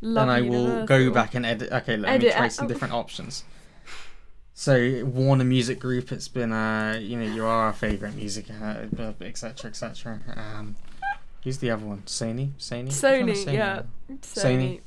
love 0.02 0.28
then 0.28 0.36
I 0.36 0.42
will 0.42 0.86
go 0.86 1.12
back 1.12 1.34
and 1.36 1.46
edit. 1.46 1.72
Okay, 1.72 1.98
let 1.98 2.14
Edit 2.14 2.30
me 2.30 2.32
try 2.38 2.48
some 2.48 2.68
different 2.68 2.94
options. 2.94 3.44
So 4.54 5.04
Warner 5.06 5.44
Music 5.44 5.80
Group, 5.80 6.12
it's 6.12 6.28
been 6.28 6.52
uh, 6.54 6.98
you 7.02 7.18
know, 7.18 7.26
you 7.26 7.44
are 7.44 7.66
our 7.66 7.74
favorite 7.74 8.16
music, 8.16 8.46
uh, 8.50 8.86
etc. 9.22 9.70
etc. 9.70 10.20
Um, 10.38 10.76
who's 11.44 11.58
the 11.58 11.72
other 11.72 11.86
one? 11.86 12.04
Sony, 12.06 12.52
Sony, 12.60 12.90
is 12.90 13.02
Sony, 13.02 13.54
yeah. 13.54 13.82
now? 14.10 14.16
Sony. 14.22 14.82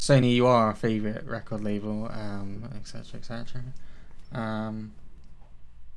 Sony, 0.00 0.34
you 0.34 0.46
are 0.46 0.68
our 0.68 0.74
favorite 0.74 1.26
record 1.26 1.62
label, 1.62 2.10
um, 2.10 2.64
etc. 2.74 3.20
etc. 3.20 3.62
Um, 4.32 4.92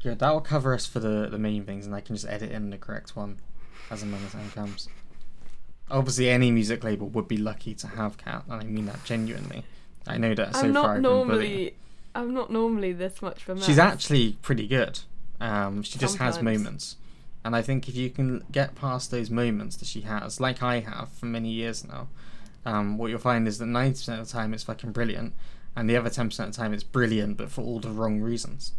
good. 0.01 0.19
That 0.19 0.31
will 0.31 0.41
cover 0.41 0.73
us 0.73 0.85
for 0.85 0.99
the 0.99 1.30
the 1.31 1.39
main 1.39 1.63
things, 1.63 1.85
and 1.85 1.95
I 1.95 2.01
can 2.01 2.13
just 2.15 2.27
edit 2.27 2.51
in 2.51 2.69
the 2.69 2.77
correct 2.77 3.15
one 3.15 3.38
as 3.89 4.03
and 4.03 4.11
when 4.11 4.21
the 4.21 4.30
time 4.30 4.51
comes. 4.51 4.89
Obviously, 5.89 6.30
any 6.30 6.51
music 6.51 6.84
label 6.84 7.07
would 7.09 7.30
be 7.30 7.38
lucky 7.38 7.73
to 7.75 7.88
have 7.88 8.17
Kat, 8.17 8.43
and 8.49 8.61
I 8.61 8.65
mean 8.65 8.88
that 8.88 9.05
genuinely. 9.05 9.63
I 10.05 10.17
know 10.17 10.35
that 10.35 10.53
so 10.53 10.63
I'm 10.63 10.73
far. 10.73 10.99
not 10.99 11.01
bullying. 11.01 11.01
normally. 11.01 11.75
I'm 12.13 12.34
not 12.34 12.51
normally 12.51 12.91
this 12.91 13.21
much 13.21 13.43
of 13.43 13.49
a 13.49 13.55
mess. 13.55 13.65
She's 13.65 13.80
actually 13.80 14.34
pretty 14.41 14.67
good. 14.67 14.99
Um, 15.39 15.81
she 15.81 15.97
just 15.97 16.17
has 16.17 16.41
moments, 16.41 16.97
and 17.45 17.55
I 17.55 17.61
think 17.61 17.88
if 17.88 17.95
you 17.95 18.09
can 18.09 18.43
get 18.51 18.75
past 18.75 19.11
those 19.11 19.30
moments 19.30 19.77
that 19.77 19.88
she 19.88 20.01
has, 20.01 20.41
like 20.41 20.61
I 20.61 20.81
have 20.81 21.09
for 21.09 21.25
many 21.25 21.49
years 21.49 21.85
now, 21.85 22.09
um, 22.65 22.98
what 22.98 23.10
you'll 23.10 23.19
find 23.19 23.48
is 23.48 23.57
that 23.60 23.65
ninety 23.65 23.94
percent 23.94 24.22
of 24.22 24.27
the 24.27 24.34
time 24.34 24.53
it's 24.53 24.64
fucking 24.64 24.91
brilliant, 24.91 25.34
and 25.76 25.90
the 25.90 25.98
other 25.98 26.10
ten 26.10 26.30
percent 26.30 26.49
of 26.49 26.56
the 26.56 26.61
time 26.61 26.73
it's 26.73 26.84
brilliant, 26.84 27.38
but 27.38 27.52
for 27.52 27.61
all 27.61 27.80
the 27.80 27.90
wrong 27.90 28.19
reasons. 28.19 28.73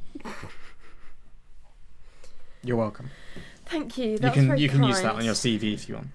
You're 2.63 2.77
welcome. 2.77 3.11
Thank 3.67 3.99
you. 3.99 4.13
You 4.13 4.19
That's 4.19 4.35
can 4.35 4.57
you 4.57 4.69
can 4.69 4.83
use 4.85 5.03
that 5.03 5.15
on 5.15 5.25
your 5.25 5.35
CV 5.35 5.75
if 5.75 5.89
you 5.89 5.97
want. 5.97 6.09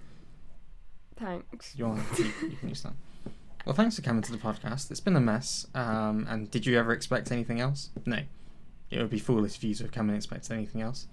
Thanks. 1.18 1.76
You 1.78 1.88
want 1.88 2.02
you, 2.18 2.26
you 2.26 2.58
can 2.58 2.70
use 2.70 2.82
that. 2.84 2.94
Well, 3.66 3.76
thanks 3.76 3.98
for 3.98 4.02
coming 4.02 4.24
to 4.24 4.32
the 4.32 4.38
podcast. 4.38 4.90
It's 4.90 5.00
been 5.00 5.16
a 5.16 5.20
mess. 5.20 5.68
Um, 5.76 6.26
and 6.30 6.50
did 6.50 6.66
you 6.66 6.80
ever 6.80 6.94
expect 6.94 7.32
anything 7.32 7.60
else? 7.60 7.90
No. 8.06 8.22
It 8.90 8.98
would 8.98 9.10
be 9.10 9.20
foolish 9.20 9.58
of 9.58 9.64
you 9.64 9.76
to 9.76 9.84
have 9.84 9.92
come 9.92 10.10
and 10.10 10.18
expected 10.18 10.54
anything 10.54 10.82
else. 10.82 11.08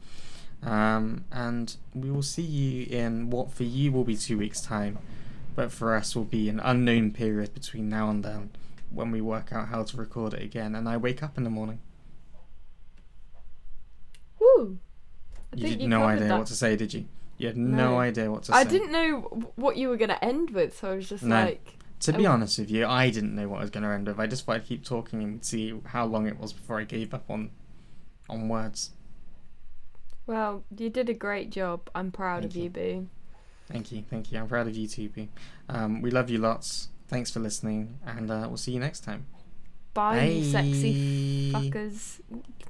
Um, 0.63 1.25
and 1.31 1.77
we 1.95 2.11
will 2.11 2.23
see 2.23 2.43
you 2.43 2.87
in 2.87 3.29
what 3.29 3.51
for 3.51 3.65
you 3.65 3.93
will 3.93 4.05
be 4.05 4.17
two 4.17 4.39
weeks' 4.39 4.63
time, 4.63 4.99
but 5.57 5.73
for 5.73 5.95
us 5.95 6.15
will 6.15 6.25
be 6.25 6.49
an 6.49 6.61
unknown 6.61 7.11
period 7.13 7.53
between 7.55 7.89
now 7.89 8.09
and 8.11 8.23
then 8.25 8.51
when 8.91 9.11
we 9.11 9.21
work 9.21 9.53
out 9.53 9.69
how 9.69 9.83
to 9.83 9.97
record 9.97 10.35
it 10.35 10.43
again. 10.43 10.75
And 10.77 10.89
I 10.89 10.97
wake 10.97 11.23
up 11.23 11.37
in 11.37 11.43
the 11.45 11.51
morning. 11.51 11.81
Woo. 14.39 14.79
I 15.53 15.57
You 15.57 15.69
had 15.71 15.81
you 15.83 15.89
no 15.89 16.05
idea 16.05 16.29
that. 16.29 16.39
what 16.39 16.47
to 16.49 16.55
say, 16.55 16.77
did 16.77 16.93
you? 16.95 17.07
You 17.39 17.49
had 17.49 17.57
no, 17.57 17.77
No. 17.93 17.99
idea 17.99 18.31
what 18.31 18.45
to 18.45 18.55
I 18.55 18.63
say. 18.63 18.69
I 18.69 18.71
didn't 18.71 18.93
know 18.93 19.21
what 19.57 19.77
you 19.77 19.89
were 19.89 19.97
gonna 19.97 20.19
end 20.23 20.51
with, 20.51 20.79
so 20.79 20.93
I 20.93 20.97
was 20.97 21.09
just 21.09 21.23
No. 21.25 21.35
like, 21.35 21.73
To 22.01 22.13
be 22.13 22.27
Oh. 22.27 22.33
honest 22.33 22.59
with 22.59 22.71
you, 22.71 22.85
I 22.87 23.09
didn't 23.11 23.35
know 23.35 23.49
what 23.49 23.57
I 23.59 23.61
was 23.63 23.71
going 23.71 23.83
to 23.83 23.89
end 23.89 24.07
with. 24.07 24.21
I 24.21 24.27
just 24.27 24.45
thought 24.45 24.57
I'd 24.57 24.67
keep 24.67 24.85
talking 24.85 25.23
and 25.23 25.43
see 25.43 25.81
how 25.87 26.05
long 26.05 26.27
it 26.27 26.39
was 26.39 26.53
before 26.53 26.79
I 26.79 26.85
gave 26.85 27.15
up 27.15 27.31
on, 27.31 27.51
on 28.29 28.51
words. 28.51 28.91
"Well, 30.27 30.63
you 30.77 30.91
did 30.91 31.09
a 31.09 31.15
great 31.15 31.49
job. 31.49 31.89
I'm 31.95 32.13
proud 32.13 32.43
Thank 32.43 32.53
of 32.53 32.57
you. 32.57 32.63
you, 32.65 32.71
Boo." 32.71 33.09
Thank 33.67 33.93
you, 33.93 34.03
thank 34.09 34.31
you. 34.31 34.39
I'm 34.39 34.49
proud 34.49 34.69
of 34.69 34.77
you 34.77 34.87
too, 34.87 35.11
Um, 35.69 36.01
we 36.01 36.11
love 36.11 36.31
you 36.31 36.39
lots. 36.39 36.89
Thanks 37.09 37.31
for 37.31 37.41
listening, 37.41 37.99
and 38.05 38.31
uh, 38.31 38.47
we'll 38.49 38.57
see 38.57 38.73
you 38.73 38.81
next 38.81 39.01
time. 39.05 39.27
Bye, 39.95 40.17
Bye. 40.19 40.25
you 40.27 40.45
sexy 40.45 41.53
fuckers. 41.53 42.21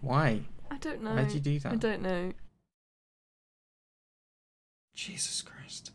Why? 0.01 0.43
I 0.71 0.77
don't 0.79 1.03
know. 1.03 1.15
Why'd 1.15 1.33
you 1.33 1.41
do 1.41 1.59
that? 1.61 1.73
I 1.73 1.77
don't 1.77 2.03
know. 2.03 2.33
Jesus 4.95 5.43
Christ. 5.43 5.93